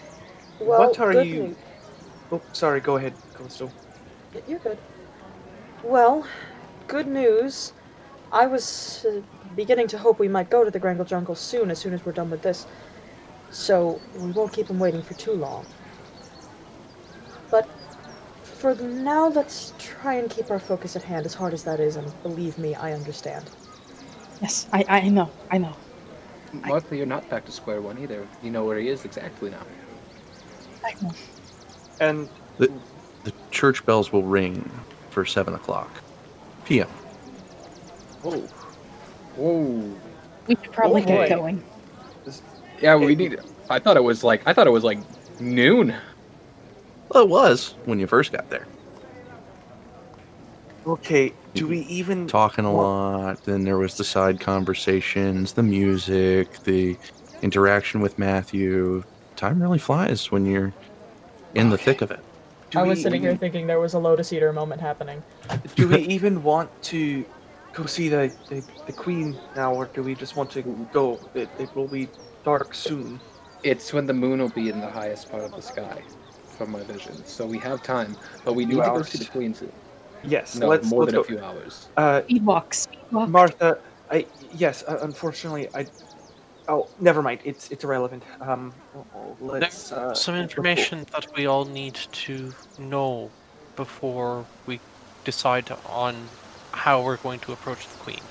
Well, 0.59 0.79
What 0.87 0.99
are 0.99 1.13
good 1.13 1.27
you- 1.27 1.43
news- 1.43 1.57
Oh, 2.31 2.41
sorry. 2.53 2.79
Go 2.79 2.95
ahead, 2.97 3.13
Coastal. 3.35 3.71
You're 4.47 4.59
good. 4.59 4.77
Well, 5.83 6.25
good 6.87 7.07
news. 7.07 7.73
I 8.31 8.47
was 8.47 9.05
uh, 9.07 9.21
beginning 9.55 9.87
to 9.89 9.97
hope 9.99 10.17
we 10.19 10.27
might 10.27 10.49
go 10.49 10.63
to 10.63 10.71
the 10.71 10.79
Grangle 10.79 11.05
Jungle 11.05 11.35
soon, 11.35 11.69
as 11.69 11.77
soon 11.79 11.93
as 11.93 12.03
we're 12.05 12.11
done 12.11 12.29
with 12.31 12.41
this. 12.41 12.65
So 13.51 14.01
we 14.19 14.31
won't 14.31 14.51
keep 14.53 14.67
him 14.67 14.79
waiting 14.79 15.03
for 15.03 15.13
too 15.13 15.33
long. 15.33 15.65
But 18.61 18.77
for 18.77 18.83
now, 18.83 19.27
let's 19.27 19.73
try 19.79 20.15
and 20.15 20.29
keep 20.29 20.49
our 20.51 20.59
focus 20.59 20.95
at 20.95 21.03
hand, 21.03 21.25
as 21.25 21.33
hard 21.33 21.53
as 21.53 21.63
that 21.63 21.79
is, 21.79 21.95
and 21.95 22.11
believe 22.23 22.57
me, 22.57 22.75
I 22.75 22.93
understand. 22.93 23.49
Yes, 24.41 24.67
I, 24.73 24.85
I 24.87 25.09
know, 25.09 25.29
I 25.51 25.57
know. 25.57 25.75
Martha, 26.53 26.95
you're 26.95 27.05
not 27.05 27.27
back 27.29 27.45
to 27.45 27.51
square 27.51 27.81
one 27.81 27.97
either. 27.99 28.27
You 28.41 28.51
know 28.51 28.63
where 28.65 28.77
he 28.79 28.87
is 28.89 29.03
exactly 29.05 29.49
now. 29.49 29.63
I 30.85 30.93
know. 31.01 31.11
And 31.99 32.29
The 32.57 32.71
church 33.51 33.85
bells 33.85 34.11
will 34.13 34.23
ring 34.23 34.69
for 35.09 35.25
seven 35.25 35.53
o'clock 35.53 35.91
p.m. 36.65 36.87
Whoa. 38.21 38.35
Oh. 38.35 38.39
Whoa. 39.37 39.95
We 40.47 40.55
should 40.55 40.71
probably 40.71 41.03
Oh, 41.03 41.05
get 41.05 41.29
boy. 41.29 41.35
going. 41.35 41.63
Yeah, 42.81 42.95
we 42.95 43.15
need. 43.15 43.39
I 43.69 43.79
thought 43.79 43.97
it 43.97 44.03
was 44.03 44.23
like. 44.23 44.41
I 44.45 44.53
thought 44.53 44.67
it 44.67 44.71
was 44.71 44.83
like 44.83 44.99
noon. 45.39 45.93
Well, 47.09 47.23
it 47.23 47.29
was 47.29 47.75
when 47.85 47.99
you 47.99 48.07
first 48.07 48.31
got 48.31 48.49
there. 48.49 48.67
okay, 50.87 51.33
do 51.53 51.67
we 51.67 51.79
even 51.81 52.27
Talking 52.27 52.65
a 52.65 52.71
lot. 52.73 53.43
Then 53.45 53.63
there 53.63 53.77
was 53.77 53.95
the 53.97 54.03
side 54.03 54.39
conversations, 54.39 55.53
the 55.53 55.63
music, 55.63 56.63
the 56.63 56.97
interaction 57.41 58.01
with 58.01 58.19
Matthew. 58.19 59.03
Time 59.35 59.61
really 59.61 59.79
flies 59.79 60.31
when 60.31 60.45
you're 60.45 60.73
in 61.55 61.69
the 61.69 61.77
thick 61.77 62.01
of 62.01 62.11
it. 62.11 62.19
do 62.71 62.79
I 62.79 62.83
was 62.83 62.97
we- 62.97 63.03
sitting 63.03 63.21
here 63.21 63.35
thinking 63.37 63.67
there 63.67 63.79
was 63.79 63.93
a 63.93 63.99
Lotus 63.99 64.31
Eater 64.33 64.51
moment 64.53 64.81
happening. 64.81 65.23
Do 65.75 65.87
we 65.87 65.97
even 66.15 66.43
want 66.43 66.69
to 66.83 67.25
go 67.73 67.85
see 67.85 68.09
the, 68.09 68.33
the, 68.49 68.63
the 68.85 68.93
queen 68.93 69.37
now, 69.55 69.73
or 69.73 69.85
do 69.85 70.01
we 70.03 70.15
just 70.15 70.35
want 70.35 70.49
to 70.51 70.61
go? 70.93 71.19
It, 71.33 71.49
it 71.59 71.73
will 71.75 71.87
be 71.87 72.09
dark 72.43 72.73
soon. 72.73 73.19
It's 73.63 73.91
when 73.93 74.05
the 74.05 74.13
moon 74.13 74.39
will 74.39 74.49
be 74.49 74.69
in 74.69 74.79
the 74.79 74.89
highest 74.89 75.31
part 75.31 75.43
of 75.43 75.51
the 75.55 75.61
sky, 75.61 76.01
from 76.55 76.71
my 76.71 76.83
vision. 76.83 77.15
So 77.25 77.45
we 77.45 77.57
have 77.59 77.83
time, 77.83 78.15
but 78.43 78.53
we 78.53 78.65
need 78.65 78.73
Few 78.73 78.81
to 78.81 78.87
go 78.87 78.93
hours. 78.95 79.09
see 79.09 79.17
the 79.19 79.25
queen 79.31 79.53
soon. 79.53 79.71
Yes, 80.23 80.55
No, 80.55 80.67
let's, 80.67 80.89
more 80.89 81.01
let's 81.03 81.11
than 81.11 81.15
go. 81.15 81.21
a 81.21 81.23
few 81.25 81.39
hours. 81.39 81.87
Uh, 81.97 82.21
Speed 82.23 82.45
walk, 82.45 82.73
speed 82.73 82.99
walk. 83.11 83.29
Martha, 83.29 83.77
I 84.09 84.25
yes, 84.53 84.83
uh, 84.87 84.99
unfortunately, 85.01 85.67
I. 85.75 85.85
Oh, 86.67 86.89
never 86.99 87.21
mind. 87.21 87.41
It's 87.43 87.69
it's 87.69 87.83
irrelevant. 87.83 88.23
Um, 88.41 88.73
let's. 89.39 89.89
There's 89.89 89.91
Uh, 89.91 90.13
some 90.15 90.35
let's 90.35 90.43
information 90.51 91.05
that 91.11 91.27
we 91.35 91.45
all 91.45 91.65
need 91.65 91.93
to 92.25 92.53
know 92.79 93.29
before 93.75 94.45
we 94.65 94.79
decide 95.25 95.69
on 95.87 96.27
how 96.71 97.01
we're 97.03 97.17
going 97.17 97.39
to 97.41 97.51
approach 97.51 97.87
the 97.87 97.97
queen. 97.97 98.21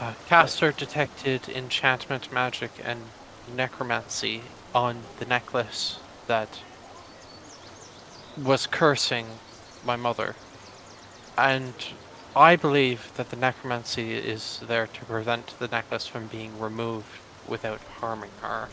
Uh, 0.00 0.14
Caster 0.26 0.72
detected 0.72 1.48
enchantment 1.48 2.32
magic 2.32 2.70
and 2.82 3.00
necromancy 3.54 4.42
on 4.74 5.02
the 5.18 5.24
necklace 5.26 5.98
that 6.26 6.60
was 8.36 8.66
cursing 8.66 9.26
my 9.84 9.96
mother. 9.96 10.34
And 11.36 11.74
I 12.34 12.56
believe 12.56 13.12
that 13.16 13.30
the 13.30 13.36
necromancy 13.36 14.14
is 14.14 14.60
there 14.66 14.86
to 14.86 15.04
prevent 15.04 15.58
the 15.58 15.68
necklace 15.68 16.06
from 16.06 16.26
being 16.26 16.58
removed 16.58 17.06
without 17.46 17.80
harming 18.00 18.30
her. 18.40 18.68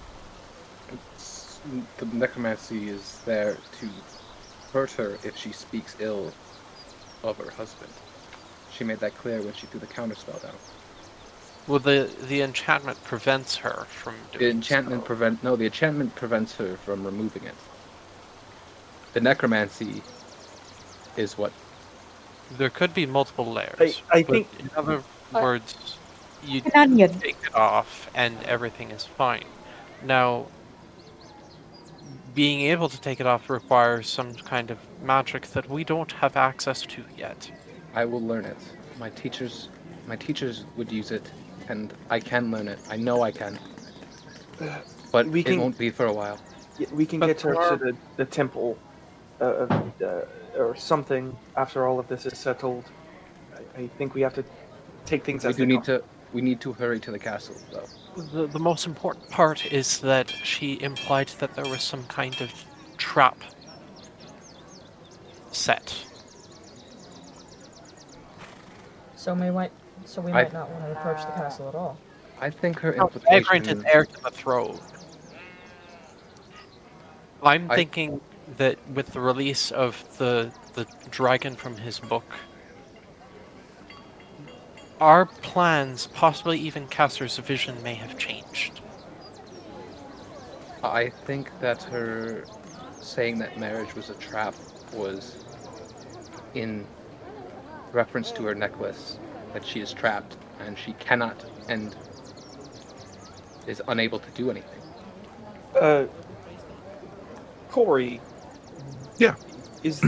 It's- 0.88 1.60
The 1.98 2.06
necromancy 2.07 2.90
is 2.90 3.19
there 3.26 3.57
to 3.80 3.90
hurt 4.73 4.91
her 4.94 5.19
if 5.23 5.38
she 5.38 5.52
speaks 5.52 5.95
ill 5.99 6.34
of 7.23 7.38
her 7.38 7.52
husband. 7.52 7.91
She 8.72 8.84
made 8.84 8.99
that 9.02 9.15
clear 9.18 9.41
when 9.41 9.53
she 9.53 9.68
threw 9.68 9.80
the 9.80 9.88
counterspell 9.88 10.41
down. 10.41 10.56
Well, 11.67 11.79
the 11.79 12.09
the 12.27 12.41
enchantment 12.41 13.03
prevents 13.03 13.57
her 13.57 13.85
from 13.88 14.15
doing 14.31 14.39
The 14.39 14.49
enchantment 14.49 15.03
so. 15.03 15.05
prevent 15.07 15.43
no, 15.43 15.55
the 15.55 15.65
enchantment 15.65 16.15
prevents 16.15 16.55
her 16.55 16.75
from 16.77 17.05
removing 17.05 17.43
it. 17.43 17.55
The 19.13 19.21
necromancy 19.21 20.01
is 21.17 21.38
what 21.38 21.51
There 22.57 22.69
could 22.69 22.93
be 22.93 23.05
multiple 23.05 23.45
layers. 23.45 24.01
I, 24.11 24.19
I 24.19 24.23
think 24.23 24.47
in 24.59 24.69
other 24.75 25.03
uh, 25.33 25.39
words, 25.41 25.97
you 26.43 26.61
take 26.61 27.38
it 27.45 27.55
off 27.55 28.09
and 28.15 28.41
everything 28.43 28.91
is 28.91 29.05
fine. 29.05 29.45
Now, 30.03 30.47
being 32.33 32.61
able 32.61 32.89
to 32.89 32.99
take 32.99 33.19
it 33.19 33.27
off 33.27 33.49
requires 33.49 34.09
some 34.09 34.33
kind 34.33 34.71
of 34.71 34.79
magic 35.03 35.47
that 35.47 35.69
we 35.69 35.83
don't 35.83 36.11
have 36.13 36.35
access 36.35 36.81
to 36.83 37.03
yet. 37.17 37.51
I 37.93 38.05
will 38.05 38.21
learn 38.21 38.45
it. 38.45 38.57
My 38.97 39.09
teachers 39.09 39.69
my 40.07 40.15
teachers 40.15 40.65
would 40.75 40.91
use 40.91 41.11
it 41.11 41.29
and 41.72 41.93
I 42.10 42.19
can 42.19 42.52
learn 42.52 42.68
it. 42.68 42.80
I 42.89 42.98
know 42.98 43.23
I 43.23 43.31
can. 43.31 43.57
But 45.11 45.27
We 45.27 45.41
it 45.41 45.57
won't 45.57 45.77
be 45.77 45.89
for 45.89 46.06
a 46.06 46.14
while. 46.14 46.39
we 46.91 47.06
can 47.06 47.19
But 47.19 47.27
get 47.27 47.41
her 47.41 47.53
to 47.56 47.77
the, 47.77 47.98
the 48.18 48.26
temple, 48.26 48.77
uh, 49.39 49.45
uh, 50.03 50.26
or 50.57 50.76
something 50.76 51.35
after 51.56 51.88
all 51.88 51.99
of 51.99 52.07
this 52.07 52.26
is 52.26 52.38
settled. 52.38 52.85
I, 53.56 53.81
I 53.84 53.88
think 53.88 54.14
we 54.14 54.22
have 54.22 54.35
to 54.35 54.45
take 55.06 55.23
things 55.23 55.45
We 55.45 55.49
as 55.49 55.56
do 55.56 55.64
they 55.64 55.68
need 55.68 55.84
come. 55.85 55.99
to 55.99 56.03
we 56.34 56.41
need 56.41 56.61
to 56.61 56.73
hurry 56.73 56.99
to 57.02 57.11
the 57.11 57.19
castle 57.19 57.56
though. 57.72 57.89
The, 58.15 58.48
the 58.48 58.60
most 58.60 58.85
important 58.85 59.30
part 59.30 59.65
is 59.72 59.99
that 60.02 60.30
she 60.30 60.81
implied 60.81 61.30
that 61.39 61.56
there 61.56 61.68
was 61.68 61.84
some 61.84 62.06
kind 62.06 62.39
of 62.41 62.52
trap 62.98 63.38
set. 65.52 66.06
So 69.15 69.34
we 69.35 69.52
might, 69.52 69.72
so 70.06 70.22
we 70.22 70.32
I- 70.32 70.44
might 70.44 70.53
not 70.53 70.69
want 70.69 70.84
to 70.86 70.91
approach 70.91 71.22
the 71.26 71.32
castle 71.34 71.68
at 71.69 71.76
all. 71.76 71.98
I 72.40 72.49
think 72.49 72.80
her 72.80 72.95
No, 72.95 73.07
Vagrant 73.07 73.68
is 73.68 73.72
implication 73.73 73.86
heir 73.88 74.06
to 74.06 74.23
the 74.23 74.32
throne. 74.32 74.80
I'm 77.44 77.69
I- 77.69 77.76
thinking 77.76 78.22
that 78.57 78.78
with 78.90 79.07
the 79.14 79.19
release 79.22 79.72
of 79.72 80.03
the 80.18 80.52
the 80.73 80.86
dragon 81.10 81.56
from 81.56 81.78
his 81.78 81.99
book, 81.99 82.26
our 84.99 85.26
plans, 85.26 86.07
possibly 86.07 86.57
even 86.60 86.88
Caster's 86.88 87.38
vision, 87.38 87.82
may 87.84 87.94
have 87.95 88.18
changed. 88.18 88.80
I 90.84 91.10
think 91.10 91.52
that 91.60 91.84
her 91.84 92.45
saying 93.02 93.40
that 93.40 93.60
marriage 93.60 93.94
was 93.95 94.10
a 94.10 94.14
trap 94.15 94.56
was 94.94 95.44
in 96.53 96.86
reference 97.91 98.32
to 98.32 98.44
her 98.45 98.56
necklace 98.56 99.18
that 99.53 99.65
she 99.65 99.80
is 99.80 99.94
trapped 99.94 100.36
and 100.60 100.78
she 100.78 100.94
cannot 100.94 101.45
and 101.69 101.95
is 103.68 103.82
unable 103.88 104.19
to 104.19 104.30
do 104.32 104.49
anything. 104.49 104.80
Uh, 105.80 106.06
Corey. 107.69 108.19
Yeah. 109.18 109.36
Is 109.84 110.02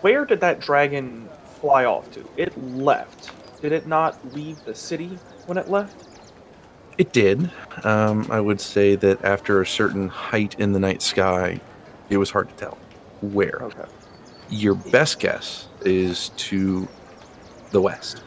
where 0.00 0.24
did 0.24 0.40
that 0.40 0.60
dragon 0.60 1.28
fly 1.60 1.84
off 1.84 2.10
to? 2.12 2.28
It 2.36 2.56
left. 2.74 3.30
Did 3.62 3.72
it 3.72 3.86
not 3.86 4.34
leave 4.34 4.62
the 4.64 4.74
city 4.74 5.18
when 5.46 5.58
it 5.58 5.68
left? 5.68 6.06
It 6.98 7.12
did. 7.12 7.50
Um, 7.84 8.26
I 8.30 8.40
would 8.40 8.60
say 8.60 8.96
that 8.96 9.24
after 9.24 9.60
a 9.60 9.66
certain 9.66 10.08
height 10.08 10.56
in 10.58 10.72
the 10.72 10.80
night 10.80 11.00
sky, 11.00 11.60
it 12.10 12.16
was 12.16 12.30
hard 12.30 12.48
to 12.48 12.54
tell 12.56 12.78
where. 13.20 13.58
Okay. 13.62 13.84
Your 14.50 14.74
best 14.74 15.20
guess 15.20 15.68
is 15.82 16.30
to 16.30 16.88
the 17.70 17.80
west. 17.80 18.22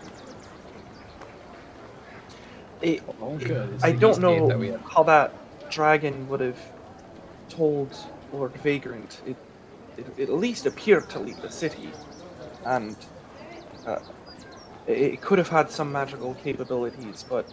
It, 2.81 3.03
Oh, 3.21 3.37
it- 3.37 3.83
I 3.83 3.91
don't 3.91 4.19
know 4.19 4.47
that 4.47 4.59
we 4.59 4.73
how 4.89 5.03
that 5.03 5.33
dragon 5.69 6.27
would 6.29 6.39
have 6.41 6.59
told 7.49 7.95
Lord 8.33 8.53
Vagrant. 8.57 9.21
It, 9.25 9.37
it, 9.97 10.05
it 10.17 10.23
at 10.29 10.35
least 10.35 10.65
appeared 10.65 11.09
to 11.11 11.19
leave 11.19 11.41
the 11.41 11.49
city, 11.51 11.89
and 12.65 12.95
uh, 13.85 13.99
it, 14.87 14.97
it 15.13 15.21
could 15.21 15.37
have 15.37 15.49
had 15.49 15.69
some 15.71 15.91
magical 15.91 16.33
capabilities, 16.35 17.23
but 17.27 17.45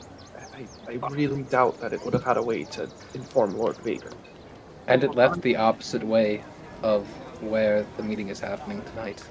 I, 0.55 0.66
I 0.88 0.92
really 1.10 1.42
doubt 1.44 1.80
that 1.80 1.92
it 1.92 2.05
would 2.05 2.14
have 2.14 2.24
had 2.24 2.36
a 2.36 2.42
way 2.42 2.64
to 2.64 2.90
inform 3.14 3.56
Lord 3.56 3.76
Vagrant. 3.78 4.16
And 4.86 5.05
it 5.05 5.14
left 5.14 5.42
the 5.42 5.56
opposite 5.56 6.02
way 6.02 6.44
of 6.82 7.06
where 7.42 7.84
the 7.96 8.02
meeting 8.02 8.28
is 8.28 8.40
happening 8.40 8.82
tonight. 8.82 9.22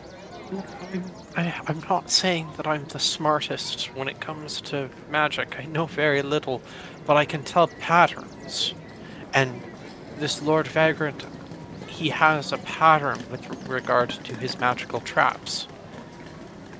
I'm, 1.35 1.53
I'm 1.67 1.79
not 1.89 2.09
saying 2.09 2.49
that 2.57 2.67
I'm 2.67 2.85
the 2.85 2.99
smartest 2.99 3.93
when 3.95 4.07
it 4.07 4.19
comes 4.19 4.61
to 4.61 4.89
magic. 5.09 5.59
I 5.59 5.65
know 5.65 5.85
very 5.85 6.21
little, 6.21 6.61
but 7.05 7.17
I 7.17 7.25
can 7.25 7.43
tell 7.43 7.67
patterns. 7.67 8.73
And 9.33 9.61
this 10.17 10.41
Lord 10.41 10.67
Vagrant, 10.67 11.25
he 11.87 12.09
has 12.09 12.51
a 12.51 12.57
pattern 12.57 13.19
with 13.29 13.67
regard 13.67 14.09
to 14.09 14.35
his 14.35 14.59
magical 14.59 14.99
traps. 14.99 15.67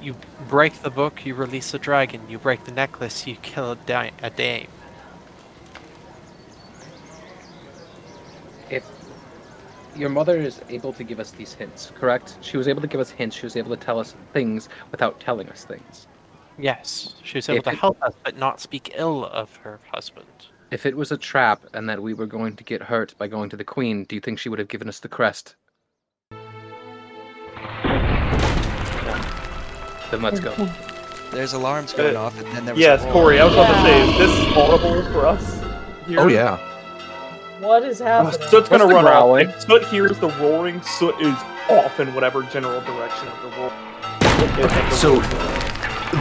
You 0.02 0.16
break 0.48 0.82
the 0.82 0.90
book, 0.90 1.26
you 1.26 1.36
release 1.36 1.74
a 1.74 1.80
dragon. 1.80 2.22
You 2.30 2.38
break 2.38 2.66
the 2.66 2.72
necklace, 2.72 3.28
you 3.28 3.36
kill 3.36 3.72
a, 3.74 3.76
da- 3.76 4.12
a 4.22 4.30
dame. 4.30 4.68
Your 9.98 10.10
mother 10.10 10.38
is 10.38 10.62
able 10.70 10.94
to 10.94 11.04
give 11.04 11.20
us 11.20 11.32
these 11.32 11.54
hints, 11.54 11.92
correct? 11.96 12.38
She 12.42 12.58
was 12.58 12.68
able 12.68 12.82
to 12.82 12.88
give 12.88 13.00
us 13.00 13.10
hints. 13.10 13.36
She 13.36 13.46
was 13.46 13.56
able 13.56 13.76
to 13.76 13.78
tell 13.84 14.00
us 14.00 14.16
things 14.34 14.70
without 14.92 15.20
telling 15.20 15.50
us 15.50 15.66
things. 15.66 16.08
Yes, 16.60 17.16
she 17.24 17.38
was 17.38 17.50
able 17.50 17.60
If 17.60 17.64
to 17.66 17.70
it- 17.72 17.80
help 17.80 18.02
us, 18.04 18.14
but 18.24 18.38
not 18.38 18.60
speak 18.60 18.94
ill 18.96 19.26
of 19.26 19.56
her 19.58 19.80
husband. 19.94 20.28
If 20.72 20.86
it 20.86 20.98
was 20.98 21.12
a 21.12 21.18
trap 21.18 21.64
and 21.74 21.88
that 21.90 22.02
we 22.02 22.14
were 22.14 22.26
going 22.26 22.56
to 22.58 22.64
get 22.64 22.82
hurt 22.84 23.14
by 23.18 23.28
going 23.28 23.50
to 23.50 23.58
the 23.58 23.64
queen, 23.64 24.04
do 24.06 24.16
you 24.16 24.22
think 24.22 24.38
she 24.40 24.50
would 24.50 24.60
have 24.60 24.68
given 24.68 24.90
us 24.90 25.00
the 25.00 25.08
crest? 25.08 25.56
Then 30.12 30.22
let's 30.22 30.40
go. 30.40 30.54
There's 31.32 31.54
alarms 31.54 31.94
going 31.94 32.16
Uh, 32.16 32.22
off, 32.22 32.40
and 32.42 32.48
then 32.56 32.66
there 32.66 32.74
was. 32.74 32.82
Yes, 32.82 33.04
roar. 33.04 33.14
Corey, 33.14 33.40
I 33.42 33.46
was 33.46 33.54
about 33.54 33.68
to 33.68 33.82
say, 33.82 33.98
Yeah. 34.00 34.12
is 34.12 34.18
this 34.18 34.54
horrible 34.54 35.04
for 35.12 35.26
us? 35.26 35.62
Here? 36.08 36.20
Oh 36.22 36.28
yeah. 36.28 36.58
What 37.60 37.84
is 37.84 38.02
Uh, 38.02 38.06
happening? 38.06 38.48
Soot's 38.50 38.70
gonna 38.70 38.86
What's 38.86 38.94
run 38.96 39.06
growling? 39.06 39.48
off. 39.48 39.56
If 39.56 39.62
Soot 39.64 39.84
hears 39.88 40.18
the 40.20 40.30
roaring, 40.40 40.82
Soot 40.82 41.20
is 41.22 41.36
off 41.70 42.00
in 42.00 42.14
whatever 42.14 42.44
general 42.44 42.82
direction 42.82 43.28
of 43.28 43.42
the 43.42 43.58
roar. 43.58 43.72
So 44.92 45.16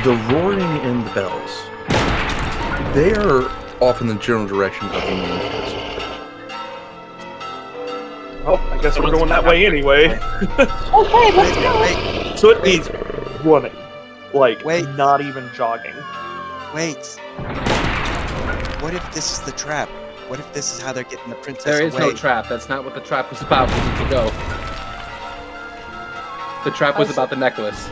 the 0.04 0.16
roaring 0.32 0.60
and 0.60 1.06
the 1.06 1.10
bells, 1.10 1.50
they 2.94 3.12
are 3.12 3.50
off 3.80 4.00
in 4.00 4.06
the 4.06 4.14
general 4.16 4.46
direction 4.46 4.86
of 4.88 4.92
the 4.94 5.10
main 5.10 5.40
castle. 5.40 5.82
Oh, 8.48 8.70
I 8.72 8.78
guess 8.80 8.98
we're 8.98 9.10
going 9.10 9.28
that 9.28 9.44
way 9.44 9.66
anyway. 9.66 10.06
Okay, 10.08 11.32
let's 11.36 11.36
Wait, 11.36 11.62
go. 11.62 11.80
wait, 11.80 12.38
Soot 12.38 12.64
is 12.66 12.90
running, 13.44 13.72
like 14.32 14.64
Wait. 14.64 14.88
not 14.96 15.20
even 15.20 15.48
jogging. 15.54 15.94
wait. 16.74 17.04
What 18.80 18.94
if 18.94 19.04
this 19.14 19.32
is 19.32 19.40
the 19.40 19.52
trap? 19.52 19.88
What 20.28 20.40
if 20.40 20.52
this 20.52 20.74
is 20.74 20.80
how 20.82 20.92
they're 20.92 21.04
getting 21.04 21.28
the 21.30 21.36
princess 21.36 21.64
There 21.64 21.82
is 21.86 21.94
away? 21.94 22.08
no 22.08 22.12
trap. 22.12 22.48
That's 22.48 22.68
not 22.68 22.84
what 22.84 22.94
the 22.94 23.00
trap 23.00 23.30
was 23.30 23.42
about. 23.42 23.68
We 23.68 23.74
need 23.76 23.98
to 24.04 24.10
go. 24.10 24.24
The 26.64 26.76
trap 26.76 26.98
was 26.98 27.08
I 27.10 27.12
about 27.12 27.30
the 27.30 27.36
necklace. 27.36 27.88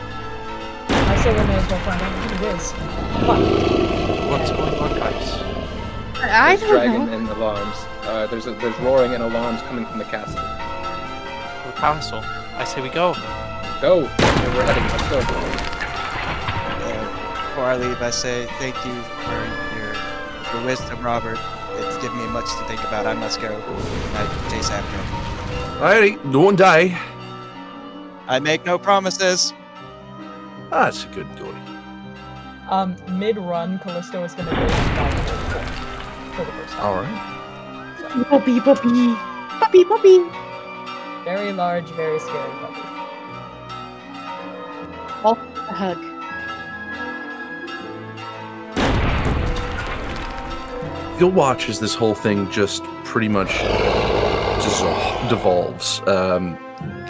I 0.89 1.15
say 1.23 1.31
we 1.31 1.47
may 1.47 1.55
as 1.55 1.69
well 1.69 1.79
find 1.85 2.01
out 2.01 2.11
what 2.19 2.31
it 2.31 2.55
is. 2.55 2.71
Come 2.73 3.29
on. 3.29 4.29
What's 4.29 4.51
going 4.51 4.75
on, 4.75 4.99
guys? 4.99 5.41
I 6.21 6.55
There's 6.57 6.61
don't 6.61 6.69
dragon 6.71 7.05
know. 7.05 7.13
and 7.13 7.29
alarms. 7.29 7.77
Uh, 8.03 8.27
there's 8.27 8.47
a, 8.47 8.51
there's 8.55 8.77
roaring 8.79 9.13
and 9.13 9.23
alarms 9.23 9.61
coming 9.63 9.85
from 9.85 9.99
the 9.99 10.05
castle. 10.05 10.35
The 10.35 11.71
castle. 11.79 12.21
I 12.57 12.63
say 12.65 12.81
we 12.81 12.89
go. 12.89 13.13
Go. 13.81 14.01
Where 14.03 14.51
we're 14.55 14.65
heading. 14.65 14.83
Let's 14.83 15.09
go. 15.09 15.19
Uh, 16.83 17.47
before 17.49 17.63
I 17.65 17.77
leave, 17.77 18.01
I 18.01 18.09
say 18.09 18.45
thank 18.59 18.75
you 18.85 18.93
for 19.23 19.77
your, 19.77 19.93
your 20.53 20.65
wisdom, 20.65 21.01
Robert. 21.01 21.37
It's 22.05 22.13
given 22.13 22.27
me 22.27 22.33
much 22.33 22.45
to 22.45 22.63
think 22.65 22.81
about. 22.81 23.07
I 23.07 23.15
must 23.15 23.41
go. 23.41 23.47
I 23.47 24.49
chase 24.51 24.69
after 24.69 24.95
him. 24.95 25.05
Alrighty, 25.81 26.31
don't 26.31 26.55
die. 26.55 26.95
I 28.27 28.37
make 28.37 28.63
no 28.63 28.77
promises. 28.77 29.53
Ah, 30.71 30.85
that's 30.85 31.05
a 31.05 31.07
good 31.07 31.27
boy. 31.35 31.55
Um, 32.69 32.95
mid-run, 33.17 33.79
Callisto 33.79 34.23
is 34.23 34.35
gonna 34.35 34.51
go 34.51 34.67
back 34.67 35.25
to 35.25 35.31
the 35.31 35.39
fort 35.49 36.35
for 36.35 36.45
the 36.45 36.51
first 36.51 36.73
time. 36.75 36.85
All 36.85 37.01
right. 37.01 38.25
Puppy, 38.29 38.59
puppy. 38.59 39.15
Puppy, 39.59 39.83
puppy. 39.83 40.19
Very 41.23 41.53
large, 41.53 41.89
very 41.95 42.19
scary 42.19 42.51
puppy. 42.61 42.81
A 45.57 45.73
hug. 45.73 46.14
You'll 51.17 51.31
watch 51.31 51.69
as 51.69 51.79
this 51.79 51.95
whole 51.95 52.13
thing 52.13 52.51
just 52.51 52.83
pretty 53.05 53.29
much 53.29 53.47
dissolve, 54.61 55.29
devolves. 55.29 56.01
Um, 56.07 56.57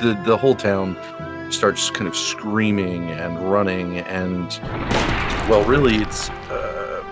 the 0.02 0.22
the 0.26 0.38
whole 0.38 0.54
town 0.54 0.96
starts 1.52 1.90
kind 1.90 2.08
of 2.08 2.16
screaming 2.16 3.10
and 3.10 3.52
running, 3.52 4.00
and 4.00 4.48
well, 5.50 5.64
really, 5.64 5.96
it's 5.96 6.30
uh, 6.30 7.04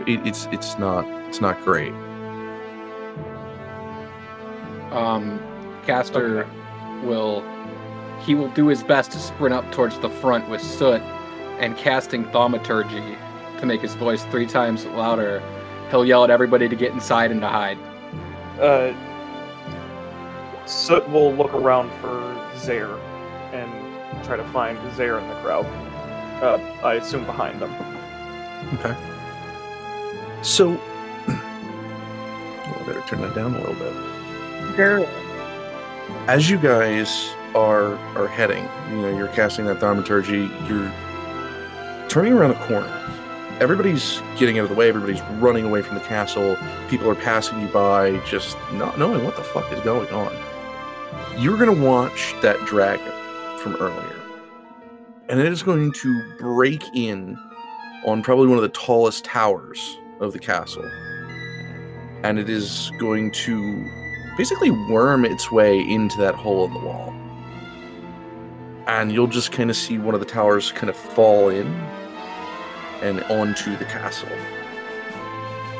it, 0.06 0.26
it's 0.26 0.46
it's 0.52 0.78
not 0.78 1.06
it's 1.28 1.40
not 1.40 1.58
great. 1.62 1.94
Um, 4.92 5.40
Caster 5.86 6.46
will 7.04 7.42
he 8.20 8.34
will 8.34 8.48
do 8.48 8.66
his 8.66 8.82
best 8.82 9.12
to 9.12 9.18
sprint 9.18 9.54
up 9.54 9.70
towards 9.72 9.98
the 10.00 10.10
front 10.10 10.46
with 10.50 10.60
Soot 10.60 11.00
and 11.58 11.74
casting 11.78 12.24
thaumaturgy 12.32 13.16
to 13.58 13.66
make 13.66 13.80
his 13.80 13.94
voice 13.94 14.24
three 14.24 14.46
times 14.46 14.84
louder. 14.86 15.42
He'll 15.90 16.04
yell 16.04 16.24
at 16.24 16.30
everybody 16.30 16.68
to 16.68 16.76
get 16.76 16.92
inside 16.92 17.30
and 17.30 17.40
to 17.40 17.48
hide. 17.48 17.78
Uh, 18.60 18.92
Soot 20.66 21.08
will 21.10 21.32
look 21.34 21.54
around 21.54 21.90
for 22.00 22.36
Zaire 22.56 22.94
and 23.52 23.70
try 24.24 24.36
to 24.36 24.44
find 24.48 24.78
Zaire 24.94 25.18
in 25.18 25.28
the 25.28 25.34
crowd. 25.36 25.64
Uh, 26.42 26.58
I 26.84 26.94
assume 26.94 27.24
behind 27.24 27.60
them. 27.60 27.72
Okay. 28.74 28.94
So, 30.42 30.68
well, 31.28 31.38
I 32.76 32.82
better 32.86 33.02
turn 33.08 33.22
that 33.22 33.34
down 33.34 33.54
a 33.54 33.58
little 33.58 33.74
bit. 33.74 34.76
Girl. 34.76 35.06
as 36.28 36.48
you 36.48 36.58
guys 36.58 37.30
are 37.54 37.94
are 38.16 38.28
heading, 38.28 38.68
you 38.90 39.02
know, 39.02 39.16
you're 39.16 39.28
casting 39.28 39.64
that 39.66 39.80
thaumaturgy, 39.80 40.50
you're 40.68 40.92
turning 42.08 42.34
around 42.34 42.50
a 42.52 42.66
corner. 42.66 42.97
Everybody's 43.60 44.22
getting 44.36 44.58
out 44.60 44.64
of 44.64 44.68
the 44.68 44.76
way, 44.76 44.88
everybody's 44.88 45.20
running 45.40 45.64
away 45.64 45.82
from 45.82 45.96
the 45.96 46.00
castle, 46.02 46.56
people 46.88 47.10
are 47.10 47.16
passing 47.16 47.60
you 47.60 47.66
by, 47.68 48.16
just 48.24 48.56
not 48.72 49.00
knowing 49.00 49.24
what 49.24 49.36
the 49.36 49.42
fuck 49.42 49.72
is 49.72 49.80
going 49.80 50.08
on. 50.10 50.32
You're 51.36 51.58
gonna 51.58 51.72
watch 51.72 52.36
that 52.40 52.56
dragon 52.66 53.12
from 53.58 53.74
earlier. 53.80 54.14
And 55.28 55.40
it 55.40 55.46
is 55.46 55.64
going 55.64 55.90
to 55.92 56.36
break 56.38 56.84
in 56.94 57.36
on 58.06 58.22
probably 58.22 58.46
one 58.46 58.58
of 58.58 58.62
the 58.62 58.68
tallest 58.68 59.24
towers 59.24 59.98
of 60.20 60.32
the 60.32 60.38
castle. 60.38 60.88
And 62.22 62.38
it 62.38 62.48
is 62.48 62.92
going 62.98 63.32
to 63.32 63.84
basically 64.36 64.70
worm 64.70 65.24
its 65.24 65.50
way 65.50 65.80
into 65.80 66.16
that 66.18 66.36
hole 66.36 66.64
in 66.64 66.74
the 66.74 66.78
wall. 66.78 67.12
And 68.86 69.10
you'll 69.10 69.26
just 69.26 69.50
kind 69.50 69.68
of 69.68 69.76
see 69.76 69.98
one 69.98 70.14
of 70.14 70.20
the 70.20 70.26
towers 70.26 70.70
kind 70.70 70.88
of 70.88 70.96
fall 70.96 71.48
in 71.48 71.66
and 73.02 73.22
onto 73.24 73.76
the 73.76 73.84
castle. 73.84 74.28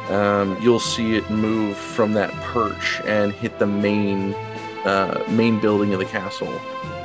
Um, 0.09 0.57
you'll 0.61 0.81
see 0.81 1.16
it 1.16 1.28
move 1.31 1.77
from 1.77 2.12
that 2.15 2.32
perch 2.32 3.01
and 3.05 3.32
hit 3.32 3.59
the 3.59 3.66
main 3.66 4.35
uh, 4.85 5.23
main 5.28 5.61
building 5.61 5.93
of 5.93 5.99
the 5.99 6.07
castle 6.07 6.53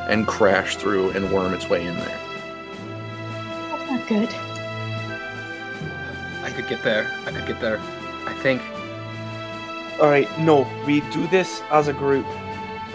and 0.08 0.26
crash 0.28 0.78
through 0.78 1.10
and 1.12 1.32
worm 1.32 1.54
its 1.54 1.70
way 1.70 1.86
in 1.86 1.96
there. 1.96 2.20
That's 3.70 3.92
not 3.92 4.08
good. 4.08 4.30
I 6.44 6.52
could 6.56 6.68
get 6.68 6.84
there. 6.84 7.12
I 7.26 7.32
could 7.32 7.48
get 7.48 7.60
there. 7.60 7.80
I 8.26 8.34
think. 8.42 8.62
All 10.00 10.10
right, 10.10 10.30
no, 10.40 10.68
we 10.86 11.02
do 11.12 11.28
this 11.28 11.62
as 11.72 11.88
a 11.88 11.94
group. 11.94 12.26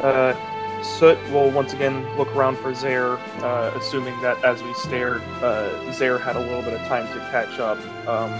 Uh, 0.00 0.34
Soot 0.82 1.18
will 1.32 1.50
once 1.50 1.72
again 1.72 2.06
look 2.16 2.34
around 2.36 2.56
for 2.58 2.72
Zaire, 2.74 3.14
uh, 3.42 3.72
assuming 3.74 4.20
that 4.20 4.42
as 4.44 4.62
we 4.62 4.72
stared, 4.74 5.22
uh, 5.42 5.92
Zaire 5.92 6.18
had 6.18 6.36
a 6.36 6.40
little 6.40 6.62
bit 6.62 6.74
of 6.74 6.80
time 6.86 7.06
to 7.08 7.18
catch 7.30 7.58
up. 7.58 7.78
Um, 8.08 8.30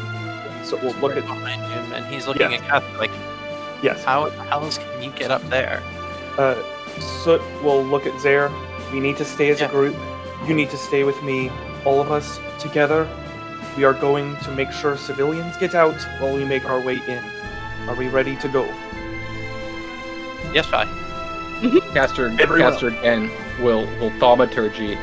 so 0.65 0.77
we'll 0.77 0.94
look 0.97 1.16
at 1.16 1.23
behind 1.23 1.62
him, 1.62 1.93
and 1.93 2.06
he's 2.06 2.27
looking 2.27 2.55
at 2.55 2.60
Kath 2.62 2.85
like, 2.98 3.10
yes. 3.82 4.05
how 4.05 4.28
the 4.28 4.43
hell 4.44 4.69
can 4.70 5.02
you 5.02 5.10
get 5.10 5.31
up 5.31 5.43
there? 5.48 5.82
Uh, 6.36 6.55
Soot 7.01 7.40
will 7.62 7.82
look 7.82 8.06
at 8.06 8.20
Zaire. 8.20 8.51
We 8.93 9.01
need 9.01 9.16
to 9.16 9.24
stay 9.24 9.51
as 9.51 9.60
Yeah. 9.60 9.66
a 9.66 9.70
group. 9.70 9.97
You 10.47 10.55
need 10.55 10.70
to 10.70 10.77
stay 10.77 11.05
with 11.05 11.20
me. 11.23 11.51
All 11.85 12.01
of 12.01 12.10
us 12.10 12.40
together. 12.59 13.09
We 13.77 13.85
are 13.85 13.94
going 13.94 14.36
to 14.39 14.51
make 14.52 14.73
sure 14.73 14.97
civilians 14.97 15.56
get 15.59 15.74
out 15.74 15.97
while 16.20 16.35
we 16.35 16.44
make 16.44 16.65
our 16.65 16.81
way 16.81 17.01
in. 17.06 17.23
Are 17.89 17.94
we 17.94 18.09
ready 18.09 18.36
to 18.36 18.48
go? 18.48 18.65
Yes, 20.52 20.66
Vi. 21.60 21.80
Caster 21.93 22.26
Everyone. 22.40 22.72
Caster 22.72 22.89
again 22.89 23.30
will 23.60 23.86
will 23.98 24.10
thaumaturgy 24.18 24.94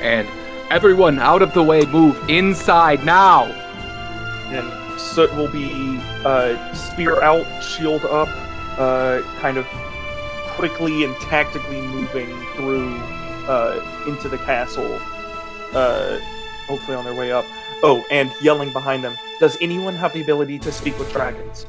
and 0.00 0.26
everyone 0.70 1.18
out 1.18 1.42
of 1.42 1.52
the 1.52 1.62
way 1.62 1.84
move 1.86 2.16
inside 2.28 3.04
now. 3.04 3.44
and 3.44 5.00
Soot 5.00 5.34
will 5.34 5.48
be 5.48 5.98
uh, 6.24 6.74
spear 6.74 7.22
out, 7.22 7.44
shield 7.62 8.04
up, 8.04 8.28
uh, 8.78 9.22
kind 9.40 9.56
of 9.56 9.66
quickly 10.56 11.04
and 11.04 11.14
tactically 11.16 11.80
moving 11.80 12.28
through 12.54 12.94
uh, 13.48 14.04
into 14.06 14.28
the 14.28 14.38
castle. 14.38 15.00
Uh, 15.72 16.18
hopefully 16.66 16.96
on 16.96 17.04
their 17.04 17.14
way 17.14 17.32
up. 17.32 17.44
Oh, 17.82 18.04
and 18.10 18.30
yelling 18.42 18.72
behind 18.72 19.02
them. 19.02 19.16
Does 19.38 19.56
anyone 19.60 19.96
have 19.96 20.12
the 20.12 20.20
ability 20.20 20.58
to 20.60 20.70
speak 20.70 20.98
with 20.98 21.10
dragons? 21.12 21.66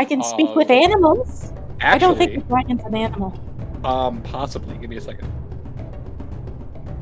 I 0.00 0.04
can 0.06 0.22
speak 0.22 0.54
with 0.56 0.70
Uh, 0.70 0.84
animals. 0.86 1.52
I 1.82 1.98
don't 1.98 2.16
think 2.16 2.32
the 2.34 2.40
dragon's 2.48 2.82
an 2.84 2.94
animal. 2.94 3.34
um, 3.84 4.22
possibly. 4.22 4.74
Give 4.78 4.88
me 4.88 4.96
a 4.96 5.00
second. 5.00 5.28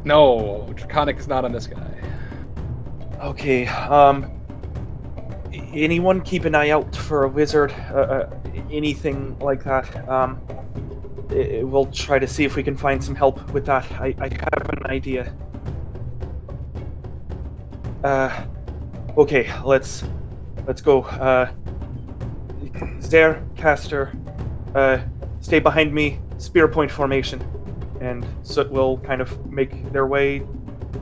No, 0.05 0.69
Draconic 0.75 1.17
is 1.19 1.29
not 1.29 1.45
on 1.45 1.53
this 1.53 1.69
guy. 1.69 1.91
Okay. 3.23 3.67
Um. 3.69 4.19
Anyone 5.73 6.21
keep 6.23 6.45
an 6.45 6.55
eye 6.57 6.71
out 6.71 6.95
for 6.97 7.23
a 7.25 7.29
wizard? 7.29 7.73
Uh, 7.93 7.95
uh, 7.95 8.31
anything 8.71 9.39
like 9.39 9.63
that? 9.63 9.87
Um. 10.09 10.41
i- 11.31 11.63
We'll 11.63 11.87
try 11.87 12.19
to 12.19 12.27
see 12.27 12.45
if 12.45 12.57
we 12.57 12.63
can 12.65 12.77
find 12.77 13.03
some 13.03 13.15
help 13.15 13.37
with 13.53 13.65
that. 13.67 13.85
I, 14.01 14.09
I 14.19 14.29
have 14.29 14.69
an 14.71 14.87
idea. 14.87 15.33
Uh. 18.03 18.31
Okay. 19.17 19.45
Let's 19.65 20.03
let's 20.67 20.81
go. 20.83 21.03
Uh. 21.03 21.47
Zaire, 23.01 23.43
caster, 23.57 24.13
uh, 24.75 24.99
stay 25.41 25.59
behind 25.59 25.93
me. 25.93 26.21
Spear 26.39 26.69
point 26.69 26.91
formation, 26.91 27.43
and 28.01 28.25
Soot 28.43 28.71
will 28.71 28.99
kind 28.99 29.21
of 29.21 29.51
make 29.51 29.93
their 29.93 30.07
way 30.07 30.43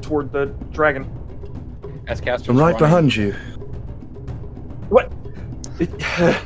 toward 0.01 0.33
the 0.33 0.47
dragon. 0.73 1.11
As 2.07 2.21
caster. 2.21 2.53
I'm 2.53 2.59
right 2.59 2.79
behind 2.79 3.15
you. 3.15 3.33
What? 4.89 5.13
It, 5.79 5.91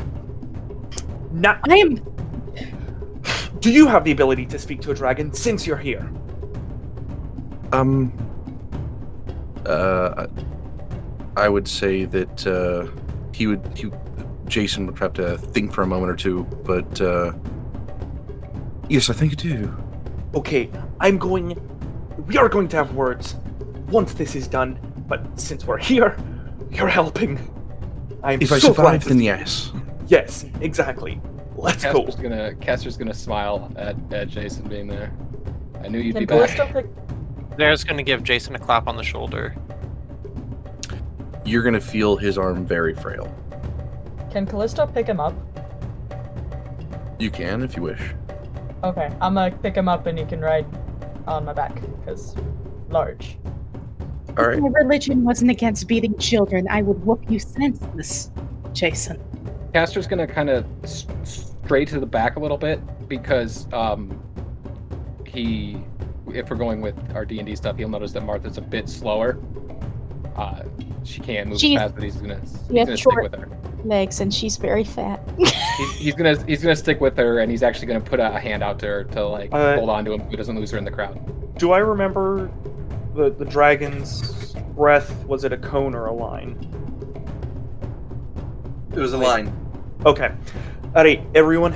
not. 1.32 1.60
I 1.68 1.76
am. 1.76 1.96
Do 3.60 3.70
you 3.70 3.86
have 3.86 4.04
the 4.04 4.12
ability 4.12 4.46
to 4.46 4.58
speak 4.58 4.80
to 4.82 4.90
a 4.90 4.94
dragon 4.94 5.32
since 5.32 5.66
you're 5.66 5.76
here? 5.76 6.10
Um. 7.72 8.12
Uh, 9.66 10.26
I 11.36 11.48
would 11.48 11.68
say 11.68 12.06
that 12.06 12.46
uh, 12.46 12.90
he 13.32 13.46
would. 13.46 13.62
He, 13.76 13.90
Jason 14.50 14.86
would 14.86 14.98
have 14.98 15.12
to 15.14 15.38
think 15.38 15.72
for 15.72 15.82
a 15.82 15.86
moment 15.86 16.10
or 16.10 16.16
two, 16.16 16.44
but 16.64 17.00
uh, 17.00 17.32
yes, 18.88 19.08
I 19.08 19.14
think 19.14 19.32
I 19.32 19.36
do. 19.36 19.74
Okay, 20.34 20.68
I'm 21.00 21.16
going. 21.16 21.58
We 22.26 22.36
are 22.36 22.48
going 22.48 22.68
to 22.68 22.76
have 22.76 22.94
words 22.94 23.36
once 23.88 24.12
this 24.12 24.34
is 24.34 24.46
done. 24.46 24.78
But 25.08 25.40
since 25.40 25.64
we're 25.64 25.78
here, 25.78 26.16
you're 26.70 26.88
helping. 26.88 27.38
I'm 28.22 28.40
If 28.42 28.52
I 28.52 28.58
so 28.58 28.74
glad 28.74 28.84
survive, 28.84 29.02
to 29.04 29.08
then 29.08 29.20
yes. 29.20 29.72
Yes, 30.06 30.44
exactly. 30.60 31.20
Let's 31.56 31.82
go. 31.84 32.04
Caster's 32.04 32.16
gonna 32.16 32.54
Caster's 32.56 32.96
gonna 32.96 33.14
smile 33.14 33.72
at, 33.76 33.96
at 34.12 34.28
Jason 34.28 34.68
being 34.68 34.86
there. 34.86 35.12
I 35.82 35.88
knew 35.88 35.98
you'd 35.98 36.14
Can 36.14 36.22
be 36.22 36.26
back. 36.26 36.72
Pick? 36.72 36.86
There's 37.56 37.84
gonna 37.84 38.02
give 38.02 38.22
Jason 38.22 38.54
a 38.54 38.58
clap 38.58 38.86
on 38.86 38.96
the 38.96 39.02
shoulder. 39.02 39.56
You're 41.44 41.62
gonna 41.62 41.80
feel 41.80 42.16
his 42.16 42.38
arm 42.38 42.64
very 42.66 42.94
frail. 42.94 43.34
Can 44.30 44.46
Callisto 44.46 44.86
pick 44.86 45.06
him 45.06 45.20
up? 45.20 45.34
You 47.18 47.30
can 47.30 47.62
if 47.62 47.76
you 47.76 47.82
wish. 47.82 48.14
Okay, 48.82 49.10
I'm 49.20 49.34
gonna 49.34 49.50
pick 49.50 49.74
him 49.76 49.88
up 49.88 50.06
and 50.06 50.18
he 50.18 50.24
can 50.24 50.40
ride 50.40 50.66
on 51.26 51.44
my 51.44 51.52
back 51.52 51.74
because 51.74 52.34
large. 52.88 53.36
All 54.38 54.46
right. 54.46 54.60
My 54.60 54.68
religion 54.68 55.24
wasn't 55.24 55.50
against 55.50 55.86
beating 55.88 56.16
children. 56.16 56.66
I 56.70 56.82
would 56.82 57.04
whoop 57.04 57.28
you 57.28 57.38
senseless, 57.38 58.30
Jason. 58.72 59.20
Caster's 59.74 60.06
gonna 60.06 60.26
kind 60.26 60.48
of 60.48 60.64
s- 60.84 61.06
stray 61.24 61.84
to 61.84 62.00
the 62.00 62.06
back 62.06 62.36
a 62.36 62.40
little 62.40 62.56
bit 62.56 62.80
because 63.08 63.70
um, 63.72 64.22
he, 65.26 65.82
if 66.32 66.48
we're 66.48 66.56
going 66.56 66.80
with 66.80 66.96
our 67.14 67.24
D 67.24 67.38
and 67.38 67.46
D 67.46 67.54
stuff, 67.54 67.76
he'll 67.76 67.88
notice 67.88 68.12
that 68.12 68.22
Martha's 68.24 68.56
a 68.56 68.62
bit 68.62 68.88
slower. 68.88 69.38
Uh, 70.36 70.62
she 71.04 71.20
can't 71.20 71.48
move 71.48 71.58
She's- 71.60 71.80
as 71.80 71.84
fast, 71.90 71.94
but 71.94 72.04
he's 72.04 72.16
gonna, 72.16 72.38
he's 72.40 72.58
Yeah, 72.70 72.84
gonna 72.84 72.96
short. 72.96 73.24
stick 73.26 73.40
with 73.40 73.50
her. 73.50 73.56
Legs, 73.84 74.20
and 74.20 74.32
she's 74.32 74.56
very 74.58 74.84
fat. 74.84 75.22
He's, 75.38 75.92
he's 75.94 76.14
gonna 76.14 76.36
he's 76.44 76.62
gonna 76.62 76.76
stick 76.76 77.00
with 77.00 77.16
her, 77.16 77.38
and 77.38 77.50
he's 77.50 77.62
actually 77.62 77.86
gonna 77.86 78.00
put 78.02 78.20
a, 78.20 78.34
a 78.34 78.38
hand 78.38 78.62
out 78.62 78.78
to 78.80 78.86
her 78.86 79.04
to 79.04 79.26
like 79.26 79.48
Uh, 79.54 79.76
hold 79.76 79.88
on 79.88 80.04
to 80.04 80.12
him 80.12 80.20
so 80.20 80.26
he 80.28 80.36
doesn't 80.36 80.54
lose 80.56 80.70
her 80.72 80.76
in 80.76 80.84
the 80.84 80.90
crowd. 80.90 81.18
Do 81.58 81.72
I 81.72 81.78
remember 81.78 82.50
the 83.14 83.30
the 83.30 83.46
dragon's 83.46 84.52
breath? 84.76 85.24
Was 85.24 85.44
it 85.44 85.54
a 85.54 85.56
cone 85.56 85.94
or 85.94 86.06
a 86.06 86.12
line? 86.12 86.58
It 88.92 88.98
was 88.98 89.14
a 89.14 89.18
line. 89.18 89.50
Okay. 90.04 90.30
Alright, 90.94 91.22
everyone, 91.34 91.74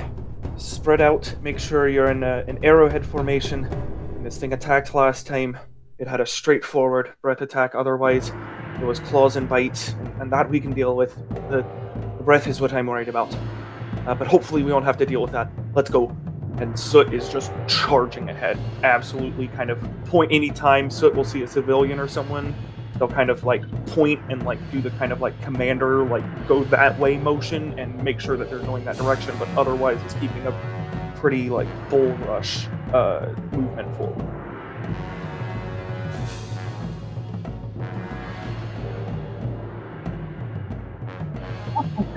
spread 0.57 1.01
out. 1.01 1.33
Make 1.41 1.57
sure 1.57 1.87
you're 1.87 2.11
in 2.11 2.23
a, 2.23 2.43
an 2.47 2.63
arrowhead 2.63 3.03
formation. 3.05 3.63
When 3.63 4.23
this 4.23 4.37
thing 4.37 4.53
attacked 4.53 4.93
last 4.93 5.25
time, 5.25 5.57
it 5.97 6.07
had 6.07 6.19
a 6.21 6.25
straightforward 6.25 7.13
breath 7.21 7.41
attack. 7.41 7.73
Otherwise, 7.73 8.31
there 8.77 8.87
was 8.87 8.99
claws 8.99 9.35
and 9.35 9.47
bites, 9.47 9.89
and, 9.89 10.21
and 10.21 10.31
that 10.31 10.49
we 10.49 10.59
can 10.59 10.73
deal 10.73 10.95
with. 10.95 11.15
The, 11.49 11.65
the 12.17 12.23
breath 12.23 12.47
is 12.47 12.61
what 12.61 12.73
I'm 12.73 12.87
worried 12.87 13.09
about. 13.09 13.35
Uh, 14.05 14.13
but 14.13 14.27
hopefully, 14.27 14.63
we 14.63 14.71
won't 14.71 14.85
have 14.85 14.97
to 14.97 15.05
deal 15.05 15.21
with 15.21 15.31
that. 15.31 15.49
Let's 15.73 15.89
go. 15.89 16.15
And 16.57 16.79
Soot 16.79 17.13
is 17.13 17.27
just 17.29 17.51
charging 17.67 18.29
ahead. 18.29 18.57
Absolutely, 18.83 19.47
kind 19.49 19.69
of 19.69 19.79
point 20.05 20.31
anytime 20.31 20.89
Soot 20.89 21.13
will 21.13 21.25
see 21.25 21.41
a 21.43 21.47
civilian 21.47 21.99
or 21.99 22.07
someone, 22.07 22.55
they'll 22.97 23.07
kind 23.07 23.29
of 23.29 23.43
like 23.43 23.63
point 23.87 24.21
and 24.29 24.43
like 24.43 24.59
do 24.71 24.81
the 24.81 24.89
kind 24.91 25.11
of 25.11 25.21
like 25.21 25.39
commander 25.41 26.05
like 26.05 26.47
go 26.47 26.63
that 26.65 26.97
way 26.99 27.17
motion 27.17 27.77
and 27.77 28.01
make 28.03 28.19
sure 28.19 28.37
that 28.37 28.49
they're 28.49 28.59
going 28.59 28.85
that 28.85 28.97
direction 28.97 29.35
but 29.37 29.47
otherwise 29.49 30.01
it's 30.03 30.13
keeping 30.15 30.45
a 30.47 31.11
pretty 31.15 31.49
like 31.49 31.67
bull 31.89 32.13
rush 32.27 32.67
uh 32.93 33.33
movement 33.51 33.95
forward 33.97 34.25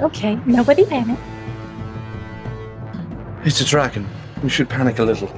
okay, 0.01 0.39
nobody 0.47 0.85
panic. 0.85 1.19
It's 3.45 3.61
a 3.61 3.65
dragon. 3.65 4.07
We 4.43 4.49
should 4.49 4.69
panic 4.69 4.99
a 4.99 5.05
little. 5.05 5.29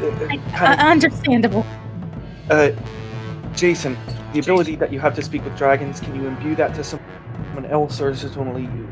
Uh, 0.00 0.06
uh, 0.06 0.36
Uh, 0.54 0.76
understandable. 0.78 1.64
uh, 2.50 2.70
jason 3.54 3.96
the 4.32 4.38
ability 4.38 4.76
that 4.76 4.92
you 4.92 5.00
have 5.00 5.14
to 5.14 5.22
speak 5.22 5.42
with 5.44 5.56
dragons 5.58 5.98
can 6.00 6.14
you 6.14 6.26
imbue 6.28 6.54
that 6.54 6.72
to 6.74 6.84
someone 6.84 7.66
else 7.66 8.00
or 8.00 8.08
is 8.10 8.22
it 8.22 8.36
only 8.36 8.62
you 8.62 8.88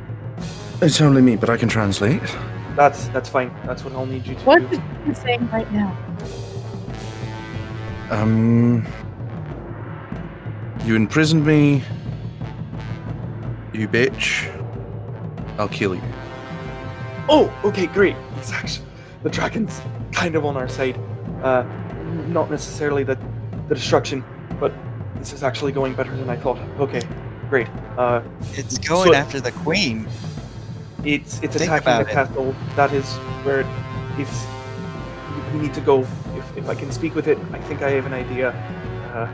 It's 0.82 1.00
only 1.00 1.22
me, 1.22 1.36
but 1.36 1.48
I 1.48 1.56
can 1.56 1.68
translate. 1.68 2.20
that's 2.74 3.06
that's 3.08 3.28
fine 3.28 3.50
that's 3.64 3.84
what 3.84 3.92
i'll 3.94 4.04
need 4.06 4.26
you 4.26 4.34
to 4.34 4.40
What 4.44 4.68
do 4.68 4.76
is 4.76 4.80
he 5.06 5.14
saying 5.14 5.48
right 5.52 5.70
now? 5.72 5.96
Um. 8.10 8.84
You 10.84 10.94
imprisoned 10.96 11.44
me. 11.46 11.82
You 13.72 13.88
bitch. 13.88 14.46
I'll 15.58 15.68
kill 15.68 15.94
you. 15.94 16.02
Oh, 17.28 17.52
okay, 17.64 17.86
great. 17.86 18.16
It's 18.38 18.52
actually 18.52 18.86
the 19.22 19.30
dragon's 19.30 19.80
kind 20.12 20.34
of 20.36 20.44
on 20.44 20.56
our 20.56 20.68
side. 20.68 20.98
Uh, 21.42 21.64
not 22.28 22.50
necessarily 22.50 23.02
the 23.04 23.18
the 23.68 23.74
destruction, 23.74 24.24
but 24.60 24.72
this 25.16 25.32
is 25.32 25.42
actually 25.42 25.72
going 25.72 25.94
better 25.94 26.14
than 26.16 26.30
I 26.30 26.36
thought. 26.36 26.58
Okay, 26.78 27.02
great. 27.50 27.68
Uh, 27.98 28.22
It's 28.54 28.78
going 28.78 29.12
So- 29.12 29.14
after 29.14 29.40
the 29.40 29.52
queen. 29.52 30.06
it's 31.04 31.40
it's 31.42 31.56
Think 31.56 31.70
attacking 31.70 32.04
the 32.04 32.10
it. 32.10 32.14
castle. 32.14 32.54
That 32.76 32.92
is 32.92 33.06
where 33.44 33.60
it, 33.60 33.66
it's. 34.18 34.46
We 35.52 35.60
need 35.60 35.74
to 35.74 35.80
go. 35.80 36.00
If 36.36 36.56
if 36.56 36.68
I 36.68 36.74
can 36.74 36.90
speak 36.92 37.14
with 37.14 37.26
it, 37.28 37.38
I 37.52 37.58
think 37.58 37.82
I 37.82 37.90
have 37.90 38.06
an 38.06 38.12
idea. 38.14 38.50
Uh, 39.14 39.28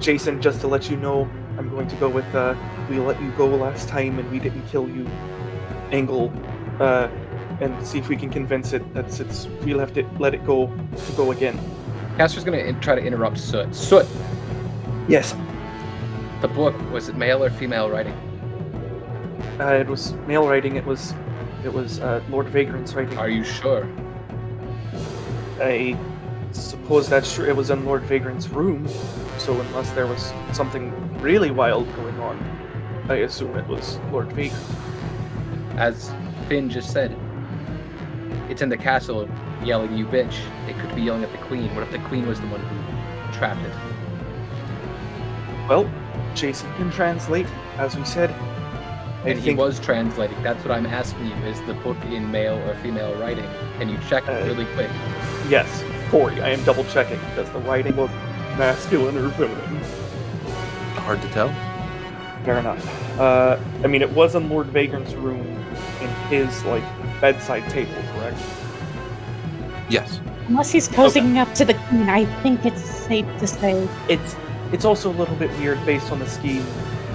Jason, 0.00 0.40
just 0.42 0.60
to 0.60 0.66
let 0.68 0.90
you 0.90 0.96
know, 0.96 1.28
I'm 1.58 1.68
going 1.70 1.88
to 1.88 1.96
go 1.96 2.08
with 2.08 2.26
uh, 2.34 2.54
we 2.90 2.98
let 2.98 3.20
you 3.22 3.30
go 3.32 3.46
last 3.46 3.88
time 3.88 4.18
and 4.18 4.30
we 4.30 4.38
didn't 4.38 4.66
kill 4.68 4.88
you. 4.88 5.06
Angle, 5.92 6.32
uh, 6.80 7.08
and 7.60 7.86
see 7.86 7.98
if 7.98 8.08
we 8.08 8.16
can 8.16 8.30
convince 8.30 8.72
it 8.72 8.82
that 8.94 9.20
it's 9.20 9.46
we'll 9.62 9.78
have 9.78 9.92
to 9.94 10.02
let 10.18 10.34
it 10.34 10.44
go 10.44 10.66
to 11.06 11.12
go 11.16 11.30
again. 11.30 11.58
Caster's 12.16 12.42
gonna 12.44 12.72
try 12.80 12.94
to 12.94 13.02
interrupt 13.02 13.38
Soot. 13.38 13.74
Soot, 13.74 14.06
Yes, 15.08 15.34
the 16.40 16.48
book 16.48 16.74
was 16.90 17.08
it 17.08 17.16
male 17.16 17.44
or 17.44 17.50
female 17.50 17.88
writing? 17.90 18.14
uh, 19.60 19.66
it 19.74 19.86
was 19.86 20.14
male 20.26 20.48
writing. 20.48 20.76
It 20.76 20.84
was 20.84 21.14
it 21.64 21.72
was 21.72 22.00
uh, 22.00 22.20
Lord 22.30 22.48
Vagrant's 22.48 22.94
writing. 22.94 23.16
Are 23.18 23.28
you 23.28 23.44
sure? 23.44 23.88
I 25.60 25.96
suppose 26.52 27.08
that's 27.08 27.32
true. 27.34 27.46
It 27.46 27.54
was 27.54 27.70
in 27.70 27.84
Lord 27.84 28.02
Vagrant's 28.02 28.48
room, 28.48 28.88
so 29.38 29.58
unless 29.60 29.90
there 29.92 30.06
was 30.06 30.32
something 30.52 30.92
really 31.20 31.50
wild 31.50 31.92
going 31.96 32.18
on, 32.20 32.38
I 33.08 33.16
assume 33.16 33.56
it 33.56 33.66
was 33.66 33.98
Lord 34.10 34.32
Vagrant. 34.32 34.64
As 35.76 36.12
Finn 36.48 36.70
just 36.70 36.90
said, 36.92 37.16
it's 38.48 38.62
in 38.62 38.68
the 38.68 38.76
castle 38.76 39.28
yelling, 39.62 39.96
"You 39.96 40.06
bitch!" 40.06 40.36
It 40.68 40.78
could 40.78 40.94
be 40.94 41.02
yelling 41.02 41.24
at 41.24 41.32
the 41.32 41.38
queen. 41.38 41.74
What 41.74 41.82
if 41.84 41.90
the 41.90 41.98
queen 41.98 42.26
was 42.26 42.40
the 42.40 42.46
one 42.46 42.60
who 42.60 43.32
trapped 43.32 43.60
it? 43.62 43.72
Well, 45.68 45.90
Jason 46.34 46.72
can 46.74 46.90
translate, 46.90 47.46
as 47.78 47.96
we 47.96 48.04
said. 48.04 48.30
I 49.24 49.30
And 49.30 49.38
he 49.38 49.54
was 49.54 49.80
translating. 49.80 50.40
That's 50.42 50.62
what 50.64 50.72
I'm 50.76 50.86
asking 50.86 51.26
you: 51.26 51.34
Is 51.46 51.60
the 51.62 51.74
book 51.74 51.96
in 52.04 52.30
male 52.30 52.58
or 52.68 52.74
female 52.76 53.14
writing? 53.18 53.48
Can 53.78 53.88
you 53.88 53.98
check 54.08 54.28
Uh, 54.28 54.42
really 54.44 54.66
quick? 54.74 54.90
yes, 55.48 55.82
Corey. 56.10 56.40
I 56.42 56.50
am 56.50 56.62
double 56.64 56.84
checking. 56.84 57.18
Does 57.34 57.50
the 57.50 57.60
writing 57.60 57.96
look 57.96 58.10
masculine 58.58 59.16
or 59.16 59.30
feminine? 59.30 59.76
Hard 60.96 61.20
to 61.22 61.28
tell. 61.28 61.48
Fair 62.44 62.58
enough. 62.58 63.18
Uh, 63.18 63.58
I 63.82 63.86
mean, 63.86 64.02
it 64.02 64.10
was 64.10 64.34
in 64.34 64.48
Lord 64.48 64.66
Vagrant's 64.68 65.14
room 65.14 65.40
in 66.00 66.08
his 66.28 66.64
like 66.64 66.82
bedside 67.20 67.68
table, 67.70 67.92
correct? 68.14 68.38
Yes. 69.88 70.20
Unless 70.48 70.70
he's 70.72 70.88
cozying 70.88 71.36
up 71.38 71.52
to 71.54 71.64
the 71.64 71.74
queen, 71.74 72.08
I 72.08 72.26
think 72.42 72.66
it's 72.66 72.82
safe 72.82 73.26
to 73.38 73.46
say. 73.46 73.88
It's 74.08 74.36
it's 74.72 74.84
also 74.84 75.10
a 75.10 75.14
little 75.16 75.36
bit 75.36 75.50
weird 75.58 75.84
based 75.86 76.10
on 76.10 76.18
the 76.18 76.26
scheme 76.26 76.64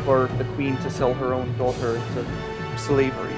for 0.05 0.27
the 0.37 0.45
queen 0.55 0.77
to 0.77 0.89
sell 0.89 1.13
her 1.13 1.33
own 1.33 1.55
daughter 1.57 1.97
into 1.97 2.25
slavery. 2.77 3.33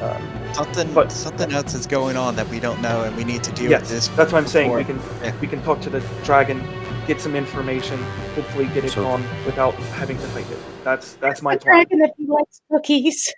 Uh, 0.00 0.18
Something, 0.52 0.92
But- 0.94 1.10
something 1.10 1.52
else 1.52 1.74
is 1.74 1.86
going 1.86 2.16
on 2.16 2.36
that 2.36 2.48
we 2.48 2.60
don't 2.60 2.80
know, 2.80 3.02
and 3.02 3.16
we 3.16 3.24
need 3.24 3.42
to 3.42 3.50
deal 3.52 3.70
yes, 3.70 3.80
with 3.82 3.90
this. 3.90 4.08
that's 4.08 4.32
what 4.32 4.38
I'm 4.38 4.46
saying. 4.46 4.72
We 4.72 4.84
can 4.84 5.00
Yeah. 5.22 5.32
we 5.40 5.46
can 5.48 5.60
talk 5.62 5.80
to 5.82 5.90
the 5.90 6.00
dragon, 6.24 6.62
get 7.06 7.20
some 7.20 7.34
information, 7.36 8.02
hopefully 8.34 8.66
get 8.66 8.84
it 8.84 8.90
So- 8.92 9.02
gone 9.02 9.22
without 9.46 9.74
having 9.96 10.16
to 10.18 10.26
fight 10.28 10.50
it. 10.50 10.58
That's 10.84 11.14
that's 11.14 11.42
my 11.42 11.54
a 11.54 11.58
plan. 11.58 11.86
dragon 11.86 12.02
if 12.02 12.10
he 12.16 12.26
likes 12.26 12.60
cookies. 12.70 13.32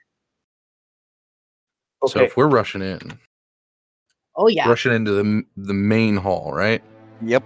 So 2.07 2.21
if 2.21 2.37
we're 2.37 2.47
rushing 2.49 2.83
in, 2.83 3.19
Oh 4.37 4.49
yeah. 4.49 4.69
rushing 4.69 4.93
into 4.93 5.13
the 5.13 5.43
the 5.57 5.75
main 5.75 6.17
hall, 6.17 6.53
right? 6.53 6.83
Yep. 7.23 7.43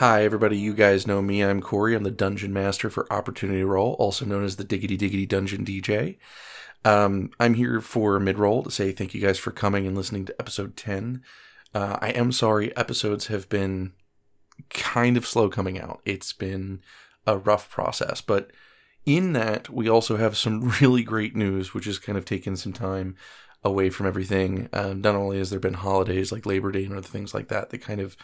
Hi, 0.00 0.24
everybody. 0.24 0.56
You 0.56 0.72
guys 0.72 1.06
know 1.06 1.20
me. 1.20 1.44
I'm 1.44 1.60
Corey. 1.60 1.94
I'm 1.94 2.04
the 2.04 2.10
Dungeon 2.10 2.54
Master 2.54 2.88
for 2.88 3.06
Opportunity 3.12 3.62
Roll, 3.62 3.96
also 3.98 4.24
known 4.24 4.44
as 4.44 4.56
the 4.56 4.64
Diggity 4.64 4.96
Diggity 4.96 5.26
Dungeon 5.26 5.62
DJ. 5.62 6.16
Um, 6.86 7.32
I'm 7.38 7.52
here 7.52 7.82
for 7.82 8.18
mid 8.18 8.38
roll 8.38 8.62
to 8.62 8.70
say 8.70 8.92
thank 8.92 9.12
you 9.12 9.20
guys 9.20 9.38
for 9.38 9.50
coming 9.50 9.86
and 9.86 9.94
listening 9.94 10.24
to 10.24 10.40
episode 10.40 10.74
10. 10.74 11.22
Uh, 11.74 11.98
I 12.00 12.12
am 12.12 12.32
sorry, 12.32 12.74
episodes 12.78 13.26
have 13.26 13.50
been 13.50 13.92
kind 14.70 15.18
of 15.18 15.26
slow 15.26 15.50
coming 15.50 15.78
out. 15.78 16.00
It's 16.06 16.32
been 16.32 16.80
a 17.26 17.36
rough 17.36 17.68
process, 17.68 18.22
but 18.22 18.52
in 19.04 19.34
that, 19.34 19.68
we 19.68 19.86
also 19.86 20.16
have 20.16 20.34
some 20.34 20.62
really 20.80 21.02
great 21.02 21.36
news, 21.36 21.74
which 21.74 21.84
has 21.84 21.98
kind 21.98 22.16
of 22.16 22.24
taken 22.24 22.56
some 22.56 22.72
time 22.72 23.16
away 23.62 23.90
from 23.90 24.06
everything. 24.06 24.70
Um, 24.72 25.02
not 25.02 25.14
only 25.14 25.36
has 25.36 25.50
there 25.50 25.60
been 25.60 25.74
holidays 25.74 26.32
like 26.32 26.46
Labor 26.46 26.72
Day 26.72 26.86
and 26.86 26.94
other 26.94 27.02
things 27.02 27.34
like 27.34 27.48
that 27.48 27.68
that 27.68 27.82
kind 27.82 28.00
of 28.00 28.16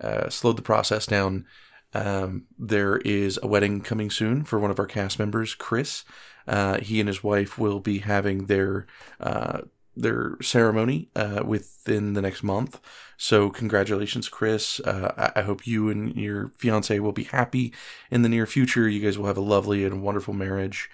uh, 0.00 0.28
slowed 0.28 0.56
the 0.56 0.62
process 0.62 1.06
down. 1.06 1.46
Um, 1.92 2.46
there 2.58 2.96
is 2.98 3.38
a 3.42 3.46
wedding 3.46 3.80
coming 3.80 4.10
soon 4.10 4.44
for 4.44 4.58
one 4.58 4.70
of 4.70 4.78
our 4.78 4.86
cast 4.86 5.18
members, 5.18 5.54
Chris. 5.54 6.04
Uh, 6.46 6.78
he 6.80 7.00
and 7.00 7.08
his 7.08 7.22
wife 7.22 7.58
will 7.58 7.80
be 7.80 7.98
having 8.00 8.46
their 8.46 8.86
uh, 9.20 9.60
their 9.96 10.36
ceremony 10.42 11.08
uh, 11.14 11.42
within 11.46 12.14
the 12.14 12.22
next 12.22 12.42
month. 12.42 12.80
So 13.16 13.48
congratulations, 13.48 14.28
Chris. 14.28 14.80
Uh, 14.80 15.12
I-, 15.16 15.40
I 15.40 15.42
hope 15.42 15.66
you 15.66 15.88
and 15.88 16.16
your 16.16 16.50
fiance 16.58 16.98
will 16.98 17.12
be 17.12 17.24
happy 17.24 17.72
in 18.10 18.22
the 18.22 18.28
near 18.28 18.46
future. 18.46 18.88
You 18.88 19.00
guys 19.00 19.16
will 19.16 19.26
have 19.26 19.36
a 19.36 19.42
lovely 19.42 19.84
and 19.84 20.02
wonderful 20.02 20.34
marriage. 20.34 20.90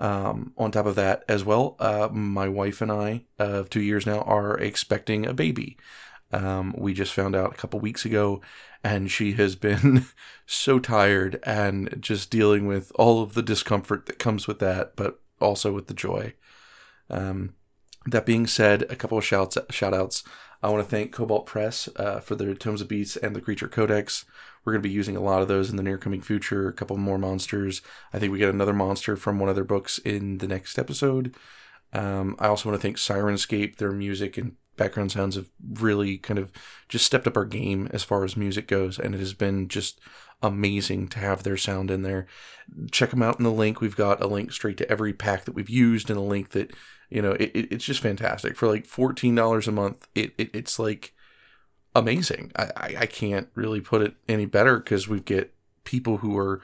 Um, 0.00 0.52
on 0.56 0.70
top 0.70 0.86
of 0.86 0.94
that, 0.94 1.24
as 1.28 1.44
well, 1.44 1.74
uh, 1.80 2.08
my 2.12 2.48
wife 2.48 2.80
and 2.80 2.90
I 2.90 3.24
of 3.38 3.68
two 3.68 3.82
years 3.82 4.06
now 4.06 4.20
are 4.20 4.56
expecting 4.56 5.26
a 5.26 5.34
baby. 5.34 5.76
Um, 6.32 6.74
we 6.76 6.92
just 6.92 7.14
found 7.14 7.34
out 7.34 7.52
a 7.52 7.56
couple 7.56 7.80
weeks 7.80 8.04
ago, 8.04 8.40
and 8.84 9.10
she 9.10 9.32
has 9.34 9.56
been 9.56 10.06
so 10.46 10.78
tired 10.78 11.40
and 11.44 11.96
just 12.00 12.30
dealing 12.30 12.66
with 12.66 12.92
all 12.96 13.22
of 13.22 13.34
the 13.34 13.42
discomfort 13.42 14.06
that 14.06 14.18
comes 14.18 14.46
with 14.46 14.58
that, 14.58 14.94
but 14.96 15.20
also 15.40 15.72
with 15.72 15.86
the 15.86 15.94
joy. 15.94 16.34
Um, 17.10 17.54
that 18.06 18.26
being 18.26 18.46
said, 18.46 18.82
a 18.90 18.96
couple 18.96 19.18
of 19.18 19.24
shouts 19.24 19.58
shout 19.70 19.94
outs. 19.94 20.22
I 20.62 20.70
want 20.70 20.82
to 20.82 20.90
thank 20.90 21.12
Kobold 21.12 21.46
Press 21.46 21.88
uh, 21.96 22.20
for 22.20 22.34
their 22.34 22.54
Tomes 22.54 22.80
of 22.80 22.88
Beasts 22.88 23.16
and 23.16 23.34
the 23.34 23.40
Creature 23.40 23.68
Codex. 23.68 24.24
We're 24.64 24.72
going 24.72 24.82
to 24.82 24.88
be 24.88 24.94
using 24.94 25.16
a 25.16 25.22
lot 25.22 25.40
of 25.40 25.48
those 25.48 25.70
in 25.70 25.76
the 25.76 25.82
near 25.82 25.98
coming 25.98 26.20
future. 26.20 26.68
A 26.68 26.72
couple 26.72 26.96
more 26.96 27.18
monsters. 27.18 27.80
I 28.12 28.18
think 28.18 28.32
we 28.32 28.38
get 28.38 28.48
another 28.48 28.72
monster 28.72 29.16
from 29.16 29.38
one 29.38 29.48
of 29.48 29.54
their 29.54 29.64
books 29.64 29.98
in 29.98 30.38
the 30.38 30.48
next 30.48 30.78
episode. 30.78 31.34
Um, 31.92 32.34
I 32.38 32.48
also 32.48 32.68
want 32.68 32.80
to 32.80 32.82
thank 32.82 32.96
Syrinscape. 32.96 33.76
Their 33.76 33.92
music 33.92 34.36
and 34.36 34.56
background 34.78 35.12
sounds 35.12 35.36
have 35.36 35.50
really 35.74 36.16
kind 36.18 36.38
of 36.38 36.50
just 36.88 37.04
stepped 37.04 37.26
up 37.26 37.36
our 37.36 37.44
game 37.44 37.88
as 37.92 38.04
far 38.04 38.24
as 38.24 38.36
music 38.36 38.66
goes, 38.68 38.98
and 38.98 39.14
it 39.14 39.18
has 39.18 39.34
been 39.34 39.68
just 39.68 40.00
amazing 40.42 41.08
to 41.08 41.18
have 41.18 41.42
their 41.42 41.56
sound 41.56 41.90
in 41.90 42.02
there. 42.02 42.26
Check 42.90 43.10
them 43.10 43.22
out 43.22 43.38
in 43.38 43.44
the 43.44 43.52
link. 43.52 43.80
We've 43.80 43.96
got 43.96 44.22
a 44.22 44.26
link 44.26 44.52
straight 44.52 44.76
to 44.78 44.90
every 44.90 45.12
pack 45.12 45.44
that 45.44 45.54
we've 45.54 45.68
used, 45.70 46.08
and 46.10 46.18
a 46.18 46.22
link 46.22 46.50
that 46.50 46.72
you 47.10 47.20
know 47.22 47.32
it, 47.32 47.50
it- 47.54 47.72
it's 47.72 47.84
just 47.84 48.00
fantastic 48.00 48.56
for 48.56 48.68
like 48.68 48.86
fourteen 48.86 49.34
dollars 49.34 49.68
a 49.68 49.72
month. 49.72 50.08
It, 50.14 50.32
it 50.38 50.50
it's 50.54 50.78
like 50.78 51.12
amazing. 51.94 52.52
I, 52.56 52.64
I 52.76 52.96
I 53.00 53.06
can't 53.06 53.48
really 53.54 53.80
put 53.80 54.02
it 54.02 54.14
any 54.28 54.46
better 54.46 54.78
because 54.78 55.08
we 55.08 55.20
get 55.20 55.54
people 55.84 56.18
who 56.18 56.36
are 56.36 56.60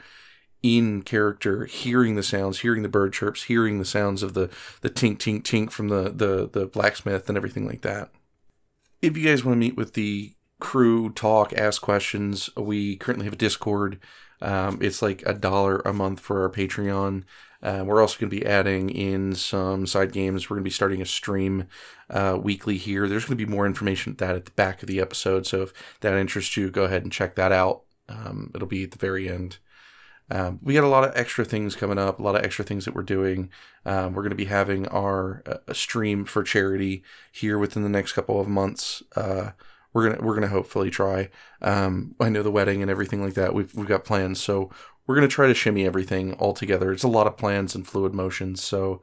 in 0.65 1.03
character, 1.03 1.67
hearing 1.67 2.15
the 2.15 2.23
sounds, 2.23 2.61
hearing 2.61 2.83
the 2.83 2.89
bird 2.89 3.13
chirps, 3.13 3.45
hearing 3.45 3.79
the 3.79 3.85
sounds 3.85 4.23
of 4.23 4.33
the 4.33 4.49
the 4.81 4.89
tink 4.89 5.19
tink 5.19 5.43
tink 5.43 5.71
from 5.71 5.89
the 5.89 6.05
the 6.05 6.49
the 6.51 6.67
blacksmith 6.67 7.29
and 7.29 7.37
everything 7.37 7.67
like 7.67 7.83
that. 7.83 8.11
If 9.03 9.15
you 9.15 9.29
guys 9.29 9.45
want 9.45 9.57
to 9.57 9.61
meet 9.61 9.77
with 9.77 9.93
the 9.93 10.33
crew, 10.61 11.11
talk, 11.11 11.53
ask 11.53 11.83
questions, 11.83 12.49
we 12.57 12.97
currently 12.97 13.27
have 13.27 13.35
a 13.35 13.37
Discord. 13.37 14.01
Um, 14.41 14.79
it's 14.81 15.03
like 15.03 15.23
a 15.27 15.35
dollar 15.35 15.81
a 15.81 15.93
month 15.93 16.21
for 16.21 16.41
our 16.43 16.51
Patreon. 16.51 17.25
Uh, 17.63 17.85
we're 17.87 18.01
also 18.01 18.19
going 18.19 18.31
to 18.31 18.37
be 18.37 18.47
adding 18.47 18.89
in 18.89 19.35
some 19.35 19.87
side 19.87 20.13
games. 20.13 20.49
We're 20.49 20.57
going 20.57 20.65
to 20.65 20.69
be 20.69 20.71
starting 20.71 21.03
a 21.03 21.07
stream 21.07 21.67
uh, 22.09 22.39
weekly 22.43 22.79
here. 22.79 23.07
There's 23.07 23.27
going 23.27 23.37
to 23.37 23.47
be 23.47 23.51
more 23.51 23.67
information 23.67 24.13
at 24.13 24.19
that 24.19 24.37
at 24.37 24.45
the 24.47 24.51
back 24.53 24.83
of 24.83 24.89
the 24.89 25.01
episode. 25.01 25.47
So 25.47 25.63
if 25.63 26.01
that 26.01 26.15
interests 26.15 26.57
you, 26.57 26.71
go 26.71 26.85
ahead 26.85 27.03
and 27.03 27.13
check 27.13 27.35
that 27.35 27.53
out. 27.53 27.83
Um, 28.09 28.51
it'll 28.55 28.69
be 28.69 28.85
at 28.85 28.93
the 28.93 28.99
very 28.99 29.29
end. 29.29 29.59
Um, 30.31 30.59
we 30.63 30.75
got 30.75 30.85
a 30.85 30.89
lot 30.89 31.05
of 31.05 31.13
extra 31.15 31.45
things 31.45 31.77
coming 31.77 31.99
up, 31.99 32.19
a 32.19 32.23
lot 32.23 32.37
of 32.37 32.45
extra 32.45 32.65
things 32.65 32.87
that 32.87 32.95
we're 32.95 33.03
doing. 33.03 33.51
Um, 33.85 34.15
we're 34.15 34.23
going 34.23 34.31
to 34.31 34.37
be 34.37 34.47
having 34.47 34.89
our 34.89 35.43
uh, 35.47 35.59
stream 35.73 36.25
for 36.25 36.43
charity 36.43 37.05
here 37.31 37.59
within 37.59 37.83
the 37.83 37.89
next 37.89 38.13
couple 38.13 38.41
of 38.41 38.49
months. 38.49 39.03
Uh, 39.15 39.51
we're 39.93 40.11
gonna 40.11 40.27
we're 40.27 40.35
gonna 40.35 40.49
hopefully 40.49 40.91
try. 40.91 41.29
Um, 41.63 42.17
I 42.19 42.29
know 42.29 42.43
the 42.43 42.51
wedding 42.51 42.83
and 42.83 42.91
everything 42.91 43.23
like 43.23 43.35
that. 43.35 43.55
We've 43.55 43.73
we've 43.75 43.87
got 43.87 44.05
plans, 44.05 44.43
so 44.43 44.71
we're 45.07 45.15
gonna 45.15 45.29
try 45.29 45.47
to 45.47 45.55
shimmy 45.55 45.87
everything 45.87 46.33
all 46.35 46.53
together. 46.53 46.91
It's 46.93 47.05
a 47.05 47.09
lot 47.09 47.29
of 47.29 47.37
plans 47.37 47.77
and 47.77 47.87
fluid 47.87 48.13
motions. 48.13 48.61
So 48.63 49.03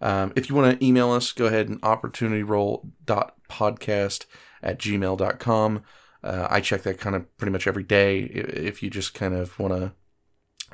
um, 0.00 0.32
if 0.34 0.50
you 0.50 0.56
want 0.56 0.78
to 0.78 0.84
email 0.84 1.12
us, 1.12 1.30
go 1.32 1.46
ahead 1.46 1.68
and 1.68 1.80
opportunityroll.podcast 1.82 4.26
at 4.62 4.78
gmail.com. 4.78 5.82
Uh, 6.24 6.46
I 6.50 6.60
check 6.60 6.82
that 6.82 6.98
kind 6.98 7.16
of 7.16 7.36
pretty 7.38 7.52
much 7.52 7.68
every 7.68 7.84
day. 7.84 8.20
If 8.20 8.82
you 8.82 8.90
just 8.90 9.14
kind 9.14 9.34
of 9.34 9.56
want 9.60 9.74
to 9.74 9.92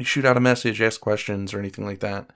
shoot 0.05 0.25
out 0.25 0.37
a 0.37 0.41
message, 0.41 0.81
ask 0.81 1.01
questions, 1.01 1.53
or 1.53 1.59
anything 1.59 1.85
like 1.85 2.01
that. 2.01 2.31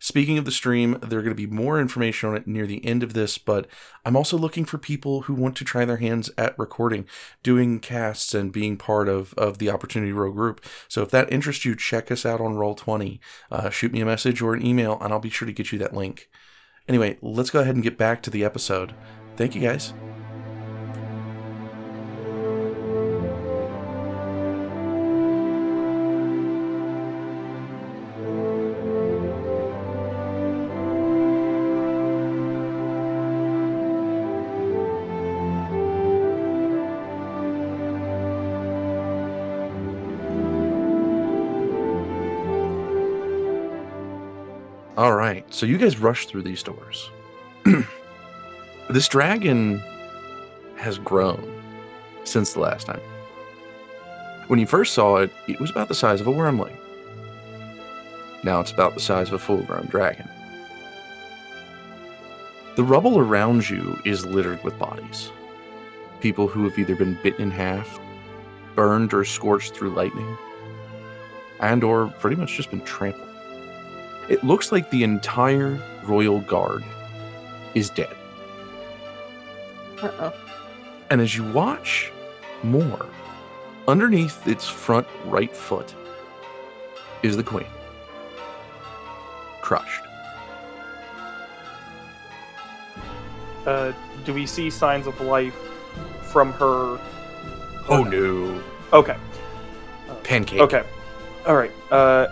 Speaking 0.00 0.38
of 0.38 0.44
the 0.44 0.52
stream, 0.52 0.98
there 1.02 1.18
are 1.18 1.22
going 1.22 1.36
to 1.36 1.48
be 1.48 1.52
more 1.52 1.80
information 1.80 2.28
on 2.28 2.36
it 2.36 2.46
near 2.46 2.66
the 2.66 2.84
end 2.86 3.02
of 3.02 3.14
this, 3.14 3.36
but 3.36 3.66
I'm 4.04 4.16
also 4.16 4.38
looking 4.38 4.64
for 4.64 4.78
people 4.78 5.22
who 5.22 5.34
want 5.34 5.56
to 5.56 5.64
try 5.64 5.84
their 5.84 5.96
hands 5.96 6.30
at 6.38 6.56
recording, 6.56 7.04
doing 7.42 7.80
casts, 7.80 8.32
and 8.32 8.52
being 8.52 8.76
part 8.76 9.08
of, 9.08 9.34
of 9.34 9.58
the 9.58 9.70
Opportunity 9.70 10.12
Roll 10.12 10.32
group. 10.32 10.64
So 10.86 11.02
if 11.02 11.10
that 11.10 11.32
interests 11.32 11.64
you, 11.64 11.74
check 11.74 12.12
us 12.12 12.24
out 12.24 12.40
on 12.40 12.54
Roll20. 12.54 13.18
Uh, 13.50 13.70
shoot 13.70 13.92
me 13.92 14.00
a 14.00 14.06
message 14.06 14.40
or 14.40 14.54
an 14.54 14.64
email, 14.64 14.98
and 15.00 15.12
I'll 15.12 15.18
be 15.18 15.30
sure 15.30 15.46
to 15.46 15.52
get 15.52 15.72
you 15.72 15.78
that 15.80 15.94
link. 15.94 16.28
Anyway, 16.86 17.18
let's 17.20 17.50
go 17.50 17.60
ahead 17.60 17.74
and 17.74 17.84
get 17.84 17.98
back 17.98 18.22
to 18.22 18.30
the 18.30 18.44
episode. 18.44 18.94
Thank 19.36 19.56
you 19.56 19.60
guys. 19.60 19.92
Right, 45.28 45.44
so 45.52 45.66
you 45.66 45.76
guys 45.76 45.98
rush 45.98 46.24
through 46.24 46.40
these 46.40 46.62
doors. 46.62 47.10
this 48.88 49.08
dragon 49.08 49.78
has 50.78 50.96
grown 50.98 51.62
since 52.24 52.54
the 52.54 52.60
last 52.60 52.86
time. 52.86 53.02
When 54.46 54.58
you 54.58 54.66
first 54.66 54.94
saw 54.94 55.16
it, 55.16 55.30
it 55.46 55.60
was 55.60 55.68
about 55.68 55.88
the 55.88 55.94
size 55.94 56.22
of 56.22 56.28
a 56.28 56.32
wyrmling. 56.32 56.74
Now 58.42 58.60
it's 58.60 58.72
about 58.72 58.94
the 58.94 59.02
size 59.02 59.28
of 59.28 59.34
a 59.34 59.38
full 59.38 59.60
grown 59.64 59.84
dragon. 59.88 60.26
The 62.76 62.84
rubble 62.84 63.18
around 63.18 63.68
you 63.68 64.00
is 64.06 64.24
littered 64.24 64.64
with 64.64 64.78
bodies. 64.78 65.30
People 66.20 66.48
who 66.48 66.64
have 66.64 66.78
either 66.78 66.96
been 66.96 67.18
bitten 67.22 67.42
in 67.42 67.50
half, 67.50 68.00
burned 68.74 69.12
or 69.12 69.26
scorched 69.26 69.74
through 69.74 69.90
lightning, 69.90 70.38
and 71.60 71.84
or 71.84 72.06
pretty 72.18 72.36
much 72.36 72.56
just 72.56 72.70
been 72.70 72.80
trampled. 72.80 73.27
It 74.28 74.44
looks 74.44 74.72
like 74.72 74.90
the 74.90 75.02
entire 75.02 75.78
royal 76.04 76.40
guard 76.40 76.84
is 77.74 77.88
dead. 77.90 78.14
Uh 80.02 80.10
oh. 80.20 80.34
And 81.10 81.20
as 81.20 81.34
you 81.34 81.44
watch 81.52 82.12
more, 82.62 83.06
underneath 83.86 84.46
its 84.46 84.68
front 84.68 85.06
right 85.24 85.54
foot 85.54 85.94
is 87.22 87.36
the 87.36 87.42
queen. 87.42 87.66
Crushed. 89.62 90.02
Uh, 93.66 93.92
do 94.24 94.34
we 94.34 94.46
see 94.46 94.70
signs 94.70 95.06
of 95.06 95.18
life 95.20 95.54
from 96.22 96.52
her? 96.54 96.98
Oh 97.88 98.04
no. 98.04 98.62
Okay. 98.92 99.16
Pancake. 100.22 100.60
Okay. 100.60 100.84
All 101.46 101.56
right. 101.56 101.72
Uh. 101.90 102.28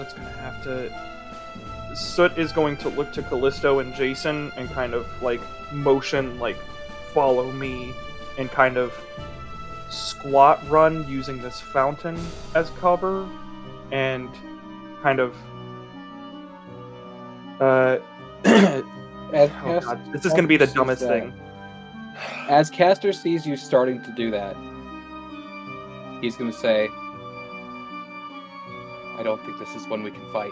Soot's 0.00 0.14
gonna 0.14 0.30
have 0.30 0.62
to. 0.64 1.94
Soot 1.94 2.38
is 2.38 2.52
going 2.52 2.76
to 2.78 2.88
look 2.88 3.12
to 3.12 3.22
Callisto 3.22 3.80
and 3.80 3.94
Jason 3.94 4.50
and 4.56 4.70
kind 4.70 4.94
of 4.94 5.06
like 5.22 5.40
motion, 5.72 6.38
like 6.38 6.56
follow 7.12 7.52
me, 7.52 7.92
and 8.38 8.50
kind 8.50 8.78
of 8.78 8.94
squat 9.90 10.58
run 10.70 11.06
using 11.06 11.42
this 11.42 11.60
fountain 11.60 12.18
as 12.54 12.70
cover, 12.80 13.28
and 13.92 14.30
kind 15.02 15.20
of. 15.20 15.36
Uh. 17.60 17.98
As, 19.32 19.48
oh 19.62 19.78
God. 19.80 20.12
This 20.12 20.24
is 20.24 20.32
gonna 20.32 20.48
be 20.48 20.56
the 20.56 20.66
dumbest 20.66 21.02
thing. 21.02 21.32
As 22.48 22.68
Caster 22.68 23.12
sees 23.12 23.46
you 23.46 23.56
starting 23.56 24.02
to 24.02 24.10
do 24.10 24.30
that, 24.32 24.56
he's 26.20 26.36
going 26.36 26.50
to 26.50 26.56
say, 26.56 26.88
I 29.20 29.22
don't 29.22 29.44
think 29.44 29.58
this 29.58 29.74
is 29.74 29.86
one 29.86 30.02
we 30.02 30.10
can 30.10 30.32
fight. 30.32 30.50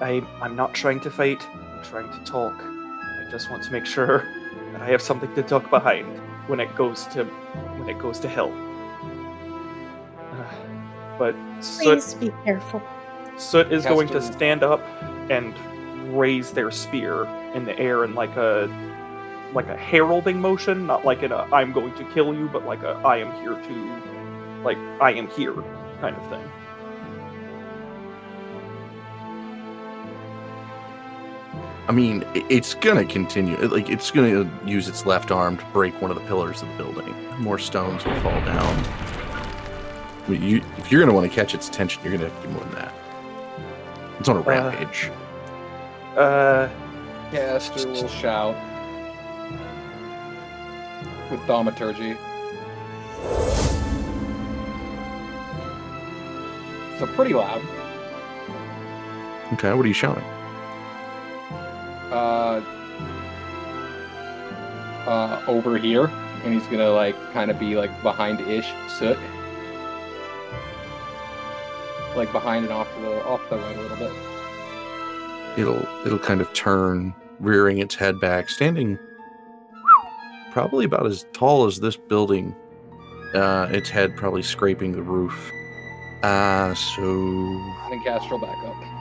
I, 0.00 0.26
I'm 0.42 0.56
not 0.56 0.74
trying 0.74 0.98
to 0.98 1.10
fight. 1.10 1.46
I'm 1.54 1.84
trying 1.84 2.10
to 2.10 2.18
talk. 2.24 2.52
I 2.60 3.28
just 3.30 3.48
want 3.48 3.62
to 3.62 3.70
make 3.70 3.86
sure 3.86 4.28
that 4.72 4.82
I 4.82 4.88
have 4.88 5.00
something 5.00 5.32
to 5.36 5.42
duck 5.42 5.70
behind 5.70 6.20
when 6.48 6.58
it 6.58 6.74
goes 6.74 7.06
to 7.08 7.22
when 7.22 7.88
it 7.88 7.96
goes 8.00 8.18
to 8.20 8.28
hell. 8.28 8.52
Uh, 10.32 11.16
but 11.18 11.36
Soot, 11.60 12.00
Please 12.00 12.14
be 12.14 12.32
careful. 12.44 12.82
Soot 13.38 13.72
is 13.72 13.84
going 13.84 14.08
to 14.08 14.20
stand 14.20 14.64
up 14.64 14.80
and 15.30 15.54
raise 16.18 16.50
their 16.50 16.72
spear 16.72 17.24
in 17.54 17.66
the 17.66 17.78
air 17.78 18.02
in 18.02 18.16
like 18.16 18.34
a 18.34 18.68
like 19.54 19.68
a 19.68 19.76
heralding 19.76 20.40
motion, 20.40 20.88
not 20.88 21.04
like 21.04 21.22
in 21.22 21.30
a 21.30 21.46
I'm 21.52 21.72
going 21.72 21.94
to 21.94 22.04
kill 22.12 22.34
you, 22.34 22.48
but 22.48 22.66
like 22.66 22.82
a 22.82 23.00
I 23.04 23.18
am 23.18 23.32
here 23.40 23.54
to 23.54 24.62
like 24.64 24.78
I 25.00 25.12
am 25.12 25.28
here 25.28 25.54
kind 26.00 26.16
of 26.16 26.28
thing. 26.28 26.50
I 31.86 31.92
mean, 31.92 32.24
it's 32.34 32.74
gonna 32.74 33.04
continue. 33.04 33.56
Like, 33.56 33.90
it's 33.90 34.10
gonna 34.10 34.50
use 34.64 34.88
its 34.88 35.04
left 35.04 35.30
arm 35.30 35.58
to 35.58 35.64
break 35.66 36.00
one 36.00 36.10
of 36.10 36.16
the 36.16 36.24
pillars 36.26 36.62
of 36.62 36.68
the 36.68 36.74
building. 36.76 37.14
More 37.38 37.58
stones 37.58 38.04
will 38.04 38.18
fall 38.20 38.40
down. 38.40 38.84
I 40.26 40.30
mean, 40.30 40.42
you, 40.42 40.62
if 40.78 40.90
you're 40.90 41.00
gonna 41.02 41.12
want 41.12 41.28
to 41.30 41.34
catch 41.34 41.54
its 41.54 41.68
attention, 41.68 42.02
you're 42.02 42.12
gonna 42.12 42.30
have 42.30 42.42
to 42.42 42.48
do 42.48 42.54
more 42.54 42.64
than 42.64 42.74
that. 42.76 42.94
It's 44.18 44.28
on 44.28 44.36
a 44.36 44.40
rampage. 44.40 45.10
Uh 46.16 46.68
Caster 47.30 47.88
will 47.88 48.08
shout 48.08 48.54
with 51.30 51.40
thaumaturgy. 51.46 52.16
So 56.98 57.06
pretty 57.08 57.34
loud. 57.34 57.60
Okay, 59.54 59.74
what 59.74 59.84
are 59.84 59.88
you 59.88 59.94
shouting? 59.94 60.24
Uh, 62.10 62.60
uh, 65.06 65.42
over 65.46 65.76
here, 65.78 66.04
and 66.44 66.54
he's 66.54 66.66
gonna 66.66 66.90
like 66.90 67.14
kind 67.32 67.50
of 67.50 67.58
be 67.58 67.76
like 67.76 67.90
behind 68.02 68.40
ish 68.40 68.72
soot, 68.88 69.18
like 72.16 72.30
behind 72.32 72.64
and 72.64 72.72
off 72.72 72.92
to 72.94 73.00
the 73.00 73.24
off 73.24 73.40
the 73.50 73.56
right 73.56 73.76
a 73.76 73.80
little 73.80 73.96
bit. 73.96 74.12
It'll 75.56 75.86
it'll 76.06 76.18
kind 76.18 76.40
of 76.40 76.52
turn, 76.52 77.14
rearing 77.40 77.78
its 77.78 77.94
head 77.94 78.20
back, 78.20 78.48
standing 78.48 78.98
probably 80.52 80.84
about 80.84 81.06
as 81.06 81.26
tall 81.32 81.66
as 81.66 81.80
this 81.80 81.96
building. 81.96 82.54
Uh, 83.34 83.68
its 83.72 83.90
head 83.90 84.16
probably 84.16 84.42
scraping 84.42 84.92
the 84.92 85.02
roof. 85.02 85.50
Uh, 86.22 86.72
so 86.74 87.02
And 87.02 88.04
will 88.30 88.38
back 88.38 88.56
up. 88.64 88.93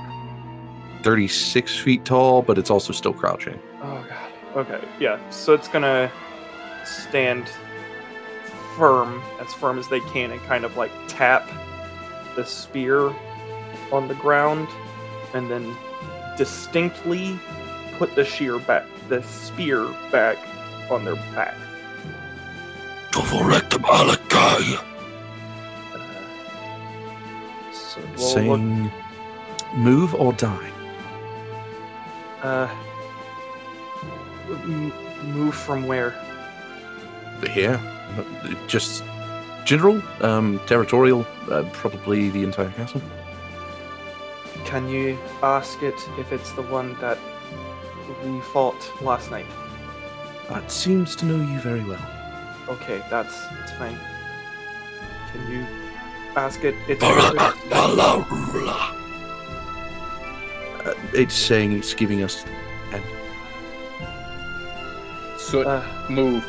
36 1.04 1.78
feet 1.80 2.06
tall, 2.06 2.42
but 2.42 2.58
it's 2.58 2.70
also 2.70 2.94
still 2.94 3.14
crouching. 3.14 3.60
Oh 3.82 4.06
god. 4.10 4.32
Okay, 4.56 4.88
yeah. 5.00 5.20
So 5.30 5.54
it's 5.54 5.68
gonna 5.68 6.12
stand 6.86 7.50
firm, 8.78 9.22
as 9.40 9.54
firm 9.54 9.78
as 9.78 9.88
they 9.90 10.00
can, 10.00 10.32
and 10.32 10.42
kind 10.42 10.64
of 10.64 10.78
like 10.78 10.92
tap 11.08 11.48
the 12.36 12.46
spear 12.46 13.14
on 13.92 14.08
the 14.08 14.16
ground, 14.16 14.68
and 15.34 15.50
then 15.52 15.76
distinctly 16.38 17.40
put 17.98 18.16
the 18.16 18.26
shear 18.26 18.60
back, 18.60 18.86
the 19.10 19.22
spear 19.24 19.88
back 20.12 20.38
on 20.90 21.06
their 21.06 21.16
back. 21.36 21.56
Uh, 25.94 26.00
so 27.72 28.02
we'll 28.02 28.10
look, 28.10 28.18
saying, 28.20 28.92
move 29.76 30.16
or 30.16 30.34
die. 30.34 30.73
Uh, 32.44 32.68
m- 34.50 34.94
move 35.34 35.56
from 35.56 35.88
where? 35.88 36.14
Yeah, 37.56 37.80
but 38.44 38.68
just 38.68 39.04
general, 39.66 40.02
um, 40.22 40.60
territorial, 40.68 41.26
uh, 41.50 41.64
probably 41.74 42.30
the 42.30 42.44
entire 42.44 42.70
castle. 42.72 43.02
Can 44.66 44.88
you 44.88 45.18
ask 45.42 45.82
it 45.84 45.96
if 46.18 46.32
it's 46.32 46.52
the 46.54 46.62
one 46.64 46.96
that 47.02 47.18
we 48.26 48.40
fought 48.54 48.82
last 49.02 49.30
night? 49.32 49.46
That 50.50 50.70
seems 50.72 51.16
to 51.18 51.26
know 51.26 51.36
you 51.52 51.60
very 51.60 51.84
well. 51.84 52.02
Okay, 52.70 53.02
that's 53.10 53.36
that's 53.48 53.72
fine. 53.78 53.98
Can 55.32 55.52
you 55.52 55.66
ask 56.36 56.64
it? 56.64 56.76
It's 56.88 57.04
Uh, 60.86 60.94
it's 61.14 61.34
saying 61.36 61.72
it's 61.74 61.94
giving 61.94 62.24
us. 62.24 62.44
Soot, 65.38 65.68
uh, 65.68 65.84
move 66.10 66.46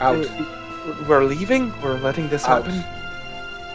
out. 0.00 0.24
uh, 0.24 1.04
We're 1.08 1.24
leaving. 1.24 1.72
We're 1.82 1.98
letting 1.98 2.28
this 2.28 2.44
Out. 2.44 2.66
happen. 2.66 2.84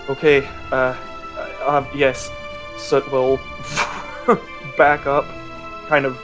Okay. 0.09 0.47
Uh, 0.71 0.95
uh, 1.37 1.49
uh, 1.61 1.85
yes. 1.95 2.29
Soot 2.77 3.09
will 3.11 3.37
back 4.77 5.05
up, 5.05 5.25
kind 5.87 6.05
of 6.05 6.17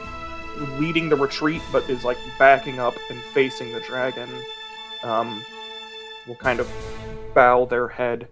leading 0.80 1.10
the 1.10 1.16
retreat, 1.16 1.62
but 1.72 1.88
is 1.90 2.04
like 2.04 2.18
backing 2.38 2.80
up 2.80 2.96
and 3.10 3.22
facing 3.34 3.72
the 3.72 3.80
dragon. 3.82 4.30
Um, 5.04 5.44
will 6.28 6.36
kind 6.36 6.60
of 6.60 6.70
bow 7.34 7.66
their 7.66 7.88
head 7.88 8.28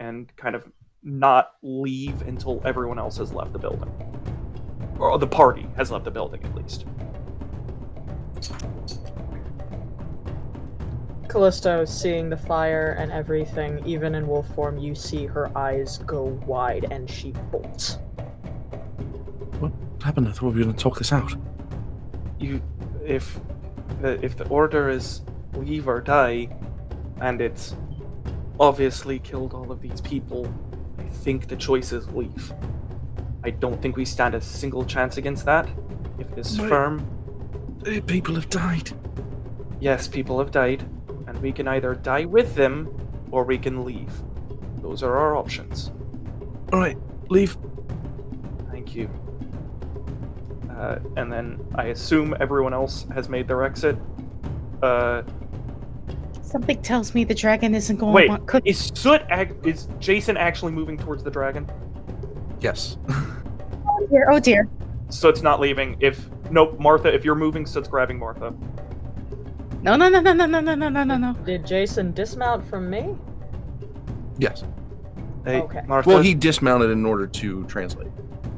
and 0.00 0.34
kind 0.36 0.54
of 0.54 0.64
not 1.02 1.54
leave 1.62 2.22
until 2.22 2.62
everyone 2.64 2.98
else 2.98 3.16
has 3.18 3.32
left 3.32 3.52
the 3.52 3.58
building, 3.58 3.90
or 4.98 5.16
the 5.18 5.26
party 5.26 5.66
has 5.76 5.90
left 5.90 6.04
the 6.04 6.10
building 6.10 6.42
at 6.44 6.54
least. 6.54 6.86
Callisto, 11.28 11.84
seeing 11.84 12.30
the 12.30 12.36
fire 12.36 12.96
and 12.98 13.12
everything, 13.12 13.84
even 13.86 14.14
in 14.14 14.26
wolf 14.26 14.46
form, 14.54 14.78
you 14.78 14.94
see 14.94 15.26
her 15.26 15.56
eyes 15.56 15.98
go 15.98 16.24
wide 16.46 16.86
and 16.90 17.08
she 17.08 17.32
bolts. 17.52 17.98
What 19.60 19.72
happened? 20.02 20.28
I 20.28 20.32
thought 20.32 20.42
we 20.54 20.58
were 20.58 20.64
going 20.64 20.74
to 20.74 20.82
talk 20.82 20.96
this 20.98 21.12
out. 21.12 21.34
you 22.38 22.62
if 23.04 23.40
the 24.00 24.22
if 24.24 24.36
the 24.36 24.46
order 24.48 24.88
is 24.90 25.22
leave 25.54 25.88
or 25.88 26.00
die 26.00 26.48
and 27.20 27.40
it's 27.40 27.74
obviously 28.60 29.18
killed 29.18 29.54
all 29.54 29.72
of 29.72 29.80
these 29.80 30.00
people 30.02 30.52
i 30.98 31.02
think 31.04 31.48
the 31.48 31.56
choice 31.56 31.92
is 31.92 32.06
leave 32.10 32.52
i 33.48 33.50
don't 33.64 33.80
think 33.82 33.96
we 33.96 34.04
stand 34.04 34.34
a 34.34 34.40
single 34.40 34.84
chance 34.84 35.16
against 35.16 35.44
that 35.46 35.66
if 36.18 36.30
it 36.32 36.38
is 36.38 36.60
Wait. 36.60 36.68
firm 36.68 36.94
People 38.06 38.34
have 38.34 38.48
died. 38.50 38.90
yes 39.80 40.06
people 40.08 40.38
have 40.38 40.50
died 40.50 40.80
and 41.26 41.34
we 41.40 41.50
can 41.52 41.66
either 41.68 41.94
die 41.94 42.24
with 42.26 42.54
them 42.54 42.76
or 43.30 43.44
we 43.44 43.56
can 43.56 43.84
leave 43.84 44.12
those 44.82 45.02
are 45.02 45.16
our 45.16 45.36
options 45.36 45.90
All 46.72 46.80
right, 46.80 46.98
leave. 47.30 47.56
thank 48.70 48.94
you 48.94 49.08
uh, 50.70 50.74
uh, 50.74 50.98
and 51.16 51.32
then 51.32 51.58
I 51.74 51.84
assume 51.86 52.36
everyone 52.40 52.72
else 52.74 53.04
has 53.12 53.28
made 53.28 53.48
their 53.48 53.64
exit. 53.64 53.96
Uh, 54.80 55.22
Something 56.42 56.80
tells 56.82 57.14
me 57.16 57.24
the 57.24 57.34
dragon 57.34 57.74
isn't 57.74 57.96
going 57.96 58.12
wait, 58.12 58.24
to 58.26 58.28
want 58.34 58.46
cookies. 58.46 58.80
is 58.80 58.92
Soot? 58.94 59.22
Ac- 59.30 59.54
is 59.64 59.88
Jason 59.98 60.36
actually 60.36 60.70
moving 60.72 60.96
towards 60.96 61.24
the 61.24 61.30
dragon? 61.32 61.66
Yes. 62.60 62.96
Oh 64.08 64.10
dear, 64.10 64.30
oh 64.30 64.40
dear. 64.40 64.68
Soot's 65.10 65.42
not 65.42 65.60
leaving. 65.60 65.96
If 66.00 66.28
nope, 66.50 66.78
Martha. 66.80 67.12
If 67.12 67.24
you're 67.24 67.34
moving, 67.34 67.66
Soot's 67.66 67.88
grabbing 67.88 68.18
Martha. 68.18 68.54
No, 69.82 69.96
no, 69.96 70.08
no, 70.08 70.20
no, 70.20 70.32
no, 70.32 70.46
no, 70.46 70.60
no, 70.60 70.74
no, 70.74 70.88
no, 70.88 71.04
no, 71.04 71.16
no. 71.16 71.34
Did 71.44 71.64
Jason 71.66 72.12
dismount 72.12 72.68
from 72.68 72.88
me? 72.90 73.16
yes. 74.38 74.64
Hey, 75.44 75.60
Okay. 75.60 75.82
Martha. 75.86 76.08
Well, 76.08 76.20
he 76.20 76.34
dismounted 76.34 76.90
in 76.90 77.06
order 77.06 77.26
to 77.26 77.64
translate. 77.66 78.08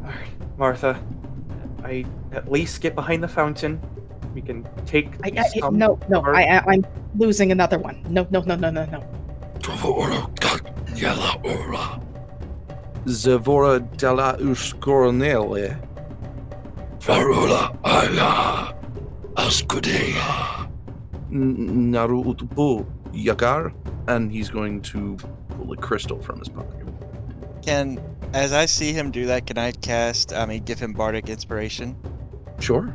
Alright, 0.02 0.59
Martha. 0.59 0.98
I 1.85 2.05
at 2.32 2.51
least 2.51 2.81
get 2.81 2.94
behind 2.94 3.22
the 3.22 3.28
fountain. 3.28 3.81
We 4.35 4.40
can 4.43 4.66
take. 4.86 5.09
I, 5.24 5.32
I, 5.36 5.43
some 5.59 5.77
no, 5.77 5.98
no, 6.09 6.20
cover. 6.20 6.35
I, 6.36 6.44
I, 6.44 6.64
I'm 6.66 6.86
losing 7.16 7.52
another 7.52 7.78
one. 7.78 8.02
No, 8.09 8.27
no, 8.31 8.40
no, 8.40 8.55
no, 8.56 8.70
no, 8.70 8.85
no. 8.86 9.05
Zavora 13.06 13.78
della 13.97 14.36
Uscoronele. 14.39 15.78
Varula 17.01 17.77
Aya 17.85 18.74
Ascudea. 19.36 20.68
Naru 21.31 22.24
Utupu 22.24 22.85
Yakar. 23.12 23.72
And 24.09 24.31
he's 24.31 24.51
going 24.51 24.82
to 24.82 25.16
pull 25.56 25.72
a 25.72 25.77
crystal 25.77 26.20
from 26.20 26.39
his 26.40 26.48
pocket. 26.48 26.86
Can, 27.62 28.01
as 28.32 28.52
I 28.52 28.66
see 28.66 28.93
him 28.93 29.10
do 29.10 29.27
that, 29.27 29.47
can 29.47 29.59
I 29.59 29.72
cast? 29.72 30.32
I 30.32 30.47
mean, 30.47 30.62
give 30.64 30.78
him 30.81 30.93
bardic 30.93 31.28
inspiration, 31.28 31.94
Sure. 32.59 32.94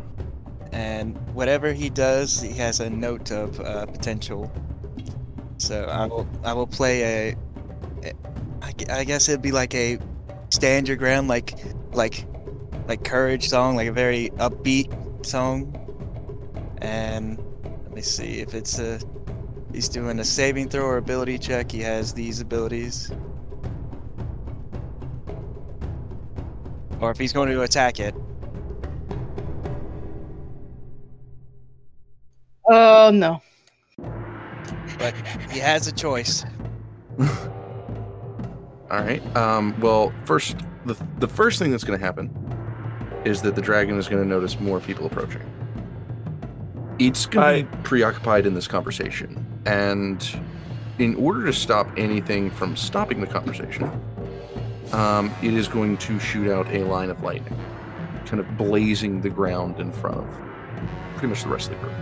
and 0.71 1.15
whatever 1.33 1.71
he 1.71 1.89
does, 1.89 2.41
he 2.41 2.51
has 2.53 2.79
a 2.79 2.89
note 2.89 3.31
of 3.31 3.59
uh, 3.61 3.85
potential. 3.85 4.51
So 5.57 5.83
I 5.85 6.07
will, 6.07 6.27
I 6.43 6.53
will 6.53 6.67
play 6.67 7.03
a. 8.03 8.11
a- 8.65 8.67
I, 8.67 8.71
gu- 8.71 8.91
I 8.91 9.03
guess 9.03 9.29
it'd 9.29 9.41
be 9.41 9.51
like 9.51 9.73
a 9.75 9.99
stand 10.49 10.87
your 10.87 10.97
ground, 10.97 11.27
like, 11.27 11.57
like, 11.93 12.25
like 12.87 13.03
courage 13.03 13.47
song, 13.47 13.75
like 13.75 13.87
a 13.87 13.91
very 13.91 14.29
upbeat 14.37 15.25
song. 15.25 15.73
And 16.79 17.37
let 17.83 17.93
me 17.93 18.01
see 18.01 18.39
if 18.39 18.53
it's 18.53 18.79
a. 18.79 18.99
He's 19.73 19.89
doing 19.89 20.19
a 20.19 20.23
saving 20.23 20.69
throw 20.69 20.85
or 20.85 20.97
ability 20.97 21.37
check. 21.37 21.71
He 21.71 21.79
has 21.81 22.13
these 22.13 22.39
abilities. 22.39 23.11
Or 27.01 27.11
if 27.11 27.17
he's 27.17 27.33
going 27.33 27.49
to 27.49 27.61
attack 27.63 27.99
it. 27.99 28.15
Oh 32.69 33.11
no. 33.13 33.41
But 34.97 35.13
he 35.51 35.59
has 35.59 35.87
a 35.87 35.91
choice. 35.91 36.45
All 38.95 39.01
right. 39.01 39.35
Um, 39.35 39.77
well, 39.81 40.13
first, 40.23 40.55
the, 40.85 40.95
the 41.19 41.27
first 41.27 41.59
thing 41.59 41.69
that's 41.69 41.83
going 41.83 41.99
to 41.99 42.05
happen 42.05 42.31
is 43.25 43.41
that 43.41 43.53
the 43.53 43.61
dragon 43.61 43.97
is 43.97 44.07
going 44.07 44.23
to 44.23 44.27
notice 44.27 44.57
more 44.57 44.79
people 44.79 45.05
approaching. 45.05 45.41
It's 46.97 47.25
going 47.25 47.65
to 47.65 47.69
be 47.69 47.77
preoccupied 47.83 48.45
in 48.45 48.53
this 48.53 48.69
conversation, 48.69 49.45
and 49.65 50.25
in 50.97 51.15
order 51.15 51.45
to 51.45 51.51
stop 51.51 51.89
anything 51.97 52.49
from 52.49 52.77
stopping 52.77 53.19
the 53.19 53.27
conversation, 53.27 53.91
um, 54.93 55.35
it 55.43 55.53
is 55.53 55.67
going 55.67 55.97
to 55.97 56.17
shoot 56.17 56.49
out 56.49 56.65
a 56.73 56.85
line 56.85 57.09
of 57.09 57.21
lightning, 57.21 57.59
kind 58.25 58.39
of 58.39 58.57
blazing 58.57 59.19
the 59.19 59.29
ground 59.29 59.77
in 59.77 59.91
front 59.91 60.19
of 60.19 60.27
pretty 61.15 61.27
much 61.27 61.43
the 61.43 61.49
rest 61.49 61.69
of 61.69 61.81
the 61.81 61.85
group 61.85 61.95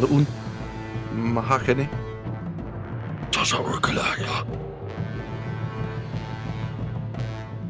un 0.00 0.26
mahogany 1.12 1.88
tasarrukalaya 3.30 4.46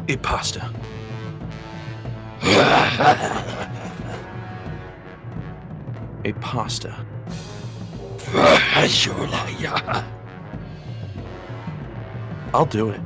e 0.07 0.17
pasta. 0.17 0.71
a 6.25 6.33
pasta. 6.41 6.95
I'll 12.55 12.67
do 12.67 12.91
it. 12.91 13.01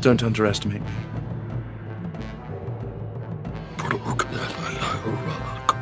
Don't 0.00 0.22
underestimate 0.22 0.82
me. 0.82 1.09
Varulakadaya. 3.90 5.76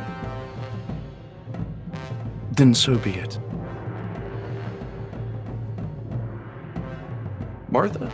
Then 2.53 2.75
so 2.75 2.97
be 2.99 3.13
it. 3.13 3.39
Martha, 7.71 8.11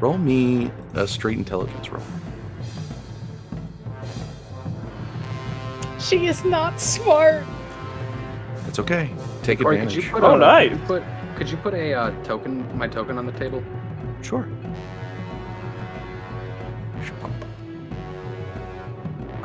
roll 0.00 0.18
me 0.18 0.70
a 0.94 1.08
straight 1.08 1.38
intelligence 1.38 1.90
roll. 1.90 2.02
She 5.98 6.26
is 6.26 6.44
not 6.44 6.78
smart. 6.78 7.44
That's 8.64 8.78
okay. 8.78 9.10
Take 9.42 9.60
Corey, 9.60 9.80
advantage. 9.80 9.96
Could 9.96 10.04
you 10.04 10.10
put 10.12 10.22
Oh, 10.22 10.34
a, 10.34 10.38
nice. 10.38 10.68
Could 10.70 10.78
you 10.78 10.86
put, 10.86 11.02
could 11.36 11.50
you 11.50 11.56
put 11.56 11.74
a 11.74 11.94
uh, 11.94 12.22
token, 12.22 12.78
my 12.78 12.86
token, 12.86 13.18
on 13.18 13.26
the 13.26 13.32
table? 13.32 13.62
Sure. 14.22 14.46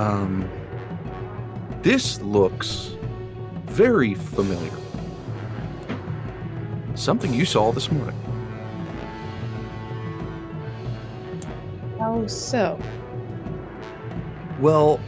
Um, 0.01 0.49
this 1.83 2.19
looks 2.21 2.95
very 3.65 4.15
familiar. 4.15 4.71
Something 6.95 7.31
you 7.35 7.45
saw 7.45 7.71
this 7.71 7.91
morning. 7.91 8.15
Oh, 11.99 12.25
so. 12.25 12.79
Well, 14.59 14.99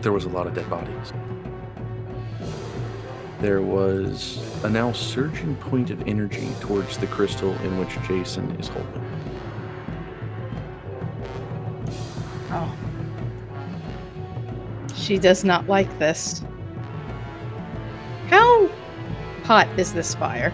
there 0.00 0.12
was 0.12 0.24
a 0.24 0.30
lot 0.30 0.46
of 0.46 0.54
dead 0.54 0.70
bodies. 0.70 1.12
There 3.42 3.60
was 3.60 4.42
a 4.64 4.70
now 4.70 4.92
surging 4.92 5.54
point 5.56 5.90
of 5.90 6.08
energy 6.08 6.48
towards 6.60 6.96
the 6.96 7.08
crystal 7.08 7.52
in 7.56 7.78
which 7.78 7.90
Jason 8.08 8.50
is 8.52 8.68
holding. 8.68 9.04
Oh. 12.50 12.87
She 15.08 15.16
does 15.16 15.42
not 15.42 15.66
like 15.68 15.98
this. 15.98 16.44
How 18.26 18.68
hot 19.42 19.66
is 19.78 19.94
this 19.94 20.14
fire? 20.14 20.52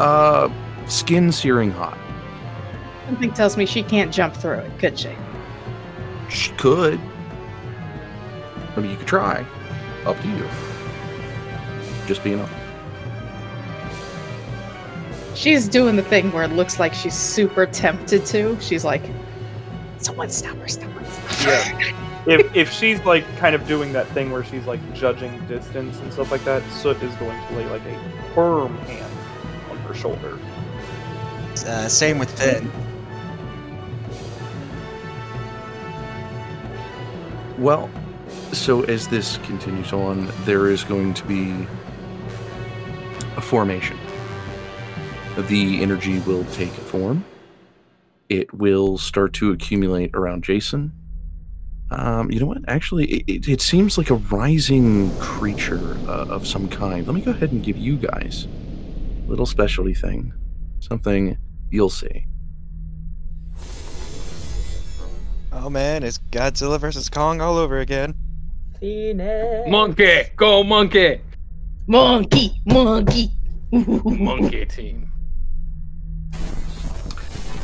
Uh, 0.00 0.48
skin 0.88 1.30
searing 1.30 1.70
hot. 1.70 1.96
Something 3.06 3.32
tells 3.32 3.56
me 3.56 3.64
she 3.64 3.84
can't 3.84 4.12
jump 4.12 4.34
through 4.34 4.58
it, 4.58 4.78
could 4.80 4.98
she? 4.98 5.10
She 6.30 6.50
could. 6.54 6.98
I 8.74 8.80
mean, 8.80 8.90
you 8.90 8.96
could 8.96 9.06
try. 9.06 9.46
Up 10.04 10.20
to 10.20 10.28
you. 10.28 10.48
Just 12.08 12.24
being 12.24 12.40
honest. 12.40 12.56
She's 15.36 15.68
doing 15.68 15.94
the 15.94 16.02
thing 16.02 16.32
where 16.32 16.42
it 16.42 16.54
looks 16.54 16.80
like 16.80 16.92
she's 16.92 17.14
super 17.14 17.66
tempted 17.66 18.26
to. 18.26 18.60
She's 18.60 18.84
like, 18.84 19.04
someone 19.98 20.28
stop 20.28 20.56
her, 20.56 20.66
stop 20.66 20.90
her. 20.90 21.04
Stop 21.04 21.44
her. 21.44 21.80
Yeah. 21.80 22.06
if 22.26 22.54
if 22.54 22.72
she's 22.72 23.00
like 23.04 23.24
kind 23.36 23.54
of 23.54 23.66
doing 23.66 23.92
that 23.92 24.06
thing 24.08 24.30
where 24.30 24.44
she's 24.44 24.66
like 24.66 24.80
judging 24.94 25.44
distance 25.46 25.98
and 26.00 26.12
stuff 26.12 26.30
like 26.30 26.44
that, 26.44 26.62
Soot 26.72 27.02
is 27.02 27.14
going 27.16 27.40
to 27.48 27.56
lay 27.56 27.66
like 27.66 27.82
a 27.82 28.34
firm 28.34 28.76
hand 28.78 29.12
on 29.70 29.78
her 29.78 29.94
shoulder. 29.94 30.38
Uh, 31.66 31.88
same 31.88 32.18
with 32.18 32.30
Finn. 32.38 32.70
Well, 37.58 37.90
so 38.52 38.84
as 38.84 39.06
this 39.08 39.36
continues 39.38 39.92
on, 39.92 40.32
there 40.44 40.68
is 40.68 40.82
going 40.84 41.12
to 41.14 41.24
be 41.26 41.66
a 43.36 43.40
formation. 43.40 43.98
The 45.36 45.82
energy 45.82 46.20
will 46.20 46.44
take 46.46 46.70
form. 46.70 47.24
It 48.28 48.52
will 48.54 48.96
start 48.96 49.32
to 49.34 49.52
accumulate 49.52 50.14
around 50.14 50.44
Jason. 50.44 50.92
Um, 51.90 52.30
you 52.30 52.38
know 52.38 52.46
what? 52.46 52.58
Actually, 52.68 53.06
it, 53.06 53.24
it, 53.26 53.48
it 53.48 53.60
seems 53.60 53.98
like 53.98 54.10
a 54.10 54.14
rising 54.14 55.10
creature 55.18 55.96
uh, 56.06 56.26
of 56.28 56.46
some 56.46 56.68
kind. 56.68 57.06
Let 57.06 57.14
me 57.14 57.20
go 57.20 57.32
ahead 57.32 57.50
and 57.50 57.62
give 57.62 57.76
you 57.76 57.96
guys 57.96 58.46
a 59.26 59.28
little 59.28 59.46
specialty 59.46 59.94
thing. 59.94 60.32
Something 60.78 61.36
you'll 61.70 61.90
see. 61.90 62.26
Oh 65.52 65.68
man, 65.68 66.04
it's 66.04 66.18
Godzilla 66.30 66.78
versus 66.78 67.10
Kong 67.10 67.40
all 67.40 67.58
over 67.58 67.80
again. 67.80 68.14
Phoenix. 68.78 69.68
Monkey, 69.68 70.22
go 70.36 70.62
monkey, 70.62 71.20
Monkey, 71.86 72.54
monkey. 72.66 73.30
monkey 73.72 74.64
team. 74.64 75.10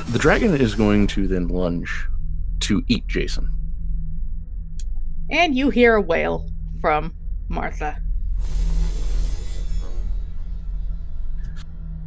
The 0.08 0.18
dragon 0.18 0.54
is 0.54 0.74
going 0.74 1.06
to 1.08 1.26
then 1.26 1.48
lunge 1.48 2.06
to 2.60 2.82
eat 2.88 3.06
Jason. 3.06 3.48
And 5.30 5.54
you 5.54 5.70
hear 5.70 5.94
a 5.94 6.00
wail 6.00 6.48
from 6.80 7.14
Martha. 7.48 8.00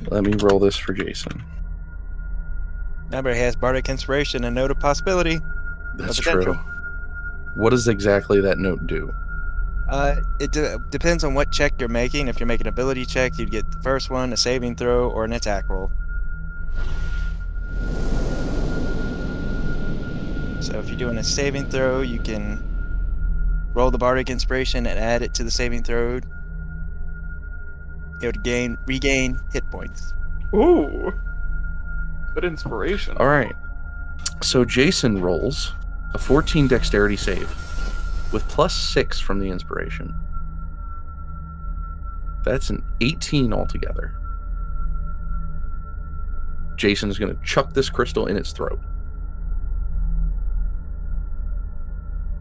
Let 0.08 0.24
me 0.24 0.34
roll 0.40 0.60
this 0.60 0.78
for 0.78 0.94
Jason. 0.94 1.44
Remember, 3.06 3.34
he 3.34 3.40
has 3.42 3.56
bardic 3.56 3.90
inspiration 3.90 4.44
and 4.44 4.56
note 4.56 4.72
of 4.72 4.80
possibility. 4.80 5.40
That's 5.98 6.18
potential. 6.18 6.56
true. 6.56 6.60
What 7.56 7.72
does 7.72 7.88
exactly 7.88 8.40
that 8.42 8.60
note 8.60 8.86
do? 8.88 9.14
Uh, 9.90 10.18
it 10.40 10.52
de- 10.52 10.78
depends 10.92 11.24
on 11.24 11.34
what 11.34 11.52
check 11.52 11.74
you're 11.80 11.90
making. 11.90 12.28
If 12.28 12.40
you're 12.40 12.48
making 12.48 12.68
an 12.68 12.74
ability 12.74 13.06
check, 13.06 13.38
you'd 13.40 13.50
get 13.50 13.70
the 13.72 13.82
first 13.82 14.10
one, 14.12 14.32
a 14.32 14.38
saving 14.38 14.76
throw, 14.76 15.10
or 15.10 15.26
an 15.26 15.34
attack 15.34 15.68
roll. 15.68 15.92
So 20.62 20.78
if 20.78 20.88
you're 20.88 20.98
doing 20.98 21.18
a 21.18 21.24
saving 21.24 21.70
throw, 21.70 22.02
you 22.02 22.20
can 22.20 22.64
roll 23.74 23.92
the 23.92 23.98
bardic 23.98 24.30
inspiration 24.30 24.86
and 24.88 25.00
add 25.00 25.22
it 25.22 25.34
to 25.36 25.44
the 25.44 25.52
saving 25.52 25.84
throw. 25.84 26.20
It 28.22 28.26
would 28.26 28.44
gain 28.44 28.78
regain 28.86 29.40
hit 29.52 29.70
points. 29.72 30.14
Ooh. 30.54 31.12
Good 32.34 32.46
inspiration. 32.46 33.16
All 33.18 33.28
right. 33.28 33.56
So 34.42 34.66
Jason 34.66 35.22
rolls 35.22 35.74
a 36.14 36.18
14 36.18 36.68
dexterity 36.68 37.16
save 37.16 37.50
with 38.32 38.48
plus 38.48 38.74
6 38.74 39.20
from 39.20 39.40
the 39.40 39.50
inspiration. 39.50 40.14
That's 42.44 42.70
an 42.70 42.84
18 43.02 43.54
altogether. 43.54 44.16
Jason 46.76 47.10
is 47.10 47.20
going 47.20 47.36
to 47.36 47.44
chuck 47.44 47.74
this 47.74 47.90
crystal 47.90 48.28
in 48.28 48.38
its 48.38 48.52
throat. 48.52 48.80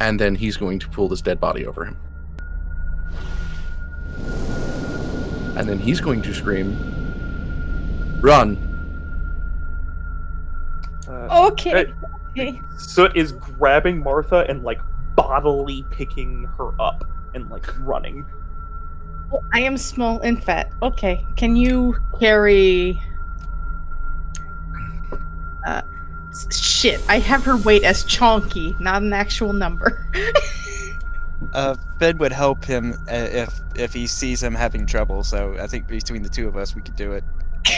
And 0.01 0.19
then 0.19 0.35
he's 0.35 0.57
going 0.57 0.79
to 0.81 0.89
pull 0.89 1.09
this 1.09 1.20
dead 1.20 1.41
body 1.41 1.66
over 1.66 1.85
him. 1.85 1.97
And 5.57 5.69
then 5.69 5.79
he's 5.79 6.01
going 6.01 6.23
to 6.23 6.33
scream, 6.35 6.77
Run! 8.20 8.57
Uh, 11.09 11.49
Okay. 11.51 11.70
Hey. 11.70 11.93
okay. 12.31 12.62
Soot 12.77 13.16
is 13.16 13.33
grabbing 13.33 13.99
Martha 14.03 14.45
and 14.49 14.62
like 14.62 14.81
bodily 15.16 15.85
picking 15.91 16.45
her 16.59 16.81
up 16.81 17.05
and 17.35 17.51
like 17.51 17.66
running. 17.81 18.25
Oh, 19.33 19.43
I 19.53 19.61
am 19.61 19.77
small 19.77 20.20
and 20.20 20.43
fat. 20.43 20.73
Okay. 20.83 21.25
Can 21.37 21.57
you 21.57 21.97
carry. 22.20 23.01
Uh, 25.66 25.83
s- 25.83 25.98
shit. 26.51 27.01
I 27.09 27.19
have 27.19 27.45
her 27.45 27.57
weight 27.57 27.85
as 27.85 28.05
chonky, 28.05 28.79
not 28.81 29.03
an 29.03 29.13
actual 29.13 29.53
number. 29.53 30.07
Uh, 31.53 31.77
Fed 31.99 32.19
would 32.19 32.33
help 32.33 32.65
him 32.65 32.95
uh, 33.09 33.15
if 33.15 33.61
if 33.77 33.93
he 33.95 34.07
sees 34.09 34.43
him 34.43 34.55
having 34.55 34.85
trouble. 34.85 35.23
So 35.23 35.57
I 35.59 35.67
think 35.69 35.87
between 35.87 36.23
the 36.23 36.29
two 36.29 36.49
of 36.49 36.57
us, 36.57 36.75
we 36.75 36.83
could 36.83 36.97
do 36.97 37.13
it. 37.13 37.23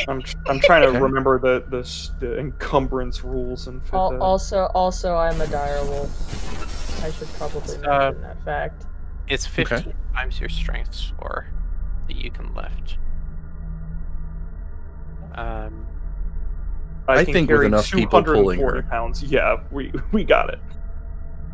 I'm 0.08 0.22
I'm 0.46 0.60
trying 0.60 0.90
to 0.90 0.98
remember 0.98 1.38
the 1.38 1.62
the, 1.68 2.10
the 2.26 2.38
encumbrance 2.38 3.22
rules 3.22 3.68
and. 3.68 3.82
Al- 3.92 4.20
also, 4.20 4.70
also, 4.74 5.14
I'm 5.14 5.40
a 5.40 5.46
dire 5.46 5.84
wolf. 5.84 7.04
I 7.04 7.10
should 7.10 7.28
probably 7.34 7.60
mention 7.60 7.84
Uh, 7.86 8.12
that 8.12 8.44
fact. 8.44 8.86
It's 9.28 9.46
15 9.46 9.92
times 10.14 10.40
your 10.40 10.48
strength 10.48 10.94
score 10.94 11.46
that 12.08 12.16
you 12.16 12.30
can 12.30 12.54
lift. 12.54 12.96
Um, 15.34 15.86
I 17.18 17.24
can 17.24 17.32
think 17.34 17.48
with 17.48 17.56
carry 17.56 17.66
enough 17.66 17.90
people 17.90 18.22
pulling 18.22 18.60
her. 18.60 18.82
pounds. 18.82 19.22
Yeah, 19.22 19.60
we 19.70 19.92
we 20.12 20.24
got 20.24 20.50
it. 20.50 20.58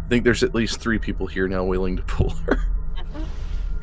I 0.05 0.09
think 0.09 0.25
there's 0.25 0.43
at 0.43 0.55
least 0.55 0.81
three 0.81 0.99
people 0.99 1.27
here 1.27 1.49
now 1.49 1.65
willing 1.65 1.97
to 1.97 2.03
pull 2.03 2.31
her. 2.31 2.61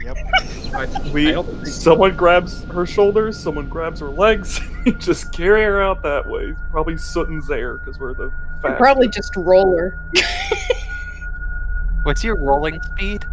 Yep. 0.04 1.14
We 1.14 1.34
someone 1.66 2.16
grabs 2.18 2.64
her 2.66 2.86
shoulders, 2.86 3.40
someone 3.40 3.70
grabs 3.70 4.02
her 4.02 4.10
legs, 4.10 4.60
just 5.00 5.32
carry 5.32 5.64
her 5.64 5.82
out 5.82 6.04
that 6.04 6.28
way. 6.28 6.54
Probably 6.72 6.98
Sutton's 6.98 7.48
there 7.48 7.78
because 7.78 8.00
we're 8.00 8.14
the 8.14 8.32
fast. 8.62 8.78
Probably 8.78 9.08
just 9.08 9.34
roller. 9.38 9.98
what's 12.04 12.24
your 12.24 12.36
rolling 12.36 12.82
speed? 12.84 13.26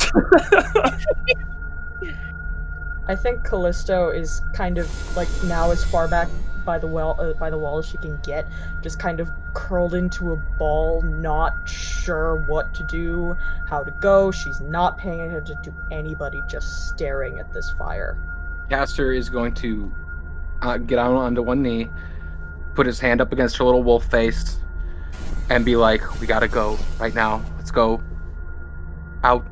I 3.06 3.16
think 3.16 3.44
Callisto 3.44 4.10
is 4.10 4.42
kind 4.52 4.78
of 4.78 5.16
like 5.16 5.28
now 5.44 5.70
as 5.70 5.84
far 5.84 6.08
back 6.08 6.28
by 6.64 6.78
the 6.78 6.86
well 6.86 7.16
uh, 7.20 7.32
by 7.34 7.50
the 7.50 7.58
wall 7.58 7.78
as 7.78 7.86
she 7.86 7.98
can 7.98 8.18
get, 8.22 8.46
just 8.82 8.98
kind 8.98 9.20
of 9.20 9.30
curled 9.54 9.94
into 9.94 10.32
a 10.32 10.36
ball, 10.36 11.02
not 11.02 11.68
sure 11.68 12.44
what 12.46 12.74
to 12.74 12.82
do, 12.84 13.36
how 13.66 13.82
to 13.82 13.90
go. 14.00 14.30
She's 14.30 14.60
not 14.60 14.98
paying 14.98 15.20
attention 15.20 15.62
to 15.62 15.74
anybody, 15.90 16.42
just 16.48 16.88
staring 16.88 17.38
at 17.38 17.52
this 17.52 17.70
fire. 17.70 18.18
Caster 18.68 19.12
is 19.12 19.28
going 19.28 19.54
to 19.54 19.92
uh, 20.62 20.78
get 20.78 20.98
out 20.98 21.14
onto 21.14 21.42
one 21.42 21.62
knee, 21.62 21.88
put 22.74 22.86
his 22.86 23.00
hand 23.00 23.20
up 23.20 23.32
against 23.32 23.56
her 23.56 23.64
little 23.64 23.82
wolf 23.82 24.04
face, 24.10 24.60
and 25.48 25.64
be 25.64 25.76
like, 25.76 26.20
"We 26.20 26.26
gotta 26.26 26.48
go 26.48 26.78
right 26.98 27.14
now. 27.14 27.42
Let's 27.56 27.70
go 27.70 28.02
out." 29.24 29.44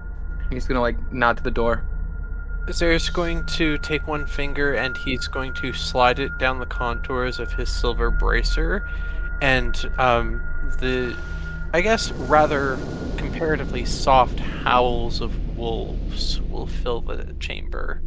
He's 0.50 0.66
gonna 0.66 0.80
like 0.80 1.12
nod 1.12 1.36
to 1.38 1.42
the 1.42 1.50
door. 1.50 1.84
Zer's 2.72 3.08
going 3.10 3.44
to 3.46 3.78
take 3.78 4.06
one 4.06 4.26
finger 4.26 4.74
and 4.74 4.96
he's 4.96 5.26
going 5.28 5.54
to 5.54 5.72
slide 5.72 6.18
it 6.18 6.36
down 6.38 6.58
the 6.58 6.66
contours 6.66 7.38
of 7.38 7.52
his 7.52 7.70
silver 7.70 8.10
bracer, 8.10 8.88
and 9.40 9.90
um, 9.98 10.42
the, 10.80 11.16
I 11.72 11.80
guess, 11.80 12.12
rather 12.12 12.78
comparatively 13.16 13.84
soft 13.84 14.38
howls 14.38 15.20
of 15.20 15.56
wolves 15.56 16.40
will 16.42 16.66
fill 16.66 17.00
the 17.00 17.34
chamber. 17.40 18.02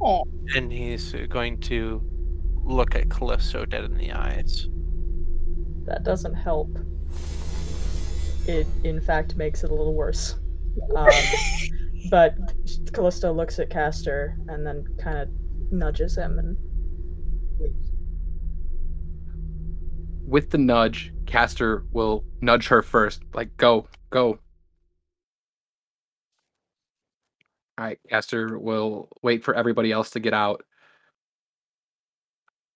Oh. 0.00 0.24
And 0.54 0.72
he's 0.72 1.12
going 1.28 1.60
to 1.60 2.02
look 2.64 2.94
at 2.94 3.08
Callisto 3.10 3.64
dead 3.64 3.84
in 3.84 3.96
the 3.96 4.12
eyes. 4.12 4.68
That 5.84 6.02
doesn't 6.04 6.34
help. 6.34 6.76
It, 8.46 8.66
in 8.82 9.00
fact, 9.00 9.36
makes 9.36 9.62
it 9.62 9.70
a 9.70 9.74
little 9.74 9.94
worse. 9.94 10.36
Um, 10.96 11.08
but 12.10 12.34
Callisto 12.92 13.32
looks 13.32 13.58
at 13.58 13.70
Caster 13.70 14.36
and 14.48 14.66
then 14.66 14.84
kind 14.98 15.18
of 15.18 15.28
nudges 15.70 16.16
him 16.16 16.38
and. 16.38 16.56
With 20.26 20.50
the 20.50 20.58
nudge, 20.58 21.12
Caster 21.26 21.84
will 21.92 22.24
nudge 22.40 22.68
her 22.68 22.82
first, 22.82 23.22
like, 23.34 23.56
"Go, 23.56 23.86
go." 24.10 24.38
All 27.78 27.84
right, 27.86 27.98
Caster 28.08 28.58
will 28.58 29.08
wait 29.22 29.44
for 29.44 29.54
everybody 29.54 29.92
else 29.92 30.10
to 30.10 30.20
get 30.20 30.32
out, 30.34 30.64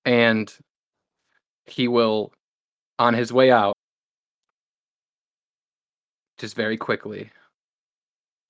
and 0.04 0.52
he 1.66 1.88
will, 1.88 2.32
on 2.98 3.14
his 3.14 3.32
way 3.32 3.50
out, 3.50 3.74
just 6.38 6.54
very 6.54 6.76
quickly, 6.76 7.30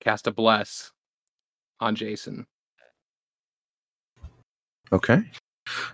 cast 0.07 0.29
a 0.29 0.31
bless 0.31 0.93
on 1.81 1.97
Jason. 1.97 2.47
Okay. 4.93 5.19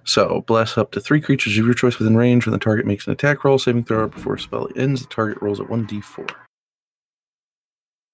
So, 0.05 0.43
bless 0.47 0.77
up 0.77 0.93
to 0.93 1.01
three 1.01 1.21
creatures 1.21 1.57
of 1.57 1.65
your 1.65 1.73
choice 1.73 1.99
within 1.99 2.15
range. 2.15 2.45
When 2.45 2.53
the 2.53 2.59
target 2.59 2.85
makes 2.85 3.07
an 3.07 3.15
attack 3.15 3.43
roll, 3.43 3.59
saving 3.59 3.85
throw 3.85 4.07
before 4.09 4.35
a 4.35 4.39
spell 4.39 4.69
ends, 4.77 5.01
the 5.01 5.09
target 5.09 5.41
rolls 5.41 5.61
at 5.61 5.69
1d4. 5.69 6.31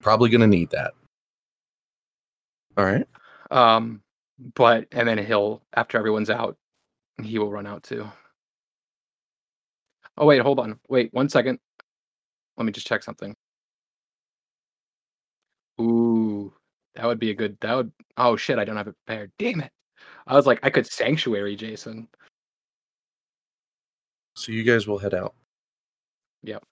Probably 0.01 0.31
going 0.31 0.41
to 0.41 0.47
need 0.47 0.71
that. 0.71 0.93
All 2.77 2.85
right. 2.85 3.05
Um, 3.51 4.01
but 4.55 4.87
and 4.93 5.09
then 5.09 5.19
he'll 5.19 5.63
after 5.75 5.99
everyone's 5.99 6.31
out, 6.31 6.57
he 7.21 7.41
will 7.41 7.51
run 7.51 7.67
out 7.67 7.83
too. 7.83 8.09
Oh 10.17 10.27
wait, 10.27 10.43
hold 10.43 10.61
on. 10.61 10.79
Wait 10.89 11.13
one 11.13 11.29
second. 11.29 11.59
Let 12.57 12.67
me 12.67 12.71
just 12.71 12.87
check 12.87 13.03
something. 13.03 13.35
Ooh, 15.81 16.53
that 16.95 17.07
would 17.07 17.19
be 17.19 17.31
a 17.31 17.35
good. 17.35 17.57
That 17.61 17.75
would. 17.75 17.93
Oh 18.17 18.37
shit, 18.37 18.59
I 18.59 18.65
don't 18.65 18.77
have 18.77 18.89
it 18.89 18.97
prepared. 19.07 19.33
Damn 19.39 19.61
it. 19.61 19.73
I 20.27 20.35
was 20.35 20.47
like, 20.47 20.61
I 20.63 20.71
could 20.71 20.87
sanctuary 20.87 21.57
Jason. 21.57 22.09
So, 24.37 24.53
you 24.53 24.63
guys 24.63 24.87
will 24.87 24.99
head 24.99 25.15
out. 25.15 25.35
Yep. 26.43 26.63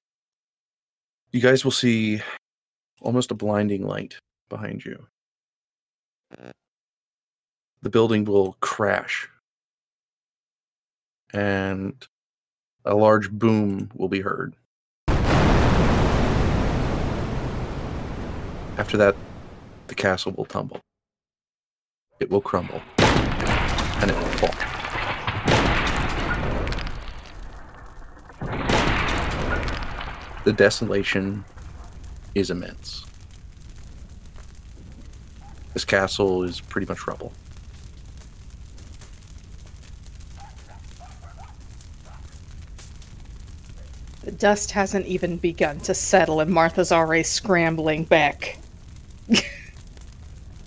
You 1.33 1.41
guys 1.41 1.65
will 1.65 1.73
see 1.73 2.21
almost 3.03 3.31
a 3.31 3.35
blinding 3.35 3.87
light 3.87 4.17
behind 4.49 4.85
you. 4.85 5.07
The 7.83 7.91
building 7.91 8.25
will 8.25 8.57
crash. 8.61 9.29
And 11.33 11.95
a 12.85 12.95
large 12.95 13.31
boom 13.31 13.91
will 13.95 14.09
be 14.09 14.21
heard. 14.21 14.55
After 18.79 18.99
that, 18.99 19.17
the 19.87 19.95
castle 19.95 20.33
will 20.33 20.45
tumble. 20.45 20.81
It 22.21 22.31
will 22.31 22.43
crumble. 22.43 22.83
And 22.99 24.11
it 24.11 24.17
will 24.17 24.25
fall. 24.37 24.55
The 30.45 30.53
desolation 30.53 31.43
is 32.35 32.51
immense. 32.51 33.07
This 35.73 35.87
castle 35.87 36.43
is 36.43 36.61
pretty 36.61 36.87
much 36.87 37.07
rubble. 37.07 37.33
The 44.23 44.33
dust 44.33 44.73
hasn't 44.73 45.07
even 45.07 45.39
begun 45.39 45.81
to 45.81 45.95
settle, 45.95 46.41
and 46.41 46.51
Martha's 46.51 46.93
already 46.93 47.23
scrambling 47.23 48.05
back 48.05 48.59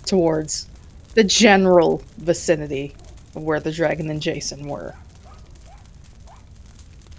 towards 0.06 0.68
the 1.14 1.24
general 1.24 2.02
vicinity 2.18 2.94
of 3.34 3.42
where 3.42 3.60
the 3.60 3.72
dragon 3.72 4.10
and 4.10 4.20
Jason 4.20 4.68
were. 4.68 4.94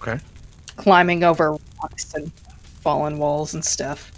Okay. 0.01 0.19
Climbing 0.77 1.23
over 1.23 1.57
rocks 1.81 2.13
and 2.13 2.31
fallen 2.81 3.17
walls 3.17 3.53
and 3.53 3.63
stuff. 3.63 4.11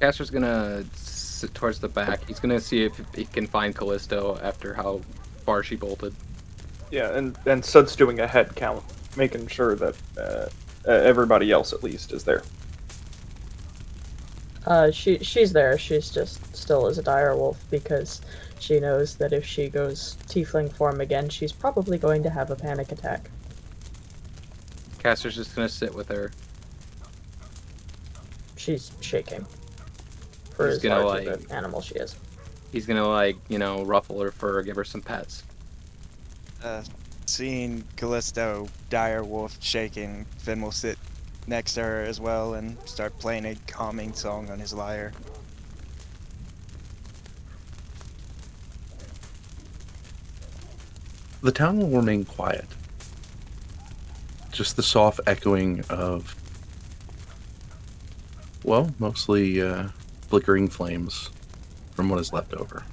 Caster's 0.00 0.30
gonna 0.30 0.84
sit 0.94 1.54
towards 1.54 1.78
the 1.78 1.88
back. 1.88 2.26
He's 2.26 2.40
gonna 2.40 2.60
see 2.60 2.84
if 2.84 3.00
he 3.14 3.24
can 3.24 3.46
find 3.46 3.74
Callisto 3.74 4.38
after 4.42 4.74
how 4.74 5.00
far 5.44 5.62
she 5.62 5.76
bolted. 5.76 6.14
Yeah, 6.90 7.16
and 7.16 7.38
and 7.46 7.64
Soot's 7.64 7.94
doing 7.94 8.18
a 8.18 8.26
head 8.26 8.54
count, 8.56 8.82
making 9.16 9.46
sure 9.46 9.76
that 9.76 9.94
uh, 10.18 10.48
uh, 10.86 10.90
everybody 10.90 11.52
else 11.52 11.72
at 11.72 11.84
least 11.84 12.12
is 12.12 12.24
there. 12.24 12.42
Uh, 14.66 14.90
she 14.90 15.18
she's 15.18 15.52
there. 15.52 15.76
She's 15.76 16.10
just 16.10 16.54
still 16.54 16.86
as 16.86 16.98
a 16.98 17.02
dire 17.02 17.36
wolf 17.36 17.62
because 17.70 18.20
she 18.60 18.78
knows 18.78 19.16
that 19.16 19.32
if 19.32 19.44
she 19.44 19.68
goes 19.68 20.16
tiefling 20.28 20.72
form 20.72 21.00
again, 21.00 21.28
she's 21.28 21.52
probably 21.52 21.98
going 21.98 22.22
to 22.22 22.30
have 22.30 22.50
a 22.50 22.56
panic 22.56 22.92
attack. 22.92 23.30
Caster's 25.00 25.34
just 25.34 25.54
gonna 25.56 25.68
sit 25.68 25.92
with 25.92 26.08
her. 26.08 26.30
She's 28.56 28.92
shaking. 29.00 29.44
For 30.54 30.66
He's 30.66 30.76
as 30.76 30.82
gonna, 30.82 31.04
large 31.04 31.26
of 31.26 31.40
like- 31.40 31.50
an 31.50 31.56
animal 31.56 31.80
she 31.80 31.94
is. 31.96 32.14
He's 32.70 32.86
gonna 32.86 33.06
like, 33.08 33.36
you 33.48 33.58
know, 33.58 33.82
ruffle 33.84 34.20
her 34.22 34.30
fur, 34.30 34.62
give 34.62 34.76
her 34.76 34.84
some 34.84 35.02
pets. 35.02 35.42
Uh, 36.62 36.82
seeing 37.26 37.82
Callisto, 37.96 38.68
dire 38.88 39.24
wolf, 39.24 39.56
shaking, 39.60 40.24
Finn 40.38 40.60
will 40.62 40.70
sit 40.70 40.96
next 41.46 41.74
to 41.74 41.82
her 41.82 42.02
as 42.02 42.20
well 42.20 42.54
and 42.54 42.76
start 42.86 43.18
playing 43.18 43.44
a 43.44 43.56
calming 43.66 44.12
song 44.12 44.50
on 44.50 44.58
his 44.58 44.72
lyre. 44.72 45.12
The 51.42 51.50
town 51.50 51.78
will 51.78 51.88
remain 51.88 52.24
quiet. 52.24 52.66
Just 54.52 54.76
the 54.76 54.82
soft 54.82 55.18
echoing 55.26 55.82
of, 55.88 56.36
well, 58.62 58.94
mostly 59.00 59.60
uh, 59.60 59.88
flickering 60.28 60.68
flames 60.68 61.30
from 61.92 62.08
what 62.08 62.20
is 62.20 62.32
left 62.32 62.54
over. 62.54 62.84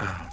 Ah. 0.00 0.27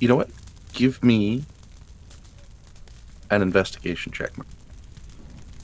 You 0.00 0.08
know 0.08 0.16
what? 0.16 0.30
Give 0.72 1.02
me 1.04 1.44
an 3.30 3.42
investigation 3.42 4.12
check. 4.12 4.32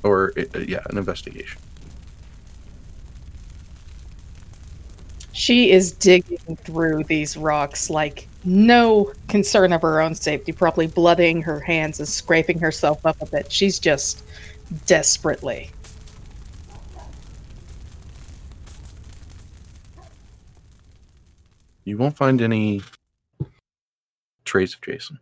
Or, 0.02 0.32
uh, 0.36 0.60
yeah, 0.60 0.80
an 0.88 0.98
investigation. 0.98 1.60
She 5.32 5.70
is 5.70 5.92
digging 5.92 6.56
through 6.64 7.04
these 7.04 7.36
rocks 7.36 7.90
like 7.90 8.28
no 8.44 9.12
concern 9.28 9.72
of 9.72 9.82
her 9.82 10.00
own 10.00 10.14
safety, 10.14 10.52
probably 10.52 10.86
blooding 10.86 11.42
her 11.42 11.60
hands 11.60 11.98
and 11.98 12.08
scraping 12.08 12.58
herself 12.58 13.04
up 13.04 13.20
a 13.20 13.26
bit. 13.26 13.50
She's 13.50 13.78
just 13.78 14.22
desperately. 14.86 15.70
You 21.84 21.98
won't 21.98 22.16
find 22.16 22.40
any 22.42 22.82
trace 24.46 24.74
of 24.74 24.80
Jason. 24.80 25.18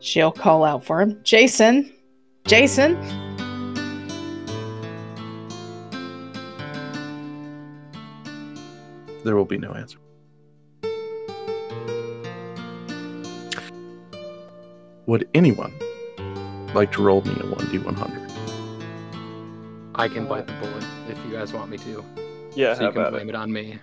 She'll 0.00 0.32
call 0.32 0.64
out 0.64 0.84
for 0.84 1.00
him. 1.00 1.20
Jason! 1.22 1.92
Jason! 2.46 2.96
There 9.24 9.36
will 9.36 9.44
be 9.44 9.58
no 9.58 9.72
answer. 9.72 9.98
Would 15.06 15.28
anyone 15.34 15.72
like 16.74 16.92
to 16.92 17.02
roll 17.02 17.22
me 17.22 17.32
a 17.32 17.44
1d100? 17.44 18.27
I 19.98 20.06
can 20.06 20.26
bite 20.28 20.46
the 20.46 20.52
bullet 20.54 20.84
if 21.08 21.18
you 21.26 21.32
guys 21.32 21.52
want 21.52 21.70
me 21.70 21.78
to. 21.78 22.04
Yeah, 22.54 22.74
so 22.74 22.84
you 22.84 22.92
can 22.92 23.10
blame 23.10 23.28
it? 23.28 23.30
it 23.30 23.34
on 23.34 23.52
me. 23.52 23.80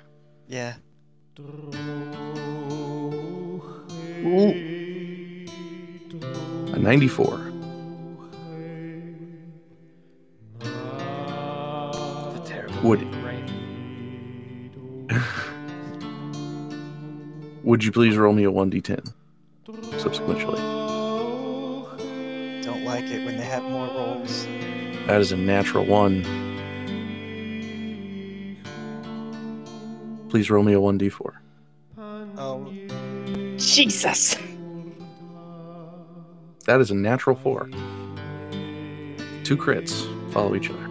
Yeah. 0.48 0.76
A 6.74 6.80
94. 6.80 7.52
It's 10.62 10.70
a 12.40 12.44
terrible 12.46 12.82
Woody. 12.82 13.10
Would 17.64 17.84
you 17.84 17.92
please 17.92 18.16
roll 18.16 18.32
me 18.32 18.46
a 18.46 18.52
1d10 18.52 19.14
subsequently? 20.00 20.62
Don't 22.62 22.86
like 22.86 23.04
it 23.04 23.26
when 23.26 23.36
they 23.36 23.44
have 23.44 23.64
more 23.64 23.88
rolls. 23.88 24.48
That 25.08 25.22
is 25.22 25.32
a 25.32 25.38
natural 25.38 25.86
one. 25.86 26.24
Please 30.30 30.50
roll 30.50 30.64
me 30.64 30.74
a 30.74 30.80
1d4. 30.80 31.32
Oh, 32.38 32.74
Jesus! 33.58 34.36
That 36.66 36.82
is 36.82 36.90
a 36.90 36.96
natural 36.96 37.36
4. 37.36 37.70
Two 39.44 39.56
crits 39.56 40.34
follow 40.34 40.56
each 40.56 40.72
other. 40.72 40.90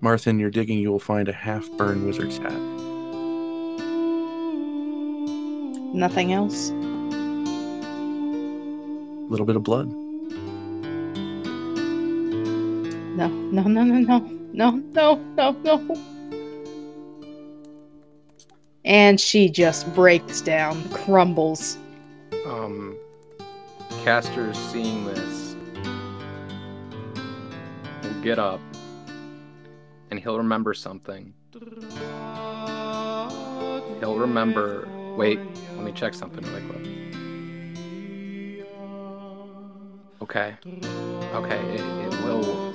Martha, 0.00 0.30
in 0.30 0.38
your 0.38 0.50
digging, 0.50 0.78
you 0.78 0.92
will 0.92 1.00
find 1.00 1.28
a 1.28 1.32
half 1.32 1.68
burned 1.72 2.06
wizard's 2.06 2.38
hat. 2.38 2.52
Nothing 5.92 6.32
else? 6.32 6.72
A 9.34 9.36
little 9.36 9.46
bit 9.46 9.56
of 9.56 9.64
blood. 9.64 9.88
No, 13.16 13.26
no, 13.26 13.62
no, 13.62 13.82
no, 13.82 13.98
no, 13.98 14.18
no, 14.52 14.70
no, 14.70 15.16
no, 15.34 15.50
no. 15.64 15.96
And 18.84 19.20
she 19.20 19.48
just 19.48 19.92
breaks 19.92 20.40
down, 20.40 20.88
crumbles. 20.90 21.78
Um, 22.46 22.96
Caster's 24.04 24.56
seeing 24.56 25.04
this. 25.04 25.56
Will 28.04 28.22
get 28.22 28.38
up, 28.38 28.60
and 30.12 30.20
he'll 30.20 30.38
remember 30.38 30.74
something. 30.74 31.34
He'll 33.98 34.16
remember. 34.16 34.88
Wait, 35.16 35.40
let 35.74 35.84
me 35.84 35.90
check 35.90 36.14
something 36.14 36.44
really 36.44 36.62
quick. 36.68 37.03
Okay. 40.24 40.56
Okay, 41.34 41.60
it, 41.74 41.80
it 42.06 42.14
will. 42.24 42.74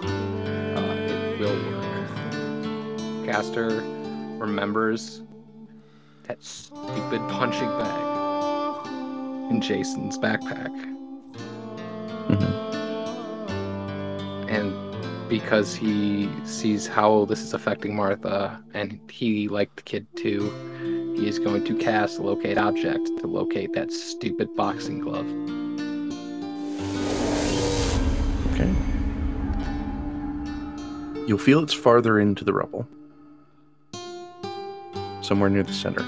Uh, 0.78 0.94
it 1.10 1.40
will 1.40 1.58
work. 1.72 3.26
Caster 3.26 3.82
remembers 4.38 5.24
that 6.28 6.44
stupid 6.44 7.20
punching 7.28 7.68
bag 7.80 8.86
in 9.50 9.62
Jason's 9.62 10.20
backpack. 10.20 10.70
Mhm. 12.28 12.54
And 14.48 15.28
because 15.28 15.74
he 15.74 16.30
sees 16.46 16.86
how 16.86 17.26
this 17.26 17.42
is 17.42 17.56
affecting 17.56 17.96
Martha, 17.96 18.64
and 18.76 19.00
he, 19.10 19.48
like 19.48 19.76
the 19.76 19.82
kid 19.82 20.06
too, 20.16 20.52
he 21.18 21.28
is 21.28 21.40
going 21.40 21.64
to 21.64 21.76
cast 21.76 22.20
Locate 22.20 22.60
Object 22.60 23.08
to 23.22 23.26
locate 23.26 23.74
that 23.74 23.92
stupid 23.92 24.56
boxing 24.56 25.00
glove. 25.00 25.26
Okay. 28.60 28.74
You'll 31.28 31.38
feel 31.38 31.64
it's 31.64 31.74
farther 31.74 32.20
into 32.20 32.44
the 32.44 32.52
rubble. 32.54 32.88
Somewhere 35.22 35.50
near 35.50 35.64
the 35.64 35.74
center. 35.74 36.06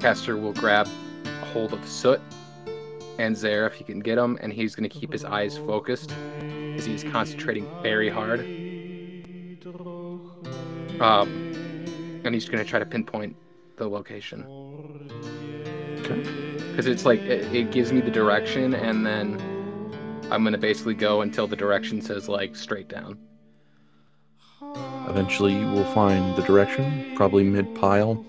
Caster 0.00 0.36
will 0.36 0.52
grab 0.54 0.88
a 1.24 1.46
hold 1.46 1.72
of 1.72 1.86
Soot 1.86 2.20
and 3.18 3.36
Zaire 3.36 3.66
if 3.66 3.74
he 3.74 3.84
can 3.84 4.00
get 4.00 4.18
him, 4.18 4.38
and 4.40 4.52
he's 4.52 4.74
going 4.74 4.88
to 4.88 4.98
keep 4.98 5.12
his 5.12 5.24
eyes 5.24 5.56
focused 5.56 6.12
as 6.76 6.84
he's 6.84 7.04
concentrating 7.04 7.66
very 7.82 8.08
hard. 8.08 8.40
Um, 11.00 11.52
and 12.24 12.34
he's 12.34 12.48
going 12.48 12.62
to 12.62 12.68
try 12.68 12.78
to 12.78 12.86
pinpoint 12.86 13.36
the 13.76 13.88
location. 13.88 14.44
Okay. 16.00 16.22
Because 16.70 16.86
it's 16.86 17.04
like, 17.04 17.20
it, 17.20 17.54
it 17.54 17.70
gives 17.70 17.92
me 17.92 18.00
the 18.00 18.10
direction, 18.10 18.74
and 18.74 19.04
then 19.04 19.55
I'm 20.30 20.42
going 20.42 20.52
to 20.52 20.58
basically 20.58 20.94
go 20.94 21.20
until 21.20 21.46
the 21.46 21.56
direction 21.56 22.02
says, 22.02 22.28
like, 22.28 22.56
straight 22.56 22.88
down. 22.88 23.18
Eventually, 25.08 25.54
you 25.54 25.66
will 25.66 25.84
find 25.92 26.36
the 26.36 26.42
direction, 26.42 27.12
probably 27.14 27.44
mid 27.44 27.72
pile, 27.76 28.24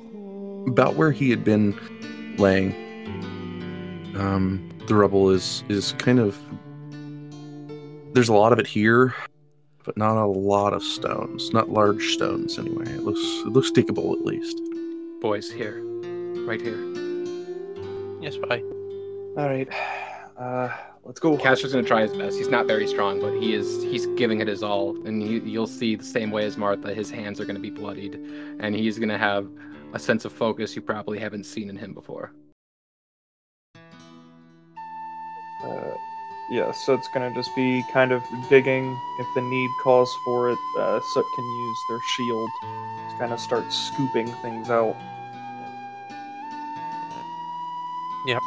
about 0.68 0.95
where 0.95 1.11
he 1.11 1.30
had 1.30 1.44
been 1.44 1.76
laying. 2.38 2.72
Um, 4.15 4.69
the 4.88 4.95
rubble 4.95 5.30
is 5.30 5.64
is 5.69 5.94
kind 5.94 6.19
of 6.19 6.38
there's 8.14 8.30
a 8.30 8.34
lot 8.34 8.53
of 8.53 8.60
it 8.60 8.68
here, 8.68 9.15
but 9.84 9.98
not 9.98 10.18
a 10.18 10.26
lot 10.26 10.74
of 10.74 10.84
stones, 10.84 11.52
not 11.53 11.69
large 11.69 12.14
stones 12.14 12.57
anyway. 12.60 12.86
It 12.90 13.03
looks 13.03 13.19
it 13.19 13.49
looks 13.49 13.72
diggable 13.72 14.14
at 14.14 14.26
least. 14.26 14.60
Boys, 15.22 15.52
here. 15.52 15.82
Right 16.45 16.61
here. 16.61 16.78
Yes, 18.22 18.38
bye. 18.38 18.61
All 19.38 19.48
right. 19.48 19.68
Uh, 20.38 20.69
let's 21.07 21.21
go. 21.21 21.38
Caster's 21.38 21.71
gonna 21.71 21.88
try 21.88 22.01
his 22.01 22.11
best. 22.11 22.38
He's 22.38 22.49
not 22.49 22.67
very 22.67 22.85
strong, 22.85 23.21
but 23.21 23.34
he 23.41 23.53
is 23.53 23.81
he's 23.81 24.05
giving 24.17 24.41
it 24.41 24.47
his 24.47 24.61
all, 24.61 24.89
and 25.07 25.21
he, 25.23 25.39
you'll 25.39 25.65
see 25.65 25.95
the 25.95 26.03
same 26.03 26.29
way 26.29 26.45
as 26.45 26.57
Martha. 26.57 26.93
His 26.93 27.09
hands 27.09 27.39
are 27.39 27.45
gonna 27.45 27.59
be 27.59 27.69
bloodied, 27.69 28.15
and 28.59 28.75
he's 28.75 28.99
gonna 28.99 29.17
have 29.17 29.49
a 29.93 29.99
sense 29.99 30.25
of 30.25 30.34
focus 30.34 30.75
you 30.75 30.81
probably 30.81 31.17
haven't 31.17 31.45
seen 31.45 31.69
in 31.69 31.77
him 31.77 31.93
before. 31.93 32.34
Uh, 35.63 35.93
yeah, 36.51 36.71
so 36.71 36.93
it's 36.93 37.07
gonna 37.13 37.34
just 37.34 37.49
be 37.55 37.84
kind 37.91 38.11
of 38.11 38.21
digging. 38.49 38.95
If 39.19 39.27
the 39.34 39.41
need 39.41 39.69
calls 39.81 40.13
for 40.25 40.51
it, 40.51 40.59
uh, 40.77 40.99
Soot 41.13 41.25
can 41.35 41.45
use 41.45 41.77
their 41.89 41.99
shield 42.15 42.49
to 42.61 43.15
kind 43.17 43.31
of 43.31 43.39
start 43.39 43.71
scooping 43.71 44.27
things 44.41 44.69
out. 44.69 44.95
Yep, 48.25 48.41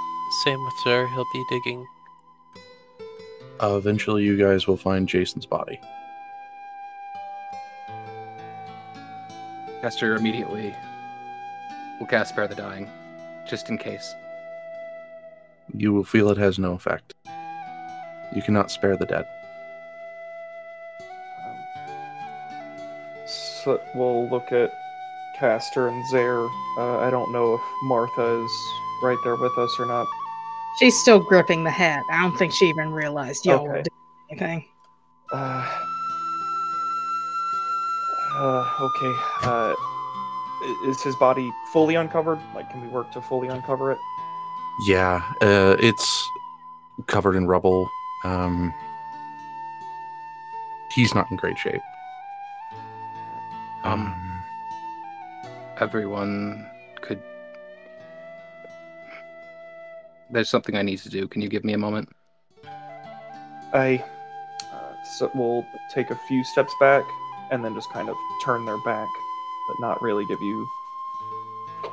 same 0.45 0.63
with 0.63 0.75
Sir. 0.85 1.07
He'll 1.07 1.27
be 1.33 1.43
digging. 1.49 1.87
Uh, 3.63 3.77
eventually, 3.77 4.25
you 4.25 4.39
guys 4.39 4.67
will 4.67 4.77
find 4.77 5.07
Jason's 5.07 5.45
body. 5.45 5.79
Caster 9.83 10.15
immediately 10.15 10.75
will 11.99 12.07
cast 12.07 12.31
Spare 12.31 12.49
the 12.49 12.55
Dying, 12.55 12.91
just 13.47 13.69
in 13.69 13.77
case. 13.77 14.15
You 15.75 15.93
will 15.93 16.05
feel 16.05 16.31
it 16.31 16.39
has 16.39 16.59
no 16.59 16.73
effect. 16.73 17.15
You 18.35 18.43
cannot 18.43 18.71
spare 18.71 18.97
the 18.97 19.07
dead. 19.07 19.27
So 23.27 23.81
we'll 23.95 24.29
look 24.31 24.53
at 24.53 24.73
Caster 25.39 25.89
and 25.89 26.09
Zaire. 26.11 26.47
Uh, 26.79 26.99
I 26.99 27.11
don't 27.11 27.31
know 27.33 27.55
if 27.55 27.61
Martha 27.83 28.43
is 28.43 28.51
right 29.03 29.19
there 29.23 29.37
with 29.37 29.57
us 29.59 29.77
or 29.79 29.87
not. 29.87 30.07
She's 30.79 30.99
still 30.99 31.19
gripping 31.19 31.65
the 31.65 31.71
hat. 31.71 32.03
I 32.11 32.23
don't 32.23 32.37
think 32.37 32.53
she 32.53 32.67
even 32.67 32.91
realized 32.93 33.45
y'all 33.45 33.67
were 33.67 33.83
doing 33.83 33.87
anything. 34.31 34.65
Uh, 35.33 35.67
uh, 38.35 38.71
okay. 38.81 39.15
Uh, 39.43 39.75
is 40.87 41.03
his 41.03 41.17
body 41.17 41.51
fully 41.73 41.97
uncovered? 41.97 42.39
Like, 42.55 42.71
can 42.71 42.81
we 42.81 42.89
work 42.89 43.11
to 43.13 43.21
fully 43.21 43.49
uncover 43.49 43.93
it? 43.93 43.99
Yeah, 44.87 45.23
uh, 45.43 45.77
it's 45.81 46.27
covered 47.07 47.37
in 47.37 47.47
rubble. 47.47 47.89
Um, 48.25 48.73
he's 50.95 51.15
not 51.15 51.31
in 51.31 51.37
great 51.37 51.59
shape. 51.59 51.81
Um, 53.85 54.07
Um, 54.07 54.45
Everyone 55.79 56.67
There's 60.33 60.49
something 60.49 60.77
I 60.77 60.83
need 60.83 60.99
to 61.01 61.09
do. 61.09 61.27
Can 61.27 61.43
you 61.43 61.49
give 61.49 61.65
me 61.65 61.73
a 61.73 61.79
moment? 61.79 62.09
I 63.73 64.05
uh, 64.73 65.05
so 65.19 65.31
we'll 65.35 65.67
take 65.93 66.11
a 66.11 66.17
few 66.29 66.45
steps 66.45 66.73
back 66.81 67.05
and 67.51 67.65
then 67.65 67.75
just 67.75 67.91
kind 67.91 68.09
of 68.09 68.17
turn 68.45 68.65
their 68.65 68.79
back, 68.85 69.09
but 69.69 69.81
not 69.81 70.01
really 70.03 70.25
give 70.27 70.41
you 70.41 70.69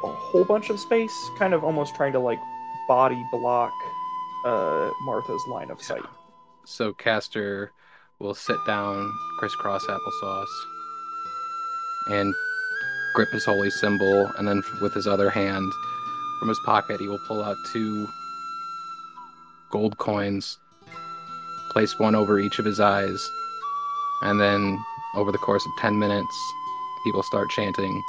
a 0.04 0.08
whole 0.08 0.44
bunch 0.44 0.70
of 0.70 0.80
space. 0.80 1.30
Kind 1.38 1.54
of 1.54 1.64
almost 1.64 1.96
trying 1.96 2.14
to 2.14 2.20
like 2.20 2.40
body 2.88 3.24
block 3.32 3.74
uh, 4.46 4.92
Martha's 5.02 5.46
line 5.48 5.72
of 5.72 5.82
sight. 5.82 6.04
So 6.64 6.94
Caster 6.94 7.72
will 8.20 8.34
sit 8.34 8.58
down, 8.66 9.12
crisscross 9.40 9.86
applesauce, 9.86 10.46
and 12.10 12.34
grip 13.16 13.30
his 13.32 13.46
holy 13.46 13.70
symbol, 13.70 14.32
and 14.38 14.48
then 14.48 14.62
with 14.82 14.94
his 14.94 15.08
other 15.08 15.30
hand, 15.30 15.72
from 16.40 16.50
his 16.50 16.60
pocket, 16.66 17.00
he 17.00 17.08
will 17.08 17.20
pull 17.28 17.44
out 17.44 17.56
two 17.74 18.08
gold 19.72 19.98
coins, 19.98 20.58
place 21.72 21.98
one 22.00 22.16
over 22.16 22.40
each 22.40 22.60
of 22.60 22.66
his 22.66 22.80
eyes, 22.80 23.30
and 24.24 24.40
then 24.40 24.80
over 25.16 25.32
the 25.32 25.38
course 25.38 25.66
of 25.66 25.72
10 25.80 25.98
minutes, 25.98 26.36
people 27.04 27.24
start 27.24 27.50
chanting 27.50 28.02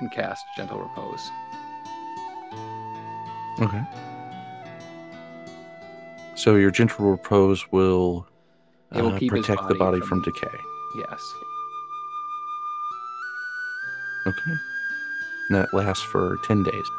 and 0.00 0.10
cast 0.12 0.42
Gentle 0.56 0.78
Repose. 0.80 1.30
okay. 3.60 3.82
So 6.36 6.54
your 6.56 6.70
gentle 6.70 7.10
repose 7.10 7.70
will, 7.70 8.26
will 8.92 9.08
uh, 9.08 9.18
keep 9.18 9.30
his 9.30 9.44
protect 9.44 9.68
the 9.68 9.74
body 9.74 9.98
body 9.98 10.00
from, 10.00 10.22
from- 10.22 10.32
decay. 10.32 10.56
Yes. 10.96 11.34
Okay. 14.26 14.52
And 15.50 15.58
that 15.58 15.74
lasts 15.74 16.02
for 16.04 16.38
ten 16.44 16.62
days. 16.62 16.90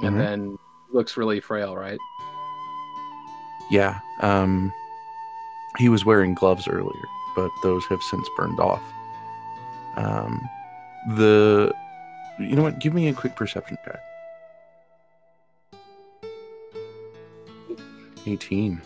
Hmm 0.00 0.06
And 0.06 0.20
then 0.20 0.58
looks 0.92 1.16
really 1.16 1.40
frail, 1.40 1.76
right? 1.76 1.98
Yeah. 3.70 4.00
Um, 4.20 4.72
he 5.78 5.88
was 5.88 6.04
wearing 6.04 6.34
gloves 6.34 6.66
earlier, 6.66 7.04
but 7.36 7.50
those 7.62 7.84
have 7.86 8.02
since 8.02 8.28
burned 8.36 8.58
off. 8.58 8.82
Um, 9.96 10.40
the, 11.16 11.72
you 12.38 12.56
know 12.56 12.62
what? 12.62 12.80
Give 12.80 12.92
me 12.92 13.08
a 13.08 13.12
quick 13.12 13.36
perception 13.36 13.78
check. 13.84 14.00
Eighteen. 18.26 18.82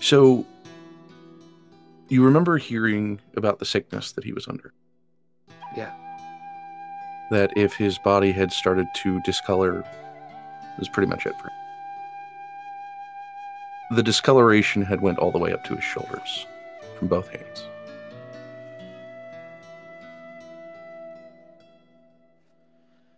So, 0.00 0.46
you 2.08 2.24
remember 2.24 2.58
hearing 2.58 3.20
about 3.36 3.58
the 3.58 3.64
sickness 3.64 4.12
that 4.12 4.24
he 4.24 4.32
was 4.32 4.46
under? 4.48 4.72
Yeah. 5.76 5.92
That 7.30 7.52
if 7.56 7.74
his 7.74 7.98
body 7.98 8.32
had 8.32 8.52
started 8.52 8.92
to 8.94 9.20
discolor, 9.20 9.84
was 10.78 10.88
pretty 10.88 11.08
much 11.08 11.26
it 11.26 11.36
for 11.38 11.48
him 11.48 11.54
the 13.90 14.02
discoloration 14.02 14.82
had 14.82 15.00
went 15.00 15.18
all 15.18 15.32
the 15.32 15.38
way 15.38 15.52
up 15.52 15.64
to 15.64 15.74
his 15.74 15.84
shoulders 15.84 16.46
from 16.98 17.08
both 17.08 17.28
hands 17.30 17.66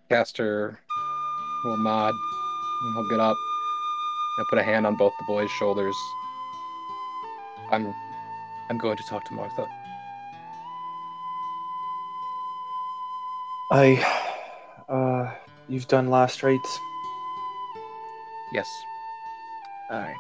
Caster 0.09 0.81
will 1.65 1.77
nod 1.77 2.13
and 2.83 2.95
he'll 2.95 3.09
get 3.11 3.21
up. 3.21 3.37
He'll 4.37 4.47
put 4.47 4.59
a 4.59 4.63
hand 4.65 4.85
on 4.85 4.97
both 4.97 5.13
the 5.21 5.25
boys' 5.25 5.49
shoulders. 5.53 5.95
I'm 7.71 7.95
I'm 8.69 8.77
going 8.77 8.97
to 8.97 9.05
talk 9.05 9.25
to 9.27 9.35
Martha. 9.35 9.69
I, 13.71 14.05
uh, 14.89 15.33
you've 15.69 15.87
done 15.87 16.11
last 16.11 16.43
rites. 16.43 16.79
Yes. 18.53 18.69
Alright. 19.91 20.17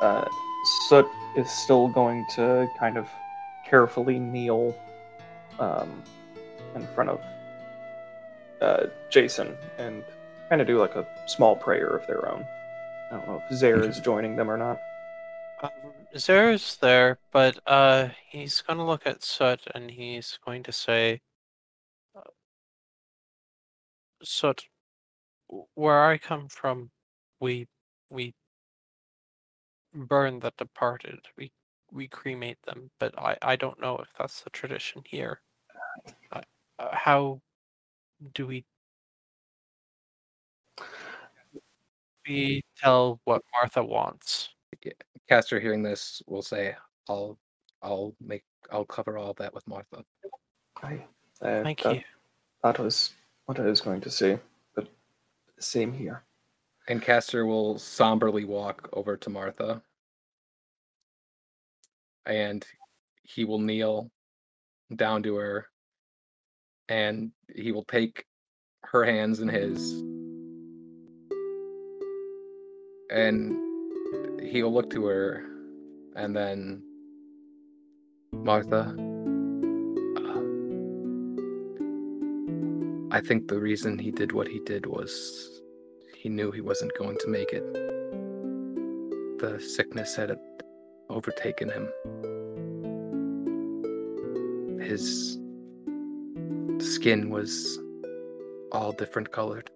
Uh, 0.00 0.24
Soot 0.88 1.06
is 1.36 1.50
still 1.50 1.88
going 1.88 2.24
to 2.34 2.66
kind 2.78 2.96
of 2.96 3.08
carefully 3.68 4.18
kneel 4.18 4.74
um, 5.58 6.02
in 6.74 6.86
front 6.88 7.10
of 7.10 7.20
uh, 8.62 8.86
Jason 9.10 9.54
and 9.76 10.02
kind 10.48 10.60
of 10.60 10.66
do 10.66 10.78
like 10.78 10.94
a 10.94 11.06
small 11.26 11.56
prayer 11.56 11.88
of 11.88 12.06
their 12.06 12.26
own. 12.30 12.46
I 13.10 13.16
don't 13.16 13.28
know 13.28 13.42
if 13.48 13.56
Zaire 13.56 13.84
is 13.84 14.00
joining 14.00 14.36
them 14.36 14.50
or 14.50 14.56
not. 14.56 14.78
Um, 15.62 15.70
Zaire's 16.16 16.76
there, 16.76 17.18
but 17.32 17.58
uh, 17.66 18.08
he's 18.28 18.62
gonna 18.62 18.86
look 18.86 19.06
at 19.06 19.22
Soot 19.22 19.60
and 19.74 19.90
he's 19.90 20.38
going 20.44 20.62
to 20.64 20.72
say, 20.72 21.20
"Soot, 24.22 24.64
w- 25.48 25.66
where 25.74 26.04
I 26.04 26.18
come 26.18 26.48
from, 26.48 26.90
we 27.40 27.68
we 28.10 28.34
burn 29.94 30.40
the 30.40 30.52
departed. 30.58 31.20
We 31.36 31.52
we 31.90 32.08
cremate 32.08 32.62
them, 32.62 32.90
but 32.98 33.18
I 33.18 33.36
I 33.42 33.56
don't 33.56 33.80
know 33.80 33.98
if 33.98 34.12
that's 34.18 34.42
the 34.42 34.50
tradition 34.50 35.02
here. 35.06 35.40
Uh, 36.32 36.42
uh, 36.78 36.96
how 36.96 37.40
do 38.34 38.46
we 38.46 38.64
we 42.28 42.62
tell 42.76 43.20
what 43.24 43.42
Martha 43.52 43.84
wants? 43.84 44.50
Caster, 45.28 45.58
hearing 45.60 45.82
this, 45.82 46.22
will 46.26 46.42
say, 46.42 46.74
"I'll, 47.08 47.38
I'll 47.82 48.14
make, 48.20 48.44
I'll 48.70 48.84
cover 48.84 49.18
all 49.18 49.34
that 49.34 49.54
with 49.54 49.66
Martha." 49.66 50.04
I, 50.82 51.04
uh, 51.40 51.62
Thank 51.62 51.82
that, 51.82 51.96
you. 51.96 52.02
That 52.62 52.78
was 52.78 53.14
what 53.46 53.60
I 53.60 53.64
was 53.64 53.80
going 53.80 54.00
to 54.02 54.10
say, 54.10 54.38
but 54.74 54.88
same 55.58 55.92
here. 55.92 56.24
And 56.88 57.00
Caster 57.00 57.46
will 57.46 57.78
somberly 57.78 58.44
walk 58.44 58.88
over 58.92 59.16
to 59.16 59.30
Martha, 59.30 59.82
and 62.26 62.66
he 63.22 63.44
will 63.44 63.58
kneel 63.58 64.10
down 64.94 65.22
to 65.24 65.36
her, 65.36 65.66
and 66.88 67.32
he 67.54 67.72
will 67.72 67.84
take 67.84 68.26
her 68.82 69.04
hands 69.04 69.40
in 69.40 69.48
his, 69.48 69.92
and 73.10 73.56
he'll 74.42 74.72
look 74.72 74.90
to 74.90 75.06
her, 75.06 75.44
and 76.14 76.36
then 76.36 76.82
Martha. 78.32 79.15
I 83.10 83.20
think 83.20 83.48
the 83.48 83.58
reason 83.60 83.98
he 83.98 84.10
did 84.10 84.32
what 84.32 84.48
he 84.48 84.58
did 84.60 84.86
was 84.86 85.62
he 86.16 86.28
knew 86.28 86.50
he 86.50 86.60
wasn't 86.60 86.96
going 86.98 87.16
to 87.20 87.28
make 87.28 87.52
it. 87.52 87.62
The 89.38 89.60
sickness 89.60 90.16
had 90.16 90.36
overtaken 91.08 91.70
him. 91.70 91.88
His 94.80 95.38
skin 96.78 97.30
was 97.30 97.78
all 98.72 98.90
different 98.92 99.30
colored. 99.30 99.70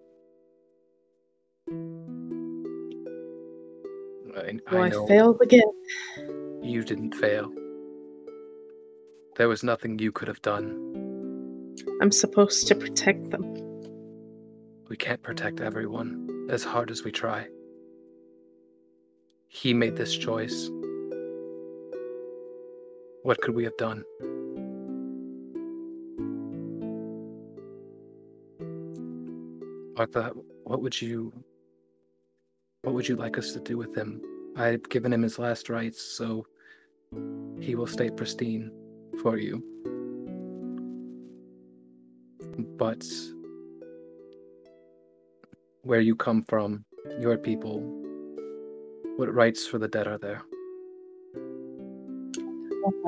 I, 4.36 4.52
Do 4.52 4.76
I 4.76 4.86
I, 4.86 5.06
failed 5.06 5.40
again? 5.40 5.62
you 6.62 6.82
didn't 6.82 7.14
fail. 7.14 7.52
There 9.36 9.48
was 9.48 9.62
nothing 9.62 9.98
you 9.98 10.10
could 10.10 10.28
have 10.28 10.42
done. 10.42 11.09
I'm 12.00 12.12
supposed 12.12 12.66
to 12.68 12.74
protect 12.74 13.30
them. 13.30 13.54
We 14.88 14.96
can't 14.96 15.22
protect 15.22 15.60
everyone, 15.60 16.48
as 16.50 16.64
hard 16.64 16.90
as 16.90 17.04
we 17.04 17.12
try. 17.12 17.46
He 19.48 19.74
made 19.74 19.96
this 19.96 20.16
choice. 20.16 20.70
What 23.22 23.40
could 23.40 23.54
we 23.54 23.64
have 23.64 23.76
done? 23.76 24.04
Martha, 29.96 30.32
what 30.64 30.80
would 30.80 31.00
you 31.00 31.32
what 32.82 32.94
would 32.94 33.06
you 33.06 33.16
like 33.16 33.36
us 33.36 33.52
to 33.52 33.60
do 33.60 33.76
with 33.76 33.94
him? 33.94 34.22
I've 34.56 34.88
given 34.88 35.12
him 35.12 35.22
his 35.22 35.38
last 35.38 35.68
rites, 35.68 36.02
so 36.02 36.46
he 37.60 37.74
will 37.74 37.86
stay 37.86 38.08
pristine 38.08 38.70
for 39.20 39.36
you. 39.36 39.62
But 42.80 43.04
where 45.82 46.00
you 46.00 46.16
come 46.16 46.44
from, 46.44 46.86
your 47.20 47.36
people, 47.36 47.80
what 49.18 49.34
rites 49.34 49.66
for 49.66 49.78
the 49.78 49.86
dead 49.86 50.06
are 50.06 50.16
there? 50.16 50.40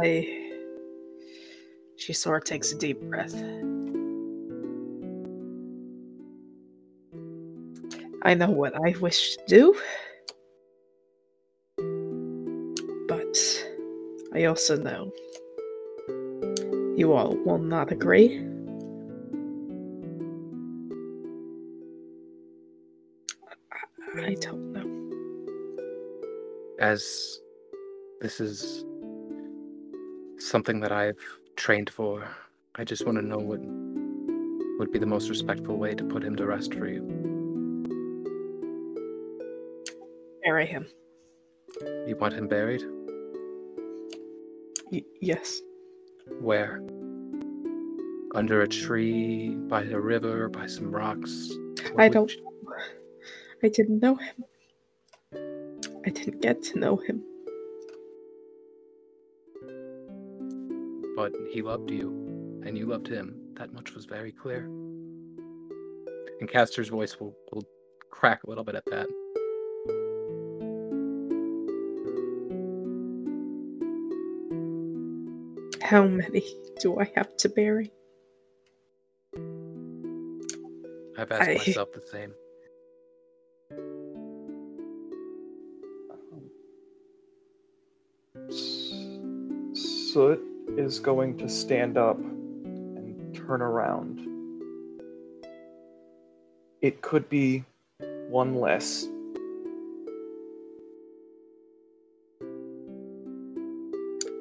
I... 0.02 0.50
She 1.96 2.12
sort 2.12 2.42
of 2.42 2.44
takes 2.44 2.72
a 2.72 2.78
deep 2.78 3.00
breath. 3.00 3.34
I 8.24 8.34
know 8.34 8.50
what 8.50 8.74
I 8.76 8.94
wish 9.00 9.36
to 9.36 9.42
do. 9.46 9.74
But 13.08 13.38
I 14.34 14.44
also 14.44 14.76
know 14.76 15.10
you 16.94 17.14
all 17.14 17.34
will 17.46 17.56
not 17.56 17.90
agree. 17.90 18.51
I- 24.32 24.40
don't 24.40 24.72
know. 24.72 24.88
As 26.78 27.40
this 28.20 28.40
is 28.40 28.84
something 30.38 30.80
that 30.80 30.92
I've 30.92 31.18
trained 31.56 31.90
for, 31.90 32.26
I 32.74 32.84
just 32.84 33.04
want 33.04 33.18
to 33.18 33.22
know 33.22 33.38
what 33.38 33.60
would 34.78 34.90
be 34.90 34.98
the 34.98 35.06
most 35.06 35.28
respectful 35.28 35.76
way 35.76 35.94
to 35.94 36.04
put 36.04 36.24
him 36.24 36.34
to 36.36 36.46
rest 36.46 36.74
for 36.74 36.88
you. 36.88 37.02
Bury 40.42 40.66
him. 40.66 40.86
You 42.06 42.16
want 42.18 42.34
him 42.34 42.48
buried? 42.48 42.82
Y- 44.90 45.04
yes. 45.20 45.60
Where? 46.40 46.82
Under 48.34 48.62
a 48.62 48.68
tree, 48.68 49.50
by 49.68 49.84
a 49.84 50.00
river, 50.00 50.48
by 50.48 50.66
some 50.66 50.90
rocks? 50.90 51.52
What 51.92 52.00
I 52.04 52.08
don't 52.08 52.32
you-. 52.34 52.51
I 53.64 53.68
didn't 53.68 54.00
know 54.00 54.16
him. 54.16 54.44
I 56.04 56.10
didn't 56.10 56.42
get 56.42 56.62
to 56.64 56.78
know 56.78 56.96
him. 56.96 57.22
But 61.14 61.32
he 61.52 61.62
loved 61.62 61.90
you, 61.90 62.08
and 62.66 62.76
you 62.76 62.86
loved 62.86 63.06
him. 63.06 63.36
That 63.54 63.72
much 63.72 63.94
was 63.94 64.04
very 64.04 64.32
clear. 64.32 64.64
And 66.40 66.48
Caster's 66.48 66.88
voice 66.88 67.20
will, 67.20 67.36
will 67.52 67.64
crack 68.10 68.42
a 68.44 68.48
little 68.48 68.64
bit 68.64 68.74
at 68.74 68.84
that. 68.86 69.06
How 75.82 76.04
many 76.06 76.42
do 76.80 76.98
I 76.98 77.12
have 77.14 77.36
to 77.36 77.48
bury? 77.48 77.92
I've 81.16 81.30
asked 81.30 81.48
I- 81.48 81.54
myself 81.54 81.92
the 81.92 82.00
same. 82.00 82.32
Soot 90.12 90.42
is 90.76 91.00
going 91.00 91.38
to 91.38 91.48
stand 91.48 91.96
up 91.96 92.18
and 92.18 93.34
turn 93.34 93.62
around. 93.62 94.20
It 96.82 97.00
could 97.00 97.30
be 97.30 97.64
one 98.28 98.56
less. 98.56 99.08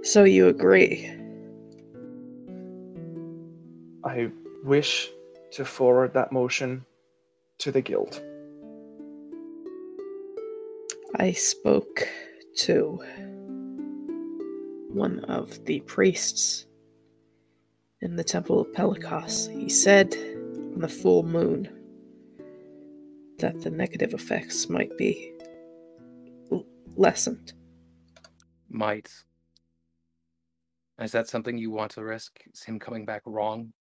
So 0.04 0.26
you 0.26 0.50
agree? 0.50 1.10
I 4.04 4.30
wish 4.66 5.10
to 5.52 5.64
forward 5.64 6.14
that 6.16 6.34
motion 6.34 6.86
to 7.60 7.72
the 7.72 7.82
guild. 7.82 8.22
I 11.16 11.32
spoke 11.32 12.10
to 12.58 13.02
one 14.94 15.20
of 15.26 15.64
the 15.66 15.80
priests 15.82 16.66
in 18.02 18.16
the 18.16 18.24
Temple 18.24 18.60
of 18.60 18.68
Pelikos. 18.74 19.48
He 19.60 19.70
said 19.70 20.14
on 20.74 20.80
the 20.80 20.88
full 20.88 21.24
moon 21.24 21.70
that 23.40 23.62
the 23.62 23.70
negative 23.70 24.14
effects 24.14 24.70
might 24.70 24.96
be 24.98 25.34
l- 26.52 26.66
lessened. 26.96 27.54
Might. 28.70 29.10
Is 31.00 31.12
that 31.14 31.28
something 31.28 31.58
you 31.58 31.72
want 31.72 31.92
to 31.94 32.04
risk? 32.04 32.40
Is 32.54 32.64
him 32.64 32.80
coming 32.80 33.06
back 33.06 33.24
wrong? 33.26 33.74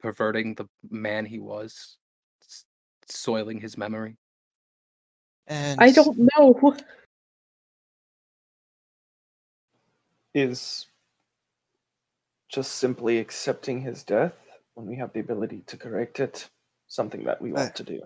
Perverting 0.00 0.54
the 0.54 0.66
man 0.90 1.24
he 1.24 1.38
was? 1.38 1.96
S- 2.42 2.64
Soiling 3.08 3.60
his 3.60 3.78
memory? 3.78 4.16
And 5.46 5.80
I 5.80 5.90
don't 5.90 6.28
know. 6.36 6.76
Is 10.34 10.86
just 12.48 12.76
simply 12.76 13.18
accepting 13.18 13.80
his 13.80 14.04
death 14.04 14.34
when 14.74 14.86
we 14.86 14.96
have 14.96 15.12
the 15.12 15.20
ability 15.20 15.62
to 15.66 15.76
correct 15.76 16.20
it 16.20 16.48
something 16.86 17.24
that 17.24 17.40
we 17.42 17.52
want 17.52 17.70
Uh, 17.70 17.74
to 17.74 17.82
do. 17.84 18.00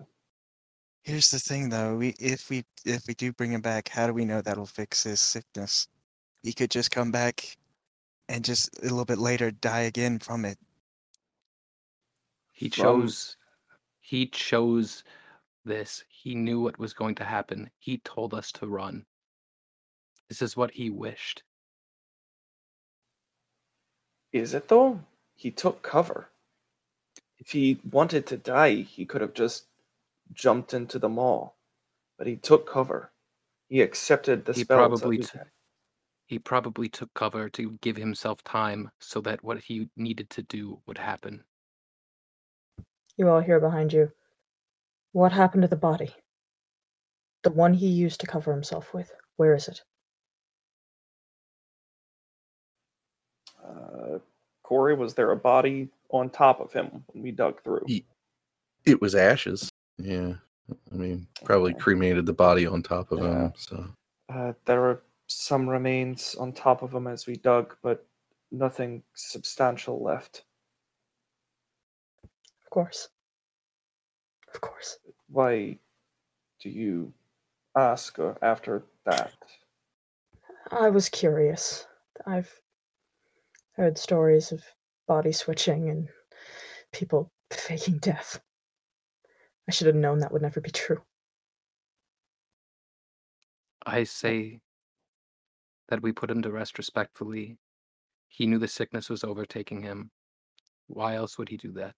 Here's 1.03 1.29
the 1.29 1.39
thing, 1.39 1.69
though. 1.69 1.95
We 1.97 2.09
if 2.19 2.49
we 2.49 2.65
if 2.83 3.07
we 3.07 3.13
do 3.13 3.31
bring 3.31 3.51
him 3.51 3.61
back, 3.61 3.89
how 3.89 4.07
do 4.07 4.13
we 4.13 4.25
know 4.25 4.41
that'll 4.41 4.65
fix 4.65 5.03
his 5.03 5.21
sickness? 5.21 5.87
He 6.41 6.51
could 6.53 6.71
just 6.71 6.89
come 6.91 7.11
back 7.11 7.57
and 8.27 8.43
just 8.43 8.69
a 8.79 8.83
little 8.83 9.05
bit 9.05 9.19
later 9.19 9.51
die 9.51 9.81
again 9.81 10.17
from 10.17 10.45
it. 10.45 10.57
He 12.53 12.69
From- 12.69 12.83
chose 13.01 13.37
he 14.01 14.27
chose 14.27 15.03
this. 15.63 16.03
He 16.09 16.33
knew 16.35 16.59
what 16.61 16.79
was 16.79 16.93
going 16.93 17.15
to 17.15 17.23
happen. 17.23 17.69
He 17.77 17.99
told 17.99 18.33
us 18.33 18.51
to 18.53 18.67
run. 18.67 19.05
This 20.29 20.41
is 20.41 20.55
what 20.57 20.71
he 20.71 20.89
wished. 20.89 21.43
Is 24.35 24.53
it 24.53 24.67
though? 24.67 24.99
He 25.37 25.49
took 25.49 25.81
cover. 25.81 26.27
If 27.39 27.51
he 27.51 27.79
wanted 27.89 28.27
to 28.27 28.35
die, 28.35 28.75
he 28.81 29.05
could 29.05 29.21
have 29.21 29.33
just 29.33 29.67
jumped 30.33 30.73
into 30.73 30.99
the 30.99 31.07
mall, 31.07 31.55
But 32.17 32.27
he 32.27 32.35
took 32.35 32.67
cover. 32.69 33.11
He 33.69 33.81
accepted 33.81 34.43
the 34.43 34.51
He 34.51 34.63
spells. 34.65 34.99
probably 34.99 35.17
that 35.17 35.23
we 35.23 35.25
t- 35.25 35.37
had. 35.37 35.47
He 36.27 36.37
probably 36.39 36.89
took 36.89 37.13
cover 37.13 37.47
to 37.51 37.77
give 37.79 37.95
himself 37.95 38.43
time 38.43 38.91
so 38.99 39.21
that 39.21 39.41
what 39.41 39.61
he 39.61 39.87
needed 39.95 40.29
to 40.31 40.41
do 40.41 40.81
would 40.85 40.97
happen. 40.97 41.45
You 43.15 43.29
all 43.29 43.39
hear 43.39 43.61
behind 43.61 43.93
you. 43.93 44.11
What 45.13 45.31
happened 45.31 45.61
to 45.61 45.69
the 45.69 45.77
body? 45.77 46.13
The 47.43 47.51
one 47.51 47.73
he 47.73 47.87
used 47.87 48.19
to 48.19 48.27
cover 48.27 48.51
himself 48.51 48.93
with. 48.93 49.13
Where 49.37 49.55
is 49.55 49.69
it? 49.69 49.81
Uh, 53.63 54.19
Corey, 54.65 54.95
was 54.95 55.13
there 55.13 55.29
a 55.31 55.35
body 55.35 55.89
on 56.09 56.27
top 56.27 56.59
of 56.59 56.73
him 56.73 57.03
when 57.13 57.21
we 57.21 57.29
dug 57.31 57.61
through? 57.63 57.83
Ye- 57.85 58.03
It 58.83 58.99
was 58.99 59.13
ashes. 59.13 59.69
Yeah. 59.97 60.33
I 60.91 60.95
mean, 60.95 61.27
probably 61.43 61.71
Okay. 61.73 61.79
cremated 61.79 62.25
the 62.25 62.33
body 62.33 62.65
on 62.65 62.81
top 62.81 63.11
of 63.11 63.19
Yeah. 63.19 63.45
him. 63.45 63.53
So 63.55 63.85
Uh, 64.29 64.53
there 64.65 64.81
were 64.81 65.03
some 65.27 65.69
remains 65.69 66.33
on 66.33 66.51
top 66.51 66.81
of 66.81 66.91
him 66.91 67.05
as 67.05 67.27
we 67.27 67.35
dug, 67.35 67.77
but 67.83 68.07
nothing 68.49 69.03
substantial 69.13 70.01
left. 70.01 70.45
Of 72.63 72.69
course. 72.71 73.09
Of 74.51 74.61
course. 74.61 74.97
Why 75.27 75.77
do 76.59 76.69
you 76.71 77.13
ask 77.75 78.17
uh, 78.17 78.33
after 78.41 78.83
that? 79.03 79.33
I 80.71 80.89
was 80.89 81.07
curious. 81.09 81.85
I've 82.25 82.59
heard 83.75 83.97
stories 83.97 84.51
of 84.51 84.63
body 85.07 85.31
switching 85.31 85.89
and 85.89 86.09
people 86.91 87.31
faking 87.51 87.97
death. 87.97 88.39
I 89.67 89.71
should 89.71 89.87
have 89.87 89.95
known 89.95 90.19
that 90.19 90.31
would 90.31 90.41
never 90.41 90.61
be 90.61 90.71
true. 90.71 91.01
I 93.85 94.03
say 94.03 94.61
that 95.89 96.01
we 96.01 96.11
put 96.11 96.31
him 96.31 96.41
to 96.41 96.51
rest 96.51 96.77
respectfully. 96.77 97.57
He 98.27 98.47
knew 98.47 98.57
the 98.57 98.67
sickness 98.67 99.09
was 99.09 99.23
overtaking 99.23 99.81
him. 99.81 100.11
Why 100.87 101.15
else 101.15 101.37
would 101.37 101.49
he 101.49 101.57
do 101.57 101.71
that? 101.73 101.93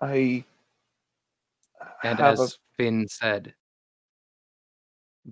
I 0.00 0.44
And 2.02 2.20
as 2.20 2.40
a, 2.40 2.48
Finn 2.76 3.08
said, 3.08 3.54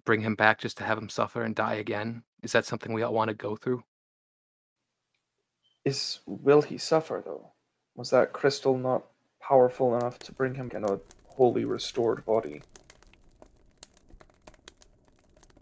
bring 0.05 0.21
him 0.21 0.35
back 0.35 0.59
just 0.59 0.79
to 0.79 0.85
have 0.85 0.99
him 0.99 1.09
suffer 1.09 1.43
and 1.43 1.55
die 1.55 1.75
again? 1.75 2.23
Is 2.43 2.53
that 2.53 2.65
something 2.65 2.93
we 2.93 3.03
all 3.03 3.15
want 3.15 3.29
to 3.29 3.35
go 3.35 3.57
through? 3.57 3.83
is 5.85 6.21
will 6.27 6.63
he 6.63 6.79
suffer 6.79 7.23
though? 7.25 7.53
Was 7.95 8.11
that 8.11 8.33
crystal 8.33 8.79
not 8.79 9.05
powerful 9.41 9.97
enough 9.97 10.19
to 10.21 10.33
bring 10.33 10.55
him 10.55 10.71
in 10.75 10.85
a 10.85 11.01
wholly 11.27 11.65
restored 11.65 12.25
body? 12.25 12.63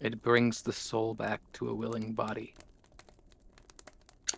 It 0.00 0.23
brings 0.23 0.62
the 0.62 0.73
soul 0.73 1.15
back 1.15 1.41
to 1.55 1.68
a 1.68 1.75
willing 1.75 2.12
body. 2.12 2.55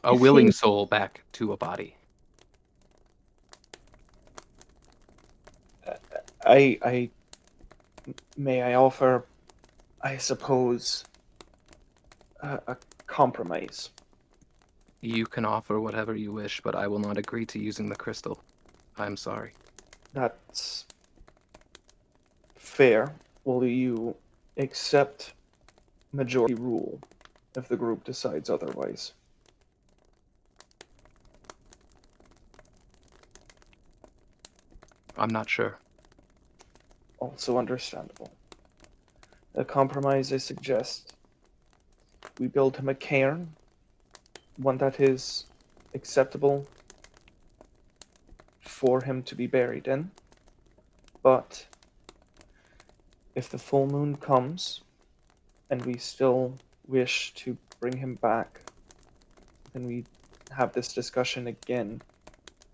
A 0.04 0.14
willing 0.14 0.50
soul 0.50 0.86
back 0.86 1.22
to 1.32 1.52
a 1.52 1.56
body. 1.56 1.96
I 6.44 6.78
I 6.82 7.10
may 8.36 8.62
I 8.62 8.74
offer, 8.74 9.26
I 10.00 10.16
suppose, 10.16 11.04
a, 12.42 12.60
a 12.66 12.76
compromise. 13.06 13.90
You 15.00 15.26
can 15.26 15.44
offer 15.44 15.80
whatever 15.80 16.14
you 16.14 16.32
wish, 16.32 16.60
but 16.60 16.74
I 16.74 16.86
will 16.86 16.98
not 16.98 17.18
agree 17.18 17.46
to 17.46 17.58
using 17.58 17.88
the 17.88 17.96
crystal. 17.96 18.40
I'm 18.98 19.16
sorry. 19.16 19.52
That's 20.12 20.86
fair. 22.56 23.12
Will 23.44 23.66
you 23.66 24.14
accept 24.58 25.32
majority 26.12 26.54
rule 26.54 27.00
if 27.56 27.68
the 27.68 27.76
group 27.76 28.04
decides 28.04 28.50
otherwise? 28.50 29.12
I'm 35.16 35.30
not 35.30 35.48
sure. 35.48 35.78
Also 37.18 37.58
understandable. 37.58 38.30
A 39.54 39.64
compromise 39.64 40.32
I 40.32 40.38
suggest 40.38 41.14
we 42.38 42.46
build 42.46 42.76
him 42.76 42.88
a 42.88 42.94
cairn, 42.94 43.54
one 44.56 44.78
that 44.78 45.00
is 45.00 45.44
acceptable 45.94 46.66
for 48.60 49.02
him 49.02 49.22
to 49.24 49.34
be 49.34 49.46
buried 49.46 49.86
in. 49.88 50.10
But 51.22 51.66
if 53.34 53.48
the 53.48 53.58
full 53.58 53.86
moon 53.86 54.16
comes 54.16 54.82
and 55.70 55.84
we 55.84 55.96
still 55.96 56.54
wish 56.86 57.32
to 57.34 57.56
bring 57.80 57.96
him 57.96 58.16
back, 58.16 58.60
then 59.72 59.86
we 59.86 60.04
have 60.50 60.72
this 60.72 60.92
discussion 60.92 61.46
again 61.46 62.02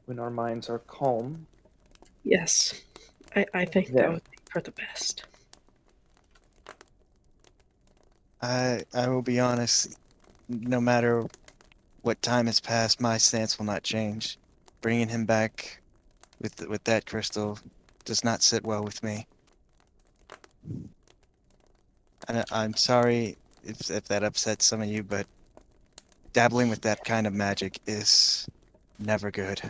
when 0.07 0.19
our 0.19 0.31
minds 0.31 0.69
are 0.69 0.81
calm. 0.81 1.47
Yes, 2.25 2.83
I, 3.37 3.47
I 3.55 3.65
think 3.65 3.89
Yeah. 3.89 4.03
that 4.03 4.13
would 4.13 4.31
be 4.31 4.39
for 4.51 4.61
the 4.61 4.73
best. 4.73 5.25
I 8.43 8.83
I 8.95 9.09
will 9.09 9.23
be 9.23 9.41
honest. 9.41 9.97
No 10.49 10.81
matter 10.81 11.27
what 12.03 12.21
time 12.23 12.47
has 12.47 12.61
passed, 12.61 13.01
my 13.01 13.19
stance 13.19 13.59
will 13.59 13.67
not 13.67 13.83
change. 13.83 14.39
Bringing 14.81 15.09
him 15.09 15.25
back 15.25 15.81
with 16.41 16.67
with 16.69 16.85
that 16.85 17.07
crystal 17.07 17.59
does 18.05 18.25
not 18.25 18.43
sit 18.43 18.65
well 18.65 18.83
with 18.85 19.03
me. 19.03 19.27
And 22.29 22.39
I- 22.39 22.45
I'm 22.53 22.75
sorry 22.75 23.37
if 23.65 23.91
if 23.91 24.05
that 24.07 24.23
upsets 24.23 24.65
some 24.67 24.81
of 24.83 24.89
you, 24.89 25.03
but 25.03 25.27
dabbling 26.33 26.69
with 26.69 26.83
that 26.83 27.05
kind 27.05 27.27
of 27.27 27.33
magic 27.35 27.81
is 27.87 28.47
never 28.99 29.31
good. 29.31 29.61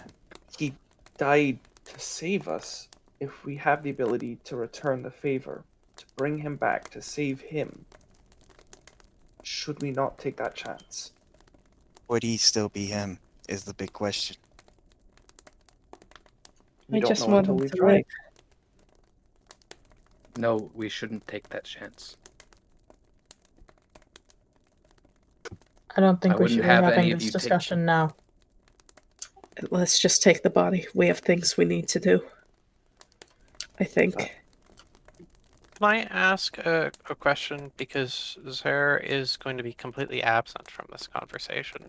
he 0.59 0.75
died 1.19 1.59
to 1.85 2.01
save 2.01 2.49
us. 2.49 2.89
If 3.21 3.45
we 3.45 3.57
have 3.57 3.83
the 3.83 3.91
ability 3.91 4.39
to 4.45 4.57
return 4.57 5.03
the 5.03 5.11
favor, 5.11 5.63
to 5.97 6.05
bring 6.17 6.39
him 6.39 6.57
back, 6.57 6.91
to 6.91 7.03
save 7.03 7.41
him, 7.41 7.85
should 9.49 9.81
we 9.81 9.91
not 9.91 10.19
take 10.19 10.37
that 10.37 10.55
chance? 10.55 11.13
Would 12.09 12.23
he 12.23 12.37
still 12.37 12.69
be 12.69 12.85
him? 12.87 13.19
Is 13.49 13.65
the 13.65 13.73
big 13.75 13.93
question. 13.95 14.37
We 16.91 16.99
I 16.99 17.01
don't 17.01 17.09
just 17.09 17.23
know 17.27 17.35
want 17.35 17.47
until 17.49 17.55
him 17.55 17.61
we've 17.63 17.71
to 17.71 17.77
tried. 17.79 17.93
live. 17.95 18.05
No, 20.37 20.71
we 20.75 20.89
shouldn't 20.91 21.27
take 21.27 21.49
that 21.49 21.65
chance. 21.65 22.17
I 25.97 26.01
don't 26.01 26.21
think 26.21 26.35
I 26.35 26.37
we 26.37 26.43
wouldn't 26.43 26.59
should 26.59 26.63
be 26.63 26.69
have 26.69 26.85
any 26.85 26.95
having 26.97 27.13
of 27.13 27.19
this 27.19 27.27
you 27.27 27.33
take- 27.33 27.41
discussion 27.41 27.85
now. 27.87 28.15
Let's 29.71 29.99
just 29.99 30.23
take 30.23 30.43
the 30.43 30.51
body. 30.51 30.87
We 30.95 31.07
have 31.09 31.19
things 31.21 31.57
we 31.57 31.65
need 31.65 31.89
to 31.89 31.99
do. 32.01 32.23
I 33.81 33.85
think. 33.85 34.35
Can 35.79 35.89
I 35.89 36.01
ask 36.11 36.59
a, 36.59 36.91
a 37.09 37.15
question? 37.15 37.71
Because 37.77 38.37
Zaire 38.51 38.99
is 38.99 39.37
going 39.37 39.57
to 39.59 39.63
be 39.63 39.73
completely 39.73 40.21
absent 40.21 40.69
from 40.69 40.87
this 40.91 41.07
conversation, 41.07 41.85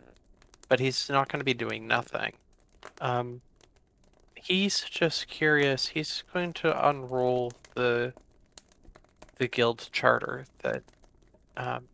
but 0.67 0.79
he's 0.79 1.09
not 1.09 1.27
going 1.27 1.39
to 1.39 1.45
be 1.45 1.55
doing 1.55 1.87
nothing. 1.87 2.33
Um, 3.01 3.41
he's 4.35 4.81
just 4.81 5.27
curious. 5.27 5.87
He's 5.87 6.23
going 6.31 6.53
to 6.53 6.87
unroll 6.87 7.51
the 7.73 8.13
the 9.37 9.47
guild 9.47 9.89
charter 9.91 10.45
that 10.59 10.83
um, 11.57 11.85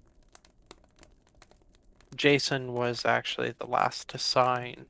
Jason 2.13 2.73
was 2.73 3.05
actually 3.05 3.53
the 3.57 3.67
last 3.67 4.09
to 4.09 4.17
sign. 4.17 4.87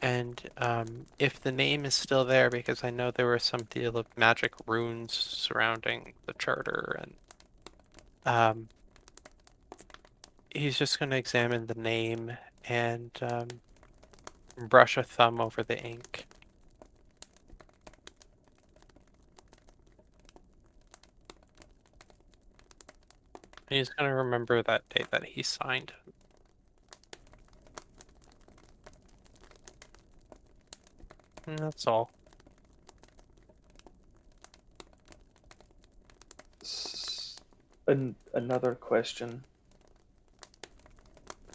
And 0.00 0.40
um, 0.56 1.06
if 1.18 1.40
the 1.40 1.50
name 1.50 1.84
is 1.84 1.94
still 1.94 2.24
there, 2.24 2.50
because 2.50 2.84
I 2.84 2.90
know 2.90 3.10
there 3.10 3.30
was 3.30 3.42
some 3.42 3.62
deal 3.62 3.96
of 3.96 4.06
magic 4.16 4.52
runes 4.66 5.12
surrounding 5.12 6.12
the 6.26 6.34
charter, 6.34 7.00
and 7.00 7.14
um, 8.24 8.68
he's 10.50 10.78
just 10.78 10.98
going 10.98 11.10
to 11.10 11.16
examine 11.16 11.66
the 11.66 11.74
name 11.74 12.36
and 12.68 13.10
um, 13.22 13.48
brush 14.68 14.96
a 14.96 15.02
thumb 15.02 15.40
over 15.40 15.62
the 15.62 15.78
ink. 15.78 16.26
He's 23.68 23.90
going 23.90 24.08
to 24.08 24.14
remember 24.14 24.62
that 24.62 24.88
day 24.88 25.04
that 25.10 25.24
he 25.24 25.42
signed. 25.42 25.92
it. 26.06 26.14
And 31.36 31.37
that's 31.56 31.86
all. 31.86 32.10
An- 37.86 38.14
another 38.34 38.74
question. 38.74 39.42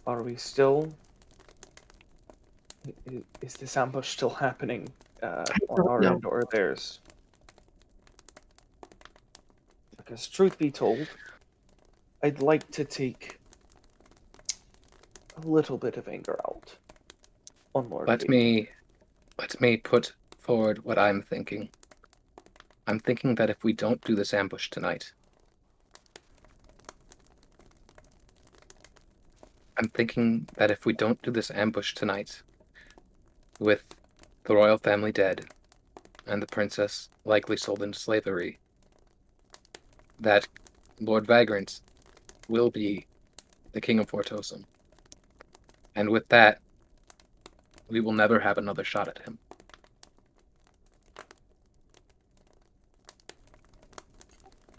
Are 0.07 0.23
we 0.23 0.35
still? 0.35 0.93
i- 2.87 2.93
i- 3.11 3.23
Is 3.41 3.53
this 3.53 3.77
ambush 3.77 4.09
still 4.09 4.29
happening 4.29 4.89
uh, 5.21 5.45
on 5.69 5.87
our 5.87 6.01
know. 6.01 6.13
end 6.13 6.25
or 6.25 6.43
theirs? 6.51 6.99
Because 9.97 10.27
truth 10.27 10.57
be 10.57 10.69
told, 10.71 11.07
I'd 12.23 12.41
like 12.41 12.69
to 12.71 12.83
take 12.83 13.39
a 15.37 15.47
little 15.47 15.77
bit 15.77 15.95
of 15.97 16.07
anger 16.07 16.39
out 16.45 16.75
on 17.73 17.89
Lord. 17.89 18.07
Let 18.09 18.21
Vader. 18.21 18.31
me 18.31 18.69
let 19.37 19.59
me 19.59 19.77
put 19.77 20.13
forward 20.37 20.83
what 20.83 20.97
I'm 20.97 21.21
thinking. 21.21 21.69
I'm 22.87 22.99
thinking 22.99 23.35
that 23.35 23.49
if 23.49 23.63
we 23.63 23.73
don't 23.73 24.03
do 24.03 24.15
this 24.15 24.33
ambush 24.33 24.69
tonight, 24.69 25.13
I'm 29.77 29.89
thinking 29.89 30.47
that 30.55 30.69
if 30.69 30.85
we 30.85 30.93
don't 30.93 31.21
do 31.21 31.31
this 31.31 31.49
ambush 31.49 31.93
tonight, 31.95 32.43
with 33.59 33.83
the 34.43 34.55
royal 34.55 34.77
family 34.77 35.11
dead 35.11 35.45
and 36.27 36.41
the 36.41 36.47
princess 36.47 37.09
likely 37.25 37.57
sold 37.57 37.81
into 37.81 37.97
slavery, 37.97 38.59
that 40.19 40.47
Lord 40.99 41.25
Vagrant 41.25 41.81
will 42.47 42.69
be 42.69 43.07
the 43.71 43.81
king 43.81 43.99
of 43.99 44.09
Fortosum. 44.09 44.65
And 45.95 46.09
with 46.09 46.27
that, 46.29 46.59
we 47.93 48.01
will 48.01 48.11
never 48.11 48.39
have 48.39 48.57
another 48.57 48.83
shot 48.83 49.07
at 49.07 49.19
him. 49.19 49.37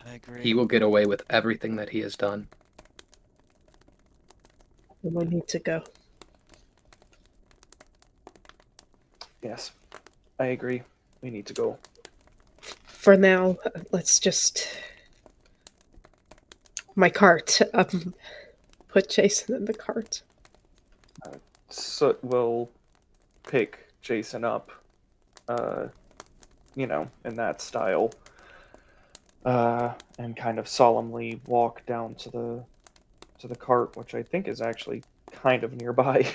I 0.05 0.15
agree. 0.15 0.43
He 0.43 0.53
will 0.53 0.67
get 0.67 0.83
away 0.83 1.07
with 1.07 1.23
everything 1.31 1.77
that 1.77 1.91
he 1.91 2.01
has 2.01 2.17
done. 2.17 2.49
We 5.03 5.25
need 5.27 5.47
to 5.49 5.59
go. 5.61 5.85
Yes, 9.43 9.73
I 10.41 10.47
agree. 10.47 10.83
We 11.23 11.31
need 11.31 11.47
to 11.47 11.53
go. 11.53 11.79
For 12.87 13.17
now, 13.17 13.59
uh, 13.65 13.71
let's 13.93 14.19
just. 14.19 14.69
My 16.97 17.11
cart. 17.11 17.61
Um, 17.75 18.15
put 18.89 19.09
Jason 19.09 19.55
in 19.55 19.65
the 19.67 19.75
cart. 19.75 20.23
Soot 21.69 22.23
will 22.25 22.71
pick 23.47 23.89
Jason 24.03 24.45
up, 24.45 24.71
uh, 25.49 25.87
you 26.75 26.87
know, 26.87 27.11
in 27.25 27.37
that 27.37 27.61
style, 27.61 28.13
uh, 29.45 29.93
and 30.19 30.37
kind 30.37 30.59
of 30.59 30.67
solemnly 30.67 31.41
walk 31.47 31.85
down 31.87 32.15
to 32.17 32.31
the 32.31 32.65
to 33.39 33.49
the 33.49 33.57
cart, 33.57 33.97
which 33.97 34.15
I 34.15 34.23
think 34.23 34.49
is 34.49 34.61
actually 34.61 35.03
kind 35.33 35.65
of 35.65 35.75
nearby, 35.75 36.27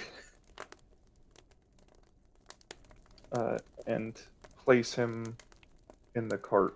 uh, 3.32 3.58
and 3.88 4.22
place 4.64 4.94
him 4.94 5.38
in 6.14 6.28
the 6.28 6.38
cart, 6.38 6.76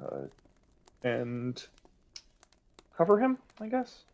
uh, 0.00 0.26
and 1.02 1.66
cover 2.96 3.18
him, 3.18 3.38
I 3.60 3.68
guess. 3.68 4.04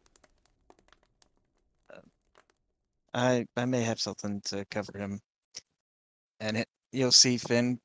I 3.16 3.46
I 3.56 3.64
may 3.64 3.82
have 3.82 3.98
something 3.98 4.42
to 4.46 4.66
cover 4.66 4.92
him, 4.98 5.20
and 6.38 6.58
it 6.58 6.68
you'll 6.92 7.12
see 7.12 7.38
Finn 7.38 7.80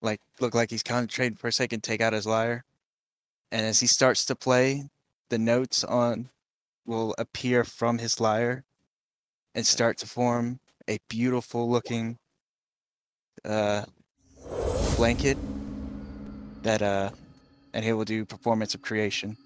like 0.00 0.20
look 0.40 0.54
like 0.54 0.70
he's 0.70 0.82
concentrating 0.82 1.36
for 1.36 1.48
a 1.48 1.52
second, 1.52 1.82
take 1.82 2.00
out 2.00 2.14
his 2.14 2.26
lyre, 2.26 2.64
and 3.52 3.66
as 3.66 3.78
he 3.78 3.86
starts 3.86 4.24
to 4.26 4.34
play, 4.34 4.88
the 5.28 5.38
notes 5.38 5.84
on 5.84 6.30
will 6.86 7.14
appear 7.18 7.62
from 7.62 7.98
his 7.98 8.20
lyre 8.20 8.64
and 9.54 9.66
start 9.66 9.98
to 9.98 10.06
form 10.06 10.58
a 10.88 10.98
beautiful 11.08 11.70
looking 11.70 12.18
uh 13.44 13.84
blanket 14.96 15.36
that 16.62 16.82
uh 16.82 17.10
and 17.74 17.84
he 17.84 17.92
will 17.92 18.04
do 18.04 18.24
performance 18.24 18.74
of 18.74 18.82
creation 18.82 19.36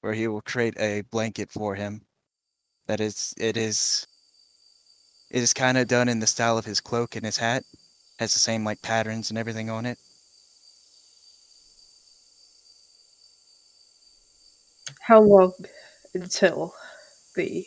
where 0.00 0.12
he 0.12 0.28
will 0.28 0.42
create 0.42 0.74
a 0.78 1.02
blanket 1.10 1.50
for 1.50 1.74
him 1.74 2.02
that 2.86 3.00
is 3.00 3.34
it 3.38 3.56
is 3.56 4.06
it 5.30 5.42
is 5.42 5.52
kind 5.52 5.78
of 5.78 5.86
done 5.88 6.08
in 6.08 6.20
the 6.20 6.26
style 6.26 6.58
of 6.58 6.64
his 6.64 6.80
cloak 6.80 7.16
and 7.16 7.24
his 7.24 7.36
hat 7.36 7.64
has 8.18 8.32
the 8.32 8.38
same 8.38 8.64
like 8.64 8.82
patterns 8.82 9.30
and 9.30 9.38
everything 9.38 9.70
on 9.70 9.86
it 9.86 9.98
How 15.10 15.20
long 15.20 15.52
until 16.14 16.72
the 17.34 17.66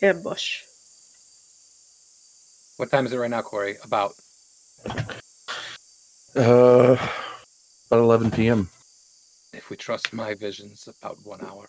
ambush? 0.00 0.62
What 2.78 2.90
time 2.90 3.04
is 3.04 3.12
it 3.12 3.18
right 3.18 3.28
now, 3.28 3.42
Corey? 3.42 3.76
About. 3.84 4.14
Uh, 6.34 6.96
about 7.90 8.00
11 8.00 8.30
p.m. 8.30 8.70
If 9.52 9.68
we 9.68 9.76
trust 9.76 10.14
my 10.14 10.32
visions, 10.32 10.88
about 11.02 11.18
one 11.24 11.42
hour. 11.42 11.68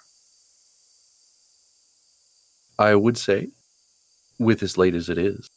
I 2.80 2.96
would 2.96 3.18
say, 3.18 3.50
with 4.40 4.64
as 4.64 4.78
late 4.78 4.96
as 4.96 5.10
it 5.10 5.18
is, 5.18 5.48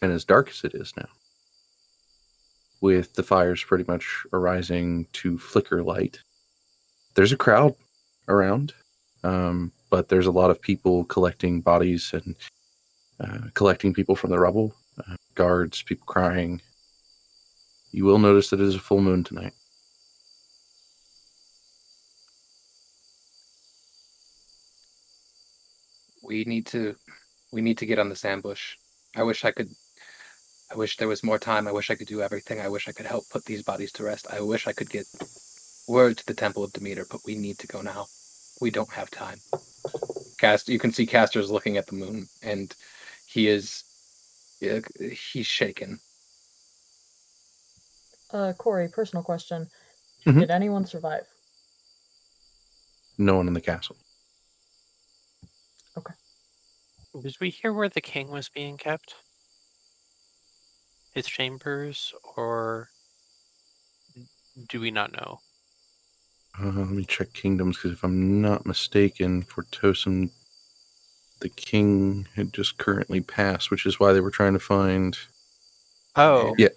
and 0.00 0.12
as 0.12 0.24
dark 0.24 0.50
as 0.50 0.62
it 0.64 0.74
is 0.74 0.92
now, 0.96 1.08
with 2.80 3.14
the 3.14 3.22
fires 3.22 3.64
pretty 3.64 3.84
much 3.88 4.24
arising 4.32 5.06
to 5.14 5.38
flicker 5.38 5.82
light, 5.82 6.20
there's 7.14 7.32
a 7.32 7.36
crowd 7.36 7.74
around, 8.28 8.72
um, 9.24 9.72
but 9.90 10.08
there's 10.08 10.26
a 10.26 10.30
lot 10.32 10.50
of 10.50 10.60
people 10.60 11.04
collecting 11.04 11.60
bodies 11.60 12.12
and 12.12 12.36
uh, 13.20 13.48
collecting 13.54 13.92
people 13.92 14.14
from 14.14 14.30
the 14.30 14.38
rubble, 14.38 14.74
uh, 14.98 15.16
guards, 15.34 15.82
people 15.82 16.06
crying. 16.06 16.60
You 17.90 18.04
will 18.04 18.18
notice 18.18 18.50
that 18.50 18.60
it 18.60 18.66
is 18.66 18.76
a 18.76 18.80
full 18.80 19.00
moon 19.00 19.24
tonight. 19.24 19.54
We 26.28 26.44
need 26.44 26.66
to. 26.66 26.94
We 27.50 27.62
need 27.62 27.78
to 27.78 27.86
get 27.86 27.98
on 27.98 28.10
this 28.10 28.24
ambush. 28.26 28.76
I 29.16 29.22
wish 29.22 29.44
I 29.46 29.50
could. 29.50 29.70
I 30.70 30.76
wish 30.76 30.98
there 30.98 31.08
was 31.08 31.24
more 31.24 31.38
time. 31.38 31.66
I 31.66 31.72
wish 31.72 31.90
I 31.90 31.94
could 31.94 32.06
do 32.06 32.20
everything. 32.20 32.60
I 32.60 32.68
wish 32.68 32.86
I 32.86 32.92
could 32.92 33.06
help 33.06 33.24
put 33.30 33.46
these 33.46 33.62
bodies 33.62 33.90
to 33.92 34.04
rest. 34.04 34.26
I 34.30 34.40
wish 34.42 34.66
I 34.66 34.74
could 34.74 34.90
get 34.90 35.06
word 35.88 36.18
to 36.18 36.26
the 36.26 36.34
Temple 36.34 36.62
of 36.62 36.72
Demeter, 36.74 37.06
but 37.10 37.22
we 37.24 37.34
need 37.34 37.58
to 37.60 37.66
go 37.66 37.80
now. 37.80 38.06
We 38.60 38.70
don't 38.70 38.92
have 38.92 39.10
time. 39.10 39.38
Cast, 40.38 40.68
you 40.68 40.78
can 40.78 40.92
see 40.92 41.06
Caster's 41.06 41.50
looking 41.50 41.78
at 41.78 41.86
the 41.86 41.94
moon, 41.94 42.28
and 42.42 42.74
he 43.26 43.48
is, 43.48 43.82
he's 44.60 45.46
shaken. 45.46 45.98
Uh, 48.30 48.52
Corey, 48.52 48.88
personal 48.88 49.22
question. 49.22 49.70
Mhm. 50.26 50.40
Did 50.40 50.50
anyone 50.50 50.84
survive? 50.84 51.26
No 53.16 53.36
one 53.36 53.48
in 53.48 53.54
the 53.54 53.60
castle. 53.62 53.96
Did 57.20 57.36
we 57.40 57.50
hear 57.50 57.72
where 57.72 57.88
the 57.88 58.00
king 58.00 58.28
was 58.30 58.48
being 58.48 58.76
kept? 58.76 59.14
His 61.14 61.26
chambers, 61.26 62.14
or 62.36 62.90
do 64.68 64.80
we 64.80 64.90
not 64.90 65.12
know? 65.12 65.40
Uh, 66.60 66.66
let 66.66 66.90
me 66.90 67.04
check 67.04 67.32
kingdoms 67.32 67.76
because 67.76 67.92
if 67.92 68.04
I'm 68.04 68.40
not 68.40 68.66
mistaken, 68.66 69.42
for 69.42 69.64
Tosin, 69.64 70.30
the 71.40 71.48
king 71.48 72.26
had 72.36 72.52
just 72.52 72.78
currently 72.78 73.20
passed, 73.20 73.70
which 73.70 73.86
is 73.86 73.98
why 73.98 74.12
they 74.12 74.20
were 74.20 74.30
trying 74.30 74.52
to 74.52 74.58
find. 74.58 75.16
Oh, 76.16 76.54
Yeah. 76.58 76.68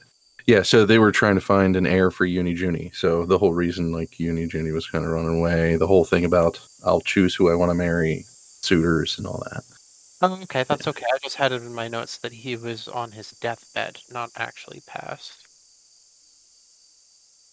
Yeah, 0.48 0.64
so 0.64 0.86
they 0.86 0.98
were 0.98 1.12
trying 1.12 1.36
to 1.36 1.42
find 1.42 1.76
an 1.76 1.86
heir 1.86 2.10
for 2.10 2.26
Uni 2.26 2.56
Juni. 2.56 2.94
So 2.96 3.26
the 3.28 3.38
whole 3.38 3.54
reason, 3.54 3.92
like 3.92 4.20
Uni 4.20 4.48
Juni 4.48 4.74
was 4.74 4.88
kind 4.88 5.06
of 5.06 5.12
running 5.12 5.38
away, 5.38 5.76
the 5.76 5.86
whole 5.86 6.04
thing 6.04 6.26
about 6.26 6.60
I'll 6.84 7.02
choose 7.02 7.36
who 7.36 7.52
I 7.52 7.56
want 7.56 7.70
to 7.70 7.76
marry, 7.76 8.26
suitors, 8.62 9.20
and 9.20 9.28
all 9.28 9.46
that. 9.52 9.64
Oh, 10.22 10.40
okay, 10.44 10.64
that's 10.64 10.88
okay. 10.88 11.06
I 11.14 11.18
just 11.24 11.36
had 11.36 11.52
it 11.52 11.62
in 11.62 11.74
my 11.74 11.88
notes 11.88 12.18
that 12.18 12.32
he 12.32 12.56
was 12.56 12.88
on 12.88 13.12
his 13.12 13.32
deathbed, 13.32 14.00
not 14.12 14.30
actually 14.36 14.82
passed. 14.88 15.48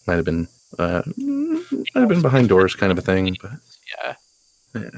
Might 0.07 0.15
have 0.15 0.25
been, 0.25 0.47
uh, 0.77 1.03
might 1.17 1.85
have 1.95 2.09
been 2.09 2.21
behind 2.21 2.49
doors, 2.49 2.75
kind 2.75 2.91
of 2.91 2.97
a 2.97 3.01
thing. 3.01 3.37
But 3.41 3.51
Yeah, 4.75 4.89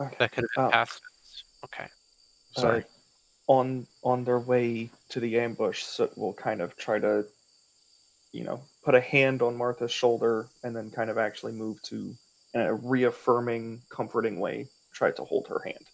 Okay. 0.00 0.16
that 0.18 0.32
could 0.32 0.44
have 0.44 0.64
been 0.64 0.70
passed. 0.72 1.00
Okay. 1.64 1.86
sorry. 2.56 2.80
Uh, 2.80 2.84
on 3.46 3.86
on 4.02 4.24
their 4.24 4.38
way 4.38 4.88
to 5.10 5.20
the 5.20 5.38
ambush, 5.38 5.82
Soot 5.82 6.16
will 6.16 6.32
kind 6.32 6.62
of 6.62 6.76
try 6.76 6.98
to, 6.98 7.26
you 8.32 8.42
know, 8.44 8.62
put 8.82 8.94
a 8.94 9.00
hand 9.00 9.42
on 9.42 9.56
Martha's 9.56 9.92
shoulder 9.92 10.46
and 10.62 10.74
then 10.74 10.90
kind 10.90 11.10
of 11.10 11.18
actually 11.18 11.52
move 11.52 11.82
to, 11.82 12.14
in 12.54 12.60
a 12.60 12.74
reaffirming, 12.74 13.82
comforting 13.90 14.40
way, 14.40 14.66
try 14.94 15.10
to 15.10 15.24
hold 15.24 15.46
her 15.48 15.60
hand. 15.64 15.84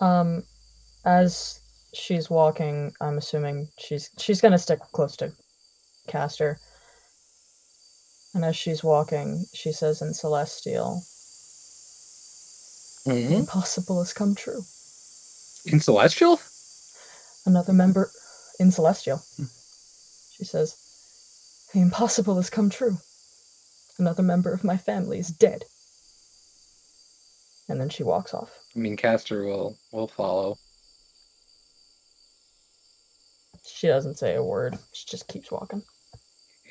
Um, 0.00 0.42
as 1.04 1.60
she's 1.92 2.30
walking, 2.30 2.92
I'm 3.00 3.18
assuming 3.18 3.68
she's 3.78 4.10
she's 4.18 4.40
gonna 4.40 4.58
stick 4.58 4.80
close 4.92 5.16
to 5.18 5.32
Caster. 6.08 6.58
And 8.34 8.44
as 8.44 8.56
she's 8.56 8.84
walking, 8.84 9.46
she 9.54 9.72
says 9.72 10.02
in 10.02 10.14
Celestial, 10.14 11.02
Mm-hmm. 13.06 13.32
"Impossible 13.32 14.00
has 14.00 14.12
come 14.12 14.34
true." 14.34 14.62
In 15.64 15.80
Celestial? 15.80 16.38
Another 17.46 17.72
member 17.72 18.10
in 18.60 18.70
Celestial. 18.70 19.22
She 20.36 20.44
says, 20.44 20.76
"The 21.72 21.80
impossible 21.80 22.36
has 22.36 22.50
come 22.50 22.68
true. 22.68 22.98
Another 23.98 24.22
member 24.22 24.52
of 24.52 24.64
my 24.64 24.76
family 24.76 25.18
is 25.18 25.28
dead." 25.28 25.64
And 27.68 27.80
then 27.80 27.88
she 27.88 28.02
walks 28.02 28.32
off. 28.32 28.50
I 28.74 28.78
mean, 28.78 28.96
Caster 28.96 29.44
will 29.44 29.76
will 29.92 30.08
follow. 30.08 30.58
She 33.66 33.86
doesn't 33.86 34.18
say 34.18 34.34
a 34.34 34.42
word. 34.42 34.78
She 34.92 35.06
just 35.06 35.28
keeps 35.28 35.50
walking. 35.50 35.82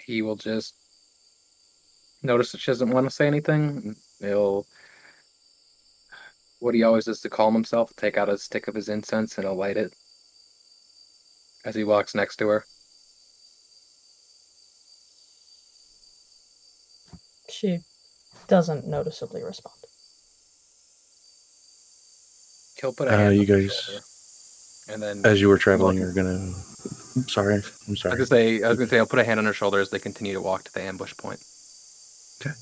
He 0.06 0.22
will 0.22 0.36
just 0.36 0.76
notice 2.24 2.52
that 2.52 2.62
she 2.62 2.72
doesn't 2.72 2.90
want 2.90 3.06
to 3.06 3.12
say 3.16 3.28
anything. 3.28 3.96
He'll 4.20 4.66
what 6.60 6.74
he 6.74 6.84
always 6.84 7.06
does 7.06 7.22
to 7.22 7.30
calm 7.30 7.54
himself, 7.54 7.94
take 7.96 8.18
out 8.18 8.30
a 8.30 8.38
stick 8.38 8.68
of 8.68 8.76
his 8.76 8.90
incense 8.90 9.38
and 9.38 9.46
he'll 9.46 9.56
light 9.56 9.78
it 9.78 9.94
as 11.66 11.76
he 11.76 11.84
walks 11.84 12.16
next 12.16 12.38
to 12.38 12.48
her. 12.48 12.66
She 17.50 17.80
doesn't 18.48 18.86
noticeably 18.88 19.44
respond. 19.44 19.76
He'll 22.80 22.94
put 22.94 23.08
a 23.08 23.26
Uh, 23.28 23.30
you 23.30 23.46
guys- 23.46 24.84
and 24.90 25.02
then 25.02 25.26
As 25.26 25.42
you 25.42 25.50
were 25.50 25.58
traveling, 25.58 25.98
you're 25.98 26.14
gonna. 26.14 26.54
I'm 27.16 27.28
sorry. 27.28 27.56
I'm 27.56 27.64
I 27.64 27.90
was 27.90 28.00
sorry. 28.02 28.16
gonna 28.16 28.26
say 28.28 28.64
I 28.64 28.70
was 28.70 28.78
gonna 28.78 28.90
say 28.90 29.00
I'll 29.00 29.08
put 29.08 29.20
a 29.20 29.24
hand 29.24 29.40
on 29.40 29.46
her 29.46 29.54
shoulder 29.54 29.80
as 29.80 29.90
they 29.90 30.00
continue 30.00 30.34
to 30.34 30.42
walk 30.42 30.64
to 30.66 30.74
the 30.74 30.82
ambush 30.82 31.16
point. 31.18 31.40
Okay. 32.42 32.56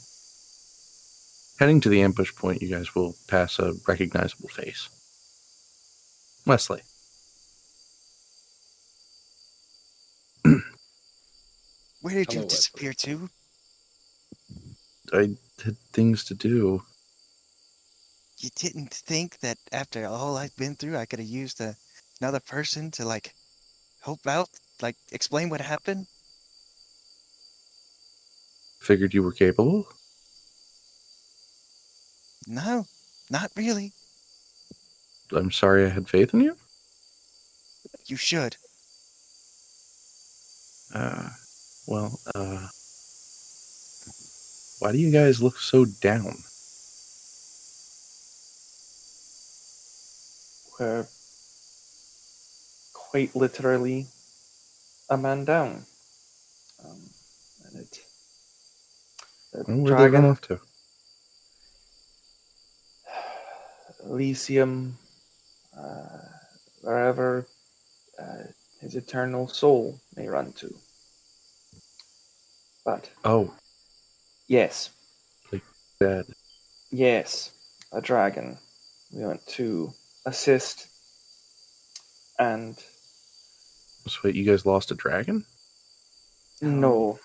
Heading 1.59 1.81
to 1.81 1.89
the 1.89 2.01
ambush 2.01 2.33
point, 2.35 2.61
you 2.61 2.69
guys 2.69 2.95
will 2.95 3.15
pass 3.27 3.59
a 3.59 3.73
recognizable 3.87 4.49
face. 4.49 4.89
Wesley. 6.45 6.81
Where 12.01 12.13
did 12.13 12.31
you 12.33 12.39
Hello, 12.41 12.45
Wesley. 12.45 12.47
disappear 12.47 12.93
to? 12.93 13.29
I 15.13 15.35
had 15.63 15.77
things 15.93 16.23
to 16.25 16.33
do. 16.33 16.83
You 18.39 18.49
didn't 18.55 18.93
think 18.93 19.39
that 19.39 19.57
after 19.71 20.05
all 20.05 20.37
I've 20.37 20.55
been 20.57 20.75
through, 20.75 20.97
I 20.97 21.05
could 21.05 21.19
have 21.19 21.27
used 21.27 21.61
a, 21.61 21.75
another 22.21 22.39
person 22.39 22.91
to 22.91 23.05
like 23.05 23.33
help 24.01 24.27
out, 24.27 24.49
like 24.81 24.95
explain 25.11 25.49
what 25.49 25.61
happened? 25.61 26.07
Figured 28.79 29.13
you 29.13 29.23
were 29.23 29.31
capable. 29.31 29.87
No, 32.47 32.85
not 33.31 33.51
really. 33.55 33.93
I'm 35.31 35.51
sorry 35.51 35.85
I 35.85 35.89
had 35.89 36.07
faith 36.07 36.33
in 36.33 36.41
you. 36.41 36.55
You 38.05 38.17
should. 38.17 38.57
Uh, 40.93 41.29
well, 41.87 42.19
uh, 42.35 42.67
why 44.79 44.91
do 44.91 44.97
you 44.97 45.11
guys 45.11 45.41
look 45.41 45.57
so 45.57 45.85
down? 45.85 46.37
We're 50.79 51.07
quite 52.93 53.35
literally 53.35 54.07
a 55.09 55.17
man 55.17 55.45
down. 55.45 55.85
Um, 56.83 57.09
and 57.65 57.81
it. 57.81 57.99
The 59.53 59.63
Well, 59.67 59.77
Where'd 59.77 59.97
they 59.99 60.09
dragon, 60.09 60.25
off 60.25 60.41
to? 60.41 60.59
Elysium, 64.03 64.97
uh, 65.77 66.19
wherever 66.81 67.47
uh, 68.19 68.43
his 68.81 68.95
eternal 68.95 69.47
soul 69.47 69.99
may 70.15 70.27
run 70.27 70.51
to. 70.53 70.75
But 72.83 73.09
Oh, 73.23 73.53
yes, 74.47 74.89
dead. 75.99 76.25
yes, 76.91 77.51
a 77.91 78.01
dragon. 78.01 78.57
We 79.13 79.25
went 79.25 79.45
to 79.47 79.93
assist, 80.25 80.87
and 82.39 82.77
So 84.07 84.19
wait, 84.23 84.35
you 84.35 84.45
guys 84.45 84.65
lost 84.65 84.91
a 84.91 84.95
dragon? 84.95 85.45
no, 86.61 87.19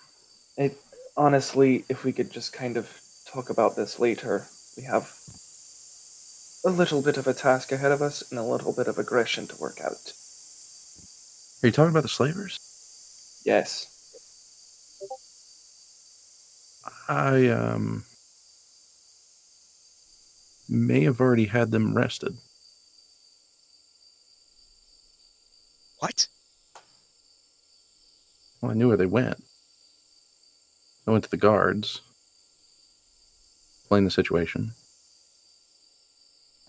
it 0.57 0.77
honestly, 1.17 1.85
if 1.89 2.03
we 2.03 2.11
could 2.13 2.31
just 2.31 2.53
kind 2.53 2.77
of 2.77 2.89
talk 3.25 3.49
about 3.49 3.75
this 3.75 3.99
later, 3.99 4.47
we 4.77 4.83
have 4.83 5.11
a 6.65 6.69
little 6.69 7.01
bit 7.01 7.17
of 7.17 7.27
a 7.27 7.33
task 7.33 7.71
ahead 7.71 7.91
of 7.91 8.01
us 8.01 8.23
and 8.31 8.39
a 8.39 8.43
little 8.43 8.73
bit 8.73 8.87
of 8.87 8.97
aggression 8.97 9.47
to 9.47 9.55
work 9.57 9.79
out. 9.81 10.13
Are 11.63 11.67
you 11.67 11.71
talking 11.71 11.91
about 11.91 12.03
the 12.03 12.09
slavers? 12.09 12.59
Yes. 13.45 13.87
I 17.07 17.47
um 17.49 18.03
may 20.69 21.03
have 21.03 21.19
already 21.19 21.45
had 21.45 21.71
them 21.71 21.95
arrested. 21.95 22.37
What? 25.99 26.27
Well, 28.61 28.71
I 28.71 28.73
knew 28.75 28.87
where 28.87 28.97
they 28.97 29.05
went. 29.05 29.43
I 31.05 31.11
went 31.11 31.23
to 31.25 31.29
the 31.29 31.37
guards, 31.37 32.01
explained 33.81 34.07
the 34.07 34.11
situation, 34.11 34.71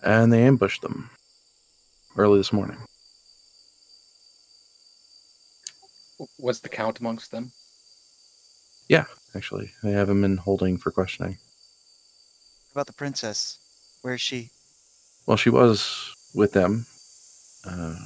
and 0.02 0.32
they 0.32 0.42
ambushed 0.42 0.82
them 0.82 1.10
early 2.16 2.38
this 2.38 2.52
morning. 2.52 2.78
Was 6.38 6.60
the 6.60 6.68
count 6.68 6.98
amongst 7.00 7.30
them? 7.30 7.52
Yeah, 8.88 9.04
actually, 9.34 9.72
they 9.82 9.92
have 9.92 10.08
him 10.08 10.24
in 10.24 10.36
holding 10.36 10.76
for 10.76 10.90
questioning. 10.90 11.38
What 12.72 12.82
about 12.82 12.86
the 12.86 12.92
princess? 12.92 13.58
Where 14.02 14.14
is 14.14 14.20
she? 14.20 14.50
Well, 15.26 15.36
she 15.36 15.50
was 15.50 16.14
with 16.34 16.52
them, 16.52 16.86
uh, 17.64 17.96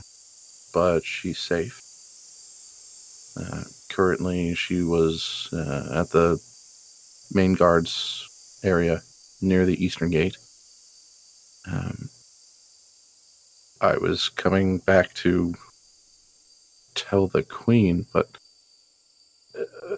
but 0.75 1.05
she's 1.05 1.39
safe. 1.39 1.81
Uh, 3.39 3.65
currently, 3.91 4.55
she 4.55 4.83
was 4.83 5.49
uh, 5.53 6.01
at 6.01 6.11
the 6.11 6.41
main 7.33 7.55
guards 7.55 8.61
area 8.63 9.03
near 9.41 9.67
the 9.67 9.85
eastern 9.85 10.11
gate. 10.11 10.37
Um, 11.71 12.09
I 13.81 13.97
was 13.99 14.29
coming 14.29 14.79
back 14.79 15.13
to 15.15 15.55
tell 16.95 17.27
the 17.27 17.43
queen, 17.43 18.07
but 18.13 18.39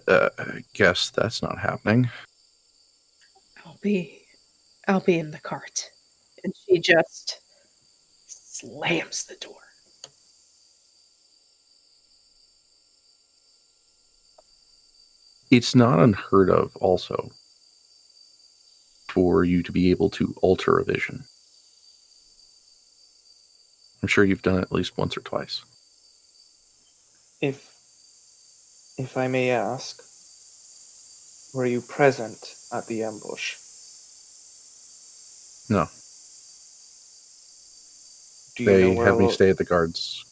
uh, 0.07 0.29
I 0.37 0.63
guess 0.73 1.09
that's 1.09 1.41
not 1.41 1.59
happening. 1.59 2.09
I'll 3.65 3.79
be 3.81 4.25
I'll 4.87 4.99
be 4.99 5.19
in 5.19 5.31
the 5.31 5.39
cart. 5.39 5.89
And 6.43 6.53
she 6.55 6.79
just 6.79 7.41
slams 8.27 9.25
the 9.25 9.35
door. 9.35 9.59
it's 15.51 15.73
not 15.73 15.99
unheard 15.99 16.49
of 16.49 16.75
also 16.77 17.31
for 19.07 19.43
you 19.43 19.63
to 19.63 19.71
be 19.71 19.89
able 19.89 20.09
to 20.11 20.35
alter 20.41 20.77
a 20.77 20.85
vision. 20.85 21.23
I'm 24.01 24.07
sure 24.07 24.23
you've 24.23 24.43
done 24.43 24.59
it 24.59 24.63
at 24.63 24.71
least 24.71 24.97
once 24.97 25.17
or 25.17 25.21
twice. 25.21 25.63
If 27.41 27.68
if 28.99 29.15
I 29.15 29.27
may 29.29 29.49
ask, 29.49 30.03
were 31.53 31.65
you 31.65 31.79
present 31.79 32.55
at 32.71 32.85
the 32.87 33.03
ambush? 33.03 33.55
No, 35.69 35.87
Do 38.57 38.63
you 38.63 38.69
they 38.69 38.95
know 38.95 39.05
have 39.05 39.19
me 39.19 39.29
stay 39.31 39.49
at 39.49 39.57
the 39.57 39.63
guards. 39.63 40.25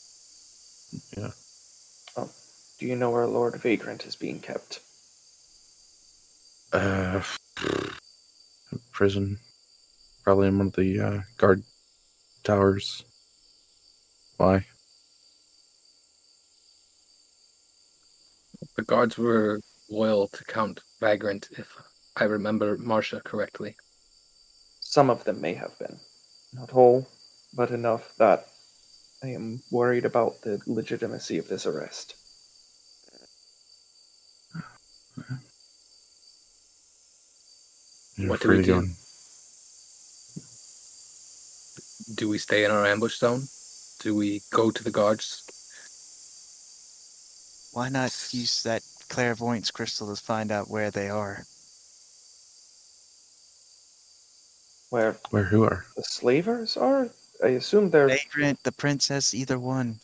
Yeah, 1.15 1.31
Do 2.17 2.85
you 2.85 2.95
know 2.95 3.09
where 3.09 3.25
Lord 3.25 3.55
Vagrant 3.55 4.05
is 4.05 4.15
being 4.15 4.39
kept? 4.39 4.81
uh, 6.73 7.23
prison, 8.91 9.39
probably 10.23 10.49
in 10.49 10.57
one 10.57 10.67
of 10.67 10.73
the 10.73 10.99
uh, 10.99 11.21
guard 11.37 11.63
towers. 12.43 13.05
Why? 14.35 14.65
The 18.77 18.83
guards 18.83 19.17
were 19.17 19.59
loyal 19.89 20.27
to 20.29 20.43
Count 20.45 20.81
Vagrant, 20.99 21.49
if 21.57 21.75
I 22.15 22.25
remember 22.25 22.77
Marcia 22.77 23.21
correctly. 23.21 23.75
Some 24.79 25.09
of 25.09 25.23
them 25.23 25.41
may 25.41 25.55
have 25.55 25.77
been. 25.79 25.99
Not 26.53 26.73
all. 26.73 27.07
but 27.53 27.71
enough 27.71 28.13
that 28.17 28.47
I 29.23 29.27
am 29.29 29.63
worried 29.71 30.05
about 30.05 30.41
the 30.41 30.61
legitimacy 30.67 31.37
of 31.39 31.47
this 31.47 31.65
arrest. 31.65 32.15
You're 38.15 38.29
What 38.29 38.41
do 38.41 38.49
we 38.49 38.63
do? 38.63 38.79
in. 38.79 38.95
Do 42.15 42.29
we 42.29 42.37
stay 42.37 42.63
in 42.63 42.71
our 42.71 42.85
ambush 42.85 43.17
zone? 43.17 43.43
Do 43.99 44.15
we 44.15 44.41
go 44.51 44.71
to 44.71 44.83
the 44.83 44.91
guards? 44.91 45.43
Why 47.77 47.89
not 47.89 48.29
use 48.31 48.63
that 48.63 48.81
clairvoyance 49.07 49.69
crystal 49.69 50.07
to 50.07 50.19
find 50.19 50.51
out 50.51 50.67
where 50.67 50.89
they 50.89 51.11
are? 51.11 51.45
Where 54.89 55.19
Where 55.29 55.43
who 55.43 55.63
are? 55.63 55.85
the 55.95 56.01
slavers 56.01 56.75
are? 56.75 57.11
I 57.43 57.49
assume 57.49 57.91
they're. 57.91 58.07
Vagrant, 58.07 58.63
the 58.63 58.71
princess, 58.71 59.35
either 59.35 59.59
one. 59.59 59.99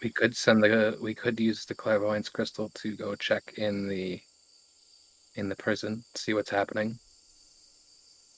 We 0.00 0.10
could 0.10 0.36
send 0.36 0.62
the 0.62 0.96
we 1.00 1.16
could 1.16 1.40
use 1.40 1.64
the 1.64 1.74
clairvoyance 1.74 2.28
crystal 2.28 2.68
to 2.74 2.94
go 2.94 3.16
check 3.16 3.54
in 3.56 3.88
the 3.88 4.20
in 5.34 5.48
the 5.48 5.56
prison, 5.56 6.04
see 6.14 6.32
what's 6.32 6.50
happening. 6.50 7.00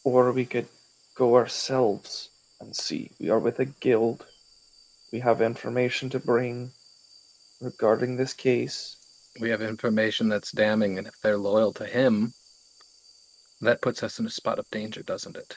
Or 0.03 0.33
we 0.33 0.47
could 0.47 0.69
go 1.15 1.37
ourselves 1.37 2.31
and 2.59 2.75
see. 2.75 3.11
We 3.21 3.29
are 3.29 3.39
with 3.39 3.61
a 3.61 3.67
guild. 3.67 4.25
We 5.13 5.21
have 5.21 5.43
information 5.43 6.09
to 6.09 6.19
bring 6.19 6.73
regarding 7.61 8.17
this 8.17 8.33
case. 8.33 8.97
We 9.41 9.51
have 9.51 9.63
information 9.63 10.29
that's 10.29 10.53
damning, 10.53 10.99
and 10.99 11.07
if 11.07 11.21
they're 11.21 11.39
loyal 11.39 11.73
to 11.75 11.87
him, 11.87 12.33
that 13.61 13.83
puts 13.83 14.03
us 14.03 14.19
in 14.19 14.27
a 14.27 14.31
spot 14.31 14.59
of 14.59 14.71
danger, 14.71 15.03
doesn't 15.03 15.37
it? 15.37 15.57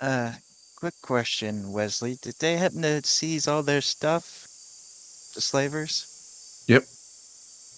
Uh, 0.00 0.32
quick 0.76 0.94
question, 1.02 1.72
Wesley. 1.72 2.16
Did 2.22 2.34
they 2.38 2.56
happen 2.56 2.82
to 2.82 3.02
seize 3.04 3.48
all 3.48 3.62
their 3.62 3.80
stuff? 3.80 4.42
The 5.34 5.40
slavers? 5.40 6.64
Yep. 6.68 6.84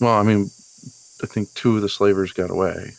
Well, 0.01 0.15
I 0.15 0.23
mean, 0.23 0.51
I 1.23 1.27
think 1.27 1.53
two 1.55 1.77
of 1.77 1.83
the 1.83 1.89
slavers 1.89 2.33
got 2.33 2.51
away, 2.51 2.93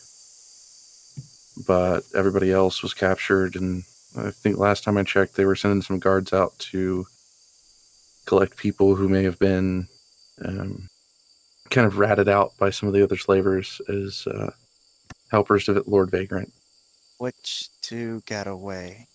but 1.66 2.02
everybody 2.14 2.50
else 2.52 2.82
was 2.82 2.94
captured. 2.94 3.54
And 3.54 3.84
I 4.16 4.30
think 4.30 4.58
last 4.58 4.82
time 4.82 4.96
I 4.96 5.04
checked, 5.04 5.36
they 5.36 5.44
were 5.44 5.54
sending 5.54 5.82
some 5.82 6.00
guards 6.00 6.32
out 6.32 6.58
to 6.70 7.06
collect 8.28 8.58
people 8.58 8.94
who 8.94 9.08
may 9.08 9.24
have 9.24 9.38
been 9.38 9.88
um, 10.44 10.86
kind 11.70 11.86
of 11.86 11.96
ratted 11.96 12.28
out 12.28 12.52
by 12.58 12.68
some 12.68 12.86
of 12.86 12.92
the 12.92 13.02
other 13.02 13.16
slavers 13.16 13.80
as 13.88 14.26
uh, 14.26 14.50
helpers 15.30 15.64
to 15.64 15.82
Lord 15.86 16.10
Vagrant. 16.10 16.52
Which 17.16 17.70
two 17.80 18.22
got 18.26 18.46
away? 18.46 19.06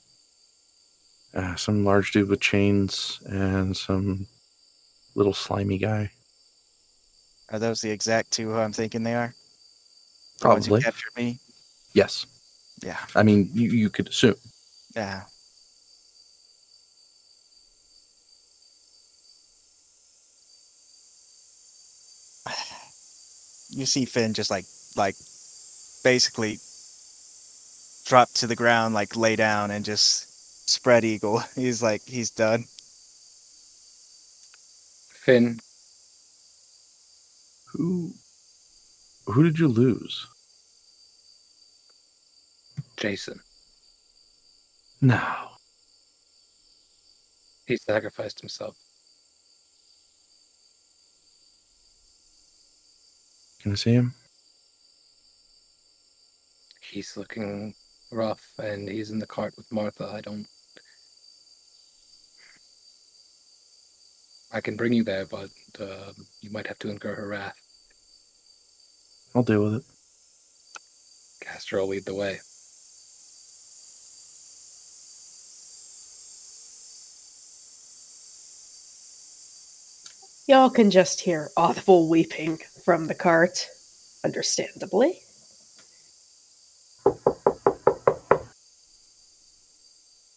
Uh, 1.32 1.56
some 1.56 1.85
large 1.85 2.11
dude 2.11 2.27
with 2.27 2.42
chains 2.42 3.19
and 3.27 3.77
some 3.77 4.25
little 5.14 5.33
slimy 5.33 5.77
guy. 5.77 6.09
Are 7.50 7.59
those 7.59 7.82
the 7.82 7.92
exact 7.92 8.32
two 8.32 8.50
who 8.50 8.58
I'm 8.58 8.74
thinking 8.74 9.03
they 9.03 9.14
are? 9.14 9.35
The 10.42 10.48
ones 10.48 10.66
who 10.66 10.72
Probably. 10.72 10.83
captured 10.83 11.16
me? 11.16 11.40
Yes. 11.93 12.25
Yeah. 12.83 12.98
I 13.16 13.22
mean, 13.22 13.48
you, 13.53 13.69
you 13.69 13.92
could 13.92 14.08
assume. 14.08 14.35
Yeah. 14.95 15.22
You 23.74 23.85
see 23.85 24.06
Finn 24.06 24.34
just 24.34 24.52
like 24.52 24.66
like 24.95 25.16
basically 26.03 26.60
drop 28.06 28.30
to 28.35 28.48
the 28.48 28.56
ground, 28.56 28.93
like 28.93 29.16
lay 29.16 29.35
down 29.35 29.72
and 29.72 29.85
just 29.85 30.69
spread 30.69 31.03
eagle. 31.03 31.40
He's 31.56 31.82
like 31.84 32.02
he's 32.06 32.32
done. 32.32 32.66
Finn, 35.24 35.60
Who 37.74 38.14
who 39.27 39.43
did 39.43 39.60
you 39.60 39.68
lose? 39.68 40.27
Jason, 42.98 43.42
No. 45.02 45.50
he 47.66 47.77
sacrificed 47.77 48.40
himself. 48.42 48.77
Can 53.64 53.72
I 53.72 53.75
see 53.75 53.93
him? 53.93 54.14
He's 56.82 57.16
looking 57.16 57.74
rough, 58.11 58.45
and 58.59 58.90
he's 58.90 59.09
in 59.09 59.19
the 59.19 59.25
cart 59.25 59.53
with 59.56 59.72
Martha. 59.72 60.11
I 60.14 60.19
don't. 60.19 60.45
I 64.51 64.59
can 64.59 64.75
bring 64.75 64.92
you 64.92 65.06
there, 65.06 65.25
but 65.25 65.50
uh, 65.80 66.11
you 66.42 66.51
might 66.51 66.67
have 66.67 66.77
to 66.80 66.90
incur 66.90 67.16
her 67.16 67.30
wrath. 67.30 67.56
I'll 69.33 69.43
deal 69.43 69.64
with 69.64 69.75
it. 69.75 69.83
Caster 71.40 71.80
will 71.80 71.88
lead 71.88 72.03
the 72.03 72.16
way. 72.16 72.42
Y'all 80.46 80.70
can 80.70 80.92
just 80.92 81.22
hear 81.22 81.50
audible 81.56 82.10
weeping 82.10 82.60
from 82.84 83.08
the 83.08 83.16
cart, 83.16 83.66
understandably. 84.26 85.22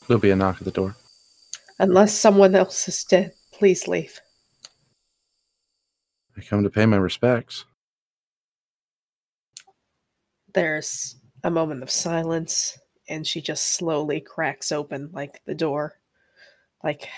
There'll 0.07 0.20
be 0.20 0.31
a 0.31 0.36
knock 0.36 0.59
at 0.59 0.65
the 0.65 0.70
door. 0.70 0.94
Unless 1.81 2.15
someone 2.15 2.55
else 2.55 2.86
is 2.86 3.02
dead, 3.02 3.33
please 3.52 3.89
leave. 3.89 4.20
I 6.36 6.41
come 6.43 6.62
to 6.62 6.70
pay 6.70 6.86
my 6.86 6.99
respects. 6.99 7.65
There's 10.55 11.17
a 11.43 11.51
moment 11.51 11.83
of 11.83 11.91
silence, 11.91 12.78
and 13.09 13.26
she 13.26 13.41
just 13.41 13.75
slowly 13.75 14.20
cracks 14.20 14.70
open 14.70 15.10
like 15.12 15.41
the 15.47 15.55
door. 15.55 15.99
Like 16.85 17.09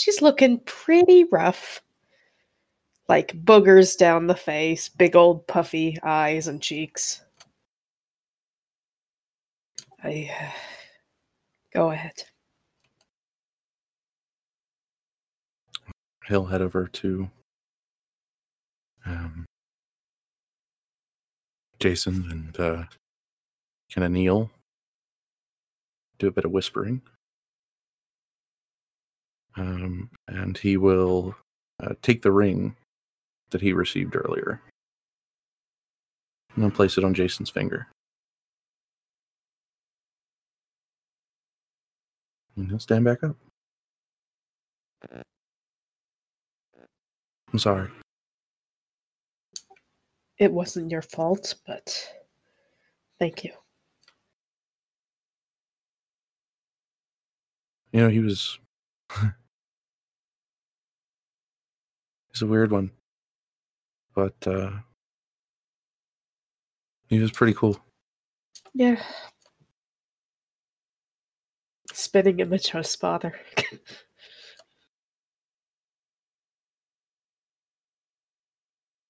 she's 0.00 0.22
looking 0.22 0.60
pretty 0.60 1.24
rough. 1.24 1.82
Like 3.06 3.36
boogers 3.44 3.98
down 3.98 4.28
the 4.28 4.36
face, 4.36 4.88
big 4.88 5.14
old 5.14 5.46
puffy 5.46 5.98
eyes 6.02 6.48
and 6.48 6.62
cheeks. 6.62 7.22
I 10.02 10.30
uh, 10.40 10.50
go 11.74 11.90
ahead. 11.90 12.24
He'll 16.28 16.46
head 16.46 16.62
over 16.62 16.86
to 16.86 17.28
um, 19.04 19.44
Jason 21.80 22.30
and 22.30 22.60
uh, 22.60 22.84
kind 23.92 24.04
of 24.04 24.12
kneel, 24.12 24.50
do 26.20 26.28
a 26.28 26.30
bit 26.30 26.44
of 26.44 26.52
whispering. 26.52 27.02
Um, 29.56 30.10
and 30.28 30.56
he 30.56 30.76
will 30.76 31.34
uh, 31.82 31.94
take 32.02 32.22
the 32.22 32.32
ring 32.32 32.76
that 33.50 33.60
he 33.60 33.72
received 33.72 34.14
earlier 34.16 34.60
and 36.54 36.64
then 36.64 36.70
place 36.70 36.98
it 36.98 37.04
on 37.04 37.14
Jason's 37.14 37.50
finger. 37.50 37.86
And 42.56 42.68
he'll 42.68 42.78
stand 42.78 43.04
back 43.04 43.22
up. 43.24 43.36
I'm 47.52 47.58
sorry. 47.58 47.88
It 50.38 50.52
wasn't 50.52 50.90
your 50.90 51.02
fault, 51.02 51.54
but 51.66 52.08
thank 53.18 53.44
you. 53.44 53.52
You 57.92 58.00
know, 58.00 58.08
he 58.08 58.20
was. 58.20 58.58
he's 62.40 62.48
a 62.48 62.50
weird 62.50 62.72
one. 62.72 62.90
But, 64.14 64.34
uh. 64.46 64.70
He 67.08 67.18
was 67.18 67.30
pretty 67.32 67.52
cool. 67.52 67.78
Yeah. 68.72 69.02
Spinning 71.92 72.40
image 72.40 72.68
of 72.68 72.78
his 72.84 72.96
father. 72.96 73.34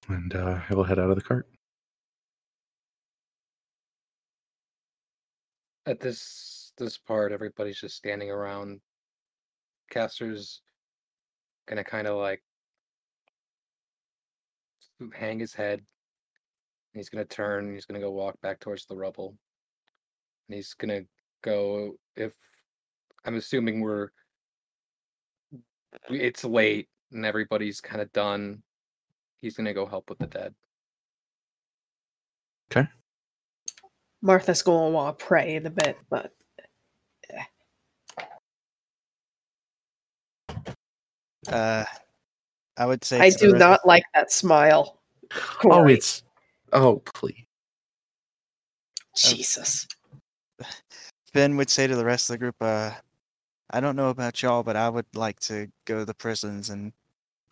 And, 0.09 0.35
uh, 0.35 0.59
he'll 0.67 0.83
head 0.83 0.99
out 0.99 1.09
of 1.09 1.15
the 1.15 1.21
cart. 1.21 1.47
At 5.85 6.01
this 6.01 6.73
this 6.77 6.97
part, 6.97 7.31
everybody's 7.31 7.79
just 7.79 7.95
standing 7.95 8.29
around. 8.29 8.81
Caster's 9.89 10.63
gonna 11.65 11.85
kind 11.85 12.07
of 12.07 12.17
like 12.17 12.43
hang 15.15 15.39
his 15.39 15.53
head. 15.53 15.81
He's 16.93 17.09
gonna 17.09 17.25
turn. 17.25 17.73
He's 17.73 17.85
gonna 17.85 17.99
go 17.99 18.11
walk 18.11 18.39
back 18.41 18.59
towards 18.59 18.85
the 18.85 18.95
rubble. 18.95 19.35
And 20.47 20.55
he's 20.55 20.73
gonna 20.73 21.01
go 21.43 21.95
if 22.15 22.33
I'm 23.25 23.35
assuming 23.35 23.81
we're 23.81 24.09
it's 26.09 26.43
late 26.43 26.87
and 27.11 27.25
everybody's 27.25 27.81
kind 27.81 28.01
of 28.01 28.11
done, 28.13 28.61
he's 29.39 29.55
gonna 29.55 29.73
go 29.73 29.85
help 29.85 30.09
with 30.09 30.19
the 30.19 30.27
dead. 30.27 30.53
Okay. 32.71 32.87
Martha's 34.21 34.61
going 34.61 34.91
to 34.91 34.95
want 34.95 35.17
to 35.17 35.25
pray 35.25 35.55
in 35.55 35.65
a 35.65 35.69
bit, 35.69 35.97
but 36.09 36.31
Uh, 41.49 41.85
I 42.77 42.85
would 42.85 43.03
say 43.03 43.19
I 43.19 43.29
do 43.29 43.53
not 43.53 43.79
of- 43.81 43.85
like 43.85 44.03
that 44.13 44.31
smile. 44.31 44.97
Oh, 45.63 45.87
it's 45.87 46.23
oh 46.73 47.01
please. 47.05 47.45
Jesus. 49.15 49.87
Ben 51.33 51.55
would 51.55 51.69
say 51.69 51.87
to 51.87 51.95
the 51.95 52.03
rest 52.03 52.29
of 52.29 52.33
the 52.33 52.37
group, 52.39 52.55
uh, 52.59 52.91
I 53.69 53.79
don't 53.79 53.95
know 53.95 54.09
about 54.09 54.41
y'all, 54.41 54.63
but 54.63 54.75
I 54.75 54.89
would 54.89 55.05
like 55.15 55.39
to 55.41 55.71
go 55.85 55.99
to 55.99 56.05
the 56.05 56.13
prisons 56.13 56.69
and, 56.69 56.91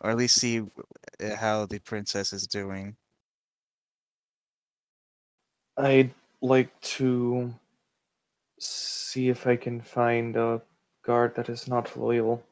or 0.02 0.10
at 0.10 0.18
least 0.18 0.38
see 0.38 0.60
uh, 0.60 1.36
how 1.36 1.64
the 1.64 1.78
princess 1.78 2.34
is 2.34 2.46
doing. 2.46 2.94
I'd 5.78 6.12
like 6.42 6.78
to 6.82 7.54
see 8.58 9.30
if 9.30 9.46
I 9.46 9.56
can 9.56 9.80
find 9.80 10.36
a 10.36 10.60
guard 11.02 11.34
that 11.36 11.48
is 11.48 11.66
not 11.66 11.96
loyal 11.96 12.42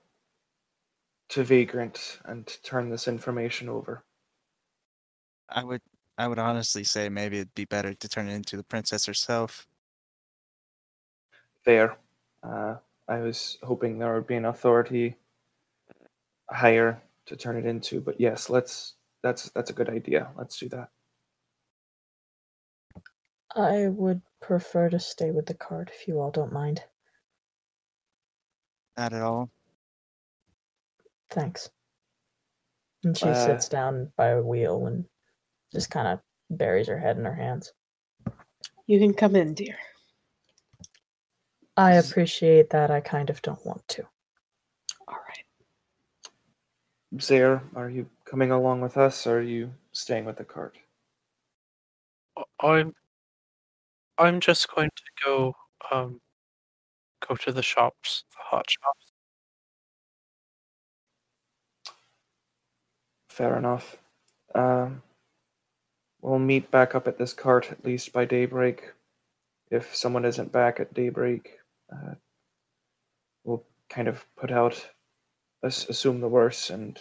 to 1.30 1.44
Vagrant 1.44 2.18
and 2.24 2.46
turn 2.62 2.88
this 2.88 3.08
information 3.08 3.68
over. 3.68 4.04
I 5.48 5.64
would, 5.64 5.82
I 6.16 6.28
would 6.28 6.38
honestly 6.38 6.84
say 6.84 7.08
maybe 7.08 7.38
it'd 7.38 7.54
be 7.54 7.64
better 7.64 7.94
to 7.94 8.08
turn 8.08 8.28
it 8.28 8.34
into 8.34 8.56
the 8.56 8.62
princess 8.64 9.06
herself. 9.06 9.66
Fair. 11.64 11.96
Uh, 12.42 12.76
I 13.08 13.18
was 13.18 13.58
hoping 13.62 13.98
there 13.98 14.14
would 14.14 14.26
be 14.26 14.36
an 14.36 14.44
authority 14.44 15.16
higher 16.50 17.02
to 17.26 17.36
turn 17.36 17.56
it 17.56 17.66
into, 17.66 18.00
but 18.00 18.20
yes, 18.20 18.50
let's. 18.50 18.94
That's 19.20 19.50
that's 19.50 19.70
a 19.70 19.72
good 19.72 19.88
idea. 19.88 20.28
Let's 20.36 20.58
do 20.58 20.68
that. 20.68 20.90
I 23.56 23.88
would 23.88 24.22
prefer 24.40 24.88
to 24.90 25.00
stay 25.00 25.32
with 25.32 25.46
the 25.46 25.54
card 25.54 25.90
if 25.92 26.06
you 26.06 26.20
all 26.20 26.30
don't 26.30 26.52
mind. 26.52 26.84
Not 28.96 29.12
at 29.12 29.22
all. 29.22 29.50
Thanks. 31.30 31.70
And 33.04 33.16
she 33.16 33.26
Uh, 33.26 33.34
sits 33.46 33.68
down 33.68 34.12
by 34.16 34.28
a 34.28 34.42
wheel 34.42 34.86
and 34.86 35.04
just 35.72 35.90
kind 35.90 36.08
of 36.08 36.20
buries 36.50 36.88
her 36.88 36.98
head 36.98 37.16
in 37.18 37.24
her 37.24 37.34
hands. 37.34 37.72
You 38.86 38.98
can 38.98 39.14
come 39.14 39.36
in, 39.36 39.54
dear. 39.54 39.78
I 41.76 41.94
appreciate 41.94 42.70
that. 42.70 42.90
I 42.90 43.00
kind 43.00 43.30
of 43.30 43.40
don't 43.42 43.64
want 43.64 43.86
to. 43.88 44.02
All 45.06 45.14
right. 45.14 45.44
Zaire, 47.20 47.62
are 47.76 47.88
you 47.88 48.08
coming 48.24 48.50
along 48.50 48.80
with 48.80 48.96
us, 48.96 49.26
or 49.26 49.38
are 49.38 49.42
you 49.42 49.72
staying 49.92 50.24
with 50.24 50.36
the 50.36 50.44
cart? 50.44 50.76
I'm 52.60 52.94
I'm 54.18 54.40
just 54.40 54.68
going 54.74 54.90
to 54.90 55.02
go 55.24 55.54
um 55.90 56.20
go 57.26 57.36
to 57.36 57.52
the 57.52 57.62
shops, 57.62 58.24
the 58.30 58.42
hot 58.44 58.68
shops. 58.68 59.07
Fair 63.38 63.56
enough. 63.56 63.96
Um, 64.56 65.00
we'll 66.20 66.40
meet 66.40 66.72
back 66.72 66.96
up 66.96 67.06
at 67.06 67.18
this 67.18 67.32
cart 67.32 67.70
at 67.70 67.84
least 67.84 68.12
by 68.12 68.24
daybreak. 68.24 68.92
If 69.70 69.94
someone 69.94 70.24
isn't 70.24 70.50
back 70.50 70.80
at 70.80 70.92
daybreak, 70.92 71.60
uh, 71.92 72.14
we'll 73.44 73.62
kind 73.88 74.08
of 74.08 74.26
put 74.36 74.50
out, 74.50 74.84
assume 75.62 76.20
the 76.20 76.26
worst, 76.26 76.70
and 76.70 76.98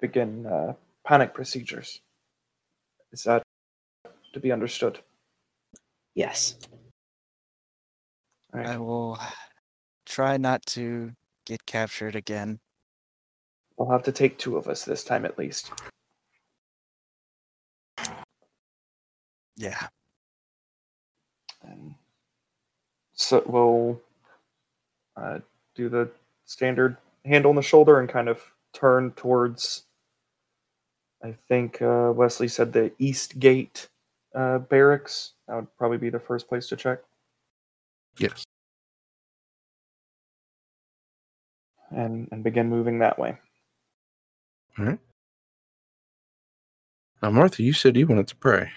begin 0.00 0.46
uh, 0.46 0.72
panic 1.04 1.34
procedures. 1.34 2.00
Is 3.12 3.22
that 3.24 3.42
to 4.32 4.40
be 4.40 4.52
understood? 4.52 5.00
Yes. 6.14 6.56
All 8.54 8.60
right. 8.60 8.68
I 8.70 8.78
will 8.78 9.18
try 10.06 10.38
not 10.38 10.64
to 10.68 11.12
get 11.44 11.66
captured 11.66 12.16
again. 12.16 12.58
We'll 13.82 13.90
have 13.90 14.04
to 14.04 14.12
take 14.12 14.38
two 14.38 14.56
of 14.56 14.68
us 14.68 14.84
this 14.84 15.02
time 15.02 15.24
at 15.24 15.36
least. 15.36 15.72
Yeah. 19.56 19.88
And 21.62 21.96
so 23.12 23.42
we'll 23.44 24.00
uh, 25.16 25.40
do 25.74 25.88
the 25.88 26.08
standard 26.44 26.96
hand 27.24 27.44
on 27.44 27.56
the 27.56 27.62
shoulder 27.62 27.98
and 27.98 28.08
kind 28.08 28.28
of 28.28 28.40
turn 28.72 29.10
towards. 29.16 29.82
I 31.24 31.34
think 31.48 31.82
uh, 31.82 32.12
Wesley 32.14 32.46
said 32.46 32.72
the 32.72 32.92
East 33.00 33.40
Gate 33.40 33.88
uh, 34.32 34.58
barracks. 34.58 35.32
That 35.48 35.56
would 35.56 35.76
probably 35.76 35.98
be 35.98 36.08
the 36.08 36.20
first 36.20 36.46
place 36.46 36.68
to 36.68 36.76
check. 36.76 37.00
Yes. 38.16 38.44
And, 41.90 42.28
and 42.30 42.44
begin 42.44 42.68
moving 42.68 43.00
that 43.00 43.18
way. 43.18 43.38
All 44.78 44.84
right. 44.86 44.98
Now, 47.22 47.30
Martha, 47.30 47.62
you 47.62 47.72
said 47.72 47.96
you 47.96 48.06
wanted 48.06 48.28
to 48.28 48.36
pray. 48.36 48.70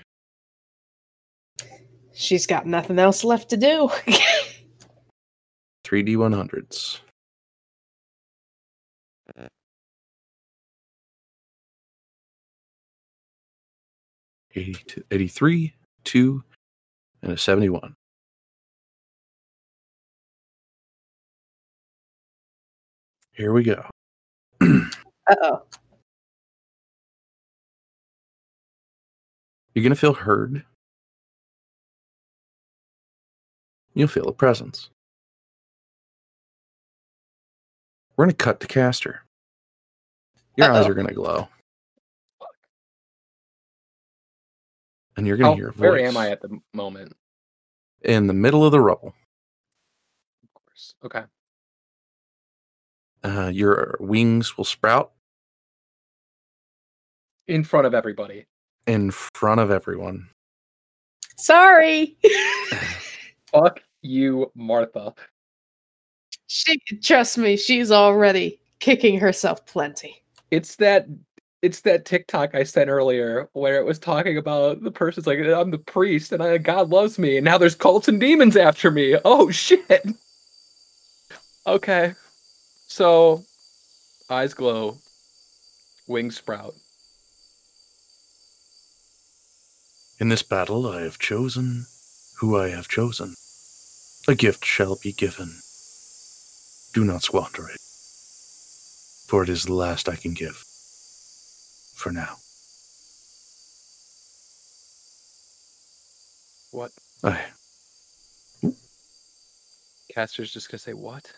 She's 2.13 2.45
got 2.45 2.65
nothing 2.65 2.99
else 2.99 3.23
left 3.23 3.49
to 3.49 3.57
do. 3.57 3.89
3D 5.83 6.15
100s. 6.15 6.99
Eighty-two- 14.55 15.03
83, 15.11 15.73
2, 16.05 16.43
and 17.23 17.31
a 17.33 17.37
71. 17.37 17.93
Here 23.33 23.51
we 23.51 23.63
go. 23.63 23.85
uh 24.61 24.85
oh. 25.41 25.61
You're 29.75 29.83
going 29.83 29.91
to 29.93 29.99
feel 29.99 30.13
heard. 30.13 30.63
You'll 33.93 34.07
feel 34.07 34.27
a 34.27 34.33
presence. 34.33 34.89
We're 38.15 38.25
going 38.25 38.35
to 38.35 38.43
cut 38.43 38.61
to 38.61 38.67
Caster. 38.67 39.21
Your 40.55 40.71
eyes 40.71 40.85
Uh-oh. 40.85 40.91
are 40.91 40.93
going 40.93 41.07
to 41.07 41.13
glow. 41.13 41.49
And 45.17 45.27
you're 45.27 45.37
going 45.37 45.51
to 45.57 45.61
hear 45.61 45.69
a 45.69 45.73
voice 45.73 45.79
where 45.81 45.99
am 45.99 46.17
I 46.17 46.29
at 46.31 46.41
the 46.41 46.57
moment? 46.73 47.13
in 48.01 48.27
the 48.27 48.33
middle 48.33 48.63
of 48.63 48.71
the 48.71 48.79
rubble. 48.79 49.15
Of 50.43 50.53
course. 50.53 50.95
Okay. 51.03 51.23
Uh, 53.23 53.47
your 53.47 53.97
wings 53.99 54.55
will 54.57 54.63
sprout 54.65 55.11
In 57.47 57.63
front 57.63 57.87
of 57.87 57.95
everybody. 57.95 58.45
In 58.87 59.11
front 59.11 59.61
of 59.61 59.71
everyone. 59.71 60.29
Sorry. 61.37 62.17
Fuck 63.51 63.81
you, 64.01 64.51
Martha. 64.55 65.13
she 66.47 66.77
trust 67.01 67.37
me, 67.37 67.57
she's 67.57 67.91
already 67.91 68.59
kicking 68.79 69.19
herself 69.19 69.65
plenty. 69.65 70.23
It's 70.51 70.75
that 70.77 71.07
it's 71.61 71.81
that 71.81 72.05
TikTok 72.05 72.53
I 72.53 72.63
sent 72.63 72.89
earlier 72.89 73.49
where 73.53 73.77
it 73.77 73.85
was 73.85 73.97
talking 73.97 74.37
about 74.37 74.83
the 74.83 74.91
person's 74.91 75.25
like, 75.25 75.39
I'm 75.39 75.71
the 75.71 75.79
priest 75.79 76.31
and 76.31 76.43
I, 76.43 76.57
God 76.59 76.89
loves 76.91 77.17
me, 77.17 77.37
and 77.37 77.45
now 77.45 77.57
there's 77.57 77.75
cults 77.75 78.07
and 78.07 78.19
demons 78.19 78.55
after 78.55 78.91
me. 78.91 79.17
Oh 79.25 79.49
shit. 79.51 80.05
Okay. 81.65 82.13
So 82.87 83.43
eyes 84.29 84.53
glow, 84.53 84.97
wings 86.07 86.37
sprout. 86.37 86.75
In 90.19 90.29
this 90.29 90.43
battle, 90.43 90.87
I 90.87 91.01
have 91.01 91.19
chosen 91.19 91.87
who 92.39 92.57
I 92.57 92.69
have 92.69 92.87
chosen. 92.87 93.35
A 94.27 94.35
gift 94.35 94.65
shall 94.65 94.95
be 94.95 95.11
given. 95.11 95.59
Do 96.93 97.03
not 97.03 97.23
squander 97.23 97.67
it, 97.69 97.79
for 99.27 99.43
it 99.43 99.49
is 99.49 99.65
the 99.65 99.73
last 99.73 100.07
I 100.07 100.15
can 100.15 100.33
give. 100.33 100.63
For 101.95 102.11
now. 102.11 102.37
What? 106.71 106.91
I, 107.23 107.45
Caster's 110.15 110.53
just 110.53 110.71
gonna 110.71 110.79
say 110.79 110.93
what? 110.93 111.33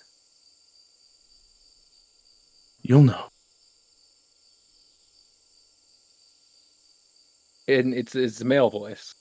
you'll 2.83 3.03
know. 3.03 3.25
And 7.67 7.93
it's 7.93 8.15
it's 8.15 8.41
a 8.41 8.45
male 8.45 8.69
voice. 8.69 9.13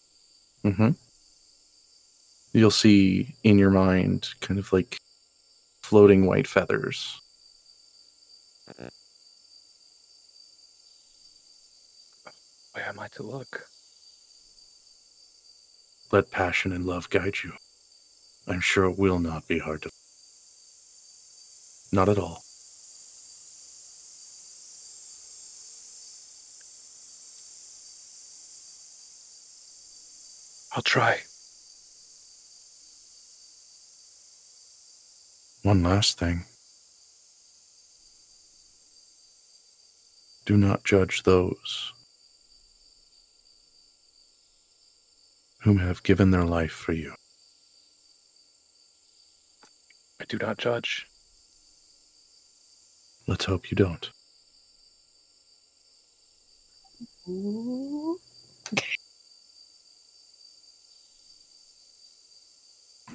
Mm-hmm. 0.64 0.90
You'll 2.52 2.70
see 2.70 3.34
in 3.42 3.58
your 3.58 3.70
mind 3.70 4.28
kind 4.40 4.58
of 4.58 4.72
like 4.72 4.98
floating 5.82 6.26
white 6.26 6.46
feathers. 6.46 7.20
Where 12.72 12.86
am 12.88 13.00
I 13.00 13.08
to 13.08 13.22
look? 13.22 13.66
Let 16.12 16.30
passion 16.30 16.72
and 16.72 16.86
love 16.86 17.10
guide 17.10 17.36
you. 17.42 17.52
I'm 18.46 18.60
sure 18.60 18.84
it 18.84 18.98
will 18.98 19.18
not 19.18 19.48
be 19.48 19.58
hard 19.58 19.82
to. 19.82 19.90
Not 21.92 22.08
at 22.08 22.18
all. 22.18 22.45
I'll 30.76 30.82
try. 30.82 31.20
One 35.62 35.82
last 35.82 36.18
thing. 36.18 36.44
Do 40.44 40.58
not 40.58 40.84
judge 40.84 41.22
those 41.22 41.94
whom 45.62 45.78
have 45.78 46.02
given 46.02 46.30
their 46.30 46.44
life 46.44 46.72
for 46.72 46.92
you. 46.92 47.14
I 50.20 50.26
do 50.26 50.36
not 50.36 50.58
judge. 50.58 51.06
Let's 53.26 53.46
hope 53.46 53.70
you 53.70 53.76
don't. 53.76 54.10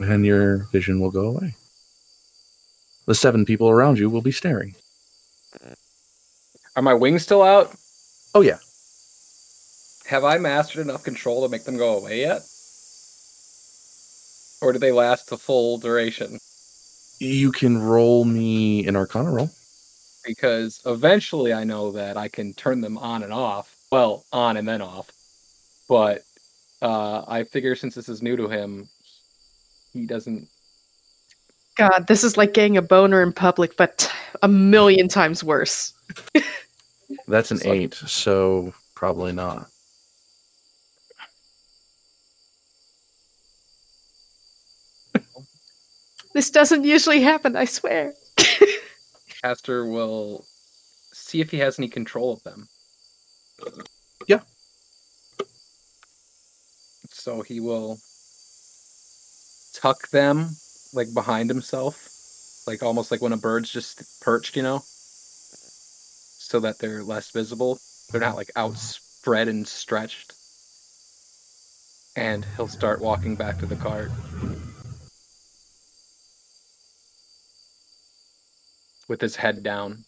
And 0.01 0.25
your 0.25 0.67
vision 0.71 0.99
will 0.99 1.11
go 1.11 1.25
away. 1.25 1.55
The 3.05 3.15
seven 3.15 3.45
people 3.45 3.69
around 3.69 3.99
you 3.99 4.09
will 4.09 4.21
be 4.21 4.31
staring. 4.31 4.75
Are 6.75 6.81
my 6.81 6.93
wings 6.93 7.23
still 7.23 7.43
out? 7.43 7.73
Oh, 8.33 8.41
yeah. 8.41 8.59
Have 10.07 10.23
I 10.23 10.37
mastered 10.37 10.81
enough 10.81 11.03
control 11.03 11.43
to 11.43 11.49
make 11.49 11.63
them 11.63 11.77
go 11.77 11.97
away 11.97 12.21
yet? 12.21 12.41
Or 14.61 14.73
do 14.73 14.79
they 14.79 14.91
last 14.91 15.29
the 15.29 15.37
full 15.37 15.77
duration? 15.77 16.39
You 17.19 17.51
can 17.51 17.81
roll 17.81 18.25
me 18.25 18.87
an 18.87 18.95
arcana 18.95 19.31
roll. 19.31 19.49
Because 20.25 20.81
eventually 20.85 21.53
I 21.53 21.63
know 21.63 21.91
that 21.91 22.17
I 22.17 22.27
can 22.27 22.53
turn 22.53 22.81
them 22.81 22.97
on 22.97 23.23
and 23.23 23.33
off. 23.33 23.75
Well, 23.91 24.23
on 24.31 24.57
and 24.57 24.67
then 24.67 24.81
off. 24.81 25.09
But 25.89 26.23
uh, 26.81 27.25
I 27.27 27.43
figure 27.43 27.75
since 27.75 27.95
this 27.95 28.09
is 28.09 28.21
new 28.21 28.37
to 28.37 28.47
him, 28.47 28.87
he 29.93 30.05
doesn't. 30.05 30.47
God, 31.77 32.05
this 32.07 32.23
is 32.23 32.37
like 32.37 32.53
getting 32.53 32.77
a 32.77 32.81
boner 32.81 33.21
in 33.23 33.31
public, 33.33 33.75
but 33.77 34.11
a 34.41 34.47
million 34.47 35.07
times 35.07 35.43
worse. 35.43 35.93
That's 37.27 37.51
an 37.51 37.57
So- 37.57 37.71
eight, 37.71 37.93
so 37.93 38.73
probably 38.95 39.31
not. 39.31 39.67
This 46.33 46.49
doesn't 46.49 46.85
usually 46.85 47.21
happen, 47.21 47.55
I 47.57 47.65
swear. 47.65 48.13
Caster 49.43 49.85
will 49.85 50.45
see 51.11 51.41
if 51.41 51.51
he 51.51 51.57
has 51.57 51.77
any 51.77 51.89
control 51.89 52.31
of 52.31 52.41
them. 52.43 52.69
Yeah. 54.27 54.39
So 57.09 57.41
he 57.41 57.59
will 57.59 57.99
tuck 59.73 60.09
them 60.09 60.49
like 60.93 61.13
behind 61.13 61.49
himself, 61.49 62.63
like 62.67 62.83
almost 62.83 63.11
like 63.11 63.21
when 63.21 63.33
a 63.33 63.37
bird's 63.37 63.69
just 63.69 64.21
perched, 64.21 64.55
you 64.55 64.63
know, 64.63 64.83
so 64.85 66.59
that 66.59 66.79
they're 66.79 67.03
less 67.03 67.31
visible. 67.31 67.79
They're 68.11 68.21
not 68.21 68.29
uh-huh. 68.29 68.37
like 68.37 68.51
outspread 68.55 69.47
and 69.47 69.67
stretched. 69.67 70.33
And 72.15 72.45
he'll 72.57 72.67
start 72.67 72.99
walking 72.99 73.35
back 73.35 73.57
to 73.59 73.65
the 73.65 73.77
cart. 73.77 74.11
With 79.07 79.21
his 79.21 79.35
head 79.37 79.63
down. 79.63 80.03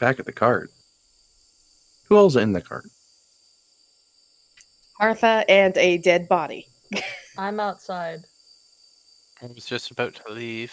Back 0.00 0.18
at 0.18 0.26
the 0.26 0.32
cart. 0.32 0.70
Who 2.08 2.16
else 2.16 2.36
in 2.36 2.52
the 2.52 2.60
cart? 2.60 2.86
Martha 5.00 5.44
and 5.48 5.76
a 5.76 5.98
dead 5.98 6.28
body. 6.28 6.68
I'm 7.38 7.58
outside. 7.60 8.20
I 9.42 9.46
was 9.46 9.66
just 9.66 9.90
about 9.90 10.14
to 10.14 10.32
leave. 10.32 10.72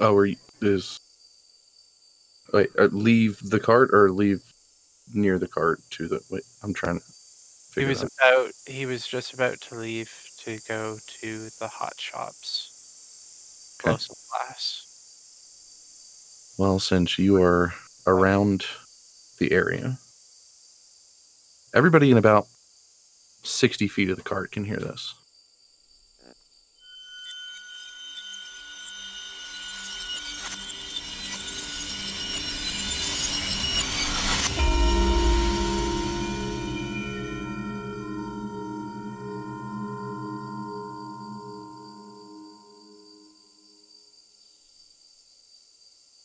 Oh, 0.00 0.14
where 0.14 0.26
you- 0.26 0.36
is? 0.60 0.98
Wait, 2.52 2.70
uh, 2.78 2.88
leave 2.92 3.38
the 3.50 3.60
cart 3.60 3.90
or 3.92 4.10
leave 4.10 4.42
near 5.14 5.38
the 5.38 5.48
cart 5.48 5.80
to 5.90 6.08
the. 6.08 6.20
Wait, 6.30 6.44
I'm 6.62 6.74
trying 6.74 7.00
to. 7.00 7.06
He 7.74 7.86
was 7.86 8.00
that. 8.02 8.10
about 8.20 8.52
he 8.66 8.84
was 8.84 9.06
just 9.06 9.32
about 9.32 9.58
to 9.62 9.76
leave 9.76 10.12
to 10.40 10.58
go 10.68 10.98
to 11.20 11.48
the 11.58 11.68
hot 11.68 11.98
shops. 11.98 12.68
Okay. 13.80 13.90
Close 13.90 14.08
to 14.08 14.14
class. 14.30 14.91
Well, 16.58 16.78
since 16.78 17.18
you 17.18 17.42
are 17.42 17.72
around 18.06 18.66
the 19.38 19.52
area, 19.52 19.98
everybody 21.74 22.10
in 22.10 22.18
about 22.18 22.46
60 23.42 23.88
feet 23.88 24.10
of 24.10 24.16
the 24.16 24.22
cart 24.22 24.52
can 24.52 24.64
hear 24.64 24.76
this. 24.76 25.14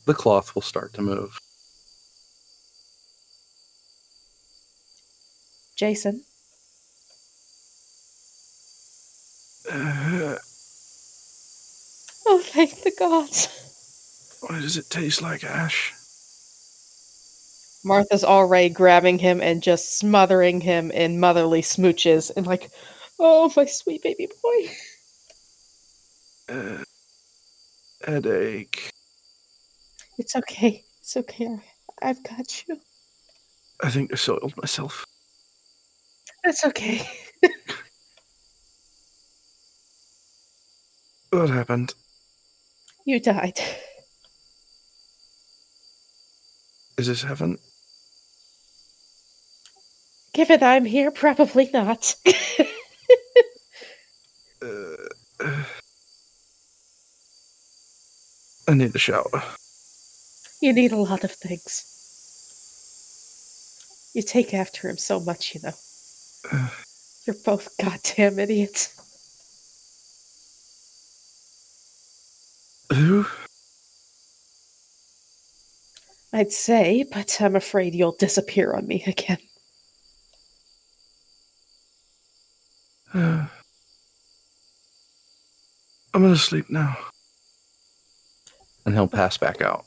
The 0.07 0.13
cloth 0.13 0.55
will 0.55 0.61
start 0.61 0.93
to 0.93 1.01
move. 1.01 1.37
Jason, 5.75 6.23
Uh, 9.69 9.73
oh 12.25 12.39
thank 12.41 12.83
the 12.83 12.93
gods. 12.97 13.49
what 14.47 14.61
does 14.61 14.77
it 14.77 14.89
taste 14.89 15.21
like, 15.21 15.43
Ash? 15.43 15.93
Martha's 17.83 18.23
already 18.23 18.69
grabbing 18.69 19.19
him 19.19 19.41
and 19.41 19.61
just 19.61 19.99
smothering 19.99 20.61
him 20.61 20.89
in 20.91 21.19
motherly 21.19 21.61
smooches 21.61 22.31
and 22.37 22.47
like, 22.47 22.71
oh 23.19 23.51
my 23.57 23.65
sweet 23.65 24.01
baby 24.03 24.29
boy. 24.41 24.69
Uh, 26.47 26.83
headache. 28.05 28.89
It's 30.17 30.35
okay. 30.35 30.83
It's 30.99 31.17
okay. 31.17 31.57
I've 32.01 32.21
got 32.23 32.67
you. 32.67 32.79
I 33.81 33.89
think 33.89 34.11
I 34.11 34.15
soiled 34.15 34.53
myself. 34.57 35.05
That's 36.43 36.65
okay. 36.65 37.07
What 41.29 41.49
happened? 41.49 41.93
You 43.05 43.19
died. 43.19 43.59
Is 46.97 47.07
this 47.07 47.21
heaven? 47.21 47.57
Given 50.33 50.63
I'm 50.63 50.85
here, 50.85 51.11
probably 51.11 51.69
not. 51.73 52.15
Uh, 54.59 54.95
I 58.67 58.73
need 58.73 58.95
a 58.95 58.97
shower. 58.97 59.43
You 60.61 60.73
need 60.73 60.91
a 60.91 60.97
lot 60.97 61.23
of 61.23 61.31
things. 61.31 61.93
You 64.13 64.23
take 64.23 64.53
after 64.53 64.89
him 64.89 64.97
so 64.97 65.19
much, 65.19 65.53
you 65.53 65.61
know. 65.61 65.73
You're 67.25 67.35
both 67.45 67.77
goddamn 67.77 68.39
idiots. 68.39 68.97
who? 72.97 73.25
I'd 76.33 76.51
say, 76.51 77.05
but 77.11 77.41
I'm 77.41 77.55
afraid 77.55 77.95
you'll 77.95 78.11
disappear 78.13 78.73
on 78.73 78.87
me 78.87 79.03
again. 79.07 79.37
Uh, 83.13 83.47
I'm 86.13 86.21
gonna 86.21 86.35
sleep 86.35 86.69
now. 86.69 86.97
And 88.85 88.95
he'll 88.95 89.07
pass 89.07 89.37
back 89.37 89.61
out. 89.61 89.86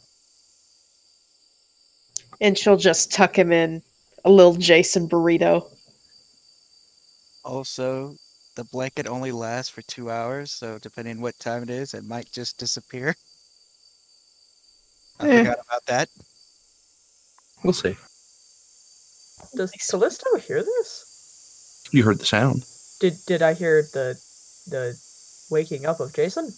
And 2.40 2.56
she'll 2.56 2.76
just 2.76 3.12
tuck 3.12 3.36
him 3.38 3.52
in 3.52 3.82
a 4.24 4.30
little 4.30 4.54
Jason 4.54 5.08
burrito. 5.08 5.66
Also, 7.44 8.16
the 8.56 8.64
blanket 8.64 9.06
only 9.06 9.32
lasts 9.32 9.70
for 9.70 9.82
two 9.82 10.10
hours, 10.10 10.50
so 10.50 10.78
depending 10.78 11.16
on 11.16 11.22
what 11.22 11.38
time 11.38 11.62
it 11.62 11.70
is, 11.70 11.94
it 11.94 12.04
might 12.04 12.30
just 12.30 12.58
disappear. 12.58 13.14
I 15.20 15.28
Eh. 15.28 15.38
forgot 15.38 15.58
about 15.66 15.86
that. 15.86 16.08
We'll 17.62 17.72
see. 17.74 17.96
Does 19.54 19.70
Callisto 19.72 20.36
hear 20.38 20.62
this? 20.62 21.88
You 21.92 22.04
heard 22.04 22.18
the 22.18 22.26
sound. 22.26 22.64
Did 23.00 23.14
did 23.26 23.42
I 23.42 23.54
hear 23.54 23.82
the 23.82 24.18
the 24.66 24.98
waking 25.50 25.86
up 25.86 26.00
of 26.00 26.14
Jason? 26.14 26.52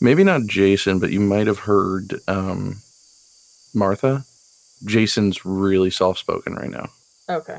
Maybe 0.00 0.22
not 0.22 0.46
Jason, 0.46 0.98
but 0.98 1.10
you 1.10 1.20
might 1.20 1.46
have 1.48 1.60
heard 1.60 2.20
um, 2.28 2.76
Martha. 3.74 4.24
Jason's 4.84 5.44
really 5.44 5.90
soft 5.90 6.18
spoken 6.18 6.54
right 6.54 6.70
now. 6.70 6.88
Okay, 7.28 7.58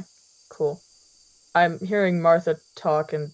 cool. 0.49 0.81
I'm 1.56 1.80
hearing 1.80 2.22
Martha 2.22 2.57
talk 2.75 3.14
and 3.14 3.31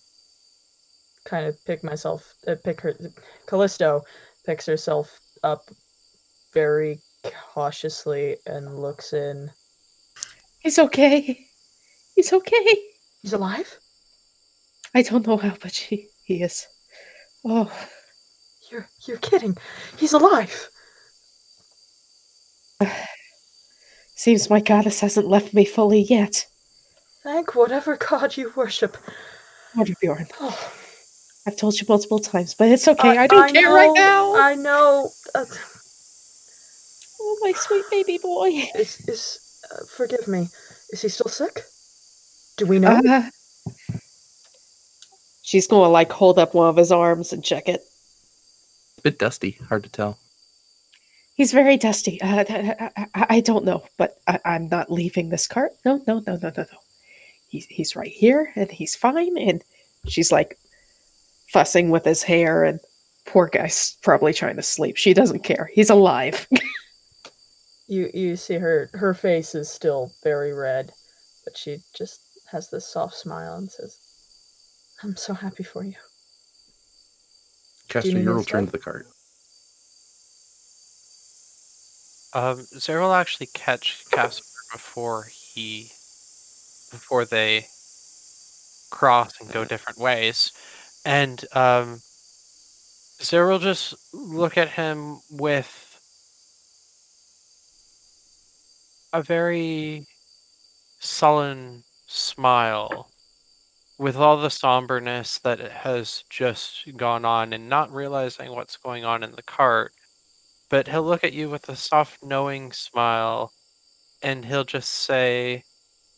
kind 1.26 1.46
of 1.46 1.56
pick 1.66 1.84
myself, 1.84 2.34
uh, 2.48 2.56
pick 2.64 2.82
her. 2.82 2.96
Callisto 3.46 4.02
picks 4.46 4.66
herself 4.66 5.20
up 5.44 5.70
very 6.54 7.00
cautiously 7.24 8.38
and 8.46 8.80
looks 8.80 9.14
in. 9.14 9.52
He's 10.60 10.80
okay. 10.80 11.46
He's 12.16 12.32
okay. 12.32 12.78
He's 13.22 13.34
alive. 13.34 13.80
I 14.94 15.02
don't 15.02 15.28
know 15.28 15.38
how, 15.38 15.56
but 15.62 15.76
he, 15.76 16.08
he 16.24 16.42
is. 16.42 16.68
Oh, 17.44 17.72
You're 18.72 18.88
you're 19.06 19.18
kidding. 19.18 19.58
He's 19.98 20.14
alive. 20.14 20.70
seems 24.16 24.50
my 24.50 24.60
goddess 24.60 25.02
hasn't 25.02 25.28
left 25.28 25.54
me 25.54 25.66
fully 25.66 26.02
yet. 26.02 26.48
Thank 27.24 27.56
whatever 27.56 27.98
god 27.98 28.38
you 28.38 28.52
worship. 28.56 28.98
Mother 29.76 29.94
Bjorn, 30.02 30.28
Oh, 30.40 30.72
I've 31.46 31.58
told 31.58 31.80
you 31.80 31.86
multiple 31.88 32.20
times, 32.20 32.54
but 32.54 32.70
it's 32.70 32.88
okay. 32.88 33.18
I, 33.18 33.28
don't 33.28 33.52
care 33.54 33.74
right 33.74 33.92
now. 33.94 34.36
I 34.36 34.56
know. 34.56 35.10
Uh, 35.34 35.46
Oh, 37.28 37.38
my 37.42 37.54
sweet 37.54 37.84
baby 37.90 38.20
boy. 38.22 38.50
is 38.76 39.00
is 39.08 39.40
uh, 39.72 39.84
forgive 39.86 40.28
me. 40.28 40.48
Is 40.92 41.02
he 41.02 41.10
still 41.10 41.30
sick? 41.30 41.64
Do 42.58 42.68
we 42.68 42.78
know? 42.78 43.02
Uh, 43.08 43.24
she's 45.42 45.66
gonna 45.66 45.90
like 45.90 46.12
hold 46.12 46.38
up 46.38 46.54
one 46.54 46.70
of 46.70 46.78
his 46.78 46.92
arms 46.92 47.34
and 47.34 47.44
check 47.44 47.68
it. 47.68 47.82
A 49.00 49.02
bit 49.02 49.18
dusty, 49.18 49.58
hard 49.68 49.84
to 49.84 49.90
tell. 49.90 50.20
He's 51.36 51.52
very 51.52 51.76
dusty. 51.76 52.22
Uh, 52.22 52.28
I, 52.28 52.42
uh, 52.42 52.76
uh, 52.80 52.90
uh, 52.96 53.06
I, 53.14 53.26
I 53.30 53.40
don't 53.42 53.66
know, 53.66 53.84
but 53.98 54.18
I, 54.26 54.40
I'm 54.46 54.70
not 54.70 54.92
leaving 54.92 55.30
this 55.30 55.48
cart. 55.48 55.74
No, 55.84 56.02
no, 56.08 56.24
no, 56.26 56.36
no, 56.38 56.52
no, 56.56 56.64
no. 56.64 56.80
He's 57.50 57.66
he's 57.66 57.96
right 57.96 58.12
here, 58.12 58.52
and 58.56 58.72
he's 58.72 58.96
fine. 58.96 59.38
And 59.38 59.64
she's 60.08 60.32
like 60.32 60.58
fussing 61.50 61.90
with 61.90 62.06
his 62.06 62.24
hair, 62.24 62.64
and 62.64 62.80
poor 63.26 63.48
guy's 63.48 63.98
probably 64.02 64.34
trying 64.34 64.56
to 64.56 64.64
sleep. 64.64 64.96
She 64.96 65.14
doesn't 65.14 65.44
care. 65.44 65.70
He's 65.74 65.90
alive. 65.90 66.48
You 67.88 68.10
you 68.16 68.36
see 68.36 68.56
her 68.56 68.90
her 68.94 69.14
face 69.14 69.54
is 69.54 69.70
still 69.70 70.12
very 70.24 70.54
red, 70.54 70.92
but 71.44 71.56
she 71.56 71.82
just 71.96 72.20
has 72.52 72.70
this 72.70 72.88
soft 72.88 73.14
smile 73.14 73.58
and 73.58 73.70
says, 73.70 74.00
"I'm 75.04 75.16
so 75.16 75.36
happy 75.36 75.64
for 75.64 75.84
you." 75.84 75.94
Chester, 77.88 78.14
need 78.14 78.24
you're 78.24 78.34
to 78.34 78.40
returned 78.40 78.70
to 78.70 78.72
the 78.72 78.80
cart. 78.80 79.06
Um, 82.36 82.68
will 82.90 83.14
actually 83.14 83.48
catch 83.54 84.04
Casper 84.12 84.44
before 84.74 85.30
he, 85.32 85.84
before 86.92 87.24
they 87.24 87.68
cross 88.92 89.40
and 89.40 89.50
go 89.50 89.64
different 89.64 90.00
ways, 90.00 90.52
and 91.06 91.46
um, 91.54 92.02
Zara 93.22 93.50
will 93.50 93.60
just 93.60 93.94
look 94.14 94.58
at 94.58 94.72
him 94.72 95.22
with 95.32 95.98
a 99.14 99.24
very 99.24 100.06
sullen 101.00 101.86
smile, 102.06 103.08
with 103.98 104.18
all 104.18 104.42
the 104.42 104.50
somberness 104.50 105.40
that 105.40 105.60
has 105.60 106.26
just 106.30 106.98
gone 106.98 107.24
on, 107.24 107.54
and 107.54 107.70
not 107.70 107.94
realizing 107.94 108.52
what's 108.52 108.76
going 108.76 109.06
on 109.06 109.24
in 109.24 109.32
the 109.38 109.42
cart 109.42 109.94
but 110.70 110.88
he'll 110.88 111.04
look 111.04 111.24
at 111.24 111.34
you 111.34 111.50
with 111.50 111.70
a 111.70 111.76
soft, 111.76 112.24
knowing 112.24 112.72
smile, 112.72 113.52
and 114.22 114.46
he'll 114.46 114.64
just 114.64 114.90
say, 114.90 115.64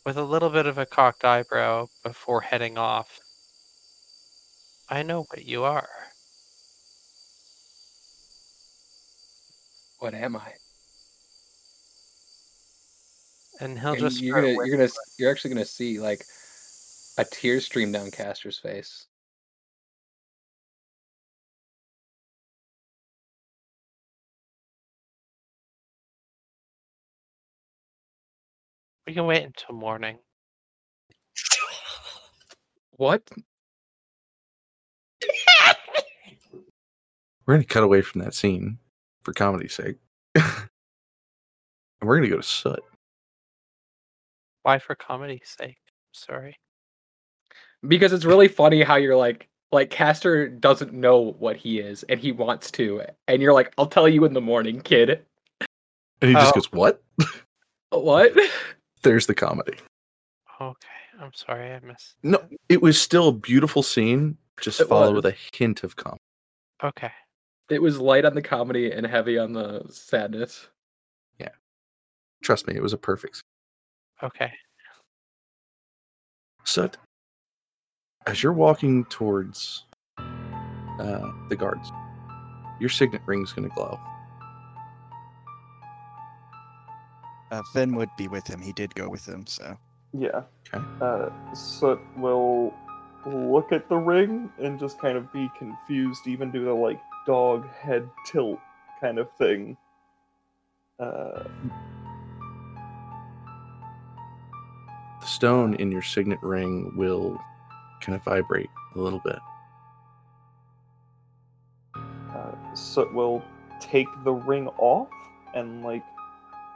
with 0.04 0.16
a 0.16 0.22
little 0.22 0.50
bit 0.50 0.66
of 0.66 0.78
a 0.78 0.86
cocked 0.86 1.24
eyebrow 1.24 1.86
before 2.02 2.40
heading 2.40 2.78
off, 2.78 3.20
I 4.88 5.02
know 5.02 5.24
what 5.24 5.44
you 5.44 5.64
are. 5.64 5.88
What 9.98 10.14
am 10.14 10.36
I? 10.36 10.54
And 13.60 13.78
he'll 13.78 13.92
And 13.92 14.00
just 14.00 14.22
you're 14.22 14.40
gonna, 14.40 14.54
you're 14.64 14.76
gonna, 14.76 14.88
you're 15.18 15.30
actually 15.30 15.52
gonna 15.52 15.64
see 15.66 15.98
like 15.98 16.24
a 17.18 17.24
tear 17.24 17.60
stream 17.60 17.90
down 17.90 18.10
Caster's 18.10 18.58
face. 18.58 19.07
We 29.08 29.14
can 29.14 29.24
wait 29.24 29.42
until 29.42 29.74
morning. 29.74 30.18
What? 32.98 33.22
We're 37.46 37.54
going 37.54 37.62
to 37.62 37.66
cut 37.66 37.82
away 37.84 38.02
from 38.02 38.20
that 38.20 38.34
scene 38.34 38.76
for 39.22 39.32
comedy's 39.32 39.72
sake. 39.72 39.96
and 40.34 40.44
we're 42.02 42.18
going 42.18 42.28
to 42.28 42.34
go 42.34 42.36
to 42.36 42.42
Soot. 42.42 42.80
Why, 44.64 44.78
for 44.78 44.94
comedy's 44.94 45.56
sake? 45.58 45.78
Sorry. 46.12 46.58
Because 47.86 48.12
it's 48.12 48.26
really 48.26 48.48
funny 48.48 48.82
how 48.82 48.96
you're 48.96 49.16
like, 49.16 49.48
like 49.72 49.88
Caster 49.88 50.46
doesn't 50.48 50.92
know 50.92 51.34
what 51.38 51.56
he 51.56 51.78
is, 51.78 52.02
and 52.10 52.20
he 52.20 52.32
wants 52.32 52.70
to, 52.72 53.00
and 53.28 53.40
you're 53.40 53.54
like, 53.54 53.72
"I'll 53.78 53.86
tell 53.86 54.06
you 54.08 54.26
in 54.26 54.34
the 54.34 54.40
morning, 54.42 54.82
kid." 54.82 55.24
And 56.20 56.28
he 56.30 56.34
just 56.34 56.48
Oh. 56.48 56.56
goes, 56.56 56.70
What? 56.72 57.02
What? 57.90 58.32
There's 59.02 59.26
the 59.26 59.34
comedy. 59.34 59.74
Okay, 60.60 60.88
I'm 61.20 61.32
sorry 61.34 61.72
I 61.72 61.80
missed. 61.80 62.16
No, 62.22 62.42
it 62.68 62.82
was 62.82 63.00
still 63.00 63.28
a 63.28 63.32
beautiful 63.32 63.82
scene, 63.82 64.36
just 64.60 64.80
It 64.80 64.88
followed 64.88 65.14
was. 65.14 65.24
with 65.24 65.34
a 65.34 65.36
hint 65.56 65.84
of 65.84 65.96
comedy. 65.96 66.20
Okay. 66.82 67.10
It 67.70 67.82
was 67.82 67.98
light 68.00 68.24
on 68.24 68.34
the 68.34 68.42
comedy 68.42 68.90
and 68.90 69.06
heavy 69.06 69.38
on 69.38 69.52
the 69.52 69.84
sadness. 69.90 70.68
Yeah. 71.38 71.50
Trust 72.42 72.66
me, 72.66 72.74
it 72.74 72.82
was 72.82 72.92
a 72.92 72.98
perfect 72.98 73.36
scene. 73.36 73.42
Okay. 74.22 74.52
So, 76.64 76.90
as 78.26 78.42
you're 78.42 78.52
walking 78.52 79.04
towards 79.06 79.84
uh, 80.18 81.30
the 81.48 81.56
guards, 81.56 81.90
your 82.80 82.90
signet 82.90 83.22
ring's 83.26 83.52
going 83.52 83.68
to 83.68 83.74
glow. 83.74 83.98
Uh, 87.50 87.62
Finn 87.72 87.94
would 87.96 88.10
be 88.16 88.28
with 88.28 88.46
him. 88.46 88.60
He 88.60 88.72
did 88.72 88.94
go 88.94 89.08
with 89.08 89.26
him, 89.26 89.46
so. 89.46 89.76
Yeah. 90.12 90.42
Okay. 90.72 90.84
Uh, 91.00 91.30
Soot 91.54 92.00
will 92.16 92.74
look 93.26 93.72
at 93.72 93.88
the 93.88 93.96
ring 93.96 94.50
and 94.58 94.78
just 94.78 94.98
kind 94.98 95.16
of 95.16 95.32
be 95.32 95.50
confused, 95.58 96.26
even 96.26 96.50
do 96.50 96.64
the 96.64 96.72
like 96.72 97.00
dog 97.26 97.68
head 97.68 98.08
tilt 98.26 98.58
kind 99.00 99.18
of 99.18 99.28
thing. 99.38 99.76
Uh, 100.98 101.44
The 105.20 105.26
stone 105.26 105.74
in 105.74 105.90
your 105.90 106.02
signet 106.02 106.38
ring 106.42 106.96
will 106.96 107.38
kind 108.00 108.16
of 108.16 108.24
vibrate 108.24 108.70
a 108.94 108.98
little 108.98 109.20
bit. 109.24 109.38
uh, 112.34 112.74
Soot 112.74 113.12
will 113.12 113.42
take 113.80 114.06
the 114.24 114.32
ring 114.32 114.68
off 114.78 115.08
and 115.54 115.82
like, 115.82 116.04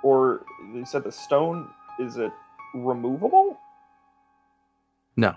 or 0.02 0.44
you 0.74 0.84
said 0.84 1.05
the 1.05 1.12
stone 1.12 1.68
is 1.98 2.16
it 2.16 2.32
removable? 2.74 3.58
No. 5.16 5.34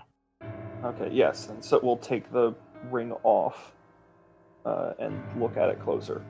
Okay, 0.84 1.10
yes, 1.12 1.48
and 1.48 1.64
so 1.64 1.80
we'll 1.82 1.96
take 1.96 2.30
the 2.32 2.54
ring 2.90 3.12
off 3.22 3.72
uh, 4.64 4.92
and 4.98 5.22
look 5.38 5.56
at 5.56 5.68
it 5.68 5.80
closer. 5.82 6.24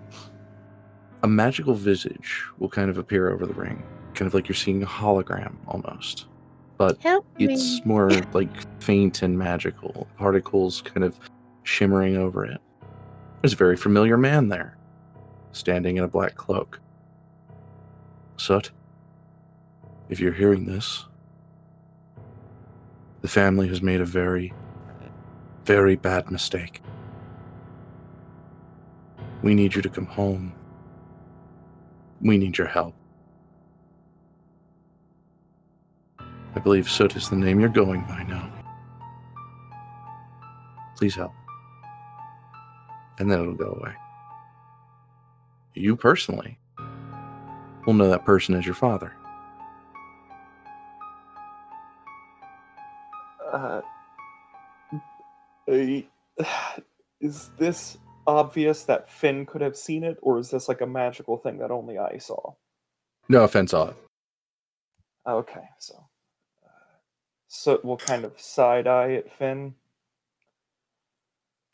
A 1.23 1.29
magical 1.29 1.75
visage 1.75 2.43
will 2.59 2.69
kind 2.69 2.91
of 2.91 2.99
appear 2.99 3.31
over 3.31 3.47
the 3.47 3.55
ring, 3.55 3.83
kind 4.15 4.27
of 4.27 4.35
like 4.35 4.49
you're 4.49 4.55
seeing 4.55 4.83
a 4.83 4.87
hologram 4.87 5.55
almost. 5.67 6.27
But 6.79 7.01
Help 7.01 7.27
it's 7.39 7.85
more 7.85 8.11
like 8.33 8.51
faint 8.83 9.23
and 9.23 9.39
magical, 9.39 10.07
particles 10.19 10.83
kind 10.83 11.05
of 11.05 11.19
shimmering 11.63 12.17
over 12.17 12.45
it. 12.45 12.61
There's 13.43 13.55
a 13.55 13.57
very 13.57 13.77
familiar 13.77 14.17
man 14.17 14.49
there, 14.49 14.77
standing 15.53 15.97
in 15.97 16.05
a 16.05 16.09
black 16.09 16.35
cloak. 16.35 16.81
Soot, 18.37 18.71
If 20.09 20.21
you're 20.21 20.33
hearing 20.33 20.67
this, 20.67 21.07
the 23.23 23.29
family 23.29 23.67
has 23.69 23.83
made 23.83 24.01
a 24.01 24.05
very, 24.05 24.53
very 25.65 25.97
bad 25.97 26.31
mistake. 26.31 26.83
We 29.43 29.55
need 29.55 29.75
you 29.75 29.83
to 29.83 29.89
come 29.89 30.07
home. 30.07 30.53
We 32.21 32.39
need 32.39 32.57
your 32.59 32.67
help. 32.67 32.95
I 36.19 36.59
believe 36.63 36.89
Soot 36.89 37.17
is 37.17 37.29
the 37.29 37.37
name 37.37 37.59
you're 37.59 37.69
going 37.69 38.03
by 38.03 38.23
now. 38.23 38.53
Please 40.97 41.15
help. 41.15 41.33
And 43.19 43.31
then 43.31 43.41
it'll 43.41 43.55
go 43.55 43.79
away. 43.81 43.95
You 45.75 45.97
personally 45.97 46.59
will 47.87 47.95
know 47.95 48.11
that 48.11 48.25
person 48.25 48.55
as 48.55 48.67
your 48.67 48.75
father. 48.75 49.13
Uh, 53.53 53.81
is 55.69 57.51
this 57.59 57.97
obvious 58.27 58.83
that 58.85 59.09
Finn 59.09 59.47
could 59.47 59.61
have 59.61 59.77
seen 59.77 60.05
it, 60.05 60.19
or 60.21 60.39
is 60.39 60.51
this 60.51 60.69
like 60.69 60.81
a 60.81 60.87
magical 60.87 61.39
thing 61.39 61.59
that 61.59 61.71
only 61.71 61.97
I 61.99 62.19
saw? 62.19 62.53
No 63.29 63.45
offense, 63.45 63.73
Odd. 63.73 63.95
Okay, 65.27 65.65
so 65.79 65.95
uh, 66.65 66.69
so 67.49 67.81
we'll 67.83 67.97
kind 67.97 68.25
of 68.25 68.39
side 68.41 68.87
eye 68.87 69.15
at 69.15 69.33
Finn. 69.33 69.75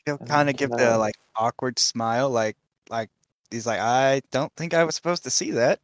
He'll 0.05 0.17
kind 0.17 0.49
of 0.49 0.55
give 0.55 0.69
then- 0.71 0.79
the 0.79 0.97
like 0.97 1.15
awkward 1.35 1.79
smile, 1.79 2.29
like 2.29 2.57
like 2.89 3.09
he's 3.51 3.67
like, 3.67 3.79
I 3.79 4.21
don't 4.31 4.53
think 4.55 4.73
I 4.73 4.83
was 4.83 4.95
supposed 4.95 5.23
to 5.25 5.29
see 5.29 5.51
that. 5.51 5.79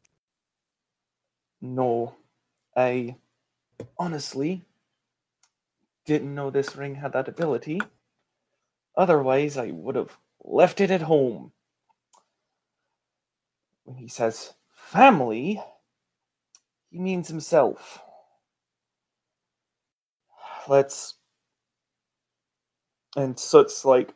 No, 1.62 2.16
I 2.76 3.16
honestly 3.98 4.66
didn't 6.06 6.34
know 6.34 6.50
this 6.50 6.76
ring 6.76 6.96
had 6.96 7.14
that 7.14 7.28
ability. 7.28 7.82
Otherwise, 8.96 9.58
I 9.58 9.72
would 9.72 9.96
have 9.96 10.18
left 10.44 10.82
it 10.82 10.92
at 10.92 11.02
home. 11.02 11.52
When 13.84 13.98
he 13.98 14.08
says 14.08 14.54
family, 14.74 15.62
he 16.90 17.00
means 17.00 17.28
himself. 17.28 18.02
Let's. 20.68 21.16
And 23.18 23.38
Soot's 23.38 23.86
like 23.86 24.14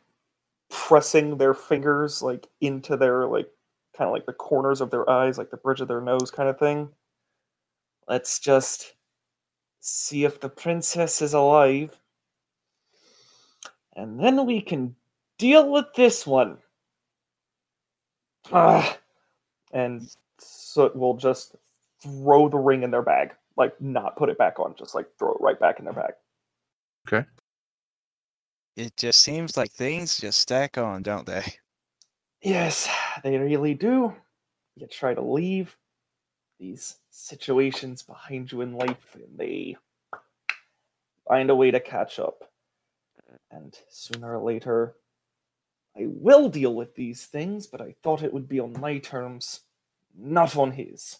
pressing 0.70 1.36
their 1.36 1.54
fingers 1.54 2.22
like 2.22 2.48
into 2.60 2.96
their 2.96 3.26
like 3.26 3.48
kind 3.96 4.08
of 4.08 4.12
like 4.12 4.26
the 4.26 4.32
corners 4.32 4.80
of 4.80 4.90
their 4.90 5.08
eyes, 5.08 5.38
like 5.38 5.50
the 5.50 5.56
bridge 5.56 5.80
of 5.80 5.88
their 5.88 6.00
nose 6.00 6.30
kind 6.30 6.48
of 6.48 6.58
thing. 6.58 6.88
Let's 8.08 8.38
just 8.38 8.94
see 9.80 10.24
if 10.24 10.40
the 10.40 10.48
princess 10.48 11.22
is 11.22 11.34
alive. 11.34 11.98
And 13.96 14.18
then 14.18 14.44
we 14.46 14.60
can 14.60 14.94
deal 15.38 15.70
with 15.70 15.86
this 15.94 16.26
one. 16.26 16.58
Ah. 18.52 18.98
And 19.72 20.08
so 20.38 20.90
we'll 20.94 21.16
just 21.16 21.56
throw 22.02 22.48
the 22.48 22.58
ring 22.58 22.82
in 22.82 22.90
their 22.90 23.02
bag. 23.02 23.32
Like, 23.56 23.80
not 23.80 24.16
put 24.16 24.28
it 24.28 24.38
back 24.38 24.58
on, 24.58 24.74
just 24.76 24.94
like 24.94 25.06
throw 25.18 25.32
it 25.32 25.40
right 25.40 25.58
back 25.58 25.78
in 25.78 25.84
their 25.84 25.94
bag. 25.94 26.14
Okay. 27.06 27.26
It 28.76 28.96
just 28.96 29.20
seems 29.20 29.56
like 29.56 29.70
things 29.70 30.18
just 30.18 30.40
stack 30.40 30.76
on, 30.76 31.02
don't 31.02 31.26
they? 31.26 31.44
Yes, 32.42 32.88
they 33.22 33.38
really 33.38 33.74
do. 33.74 34.12
You 34.76 34.86
try 34.88 35.14
to 35.14 35.22
leave 35.22 35.76
these 36.58 36.96
situations 37.14 38.02
behind 38.02 38.50
you 38.50 38.60
in 38.60 38.74
life, 38.74 39.14
and 39.14 39.38
they 39.38 39.76
find 41.28 41.48
a 41.48 41.54
way 41.54 41.70
to 41.70 41.80
catch 41.80 42.18
up. 42.18 42.50
And 43.50 43.78
sooner 43.88 44.36
or 44.36 44.42
later, 44.42 44.96
I 45.96 46.06
will 46.06 46.48
deal 46.48 46.74
with 46.74 46.96
these 46.96 47.24
things, 47.26 47.68
but 47.68 47.80
I 47.80 47.94
thought 48.02 48.24
it 48.24 48.32
would 48.32 48.48
be 48.48 48.58
on 48.58 48.78
my 48.80 48.98
terms, 48.98 49.60
not 50.16 50.56
on 50.56 50.72
his. 50.72 51.18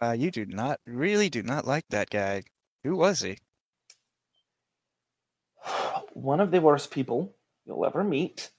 Uh, 0.00 0.12
you 0.16 0.30
do 0.30 0.46
not 0.46 0.78
really 0.86 1.28
do 1.28 1.42
not 1.42 1.66
like 1.66 1.84
that 1.90 2.10
guy. 2.10 2.44
Who 2.84 2.94
was 2.94 3.20
he? 3.20 3.38
One 6.12 6.38
of 6.38 6.52
the 6.52 6.60
worst 6.60 6.92
people 6.92 7.34
you'll 7.66 7.84
ever 7.84 8.04
meet. 8.04 8.52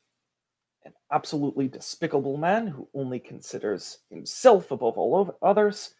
Absolutely 1.11 1.67
despicable 1.67 2.37
man 2.37 2.67
who 2.67 2.87
only 2.93 3.19
considers 3.19 3.99
himself 4.09 4.71
above 4.71 4.97
all 4.97 5.19
of 5.19 5.31
others. 5.41 5.95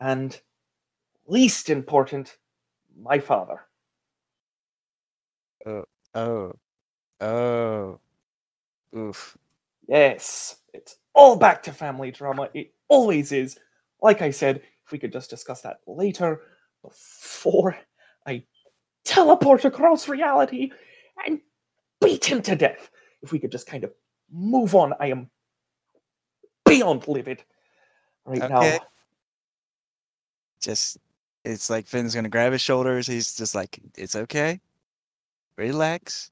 And 0.00 0.38
least 1.26 1.70
important, 1.70 2.36
my 3.00 3.18
father. 3.18 3.60
Oh, 5.64 5.84
oh, 6.14 6.52
oh, 7.20 8.00
oof. 8.96 9.38
Yes, 9.88 10.56
it's 10.74 10.96
all 11.14 11.36
back 11.36 11.62
to 11.62 11.72
family 11.72 12.10
drama. 12.10 12.48
It 12.52 12.72
always 12.88 13.32
is. 13.32 13.58
Like 14.00 14.22
I 14.22 14.30
said, 14.30 14.56
if 14.84 14.92
we 14.92 14.98
could 14.98 15.12
just 15.12 15.30
discuss 15.30 15.62
that 15.62 15.80
later, 15.86 16.42
before 16.82 17.76
I 18.26 18.42
teleport 19.04 19.64
across 19.64 20.08
reality 20.08 20.70
and 21.26 21.40
beat 22.00 22.24
him 22.24 22.42
to 22.42 22.56
death. 22.56 22.90
If 23.22 23.32
we 23.32 23.38
could 23.38 23.52
just 23.52 23.66
kind 23.66 23.84
of 23.84 23.92
move 24.32 24.74
on, 24.74 24.94
I 24.98 25.08
am 25.08 25.30
beyond 26.64 27.06
livid 27.06 27.44
right 28.24 28.42
Okay. 28.42 28.48
now. 28.78 28.80
Just, 30.60 30.98
it's 31.44 31.68
like 31.68 31.86
Finn's 31.86 32.14
gonna 32.14 32.28
grab 32.28 32.52
his 32.52 32.62
shoulders. 32.62 33.06
He's 33.06 33.34
just 33.34 33.54
like, 33.54 33.78
it's 33.96 34.16
okay. 34.16 34.60
Relax. 35.56 36.30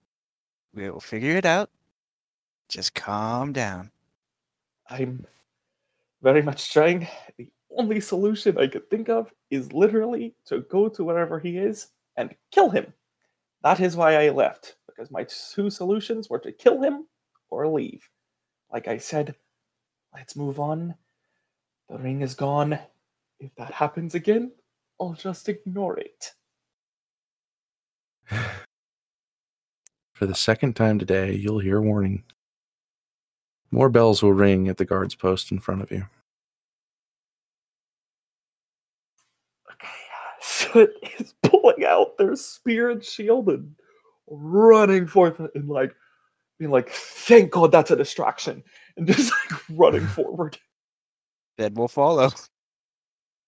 We'll 0.74 1.00
figure 1.00 1.36
it 1.36 1.44
out. 1.44 1.68
Just 2.68 2.94
calm 2.94 3.52
down. 3.52 3.90
I'm 4.88 5.26
very 6.22 6.42
much 6.42 6.72
trying. 6.72 7.08
The 7.36 7.48
only 7.76 8.00
solution 8.00 8.58
I 8.58 8.66
could 8.68 8.88
think 8.88 9.08
of 9.08 9.32
is 9.50 9.72
literally 9.72 10.34
to 10.46 10.60
go 10.62 10.88
to 10.88 11.04
wherever 11.04 11.38
he 11.38 11.58
is 11.58 11.88
and 12.16 12.34
kill 12.50 12.70
him. 12.70 12.92
That 13.62 13.80
is 13.80 13.96
why 13.96 14.16
I 14.16 14.30
left, 14.30 14.76
because 14.86 15.10
my 15.10 15.24
two 15.24 15.70
solutions 15.70 16.30
were 16.30 16.38
to 16.38 16.52
kill 16.52 16.80
him 16.82 17.06
or 17.50 17.66
leave. 17.68 18.08
Like 18.72 18.88
I 18.88 18.98
said, 18.98 19.34
let's 20.14 20.36
move 20.36 20.60
on. 20.60 20.94
The 21.88 21.98
ring 21.98 22.22
is 22.22 22.34
gone. 22.34 22.78
If 23.40 23.54
that 23.56 23.72
happens 23.72 24.14
again, 24.14 24.52
I'll 25.00 25.14
just 25.14 25.48
ignore 25.48 25.98
it. 25.98 26.32
For 30.14 30.26
the 30.26 30.34
second 30.34 30.76
time 30.76 30.98
today, 30.98 31.32
you'll 31.32 31.60
hear 31.60 31.78
a 31.78 31.82
warning. 31.82 32.24
More 33.70 33.88
bells 33.88 34.22
will 34.22 34.32
ring 34.32 34.68
at 34.68 34.76
the 34.76 34.84
guard's 34.84 35.14
post 35.14 35.50
in 35.50 35.60
front 35.60 35.80
of 35.82 35.90
you. 35.90 36.04
Okay, 39.72 39.88
uh, 39.88 40.32
Soot 40.40 40.90
is 41.18 41.34
pulling 41.42 41.84
out 41.86 42.18
their 42.18 42.36
spear 42.36 42.90
and 42.90 43.02
shield 43.02 43.48
and 43.48 43.74
running 44.28 45.06
forth 45.06 45.40
and 45.54 45.68
like 45.68 45.94
being 46.60 46.70
like, 46.70 46.90
thank 46.90 47.50
God 47.50 47.72
that's 47.72 47.90
a 47.90 47.96
distraction. 47.96 48.62
And 48.96 49.06
just 49.12 49.32
like 49.32 49.60
running 49.70 50.06
forward. 50.06 50.58
Dead 51.58 51.76
will 51.76 51.88
follow. 51.88 52.28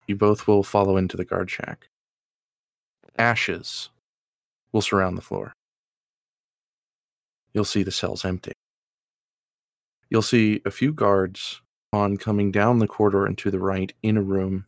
You 0.08 0.16
both 0.16 0.48
will 0.48 0.62
follow 0.62 0.96
into 0.96 1.16
the 1.16 1.24
guard 1.24 1.50
shack. 1.50 1.88
Ashes 3.18 3.90
will 4.72 4.80
surround 4.80 5.16
the 5.16 5.22
floor. 5.22 5.52
You'll 7.52 7.66
see 7.66 7.82
the 7.82 7.92
cells 7.92 8.24
empty. 8.24 8.52
You'll 10.08 10.22
see 10.22 10.62
a 10.64 10.70
few 10.70 10.92
guards 10.92 11.60
on 11.92 12.16
coming 12.16 12.50
down 12.50 12.78
the 12.78 12.88
corridor 12.88 13.26
and 13.26 13.36
to 13.38 13.50
the 13.50 13.58
right 13.58 13.92
in 14.02 14.16
a 14.16 14.22
room 14.22 14.64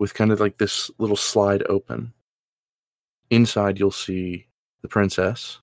with 0.00 0.14
kind 0.14 0.32
of 0.32 0.40
like 0.40 0.58
this 0.58 0.90
little 0.98 1.16
slide 1.16 1.62
open. 1.68 2.12
Inside, 3.30 3.78
you'll 3.78 3.92
see 3.92 4.48
the 4.82 4.88
princess 4.88 5.60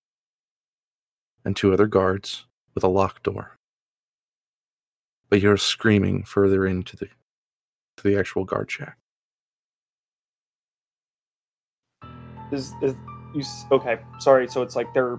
and 1.46 1.56
two 1.56 1.72
other 1.72 1.88
guards 1.88 2.46
with 2.74 2.84
a 2.84 2.88
locked 2.88 3.24
door. 3.24 3.58
But 5.30 5.42
you're 5.42 5.58
screaming 5.58 6.24
further 6.24 6.66
into 6.66 6.98
the 6.98 7.08
to 7.98 8.04
the 8.04 8.20
actual 8.20 8.44
guard 8.44 8.70
shack. 8.70 8.98
Is, 12.52 12.74
is 12.82 12.96
you 13.34 13.44
okay? 13.72 14.00
Sorry. 14.20 14.48
So 14.48 14.62
it's 14.62 14.76
like 14.76 14.94
they're 14.94 15.18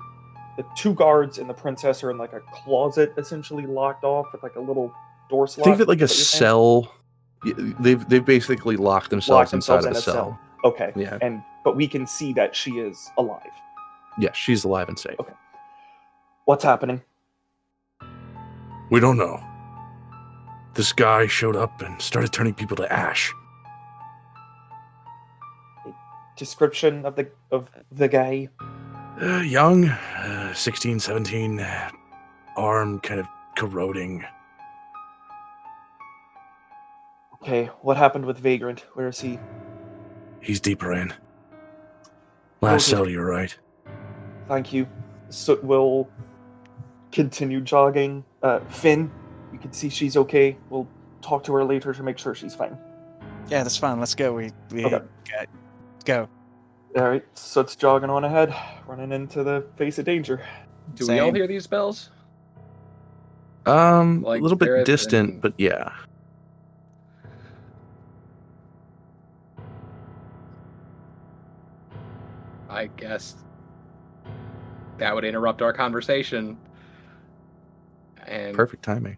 the 0.57 0.65
two 0.77 0.95
guards 0.95 1.39
and 1.39 1.49
the 1.49 1.55
princess 1.55 2.03
are 2.05 2.11
in 2.11 2.19
like 2.19 2.33
a 2.33 2.41
closet, 2.53 3.13
essentially 3.17 3.67
locked 3.67 4.05
off 4.05 4.27
with 4.33 4.43
like 4.43 4.57
a 4.57 4.61
little 4.61 4.93
door 5.29 5.47
slot. 5.47 5.65
Think 5.65 5.75
of 5.77 5.81
it 5.83 5.89
like 5.89 6.01
a 6.01 6.05
is 6.05 6.11
that 6.11 6.55
what 6.55 6.85
you're 7.45 7.55
saying? 7.55 7.69
cell. 7.75 7.77
They've 7.81 8.09
they've 8.09 8.25
basically 8.25 8.77
locked 8.77 9.11
themselves 9.11 9.39
Locked 9.39 9.51
themselves 9.51 9.87
inside 9.87 9.91
of 9.91 9.93
in 9.93 9.97
a 9.97 9.99
a 9.99 10.03
cell. 10.03 10.15
cell. 10.15 10.41
Okay. 10.65 10.93
Yeah. 10.97 11.19
And 11.21 11.43
but 11.65 11.77
we 11.77 11.87
can 11.87 12.07
see 12.07 12.33
that 12.35 12.55
she 12.57 12.73
is 12.79 13.11
alive. 13.19 13.43
Yeah, 14.19 14.33
she's 14.33 14.65
alive 14.65 14.89
and 14.89 14.99
safe. 14.99 15.17
Okay. 15.21 15.35
What's 16.47 16.65
happening? 16.65 17.03
We 18.91 19.01
don't 19.01 19.19
know. 19.19 19.43
this 20.75 20.93
guy 20.93 21.27
showed 21.27 21.57
up 21.57 21.81
and 21.83 22.01
started 22.01 22.33
turning 22.33 22.53
people 22.55 22.77
to 22.77 22.91
ash. 22.93 23.33
Description 26.37 27.05
of 27.07 27.17
the 27.17 27.31
of 27.51 27.71
the 27.91 28.09
guy. 28.09 28.49
Uh, 29.21 29.41
young, 29.41 29.89
uh, 29.89 30.53
16, 30.53 31.01
17, 31.01 31.59
uh, 31.61 31.91
arm 32.59 33.01
kind 33.01 33.19
of 33.19 33.27
corroding. 33.57 34.23
Okay, 37.43 37.71
what 37.81 37.97
happened 37.97 38.27
with 38.27 38.39
Vagrant? 38.39 38.85
Where 38.93 39.09
is 39.09 39.19
he? 39.21 39.39
He's 40.43 40.61
deeper 40.61 40.93
in. 40.93 41.15
Last 42.61 42.87
Okay. 42.89 42.97
cell, 42.99 43.09
you're 43.09 43.25
right. 43.27 43.57
Thank 44.47 44.73
you. 44.75 44.87
So 45.31 45.59
we'll 45.63 46.07
continue 47.13 47.61
jogging. 47.61 48.25
Uh, 48.43 48.61
Finn, 48.69 49.11
you 49.53 49.59
can 49.59 49.73
see 49.73 49.89
she's 49.89 50.17
okay. 50.17 50.57
We'll 50.71 50.89
talk 51.23 51.43
to 51.45 51.55
her 51.55 51.65
later 51.65 51.93
to 51.93 52.03
make 52.03 52.19
sure 52.19 52.35
she's 52.35 52.55
fine. 52.55 52.77
Yeah, 53.49 53.63
that's 53.63 53.77
fine. 53.77 53.99
Let's 54.01 54.15
go. 54.15 54.33
We 54.35 54.51
we 54.73 54.85
Okay. 54.85 55.01
got 55.31 55.47
go. 56.05 56.29
All 56.97 57.09
right, 57.09 57.25
so 57.35 57.61
it's 57.61 57.77
jogging 57.77 58.09
on 58.11 58.25
ahead, 58.25 58.55
running 58.87 59.13
into 59.13 59.43
the 59.45 59.67
face 59.77 59.99
of 59.99 60.05
danger. 60.07 60.41
Do 60.95 61.07
we 61.07 61.19
all 61.19 61.33
hear 61.33 61.47
these 61.47 61.67
bells? 61.67 62.11
Um, 63.67 64.23
Like 64.23 64.41
a 64.41 64.43
little 64.43 64.57
bit 64.57 64.87
distant, 64.87 65.31
and- 65.35 65.43
but 65.43 65.53
yeah. 65.59 65.91
I 72.69 72.87
guess 72.97 73.37
that 74.99 75.15
would 75.15 75.25
interrupt 75.25 75.63
our 75.63 75.73
conversation. 75.73 76.57
And 78.27 78.55
Perfect 78.57 78.83
timing. 78.83 79.17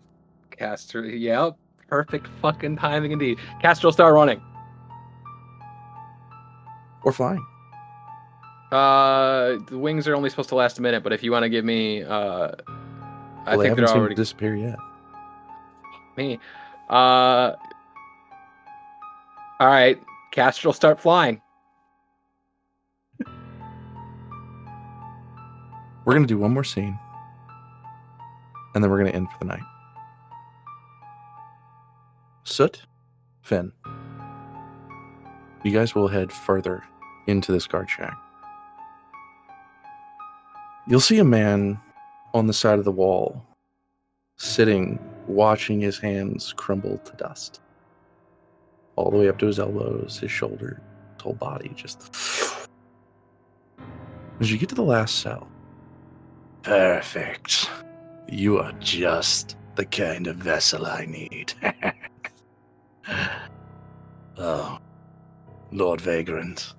Caster, 0.51 1.05
yeah, 1.05 1.51
perfect 1.89 2.27
fucking 2.43 2.77
timing 2.77 3.13
indeed. 3.13 3.39
Caster 3.63 3.87
will 3.87 3.93
start 3.93 4.13
running. 4.15 4.43
Or 7.05 7.13
flying. 7.13 7.45
Uh, 8.73 9.57
the 9.69 9.79
wings 9.79 10.07
are 10.07 10.15
only 10.15 10.29
supposed 10.29 10.51
to 10.51 10.55
last 10.55 10.79
a 10.79 10.83
minute, 10.83 11.03
but 11.03 11.13
if 11.13 11.23
you 11.23 11.33
want 11.33 11.45
to 11.45 11.49
give 11.49 11.65
me, 11.65 12.03
uh, 12.03 12.09
I 12.09 12.51
Well, 13.57 13.59
they 13.59 13.65
think 13.65 13.69
haven't 13.71 13.85
they're 13.87 13.97
already 13.97 14.15
disappear 14.15 14.57
yet. 14.57 14.77
me. 16.19 16.39
Uh, 16.91 17.53
all 19.61 19.67
right, 19.69 19.99
Caster 20.33 20.69
will 20.69 20.75
start 20.75 21.01
flying. 21.01 21.41
We're 26.05 26.15
gonna 26.15 26.27
do 26.27 26.39
one 26.39 26.53
more 26.53 26.65
scene, 26.65 26.99
and 28.75 28.83
then 28.83 28.91
we're 28.91 28.99
gonna 28.99 29.11
end 29.11 29.31
for 29.31 29.39
the 29.39 29.45
night. 29.47 29.63
Soot, 32.45 32.83
Finn, 33.43 33.73
you 35.65 35.73
guys 35.73 35.95
will 35.95 36.09
head 36.09 36.33
further 36.33 36.83
into 37.27 37.53
this 37.53 37.67
guard 37.67 37.91
shack. 37.91 38.17
You'll 40.87 41.01
see 41.01 41.19
a 41.19 41.25
man 41.25 41.79
on 42.33 42.47
the 42.47 42.53
side 42.53 42.79
of 42.79 42.85
the 42.85 42.93
wall, 42.93 43.45
sitting, 44.37 44.99
watching 45.27 45.81
his 45.81 45.99
hands 45.99 46.55
crumble 46.57 46.99
to 46.99 47.13
dust, 47.17 47.61
all 48.97 49.11
the 49.11 49.19
way 49.19 49.29
up 49.29 49.39
to 49.39 49.47
his 49.47 49.59
elbows, 49.59 50.19
his 50.19 50.31
shoulder, 50.31 50.81
his 51.15 51.23
whole 51.23 51.35
body 51.35 51.73
just. 51.75 52.15
As 54.41 54.53
you 54.53 54.57
get 54.57 54.69
to 54.69 54.75
the 54.75 54.83
last 54.83 55.19
cell, 55.19 55.49
Perfect. 56.63 57.71
You 58.29 58.59
are 58.59 58.73
just 58.73 59.57
the 59.77 59.87
kind 59.87 60.27
of 60.27 60.37
vessel 60.37 60.85
I 60.85 61.07
need. 61.07 61.55
oh, 64.39 64.79
Lord 65.73 66.01
Vagrant, 66.01 66.75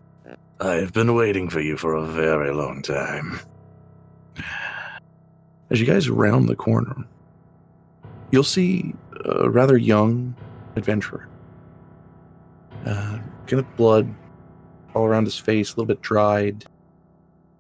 I 0.59 0.75
have 0.75 0.93
been 0.93 1.15
waiting 1.15 1.49
for 1.49 1.59
you 1.59 1.75
for 1.75 1.95
a 1.95 2.05
very 2.05 2.53
long 2.53 2.83
time. 2.83 3.39
As 5.71 5.79
you 5.79 5.87
guys 5.87 6.09
round 6.09 6.49
the 6.49 6.55
corner, 6.55 6.95
you'll 8.31 8.43
see 8.43 8.93
a 9.25 9.49
rather 9.49 9.77
young 9.77 10.35
adventurer. 10.75 11.27
Uh, 12.85 13.19
kind 13.47 13.59
of 13.59 13.75
blood 13.75 14.13
all 14.93 15.05
around 15.05 15.25
his 15.25 15.37
face, 15.37 15.69
a 15.69 15.71
little 15.73 15.85
bit 15.85 16.01
dried. 16.01 16.65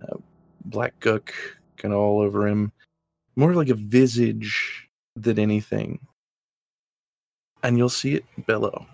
Uh, 0.01 0.17
black 0.65 0.99
gook 0.99 1.31
kind 1.77 1.93
of 1.93 1.99
all 1.99 2.21
over 2.21 2.47
him. 2.47 2.71
More 3.35 3.53
like 3.53 3.69
a 3.69 3.75
visage 3.75 4.87
than 5.15 5.39
anything. 5.39 5.99
And 7.63 7.77
you'll 7.77 7.89
see 7.89 8.15
it 8.15 8.25
bellow. 8.47 8.87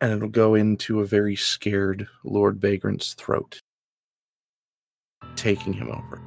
And 0.00 0.12
it'll 0.12 0.28
go 0.28 0.54
into 0.54 1.00
a 1.00 1.06
very 1.06 1.34
scared 1.34 2.08
Lord 2.24 2.60
Vagrant's 2.60 3.14
throat, 3.14 3.58
taking 5.34 5.72
him 5.72 5.90
over. 5.90 6.22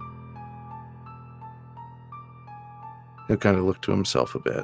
He'll 3.27 3.37
kind 3.37 3.57
of 3.57 3.63
look 3.63 3.81
to 3.83 3.91
himself 3.91 4.35
a 4.35 4.39
bit. 4.39 4.63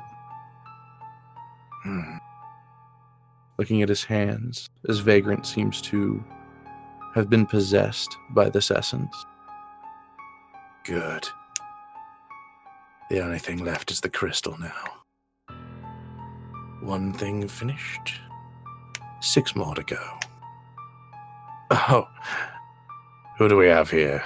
Hmm. 1.84 2.18
Looking 3.58 3.82
at 3.82 3.90
his 3.90 4.04
hands, 4.04 4.70
as 4.90 5.00
Vagrant 5.00 5.46
seems 5.46 5.82
to 5.84 6.22
have 7.16 7.30
been 7.30 7.46
possessed 7.46 8.18
by 8.32 8.50
this 8.50 8.70
essence. 8.70 9.16
Good. 10.88 11.28
The 13.10 13.20
only 13.20 13.40
thing 13.40 13.58
left 13.58 13.92
is 13.92 14.00
the 14.00 14.10
crystal 14.10 14.58
now. 14.58 15.58
One 16.82 17.12
thing 17.12 17.46
finished. 17.50 18.22
Six 19.20 19.54
more 19.54 19.76
to 19.76 19.84
go. 19.84 20.00
Oh, 21.72 22.08
who 23.38 23.50
do 23.50 23.58
we 23.58 23.68
have 23.68 23.92
here? 23.92 24.24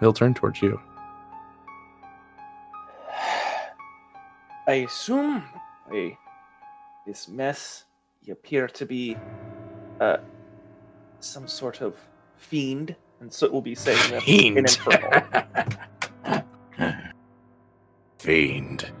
He'll 0.00 0.12
turn 0.12 0.34
towards 0.34 0.60
you. 0.60 0.80
I 4.66 4.86
assume 4.88 5.44
by 5.88 6.18
this 7.06 7.28
mess, 7.28 7.84
you 8.22 8.32
appear 8.32 8.66
to 8.66 8.84
be 8.84 9.16
uh, 10.00 10.16
some 11.20 11.46
sort 11.46 11.80
of 11.80 11.94
fiend, 12.36 12.96
and 13.20 13.32
so 13.32 13.46
it 13.46 13.52
will 13.52 13.62
be 13.62 13.74
saying 13.74 14.10
that 14.10 14.26
in 14.26 14.54
Fiend. 14.54 14.58
Infernal. 14.58 16.42
Fiend. 18.18 18.92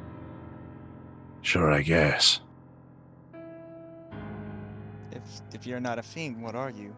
Sure, 1.42 1.72
I 1.72 1.82
guess. 1.82 2.40
If 5.12 5.22
if 5.52 5.66
you're 5.66 5.80
not 5.80 5.98
a 5.98 6.02
fiend, 6.02 6.42
what 6.42 6.54
are 6.54 6.70
you? 6.70 6.94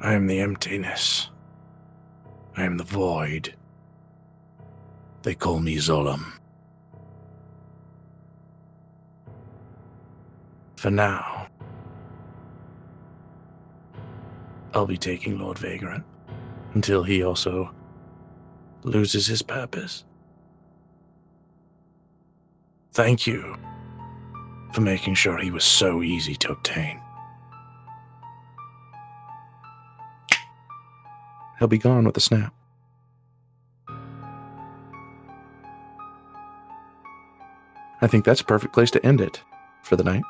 I 0.00 0.14
am 0.14 0.26
the 0.26 0.40
emptiness. 0.40 1.30
I 2.56 2.64
am 2.64 2.76
the 2.76 2.84
void. 2.84 3.54
They 5.22 5.34
call 5.34 5.60
me 5.60 5.76
Zolom. 5.76 6.24
For 10.76 10.90
now, 10.90 11.41
I'll 14.74 14.86
be 14.86 14.96
taking 14.96 15.38
Lord 15.38 15.58
Vagrant 15.58 16.04
until 16.74 17.02
he 17.02 17.22
also 17.22 17.74
loses 18.84 19.26
his 19.26 19.42
purpose. 19.42 20.04
Thank 22.92 23.26
you 23.26 23.56
for 24.72 24.80
making 24.80 25.14
sure 25.14 25.38
he 25.38 25.50
was 25.50 25.64
so 25.64 26.02
easy 26.02 26.34
to 26.36 26.52
obtain. 26.52 27.00
He'll 31.58 31.68
be 31.68 31.78
gone 31.78 32.04
with 32.04 32.16
a 32.16 32.20
snap. 32.20 32.54
I 38.00 38.08
think 38.08 38.24
that's 38.24 38.40
a 38.40 38.44
perfect 38.44 38.74
place 38.74 38.90
to 38.92 39.06
end 39.06 39.20
it 39.20 39.42
for 39.84 39.96
the 39.96 40.02
night. 40.02 40.22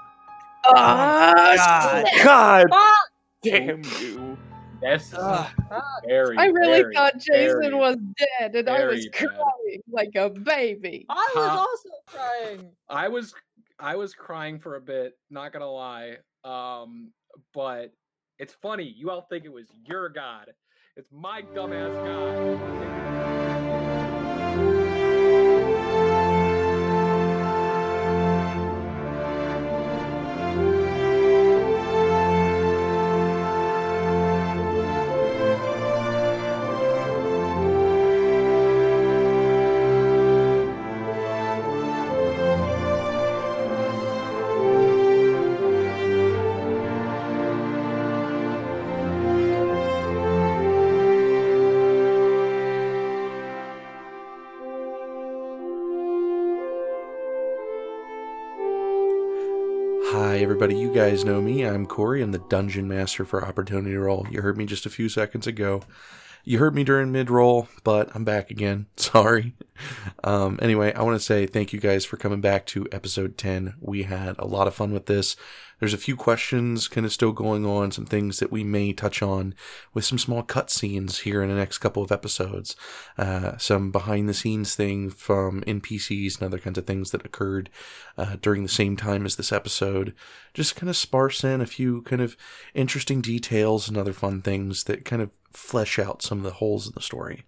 Ah, 0.67 2.03
God 2.23 2.67
Ah! 2.71 2.99
Damn 3.43 3.83
you! 4.01 4.37
That's 4.81 5.13
is 5.13 5.19
very. 6.07 6.37
I 6.39 6.47
really 6.47 6.83
very, 6.83 6.95
thought 6.95 7.19
Jason 7.19 7.61
very- 7.61 7.75
was 7.75 7.97
dead, 8.41 8.55
and 8.57 8.69
I 8.69 8.85
was 8.87 9.07
very 9.07 9.11
bad. 9.11 9.37
crying 9.39 9.83
like 9.91 10.15
a 10.17 10.29
baby. 10.31 11.07
I 11.09 11.33
was 11.37 11.49
Huh? 11.49 11.59
also 11.59 11.89
crying. 12.07 12.71
I 12.89 13.09
was 13.09 13.35
I 13.79 13.97
was 13.97 14.15
crying 14.15 14.59
for 14.59 14.77
a 14.77 14.81
bit, 14.81 15.17
not 15.31 15.53
gonna 15.53 15.71
lie. 15.71 16.17
Um, 16.45 17.13
but 17.55 17.93
it's 18.39 18.55
funny, 18.63 18.85
you 18.85 19.11
all 19.11 19.23
think 19.23 19.45
it 19.45 19.53
was 19.53 19.67
your 19.87 20.09
god. 20.09 20.53
It's 20.97 21.11
my 21.13 21.43
dumbass 21.55 21.95
god. 22.05 23.32
Everybody. 60.63 60.81
You 60.81 60.95
guys 60.95 61.25
know 61.25 61.43
me. 61.43 61.65
I'm 61.65 61.87
Corey. 61.87 62.23
I'm 62.23 62.31
the 62.31 62.39
Dungeon 62.39 62.87
Master 62.87 63.25
for 63.25 63.45
Opportunity 63.45 63.97
Roll. 63.97 64.29
You 64.31 64.43
heard 64.43 64.57
me 64.57 64.65
just 64.65 64.87
a 64.87 64.91
few 64.91 65.09
seconds 65.09 65.49
ago. 65.49 65.83
You 66.45 66.59
heard 66.59 66.75
me 66.75 66.83
during 66.83 67.13
mid 67.13 67.31
roll, 67.31 67.69
but 67.85 68.11
I'm 68.15 68.25
back 68.25 68.51
again. 68.51 68.87
Sorry. 68.97 69.55
Um, 70.25 70.59
anyway, 70.61 70.93
I 70.93 71.03
want 71.03 71.15
to 71.15 71.25
say 71.25 71.47
thank 71.47 71.73
you 71.73 71.79
guys 71.79 72.05
for 72.05 72.17
coming 72.17 72.41
back 72.41 72.67
to 72.67 72.87
episode 72.91 73.39
10. 73.39 73.75
We 73.81 74.05
had 74.05 74.37
a 74.39 74.47
lot 74.47 74.67
of 74.67 74.75
fun 74.75 74.93
with 74.93 75.07
this. 75.07 75.37
There's 75.79 75.95
a 75.95 75.99
few 75.99 76.15
questions 76.15 76.87
kind 76.87 77.05
of 77.05 77.13
still 77.13 77.33
going 77.33 77.67
on, 77.67 77.91
some 77.91 78.07
things 78.07 78.39
that 78.39 78.53
we 78.53 78.63
may 78.63 78.93
touch 78.93 79.21
on 79.21 79.55
with 79.93 80.05
some 80.05 80.19
small 80.19 80.45
cutscenes 80.45 81.23
here 81.23 81.43
in 81.43 81.49
the 81.49 81.57
next 81.57 81.79
couple 81.79 82.05
of 82.05 82.13
episodes, 82.13 82.77
uh, 83.19 83.57
some 83.59 83.91
behind 83.91 84.29
the 84.29 84.35
scenes 84.35 84.77
thing 84.77 85.11
from 85.11 85.63
NPCs 85.63 86.39
and 86.39 86.47
other 86.47 86.61
kinds 86.61 86.79
of 86.79 86.87
things 86.87 87.11
that 87.11 87.27
occurred 87.27 87.69
uh, 88.17 88.37
during 88.41 88.63
the 88.63 88.69
same 88.69 88.97
time 88.97 89.27
as 89.27 89.35
this 89.35 89.51
episode. 89.51 90.15
Just 90.55 90.77
kind 90.77 90.89
of 90.89 90.97
sparse 90.97 91.43
in 91.43 91.61
a 91.61 91.67
few 91.67 92.03
kind 92.03 92.23
of 92.23 92.37
interesting 92.75 93.21
details 93.21 93.89
and 93.89 93.97
other 93.97 94.13
fun 94.13 94.41
things 94.41 94.85
that 94.85 95.05
kind 95.05 95.21
of 95.21 95.31
flesh 95.53 95.99
out 95.99 96.23
some 96.23 96.39
of 96.39 96.45
the 96.45 96.53
holes 96.53 96.87
in 96.87 96.93
the 96.95 97.03
story. 97.03 97.45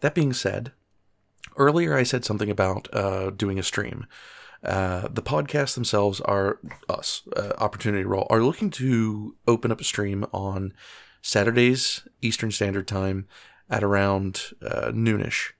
That 0.00 0.14
being 0.14 0.32
said, 0.32 0.72
earlier 1.56 1.96
I 1.96 2.02
said 2.02 2.24
something 2.24 2.50
about 2.50 2.88
uh, 2.92 3.30
doing 3.30 3.58
a 3.58 3.62
stream. 3.62 4.06
Uh, 4.62 5.08
the 5.08 5.22
podcasts 5.22 5.74
themselves 5.74 6.20
are 6.22 6.58
us, 6.88 7.22
uh, 7.36 7.52
Opportunity 7.58 8.04
Roll, 8.04 8.26
are 8.30 8.42
looking 8.42 8.70
to 8.70 9.36
open 9.46 9.72
up 9.72 9.80
a 9.80 9.84
stream 9.84 10.26
on 10.32 10.74
Saturdays 11.22 12.06
Eastern 12.20 12.50
Standard 12.50 12.86
Time 12.86 13.26
at 13.70 13.82
around 13.82 14.52
uh, 14.62 14.90
noonish. 14.92 15.52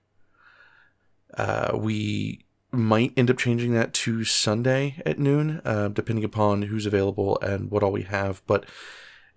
Uh, 1.35 1.71
we 1.75 2.45
might 2.71 3.13
end 3.17 3.29
up 3.29 3.37
changing 3.37 3.73
that 3.73 3.93
to 3.93 4.23
Sunday 4.23 5.01
at 5.05 5.19
noon, 5.19 5.61
uh, 5.65 5.87
depending 5.89 6.23
upon 6.23 6.63
who's 6.63 6.85
available 6.85 7.39
and 7.41 7.69
what 7.71 7.83
all 7.83 7.91
we 7.91 8.03
have. 8.03 8.41
But 8.47 8.65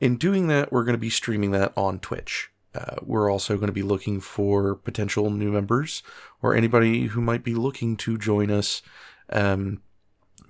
in 0.05 0.16
doing 0.16 0.49
that, 0.49 0.70
we're 0.70 0.84
going 0.84 0.92
to 0.92 0.99
be 0.99 1.08
streaming 1.08 1.52
that 1.52 1.73
on 1.78 1.99
Twitch. 1.99 2.50
Uh, 2.74 2.97
we're 3.00 3.31
also 3.31 3.57
going 3.57 3.68
to 3.68 3.73
be 3.73 3.83
looking 3.83 4.20
for 4.20 4.74
potential 4.74 5.31
new 5.31 5.50
members 5.50 6.02
or 6.42 6.55
anybody 6.55 7.07
who 7.07 7.23
might 7.23 7.42
be 7.42 7.55
looking 7.55 7.97
to 7.97 8.18
join 8.18 8.50
us 8.50 8.83
um, 9.31 9.81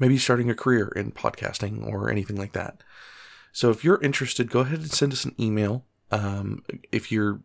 maybe 0.00 0.18
starting 0.18 0.50
a 0.50 0.57
career 0.57 0.89
in 0.97 1.12
podcasting 1.12 1.86
or 1.86 2.10
anything 2.10 2.34
like 2.34 2.52
that. 2.52 2.83
So 3.52 3.70
if 3.70 3.84
you're 3.84 4.02
interested, 4.02 4.50
go 4.50 4.60
ahead 4.60 4.81
and 4.81 4.91
send 4.91 5.12
us 5.12 5.24
an 5.24 5.36
email. 5.39 5.84
Um, 6.10 6.65
if 6.91 7.12
you're 7.12 7.41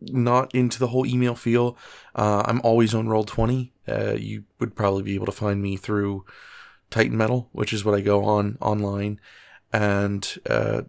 not 0.00 0.54
into 0.54 0.78
the 0.78 0.86
whole 0.86 1.04
email 1.04 1.34
feel, 1.34 1.76
uh, 2.14 2.44
I'm 2.46 2.60
always 2.62 2.94
on 2.94 3.08
Roll20. 3.08 3.72
Uh, 3.88 4.12
you 4.12 4.44
would 4.60 4.76
probably 4.76 5.02
be 5.02 5.16
able 5.16 5.26
to 5.26 5.32
find 5.32 5.60
me 5.60 5.76
through 5.76 6.24
Titan 6.90 7.16
Metal, 7.16 7.48
which 7.50 7.72
is 7.72 7.84
what 7.84 7.96
I 7.96 8.02
go 8.02 8.22
on 8.22 8.56
online. 8.60 9.20
And 9.72 10.38
uh, 10.48 10.82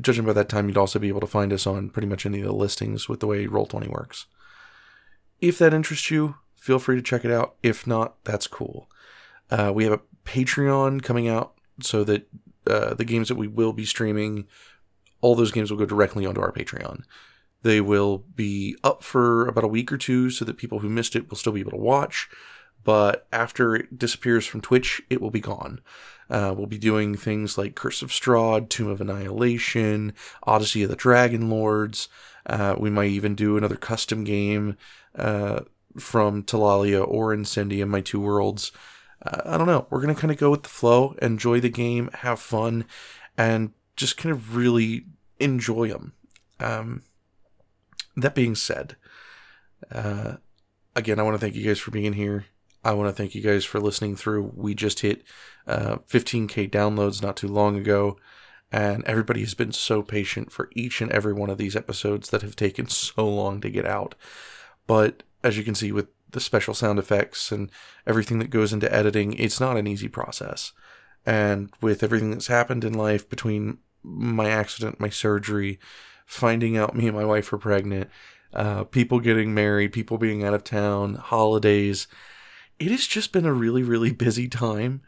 judging 0.00 0.24
by 0.24 0.32
that 0.32 0.48
time, 0.48 0.68
you'd 0.68 0.76
also 0.76 0.98
be 0.98 1.08
able 1.08 1.20
to 1.20 1.26
find 1.26 1.52
us 1.52 1.66
on 1.66 1.90
pretty 1.90 2.08
much 2.08 2.26
any 2.26 2.40
of 2.40 2.46
the 2.46 2.52
listings 2.52 3.08
with 3.08 3.20
the 3.20 3.26
way 3.26 3.46
Roll20 3.46 3.88
works. 3.88 4.26
If 5.40 5.58
that 5.58 5.74
interests 5.74 6.10
you, 6.10 6.36
feel 6.56 6.78
free 6.78 6.96
to 6.96 7.02
check 7.02 7.24
it 7.24 7.30
out. 7.30 7.56
If 7.62 7.86
not, 7.86 8.22
that's 8.24 8.46
cool. 8.46 8.88
Uh, 9.50 9.72
we 9.74 9.84
have 9.84 9.92
a 9.92 10.00
Patreon 10.24 11.02
coming 11.02 11.28
out 11.28 11.54
so 11.80 12.04
that 12.04 12.28
uh, 12.66 12.94
the 12.94 13.04
games 13.04 13.28
that 13.28 13.36
we 13.36 13.48
will 13.48 13.72
be 13.72 13.84
streaming, 13.84 14.46
all 15.20 15.34
those 15.34 15.52
games 15.52 15.70
will 15.70 15.78
go 15.78 15.86
directly 15.86 16.24
onto 16.24 16.40
our 16.40 16.52
Patreon. 16.52 17.02
They 17.62 17.80
will 17.80 18.18
be 18.18 18.76
up 18.84 19.02
for 19.02 19.46
about 19.46 19.64
a 19.64 19.68
week 19.68 19.90
or 19.92 19.98
two 19.98 20.30
so 20.30 20.44
that 20.44 20.56
people 20.56 20.80
who 20.80 20.88
missed 20.88 21.16
it 21.16 21.28
will 21.28 21.36
still 21.36 21.52
be 21.52 21.60
able 21.60 21.72
to 21.72 21.76
watch. 21.76 22.28
But 22.84 23.26
after 23.32 23.74
it 23.74 23.98
disappears 23.98 24.46
from 24.46 24.60
Twitch, 24.60 25.02
it 25.10 25.20
will 25.20 25.30
be 25.30 25.40
gone. 25.40 25.80
Uh, 26.30 26.54
we'll 26.56 26.66
be 26.66 26.78
doing 26.78 27.16
things 27.16 27.58
like 27.58 27.74
Curse 27.74 28.02
of 28.02 28.10
Strahd, 28.10 28.68
Tomb 28.68 28.88
of 28.88 29.00
Annihilation, 29.00 30.14
Odyssey 30.44 30.82
of 30.82 30.90
the 30.90 30.96
Dragon 30.96 31.50
Lords. 31.50 32.08
Uh, 32.46 32.76
we 32.78 32.90
might 32.90 33.10
even 33.10 33.34
do 33.34 33.56
another 33.56 33.76
custom 33.76 34.24
game 34.24 34.76
uh, 35.16 35.60
from 35.98 36.42
Talalia 36.42 37.06
or 37.06 37.34
Incendium, 37.34 37.88
my 37.88 38.00
two 38.00 38.20
worlds 38.20 38.72
uh, 39.24 39.40
I 39.44 39.58
don't 39.58 39.66
know. 39.66 39.86
We're 39.90 40.00
going 40.00 40.14
to 40.14 40.20
kind 40.20 40.30
of 40.30 40.38
go 40.38 40.50
with 40.50 40.62
the 40.62 40.68
flow, 40.68 41.14
enjoy 41.22 41.60
the 41.60 41.68
game, 41.68 42.10
have 42.12 42.40
fun, 42.40 42.84
and 43.36 43.72
just 43.96 44.16
kind 44.16 44.32
of 44.32 44.56
really 44.56 45.06
enjoy 45.40 45.88
them. 45.88 46.12
Um, 46.60 47.02
that 48.16 48.34
being 48.34 48.54
said, 48.54 48.96
uh, 49.90 50.36
again, 50.94 51.18
I 51.18 51.22
want 51.22 51.34
to 51.34 51.38
thank 51.38 51.54
you 51.54 51.64
guys 51.64 51.78
for 51.78 51.90
being 51.90 52.12
here. 52.12 52.46
I 52.84 52.92
want 52.92 53.08
to 53.08 53.14
thank 53.14 53.34
you 53.34 53.40
guys 53.40 53.64
for 53.64 53.80
listening 53.80 54.14
through. 54.14 54.52
We 54.54 54.74
just 54.74 55.00
hit 55.00 55.24
uh, 55.66 55.96
15k 56.08 56.70
downloads 56.70 57.22
not 57.22 57.36
too 57.36 57.48
long 57.48 57.76
ago, 57.76 58.18
and 58.70 59.02
everybody 59.04 59.40
has 59.40 59.54
been 59.54 59.72
so 59.72 60.02
patient 60.02 60.52
for 60.52 60.68
each 60.74 61.00
and 61.00 61.10
every 61.10 61.32
one 61.32 61.48
of 61.48 61.58
these 61.58 61.76
episodes 61.76 62.30
that 62.30 62.42
have 62.42 62.56
taken 62.56 62.88
so 62.88 63.26
long 63.26 63.60
to 63.62 63.70
get 63.70 63.86
out. 63.86 64.14
But 64.86 65.22
as 65.42 65.56
you 65.56 65.64
can 65.64 65.74
see 65.74 65.92
with 65.92 66.08
the 66.30 66.40
special 66.40 66.74
sound 66.74 66.98
effects 66.98 67.50
and 67.50 67.70
everything 68.06 68.38
that 68.40 68.50
goes 68.50 68.72
into 68.72 68.92
editing, 68.92 69.32
it's 69.34 69.60
not 69.60 69.76
an 69.76 69.86
easy 69.86 70.08
process. 70.08 70.72
And 71.24 71.70
with 71.80 72.02
everything 72.02 72.32
that's 72.32 72.48
happened 72.48 72.84
in 72.84 72.92
life 72.92 73.28
between 73.28 73.78
my 74.02 74.50
accident, 74.50 75.00
my 75.00 75.08
surgery, 75.08 75.78
finding 76.26 76.76
out 76.76 76.94
me 76.94 77.06
and 77.06 77.16
my 77.16 77.24
wife 77.24 77.50
are 77.52 77.58
pregnant, 77.58 78.10
uh, 78.52 78.84
people 78.84 79.20
getting 79.20 79.54
married, 79.54 79.92
people 79.92 80.18
being 80.18 80.44
out 80.44 80.52
of 80.52 80.64
town, 80.64 81.14
holidays, 81.14 82.06
it 82.78 82.90
has 82.90 83.06
just 83.06 83.32
been 83.32 83.46
a 83.46 83.52
really, 83.52 83.82
really 83.82 84.12
busy 84.12 84.48
time. 84.48 85.02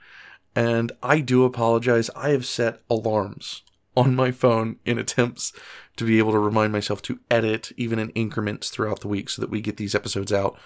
And 0.55 0.93
I 1.03 1.21
do 1.21 1.45
apologize. 1.45 2.09
I 2.17 2.31
have 2.31 2.47
set 2.47 2.83
alarms 2.89 3.63
on 3.97 4.15
my 4.15 4.31
phone 4.31 4.77
in 4.85 4.99
attempts 4.99 5.53
to 5.97 6.05
be 6.05 6.19
able 6.19 6.33
to 6.33 6.39
remind 6.39 6.73
myself 6.73 7.01
to 7.03 7.21
edit 7.31 7.73
even 7.77 7.99
in 7.99 8.11
increments 8.11 8.71
throughout 8.71 9.01
the 9.01 9.09
week 9.09 9.31
so 9.31 9.41
that 9.41 9.51
we 9.51 9.61
get 9.61 9.77
these 9.79 9.95
episodes 9.95 10.33
out 10.33 10.59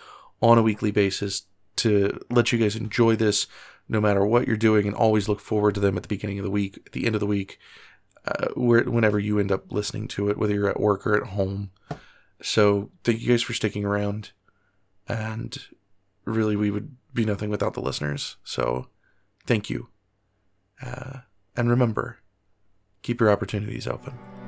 on 0.42 0.58
a 0.58 0.62
weekly 0.62 0.90
basis 0.90 1.42
to 1.76 2.20
let 2.30 2.52
you 2.52 2.58
guys 2.58 2.76
enjoy 2.76 3.16
this 3.16 3.46
no 3.88 4.00
matter 4.00 4.24
what 4.24 4.46
you're 4.46 4.56
doing 4.56 4.86
and 4.86 4.94
always 4.94 5.28
look 5.28 5.40
forward 5.40 5.74
to 5.74 5.80
them 5.80 5.96
at 5.96 6.02
the 6.02 6.08
beginning 6.08 6.38
of 6.38 6.44
the 6.44 6.50
week, 6.50 6.78
at 6.86 6.92
the 6.92 7.06
end 7.06 7.14
of 7.14 7.20
the 7.20 7.26
week, 7.26 7.58
uh, 8.26 8.48
where, 8.54 8.84
whenever 8.84 9.18
you 9.18 9.38
end 9.38 9.50
up 9.50 9.72
listening 9.72 10.06
to 10.06 10.28
it, 10.28 10.38
whether 10.38 10.54
you're 10.54 10.68
at 10.68 10.80
work 10.80 11.06
or 11.06 11.16
at 11.16 11.30
home. 11.30 11.70
So 12.42 12.90
thank 13.02 13.20
you 13.20 13.28
guys 13.28 13.42
for 13.42 13.52
sticking 13.52 13.84
around. 13.84 14.32
And 15.08 15.58
really, 16.24 16.56
we 16.56 16.70
would 16.70 16.96
be 17.12 17.24
nothing 17.24 17.50
without 17.50 17.74
the 17.74 17.80
listeners. 17.80 18.36
So 18.44 18.88
thank 19.46 19.70
you. 19.70 19.88
Uh, 20.82 21.20
and 21.56 21.68
remember, 21.68 22.18
keep 23.02 23.20
your 23.20 23.30
opportunities 23.30 23.86
open. 23.86 24.39